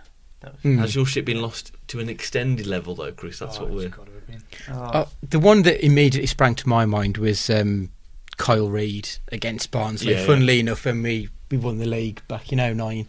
Mm. 0.63 0.79
Has 0.79 0.93
your 0.95 1.05
ship 1.05 1.23
been 1.25 1.41
lost 1.41 1.71
to 1.87 1.99
an 2.01 2.09
extended 2.09 2.65
level 2.67 2.95
though, 2.95 3.11
Chris? 3.13 3.39
That's 3.39 3.57
oh, 3.57 3.61
what 3.63 3.71
we're. 3.71 3.89
gotta 3.89 4.11
have 4.11 4.27
been. 4.27 4.43
Oh, 4.69 4.73
Uh, 4.81 5.05
the 5.21 5.39
one 5.39 5.61
that 5.63 5.83
immediately 5.85 6.27
sprang 6.27 6.55
to 6.55 6.67
my 6.69 6.85
mind 6.85 7.17
was 7.17 7.49
um, 7.49 7.91
Kyle 8.37 8.69
Reid 8.69 9.09
against 9.31 9.71
Barnsley. 9.71 10.13
Yeah, 10.13 10.25
Funnily 10.25 10.59
enough, 10.61 10.83
when 10.85 11.01
we, 11.01 11.29
we 11.49 11.57
won 11.57 11.77
the 11.79 11.85
league 11.85 12.21
back 12.27 12.51
in 12.51 12.59
09, 12.59 13.07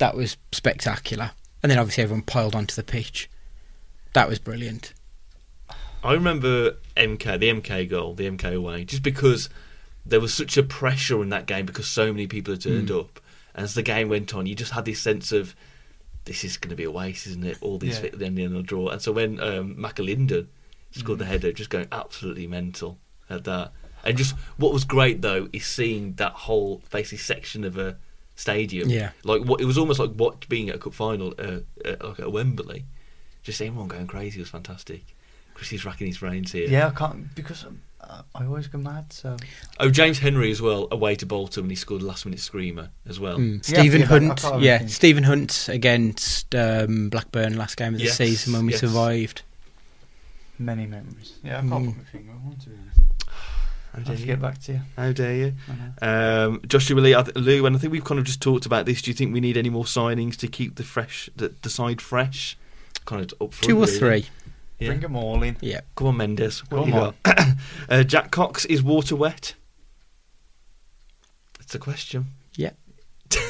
that 0.00 0.16
was 0.16 0.36
spectacular. 0.52 1.30
And 1.62 1.70
then 1.70 1.78
obviously 1.78 2.02
everyone 2.02 2.22
piled 2.22 2.54
onto 2.54 2.74
the 2.74 2.82
pitch. 2.82 3.30
That 4.14 4.28
was 4.28 4.38
brilliant. 4.38 4.92
I 6.02 6.14
remember 6.14 6.76
MK, 6.96 7.38
the 7.38 7.50
MK 7.50 7.88
goal, 7.88 8.14
the 8.14 8.26
MK 8.28 8.54
away, 8.56 8.84
just 8.84 9.02
because 9.02 9.48
there 10.06 10.20
was 10.20 10.32
such 10.32 10.56
a 10.56 10.62
pressure 10.62 11.22
in 11.22 11.28
that 11.28 11.46
game 11.46 11.66
because 11.66 11.86
so 11.86 12.10
many 12.12 12.26
people 12.26 12.54
had 12.54 12.62
turned 12.62 12.88
Mm. 12.88 13.00
up. 13.00 13.20
And 13.54 13.64
as 13.64 13.74
the 13.74 13.82
game 13.82 14.08
went 14.08 14.34
on, 14.34 14.46
you 14.46 14.54
just 14.54 14.72
had 14.72 14.86
this 14.86 15.00
sense 15.00 15.30
of 15.32 15.54
this 16.24 16.42
is 16.44 16.56
going 16.56 16.70
to 16.70 16.76
be 16.76 16.84
a 16.84 16.90
waste, 16.90 17.26
isn't 17.26 17.44
it? 17.44 17.58
All 17.60 17.78
these 17.78 17.96
Yeah. 17.96 18.00
fit 18.02 18.12
at 18.14 18.18
the 18.18 18.26
end 18.26 18.38
of 18.40 18.52
the 18.52 18.62
draw. 18.62 18.88
And 18.88 19.02
so 19.02 19.12
when 19.12 19.38
um, 19.40 19.74
McAlinden 19.76 20.46
scored 20.92 21.18
Mm. 21.18 21.22
the 21.22 21.24
header, 21.26 21.52
just 21.52 21.70
going 21.70 21.86
absolutely 21.92 22.46
mental 22.46 22.98
at 23.28 23.44
that. 23.44 23.72
And 24.02 24.16
just 24.16 24.34
what 24.56 24.72
was 24.72 24.84
great 24.84 25.20
though 25.20 25.48
is 25.52 25.66
seeing 25.66 26.14
that 26.14 26.32
whole 26.32 26.82
basically 26.90 27.18
section 27.18 27.64
of 27.64 27.76
a 27.76 27.98
stadium. 28.40 28.88
Yeah. 28.88 29.10
like 29.24 29.42
what 29.42 29.60
it 29.60 29.64
was 29.66 29.76
almost 29.78 30.00
like 30.00 30.10
what 30.12 30.48
being 30.48 30.68
at 30.70 30.76
a 30.76 30.78
cup 30.78 30.94
final, 30.94 31.34
uh, 31.38 31.60
uh, 31.84 31.96
like 32.08 32.20
at 32.20 32.32
Wembley. 32.32 32.84
Just 33.42 33.60
everyone 33.62 33.88
going 33.88 34.06
crazy 34.06 34.38
was 34.40 34.50
fantastic. 34.50 35.02
Chrissy's 35.54 35.84
racking 35.84 36.06
his 36.06 36.18
brains 36.18 36.52
here. 36.52 36.68
yeah, 36.68 36.88
I 36.88 36.90
can't 36.90 37.34
because 37.34 37.64
um, 37.64 37.80
uh, 38.00 38.22
I 38.34 38.44
always 38.46 38.66
go 38.68 38.78
mad. 38.78 39.12
So 39.12 39.36
Oh, 39.78 39.90
James 39.90 40.18
Henry 40.18 40.50
as 40.50 40.60
well, 40.62 40.88
away 40.90 41.14
to 41.16 41.26
Bolton 41.26 41.64
when 41.64 41.70
he 41.70 41.76
scored 41.76 42.02
a 42.02 42.06
last 42.06 42.24
minute 42.24 42.40
screamer 42.40 42.88
as 43.06 43.18
well. 43.20 43.38
Mm. 43.38 43.62
Stephen 43.64 44.00
yeah, 44.00 44.06
Hunt, 44.06 44.44
yeah, 44.60 44.78
think. 44.78 44.90
Stephen 44.90 45.24
Hunt 45.24 45.68
against 45.70 46.54
um, 46.54 47.08
Blackburn 47.10 47.56
last 47.58 47.76
game 47.76 47.92
of 47.94 47.98
the 48.00 48.06
Yes, 48.06 48.16
season 48.16 48.52
when 48.54 48.66
we 48.66 48.72
yes. 48.72 48.80
survived. 48.80 49.42
many 50.58 50.86
memories. 50.86 51.38
Yeah, 51.42 51.58
I 51.58 51.60
can't 51.60 51.72
Mm. 51.72 51.86
put 51.88 51.96
my 51.98 52.04
finger 52.04 52.32
on 52.32 52.56
to 52.62 52.68
be 52.70 52.76
honest. 52.82 52.89
How 53.92 53.98
I'll 53.98 54.04
dare 54.04 54.16
you? 54.16 54.26
get 54.26 54.40
back 54.40 54.58
to 54.62 54.72
you. 54.74 54.80
How 54.96 55.12
dare 55.12 55.34
you? 55.36 55.52
Um, 56.00 56.60
Joshua 56.66 57.00
Lee, 57.00 57.12
th- 57.14 57.34
Lou, 57.34 57.66
and 57.66 57.74
I 57.74 57.78
think 57.78 57.92
we've 57.92 58.04
kind 58.04 58.18
of 58.20 58.24
just 58.24 58.40
talked 58.40 58.64
about 58.66 58.86
this. 58.86 59.02
Do 59.02 59.10
you 59.10 59.14
think 59.16 59.32
we 59.32 59.40
need 59.40 59.56
any 59.56 59.70
more 59.70 59.84
signings 59.84 60.36
to 60.36 60.46
keep 60.48 60.76
the 60.76 60.84
fresh, 60.84 61.28
the, 61.34 61.52
the 61.62 61.70
side 61.70 62.00
fresh? 62.00 62.56
Kind 63.04 63.22
of 63.22 63.42
up 63.42 63.52
front, 63.54 63.68
Two 63.68 63.78
or 63.78 63.86
really. 63.86 63.98
three. 63.98 64.26
Yeah. 64.78 64.88
Bring 64.88 65.00
them 65.00 65.16
all 65.16 65.42
in. 65.42 65.56
Yeah. 65.60 65.80
Come 65.96 66.06
on, 66.08 66.16
Mendes. 66.18 66.60
What 66.70 66.88
Come 66.88 66.94
on. 66.94 67.14
uh, 67.88 68.02
Jack 68.04 68.30
Cox 68.30 68.64
is 68.66 68.82
water 68.82 69.16
wet. 69.16 69.54
That's 71.58 71.74
a 71.74 71.78
question, 71.78 72.26
Yeah. 72.56 72.70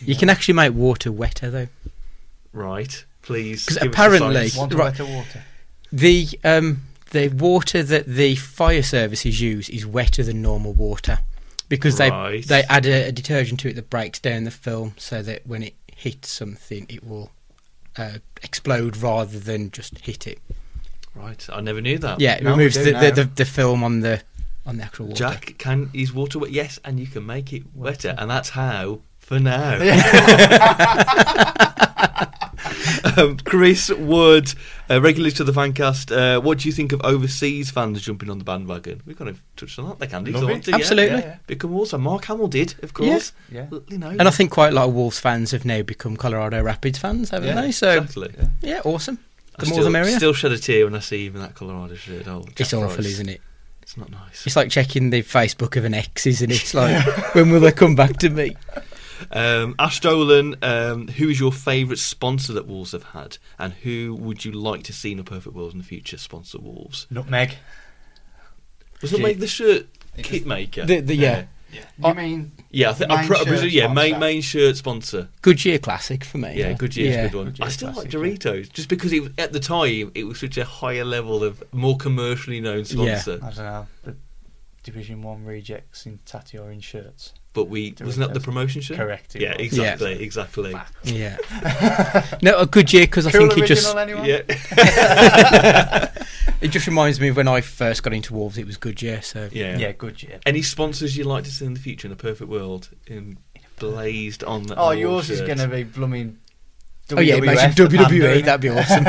You 0.00 0.16
can 0.16 0.28
actually 0.30 0.54
make 0.54 0.74
water 0.74 1.12
wetter 1.12 1.48
though. 1.50 1.68
right? 2.52 3.04
Please, 3.22 3.64
'Cause 3.66 3.78
give 3.78 3.92
us 3.92 3.96
the 3.96 4.02
apparently- 4.02 4.76
Right. 4.76 4.92
better 4.92 5.04
water? 5.04 5.44
The 5.92 6.28
um 6.42 6.82
the 7.12 7.28
water 7.28 7.82
that 7.82 8.06
the 8.06 8.34
fire 8.36 8.82
services 8.82 9.40
use 9.40 9.70
is 9.70 9.86
wetter 9.86 10.22
than 10.22 10.42
normal 10.42 10.74
water 10.74 11.20
because 11.68 11.98
Right. 11.98 12.46
they 12.46 12.62
they 12.62 12.66
add 12.68 12.84
a, 12.86 13.08
a 13.08 13.12
detergent 13.12 13.60
to 13.60 13.68
it 13.70 13.76
that 13.76 13.88
breaks 13.88 14.18
down 14.18 14.44
the 14.44 14.50
film 14.50 14.94
so 14.98 15.22
that 15.22 15.46
when 15.46 15.62
it 15.62 15.74
hits 15.96 16.28
something 16.30 16.86
it 16.88 17.04
will 17.04 17.30
uh, 17.96 18.18
explode 18.42 18.96
rather 18.96 19.38
than 19.38 19.70
just 19.70 19.96
hit 19.98 20.26
it. 20.26 20.38
right. 21.14 21.46
I 21.52 21.60
never 21.60 21.80
knew 21.80 21.98
that. 21.98 22.20
Yeah, 22.20 22.36
it 22.36 22.44
we 22.44 22.50
removes 22.50 22.74
the, 22.74 22.92
the, 22.92 23.10
the 23.14 23.24
the 23.24 23.44
film 23.44 23.84
on 23.84 24.00
the 24.00 24.22
on 24.66 24.78
the 24.78 24.84
actual 24.84 25.06
water. 25.06 25.18
Jack 25.24 25.54
can 25.58 25.90
is 25.92 26.12
water 26.12 26.38
wet? 26.38 26.50
Yes, 26.50 26.78
and 26.84 26.98
you 27.00 27.06
can 27.06 27.24
make 27.26 27.52
it 27.52 27.62
wetter, 27.74 28.14
and 28.18 28.30
that's 28.30 28.50
how 28.50 29.00
for 29.18 29.38
now. 29.38 29.78
um, 33.16 33.36
Chris 33.38 33.90
Wood, 33.90 34.52
uh, 34.90 35.00
regularly 35.00 35.32
to 35.32 35.44
the 35.44 35.52
fancast. 35.52 36.10
Uh, 36.14 36.40
what 36.40 36.58
do 36.58 36.68
you 36.68 36.72
think 36.72 36.92
of 36.92 37.00
overseas 37.02 37.70
fans 37.70 38.00
jumping 38.02 38.30
on 38.30 38.38
the 38.38 38.44
bandwagon? 38.44 39.02
We 39.06 39.14
kind 39.14 39.28
of 39.30 39.40
touched 39.56 39.78
on 39.78 39.88
that. 39.88 39.98
They 39.98 40.06
can 40.06 40.24
do. 40.24 40.32
Love 40.32 40.50
if 40.50 40.56
it. 40.58 40.62
to, 40.64 40.70
yeah. 40.70 40.76
Absolutely. 40.76 41.18
Yeah, 41.20 41.36
Become 41.46 41.74
also 41.74 41.98
Mark 41.98 42.24
Hamill 42.26 42.48
did, 42.48 42.74
of 42.82 42.94
course. 42.94 43.32
Yeah. 43.50 43.66
L- 43.72 43.82
You 43.88 43.98
know, 43.98 44.10
And 44.10 44.22
I 44.22 44.30
think 44.30 44.50
quite 44.50 44.68
a 44.72 44.74
lot 44.74 44.88
of 44.88 44.94
Wolves 44.94 45.18
fans 45.18 45.50
have 45.52 45.64
now 45.64 45.82
become 45.82 46.16
Colorado 46.16 46.62
Rapids 46.62 46.98
fans, 46.98 47.30
haven't 47.30 47.54
yeah, 47.54 47.60
they? 47.62 47.72
So 47.72 47.98
exactly. 48.02 48.34
yeah, 48.60 48.80
awesome. 48.84 49.18
I 49.56 49.62
The 49.62 49.66
more 49.66 49.72
still, 49.74 49.84
the 49.84 49.90
merrier. 49.90 50.16
Still 50.16 50.32
shed 50.32 50.52
a 50.52 50.58
tear 50.58 50.84
when 50.86 50.94
I 50.94 51.00
see 51.00 51.18
even 51.26 51.40
that 51.42 51.54
Colorado 51.54 51.94
shirt. 51.94 52.26
Oh, 52.26 52.42
Jack 52.46 52.60
it's 52.60 52.72
awful, 52.74 52.94
Price. 52.96 53.06
isn't 53.06 53.28
it? 53.28 53.40
It's 53.82 53.96
not 53.96 54.10
nice. 54.10 54.46
It's 54.46 54.56
like 54.56 54.70
checking 54.70 55.10
the 55.10 55.22
Facebook 55.22 55.76
of 55.76 55.84
an 55.84 55.92
ex, 55.92 56.24
isn't 56.26 56.50
it? 56.50 56.54
It's 56.62 56.72
like, 56.72 57.04
when 57.34 57.50
will 57.50 57.60
they 57.60 57.72
come 57.72 57.94
back 57.94 58.16
to 58.18 58.30
me? 58.30 58.56
Um, 59.30 59.74
Ash 59.78 60.00
Dolan, 60.00 60.56
um, 60.62 61.08
who 61.08 61.28
is 61.28 61.38
your 61.40 61.52
favourite 61.52 61.98
sponsor 61.98 62.52
that 62.54 62.66
Wolves 62.66 62.92
have 62.92 63.04
had, 63.04 63.38
and 63.58 63.72
who 63.72 64.14
would 64.20 64.44
you 64.44 64.52
like 64.52 64.82
to 64.84 64.92
see 64.92 65.12
in 65.12 65.18
a 65.18 65.24
perfect 65.24 65.54
world 65.54 65.72
in 65.72 65.78
the 65.78 65.84
future 65.84 66.18
sponsor 66.18 66.58
Wolves? 66.58 67.06
Nutmeg. 67.10 67.56
Was 69.00 69.12
it 69.12 69.20
make 69.20 69.38
the 69.40 69.46
shirt 69.46 69.86
kit 70.18 70.46
maker? 70.46 70.84
The, 70.84 71.00
the, 71.00 71.14
yeah. 71.16 71.44
You 71.72 71.80
Oh, 72.04 72.12
mean 72.12 72.52
yeah. 72.70 72.90
I 72.90 72.92
think 72.92 73.10
I 73.10 73.16
Main 73.16 73.26
pro- 73.26 73.36
shirt 73.38 73.46
presume- 73.46 73.70
yeah, 73.70 73.86
main 73.88 74.10
sponsor. 74.10 74.20
main 74.20 74.42
shirt 74.42 74.76
sponsor. 74.76 75.28
Goodyear 75.40 75.78
Classic 75.78 76.22
for 76.22 76.36
me. 76.36 76.54
Yeah, 76.54 76.74
Goodyear's 76.74 77.14
yeah. 77.14 77.22
a 77.24 77.28
good 77.30 77.36
one. 77.36 77.46
Goodyear 77.46 77.66
I 77.66 77.70
still 77.70 77.88
like 77.88 78.10
classic, 78.10 78.12
yeah. 78.12 78.18
Doritos 78.52 78.72
just 78.72 78.88
because 78.90 79.10
it 79.12 79.20
was, 79.22 79.32
at 79.38 79.52
the 79.54 79.60
time 79.60 80.12
it 80.14 80.24
was 80.24 80.38
such 80.38 80.58
a 80.58 80.66
higher 80.66 81.04
level 81.04 81.42
of 81.42 81.62
more 81.72 81.96
commercially 81.96 82.60
known 82.60 82.84
Yeah. 82.86 83.18
sponsor. 83.20 83.40
I 83.42 83.50
don't 83.52 83.56
know 83.64 83.86
the 84.04 84.16
Division 84.82 85.22
One 85.22 85.44
rejects 85.46 86.04
in 86.04 86.18
tatty 86.26 86.58
orange 86.58 86.84
shirts? 86.84 87.32
But 87.54 87.64
we 87.64 87.94
wasn't 88.00 88.26
that 88.28 88.34
the 88.34 88.40
promotion 88.44 88.80
show? 88.80 88.96
Correct. 88.96 89.36
it 89.36 89.42
Yeah, 89.42 89.50
was. 89.58 89.66
exactly, 89.66 90.22
exactly. 90.22 90.74
Yeah. 91.04 91.36
no, 92.42 92.58
a 92.58 92.66
Goodyear 92.66 93.02
because 93.02 93.26
I 93.26 93.30
Cool 93.32 93.48
think 93.50 93.64
it 93.64 93.66
just 93.66 93.94
anyone? 93.94 94.24
Yeah, 94.24 94.40
it 96.62 96.68
just 96.68 96.86
reminds 96.86 97.20
me 97.20 97.28
of 97.28 97.36
when 97.36 97.48
I 97.48 97.60
first 97.60 98.02
got 98.02 98.14
into 98.14 98.32
Wolves. 98.32 98.56
It 98.56 98.66
was 98.66 98.78
Goodyear, 98.78 99.20
so 99.20 99.50
yeah. 99.52 99.76
Yeah, 99.76 99.92
Goodyear. 99.92 100.40
Any 100.46 100.62
sponsors 100.62 101.14
you'd 101.16 101.26
like 101.26 101.44
to 101.44 101.50
see 101.50 101.66
in 101.66 101.74
the 101.74 101.80
future 101.80 102.08
in 102.08 102.12
a 102.12 102.16
perfect 102.16 102.48
world, 102.50 102.88
in 103.06 103.36
blazed 103.78 104.44
on? 104.44 104.66
Oh, 104.72 104.86
on 104.90 104.98
yours 104.98 105.28
is 105.28 105.40
going 105.40 105.58
to 105.58 105.68
be 105.68 105.82
blooming 105.84 106.38
Oh 107.14 107.20
yeah, 107.20 107.34
imagine 107.36 107.72
WWE. 107.72 108.44
That'd 108.44 108.60
be 108.60 108.68
awesome. 108.70 109.04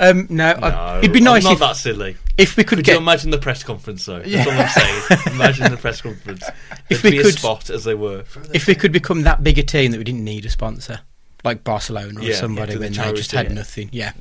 um, 0.00 0.26
no, 0.30 0.46
I- 0.50 0.98
it'd 0.98 1.12
be 1.12 1.20
nice 1.20 1.44
I'm 1.44 1.50
not 1.50 1.52
if, 1.52 1.58
that 1.60 1.76
silly. 1.76 2.16
if 2.38 2.56
we 2.56 2.64
could 2.64 2.78
Could 2.78 2.84
get 2.86 2.92
you 2.94 2.98
imagine 2.98 3.30
the 3.30 3.38
press 3.38 3.62
conference 3.62 4.04
though? 4.06 4.20
That's 4.20 4.46
all 4.48 4.52
I'm 4.52 4.68
saying. 4.68 5.34
imagine 5.36 5.70
the 5.70 5.76
press 5.76 6.00
conference. 6.00 6.42
If 6.88 7.02
There'd 7.02 7.04
we 7.04 7.10
be 7.10 7.18
a 7.18 7.22
could- 7.24 7.38
spot 7.38 7.68
as 7.70 7.84
they 7.84 7.94
were. 7.94 8.24
if 8.54 8.66
we 8.66 8.74
could 8.74 8.92
become 8.92 9.22
that 9.22 9.42
big 9.44 9.58
a 9.58 9.62
team 9.62 9.90
that 9.92 9.98
we 9.98 10.04
didn't 10.04 10.24
need 10.24 10.44
a 10.46 10.50
sponsor, 10.50 11.00
like 11.44 11.62
Barcelona 11.64 12.20
or 12.20 12.22
Yeah, 12.22 12.34
somebody 12.36 12.72
yeah, 12.72 12.74
to 12.74 12.78
the 12.78 12.84
when 12.84 12.92
they 12.92 13.12
just 13.18 13.30
charity. 13.30 13.48
had 13.48 13.54
nothing. 13.56 13.88
Yeah. 13.92 14.12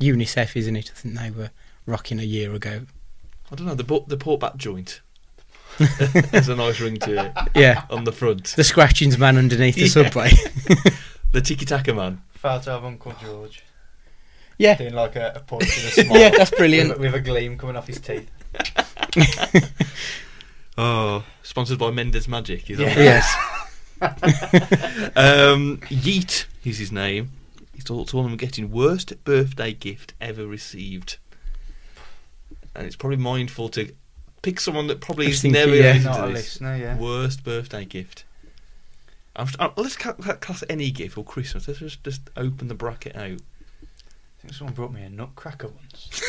UNICEF, 0.00 0.56
isn't 0.56 0.76
it? 0.76 0.90
I 0.94 0.98
think 0.98 1.18
they 1.18 1.30
were 1.30 1.50
rocking 1.86 2.18
a 2.20 2.24
year 2.24 2.52
ago. 2.54 2.82
I 3.50 3.54
don't 3.54 3.66
know. 3.66 3.74
The 3.74 3.84
bu- 3.84 4.06
the 4.06 4.16
portback 4.16 4.56
joint. 4.56 5.00
There's 6.30 6.48
a 6.48 6.56
nice 6.56 6.80
ring 6.80 6.96
to 6.98 7.26
it 7.26 7.32
Yeah. 7.54 7.84
on 7.90 8.04
the 8.04 8.12
front. 8.12 8.54
The 8.56 8.64
scratchings 8.64 9.18
man 9.18 9.36
underneath 9.36 9.74
the 9.76 9.88
subway. 9.88 10.30
The 11.32 11.40
tiki 11.42 11.66
taka 11.66 11.92
man. 11.92 12.22
Far 12.46 12.60
to 12.60 12.70
have 12.70 12.84
Uncle 12.84 13.12
George 13.20 13.64
yeah. 14.56 14.76
doing 14.76 14.94
like 14.94 15.16
a, 15.16 15.32
a 15.34 15.40
punch 15.40 15.64
and 15.64 15.88
a 15.88 15.90
smile. 16.04 16.20
Yeah, 16.20 16.28
that's 16.28 16.52
brilliant. 16.52 16.90
With, 16.90 17.00
with 17.00 17.14
a 17.14 17.20
gleam 17.20 17.58
coming 17.58 17.74
off 17.74 17.88
his 17.88 18.00
teeth. 18.00 18.30
Oh, 20.78 21.24
sponsored 21.42 21.78
by 21.78 21.90
Mender's 21.90 22.28
Magic. 22.28 22.70
Is 22.70 22.78
that 22.78 22.96
Yes. 22.96 23.34
Um, 25.16 25.78
Yeet 25.88 26.44
is 26.64 26.78
his 26.78 26.92
name. 26.92 27.30
He's 27.72 27.88
also 27.90 28.18
one 28.18 28.26
of 28.26 28.30
them 28.30 28.36
getting 28.36 28.70
worst 28.70 29.24
birthday 29.24 29.72
gift 29.72 30.12
ever 30.20 30.46
received. 30.46 31.16
And 32.76 32.86
it's 32.86 32.94
probably 32.94 33.16
mindful 33.16 33.70
to 33.70 33.92
pick 34.42 34.60
someone 34.60 34.86
that 34.88 35.00
probably 35.00 35.26
is 35.26 35.32
has 35.32 35.42
think, 35.42 35.54
never 35.54 35.74
yeah. 35.74 35.98
Not 35.98 36.20
a 36.20 36.26
listener, 36.26 36.76
yeah. 36.76 36.96
Worst 36.98 37.42
birthday 37.42 37.86
gift. 37.86 38.25
I'm, 39.36 39.46
I'm, 39.58 39.70
uh, 39.70 39.82
let's 39.82 39.96
ca- 39.96 40.14
ca- 40.14 40.34
class 40.36 40.64
any 40.68 40.90
gift 40.90 41.16
or 41.18 41.24
Christmas. 41.24 41.68
Let's 41.68 41.80
just, 41.80 42.02
just 42.04 42.22
open 42.36 42.68
the 42.68 42.74
bracket 42.74 43.14
out. 43.16 43.22
I 43.42 44.40
think 44.40 44.54
someone 44.54 44.74
brought 44.74 44.92
me 44.92 45.02
a 45.02 45.10
nutcracker 45.10 45.68
once. 45.68 46.10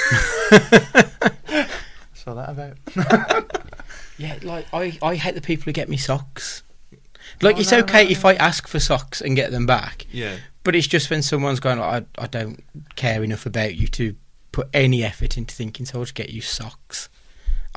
Saw 2.13 2.33
that 2.33 2.49
about. 2.49 3.63
Yeah, 4.19 4.35
like 4.41 4.65
I, 4.73 4.97
I 5.03 5.13
hate 5.13 5.35
the 5.35 5.41
people 5.41 5.65
who 5.65 5.73
get 5.73 5.89
me 5.89 5.95
socks. 5.97 6.63
Oh, 6.91 6.97
like 7.43 7.57
Oh, 7.57 7.59
it's 7.59 7.71
no, 7.71 7.77
okay 7.81 8.05
no, 8.05 8.09
if 8.09 8.25
I 8.25 8.33
ask 8.33 8.67
for 8.67 8.79
socks 8.79 9.21
and 9.21 9.35
get 9.35 9.51
them 9.51 9.67
back, 9.67 10.07
Yeah. 10.11 10.37
but 10.63 10.75
it's 10.75 10.87
just 10.87 11.11
when 11.11 11.21
someone's 11.21 11.59
going, 11.59 11.77
like, 11.77 12.03
I, 12.17 12.23
I 12.23 12.25
don't 12.25 12.63
care 12.95 13.23
enough 13.23 13.45
about 13.45 13.75
you 13.75 13.85
to 13.89 14.15
put 14.51 14.69
any 14.73 15.03
effort 15.03 15.37
into 15.37 15.53
thinking, 15.53 15.85
so 15.85 15.99
I'll 15.99 16.03
just 16.05 16.15
get 16.15 16.31
you 16.31 16.41
socks. 16.41 17.09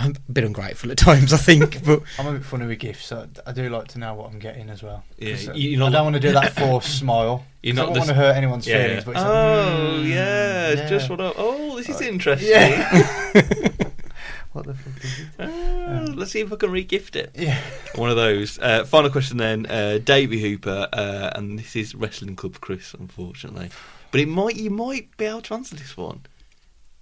I'm 0.01 0.15
a 0.29 0.33
bit 0.33 0.45
ungrateful 0.45 0.91
at 0.91 0.99
times, 0.99 1.33
I 1.33 1.37
think, 1.37 1.85
but 1.85 2.03
I'm 2.19 2.27
a 2.27 2.33
bit 2.33 2.45
funny 2.45 2.67
with 2.67 2.79
gifts. 2.79 3.07
So 3.07 3.29
I 3.47 3.53
do 3.53 3.69
like 3.69 3.89
to 3.89 3.99
know 3.99 4.15
what 4.15 4.31
I'm 4.33 4.39
getting 4.39 4.71
as 4.71 4.83
well. 4.83 5.05
Yeah, 5.19 5.33
'Cause, 5.33 5.49
uh, 5.49 5.53
you're 5.55 5.85
I 5.85 5.91
don't 5.91 6.05
want 6.05 6.15
to 6.15 6.21
do 6.21 6.33
that 6.33 6.55
forced 6.59 6.99
smile. 6.99 7.45
You're 7.63 7.75
'cause 7.75 7.77
not 7.77 7.83
I 7.83 7.93
don't 7.93 7.99
want 7.99 8.09
to 8.09 8.15
hurt 8.15 8.37
anyone's 8.37 8.67
Yeah. 8.67 8.83
feelings. 8.87 9.05
But 9.05 9.11
it's 9.13 9.21
like, 9.21 9.27
oh, 9.31 10.01
mm, 10.03 10.09
yeah. 10.09 10.69
It's 10.69 10.91
just 10.91 11.11
yeah. 11.11 11.17
what 11.17 11.21
I, 11.21 11.33
Oh, 11.37 11.77
this 11.77 11.89
is 11.89 12.01
interesting. 12.01 12.49
Yeah. 12.51 13.33
what 14.53 14.67
the 14.67 14.75
fuck 14.75 15.05
is 15.05 15.21
it? 15.21 15.27
Ah, 15.39 16.05
let's 16.15 16.31
see 16.33 16.41
if 16.41 16.53
I 16.53 16.57
can 16.57 16.71
re-gift 16.71 17.15
it. 17.17 17.31
Yeah. 17.35 17.61
One 17.95 18.11
of 18.11 18.17
those. 18.17 18.59
Uh, 18.59 18.85
final 18.85 19.11
question 19.11 19.37
then, 19.37 19.67
uh, 19.67 19.99
Davey 20.03 20.41
Hooper, 20.41 20.89
uh, 20.93 21.31
and 21.35 21.59
this 21.59 21.77
is 21.77 21.95
Wrestling 21.95 22.37
Club 22.37 22.59
Chris, 22.61 22.95
unfortunately, 22.95 23.71
but 24.11 24.21
it 24.21 24.29
might 24.29 24.57
you 24.57 24.71
might 24.71 25.17
be 25.17 25.27
able 25.27 25.43
to 25.43 25.55
answer 25.55 25.77
this 25.77 25.97
one. 25.97 26.23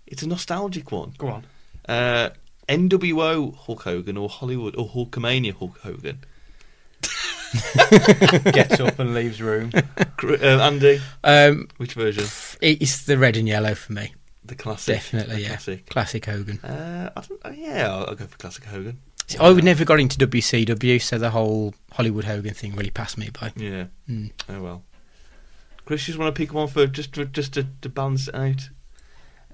It's 0.07 0.23
a 0.23 0.27
nostalgic 0.29 0.91
one. 0.93 1.15
Go 1.19 1.29
on. 1.29 1.45
NWO 2.69 3.55
Hulk 3.57 3.83
Hogan 3.83 4.17
or 4.17 4.29
Hollywood 4.29 4.77
or 4.77 4.89
Hulkamania 4.89 5.55
Hulk 5.55 5.79
Hogan. 5.79 6.21
Gets 8.53 8.81
up 8.81 8.99
and 8.99 9.15
leaves 9.15 9.41
room. 9.41 9.71
Cr- 10.17 10.35
Uh, 10.35 10.59
Andy, 10.61 11.01
um, 11.25 11.69
which 11.79 11.95
version? 11.95 12.25
it's 12.61 13.05
the 13.07 13.17
red 13.19 13.37
and 13.37 13.49
yellow 13.49 13.75
for 13.75 13.93
me. 13.93 14.13
The 14.45 14.55
classic. 14.55 14.97
Definitely, 14.97 15.37
The 15.37 15.41
yeah. 15.43 15.49
Classic. 15.49 15.87
Classic 15.91 16.25
Hogan. 16.25 16.59
Uh, 16.61 17.11
I 17.17 17.21
don't, 17.21 17.41
uh, 17.47 17.51
yeah, 17.57 17.89
I'll, 17.93 18.07
I'll 18.07 18.15
go 18.15 18.27
for 18.27 18.37
classic 18.39 18.65
Hogan. 18.65 18.99
See, 19.27 19.39
I 19.39 19.51
would 19.51 19.65
never 19.65 19.85
got 19.85 20.01
into 20.01 20.19
WCW, 20.27 21.01
so 21.03 21.19
the 21.19 21.31
whole 21.31 21.75
Hollywood 21.93 22.25
Hogan 22.25 22.55
thing 22.55 22.75
really 22.75 22.91
passed 22.91 23.19
me 23.19 23.29
by. 23.31 23.53
Yeah. 23.57 23.87
Mm. 24.09 24.31
Oh 24.49 24.63
well. 24.63 24.85
Chris, 25.85 26.03
you 26.07 26.13
just 26.13 26.19
want 26.19 26.35
to 26.35 26.39
pick 26.39 26.53
one 26.55 26.69
for 26.69 26.87
just 26.87 27.15
to, 27.15 27.25
just 27.27 27.55
to, 27.55 27.67
to 27.83 27.89
balance 27.89 28.29
it 28.29 28.35
out. 28.35 28.69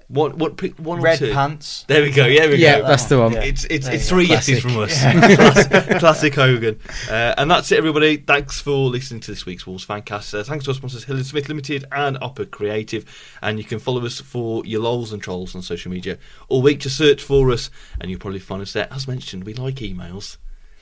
What 0.07 0.35
what 0.37 0.57
pick 0.57 0.75
one 0.77 0.99
or 0.99 1.01
Red 1.01 1.17
two? 1.17 1.31
pants. 1.33 1.83
There 1.87 2.03
we 2.03 2.11
go. 2.11 2.27
Yeah, 2.27 2.47
we 2.47 2.57
Yeah, 2.57 2.81
go. 2.81 2.87
that's 2.87 3.05
the 3.05 3.17
one. 3.19 3.33
Yeah. 3.33 3.39
It's 3.43 3.63
it's 3.65 3.87
There 3.87 3.95
it's 3.95 4.07
three 4.07 4.25
yeses 4.25 4.61
from 4.61 4.77
us. 4.77 5.01
Classic. 5.01 5.37
Classic, 5.69 5.99
classic 5.99 6.35
Hogan. 6.35 6.79
Uh, 7.09 7.33
and 7.37 7.49
that's 7.49 7.71
it, 7.71 7.77
everybody. 7.79 8.17
Thanks 8.17 8.61
for 8.61 8.87
listening 8.89 9.21
to 9.21 9.31
this 9.31 9.47
week's 9.47 9.65
Wolves 9.65 9.83
Fancast. 9.85 10.37
Uh, 10.39 10.43
thanks 10.43 10.65
to 10.65 10.71
our 10.71 10.75
sponsors, 10.75 11.03
Hill 11.05 11.15
and 11.15 11.25
Smith 11.25 11.47
Limited 11.49 11.85
and 11.91 12.19
Opera 12.21 12.45
Creative. 12.45 13.03
And 13.41 13.57
you 13.57 13.63
can 13.63 13.79
follow 13.79 14.05
us 14.05 14.19
for 14.21 14.63
your 14.63 14.81
lols 14.81 15.11
and 15.11 15.23
trolls 15.23 15.55
on 15.55 15.63
social 15.63 15.91
media 15.91 16.19
all 16.49 16.61
week. 16.61 16.81
Just 16.81 16.97
search 16.97 17.23
for 17.23 17.49
us, 17.51 17.71
and 17.99 18.11
you'll 18.11 18.19
probably 18.19 18.39
find 18.39 18.61
us 18.61 18.73
there. 18.73 18.87
As 18.93 19.07
mentioned, 19.07 19.43
we 19.43 19.55
like 19.55 19.75
emails. 19.77 20.37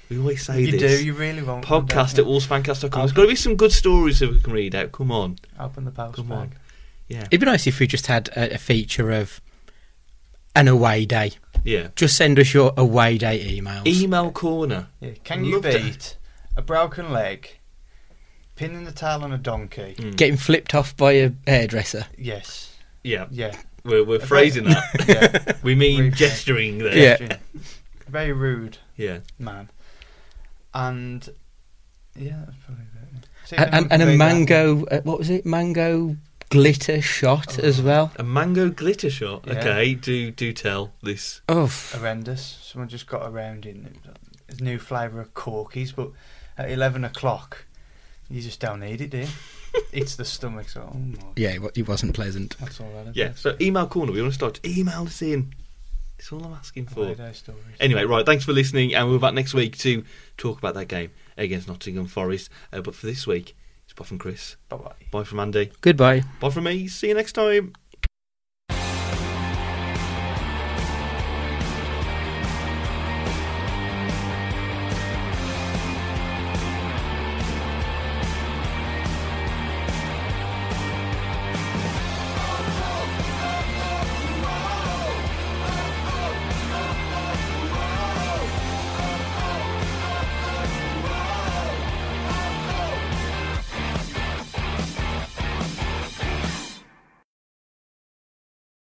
We 0.10 0.20
always 0.20 0.44
say 0.46 0.60
You 0.64 0.72
this. 0.74 0.82
You 0.82 0.88
do. 0.98 1.06
You 1.06 1.14
really 1.14 1.44
won't. 1.44 1.64
Podcast 1.64 2.20
at 2.20 2.26
wolvesfancast.com. 2.26 3.00
There's 3.00 3.14
got 3.14 3.22
to 3.22 3.28
be 3.30 3.36
some 3.38 3.56
good 3.56 3.72
stories 3.72 4.20
that 4.20 4.30
we 4.32 4.42
can 4.42 4.52
read 4.52 4.76
out. 4.76 4.92
Come 4.92 5.12
on. 5.12 5.38
Open 5.58 5.86
the 5.86 5.92
post 5.92 6.18
Come 6.18 6.28
bag. 6.28 6.38
on. 6.38 6.52
Yeah. 7.14 7.26
It'd 7.30 7.40
be 7.40 7.46
nice 7.46 7.68
if 7.68 7.80
we 7.80 7.88
just 7.88 8.08
had 8.08 8.30
a, 8.36 8.56
a 8.56 8.58
feature 8.58 9.12
of 9.12 9.40
an 10.56 10.68
away 10.68 11.06
day. 11.06 11.32
Yeah. 11.64 11.90
Just 11.96 12.16
send 12.18 12.40
us 12.40 12.54
your 12.54 12.74
away 12.78 13.18
day 13.18 13.58
emails. 13.60 13.86
Email 13.86 14.32
corner. 14.32 14.88
Yeah. 15.00 15.12
Can 15.24 15.46
you 15.46 15.56
Love 15.62 15.64
to- 15.72 15.80
beat 15.80 16.18
a 16.58 16.62
broken 16.62 17.12
leg, 17.12 17.50
pinning 18.56 18.84
the 18.86 18.92
tail 18.92 19.24
on 19.24 19.32
a 19.32 19.38
donkey? 19.38 19.96
Mm. 19.98 20.16
Getting 20.16 20.38
flipped 20.38 20.74
off 20.76 20.96
by 20.98 21.14
a 21.14 21.32
hairdresser. 21.48 22.06
Yes. 22.18 22.76
Yeah. 23.04 23.28
Yeah. 23.32 23.56
We're, 23.86 24.04
we're 24.04 24.20
phrasing 24.20 24.64
that. 24.66 25.06
yeah. 25.48 25.56
We 25.64 25.76
mean 25.76 25.98
Very- 25.98 26.10
gesturing 26.12 26.78
there. 26.80 26.98
Yeah. 27.20 27.38
Very 28.08 28.32
rude 28.34 28.78
Yeah. 28.98 29.20
man. 29.40 29.70
And 30.74 31.28
yeah, 32.16 32.44
that's 32.46 32.58
probably 32.66 32.86
about 32.92 33.08
it. 33.24 33.28
See 33.46 33.56
And, 33.58 33.74
and, 33.92 33.92
and 33.92 34.02
a 34.04 34.18
mango, 34.18 34.86
uh, 34.86 35.02
what 35.02 35.20
was 35.20 35.30
it? 35.30 35.46
Mango 35.46 36.16
glitter 36.54 37.02
shot 37.02 37.58
as 37.58 37.82
well. 37.82 38.12
A 38.18 38.24
mango 38.24 38.70
glitter 38.70 39.10
shot. 39.10 39.44
Yeah. 39.48 39.54
Okay, 39.54 39.96
do 39.96 40.32
do 40.32 40.54
tell 40.54 40.94
this. 41.02 41.42
Oh, 41.50 41.68
horrendous. 41.92 42.60
Someone 42.62 42.90
just 42.90 43.08
got 43.08 43.30
around 43.30 43.66
in 43.66 43.98
a 44.50 44.64
new 44.64 44.78
flavour 44.78 45.20
of 45.20 45.34
Corky's, 45.34 45.92
but 45.92 46.12
at 46.58 46.70
eleven 46.70 47.04
o'clock, 47.04 47.66
you 48.30 48.42
just 48.42 48.60
don't 48.60 48.80
need 48.80 49.02
it, 49.02 49.10
do 49.10 49.18
you? 49.20 49.28
it's 49.92 50.16
the 50.16 50.26
stomach, 50.26 50.70
so 50.70 50.92
oh 50.94 50.98
my, 50.98 51.18
yeah, 51.36 51.50
it 51.50 51.62
wa- 51.62 51.72
wasn't 51.88 52.14
pleasant. 52.14 52.56
that's 52.60 52.80
all 52.80 52.92
that 52.94 53.08
is. 53.08 53.16
Yeah. 53.16 53.34
So 53.36 53.56
email 53.60 53.88
corner. 53.88 54.12
We 54.12 54.22
want 54.22 54.34
to 54.34 54.36
start. 54.36 54.60
Email 54.66 55.04
us 55.04 55.22
in. 55.22 55.54
It's 56.20 56.32
all 56.32 56.44
I'm 56.44 56.54
asking 56.54 56.86
for. 56.86 57.02
Away 57.06 57.16
day 57.16 57.32
stories. 57.34 57.64
Anyway, 57.80 58.06
right. 58.06 58.26
Thanks 58.26 58.46
for 58.46 58.54
listening, 58.54 58.94
and 58.94 59.08
we'll 59.08 59.18
be 59.18 59.22
back 59.22 59.34
next 59.34 59.54
week 59.54 59.78
to 59.80 60.04
talk 60.38 60.60
about 60.60 60.76
that 60.76 60.86
game 60.86 61.12
against 61.36 61.68
Nottingham 61.68 62.06
Forest. 62.06 62.50
Uh, 62.72 62.82
but 62.82 62.94
for 62.96 63.08
this 63.08 63.26
week, 63.26 63.56
it's 63.94 64.00
bye 64.00 64.06
from 64.06 64.18
Chris. 64.18 64.58
Bye 64.70 64.78
bye. 64.78 64.92
Bye 65.12 65.24
from 65.24 65.40
Andy. 65.40 65.72
Goodbye. 65.82 66.24
Bye 66.40 66.50
from 66.50 66.64
me. 66.66 66.88
See 66.88 67.10
you 67.10 67.14
next 67.14 67.34
time. 67.34 67.74